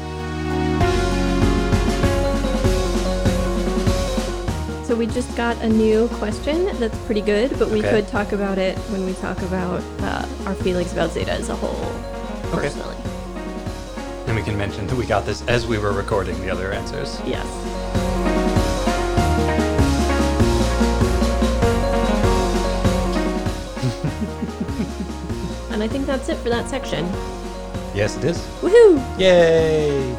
So 4.84 4.94
we 4.94 5.06
just 5.08 5.36
got 5.36 5.56
a 5.62 5.68
new 5.68 6.06
question 6.14 6.66
that's 6.78 6.96
pretty 7.06 7.20
good, 7.20 7.58
but 7.58 7.68
we 7.70 7.80
Okay. 7.80 7.90
could 7.90 8.06
talk 8.08 8.30
about 8.30 8.56
it 8.56 8.78
when 8.90 9.04
we 9.04 9.14
talk 9.14 9.36
about 9.42 9.82
uh, 10.00 10.24
our 10.46 10.54
feelings 10.54 10.92
about 10.92 11.10
Zeta 11.10 11.32
as 11.32 11.48
a 11.48 11.56
whole, 11.56 11.74
Okay. 12.54 12.68
personally. 12.68 12.94
and 14.28 14.36
we 14.36 14.42
can 14.42 14.56
mention 14.56 14.86
that 14.86 14.96
we 14.96 15.04
got 15.04 15.24
this 15.26 15.42
as 15.48 15.66
we 15.66 15.78
were 15.78 15.92
recording 15.92 16.40
the 16.40 16.50
other 16.50 16.72
answers. 16.72 17.20
Yes. 17.26 17.46
And 25.76 25.82
I 25.82 25.88
think 25.88 26.06
that's 26.06 26.30
it 26.30 26.38
for 26.38 26.48
that 26.48 26.70
section. 26.70 27.04
Yes, 27.94 28.16
it 28.16 28.24
is. 28.24 28.38
Woohoo! 28.62 28.98
Yay! 29.18 30.16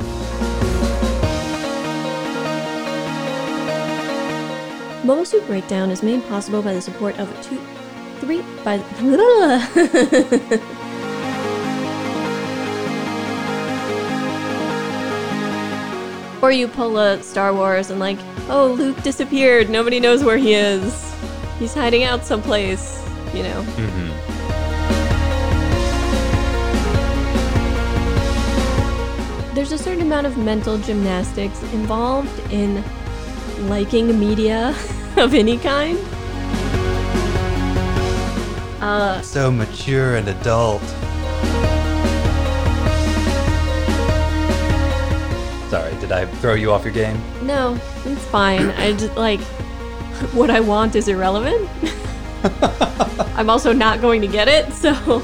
Mobile 5.03 5.25
Suit 5.25 5.47
Breakdown 5.47 5.89
is 5.89 6.03
made 6.03 6.23
possible 6.27 6.61
by 6.61 6.73
the 6.73 6.81
support 6.81 7.17
of 7.17 7.27
two, 7.41 7.59
three, 8.19 8.43
by. 8.63 8.75
or 16.43 16.51
you 16.51 16.67
pull 16.67 16.99
a 16.99 17.23
Star 17.23 17.51
Wars 17.51 17.89
and, 17.89 17.99
like, 17.99 18.19
oh, 18.47 18.75
Luke 18.77 19.01
disappeared. 19.01 19.71
Nobody 19.71 19.99
knows 19.99 20.23
where 20.23 20.37
he 20.37 20.53
is. 20.53 21.11
He's 21.57 21.73
hiding 21.73 22.03
out 22.03 22.23
someplace, 22.25 23.03
you 23.33 23.41
know. 23.41 23.63
Mm-hmm. 23.63 24.26
There's 29.57 29.71
a 29.71 29.77
certain 29.79 30.03
amount 30.03 30.27
of 30.27 30.37
mental 30.37 30.77
gymnastics 30.77 31.63
involved 31.73 32.53
in 32.53 32.83
liking 33.67 34.19
media 34.19 34.75
of 35.17 35.33
any 35.33 35.57
kind. 35.57 35.97
Uh, 38.79 39.19
So 39.23 39.49
mature 39.49 40.17
and 40.17 40.27
adult. 40.27 40.83
Sorry, 45.71 45.95
did 46.01 46.11
I 46.11 46.27
throw 46.39 46.53
you 46.53 46.71
off 46.71 46.83
your 46.83 46.93
game? 46.93 47.19
no, 47.41 47.79
it's 48.05 48.25
fine. 48.25 48.69
I 48.77 48.93
just 48.93 49.15
like 49.17 49.41
what 50.35 50.51
I 50.51 50.59
want 50.59 50.95
is 50.95 51.07
irrelevant. 51.07 51.67
I'm 53.35 53.49
also 53.49 53.73
not 53.73 54.01
going 54.01 54.21
to 54.21 54.27
get 54.27 54.47
it, 54.47 54.71
so 54.71 55.23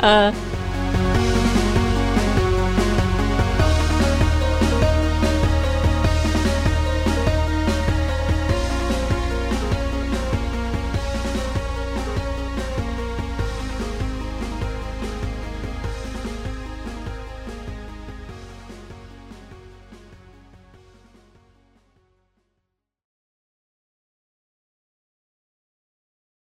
uh 0.00 0.32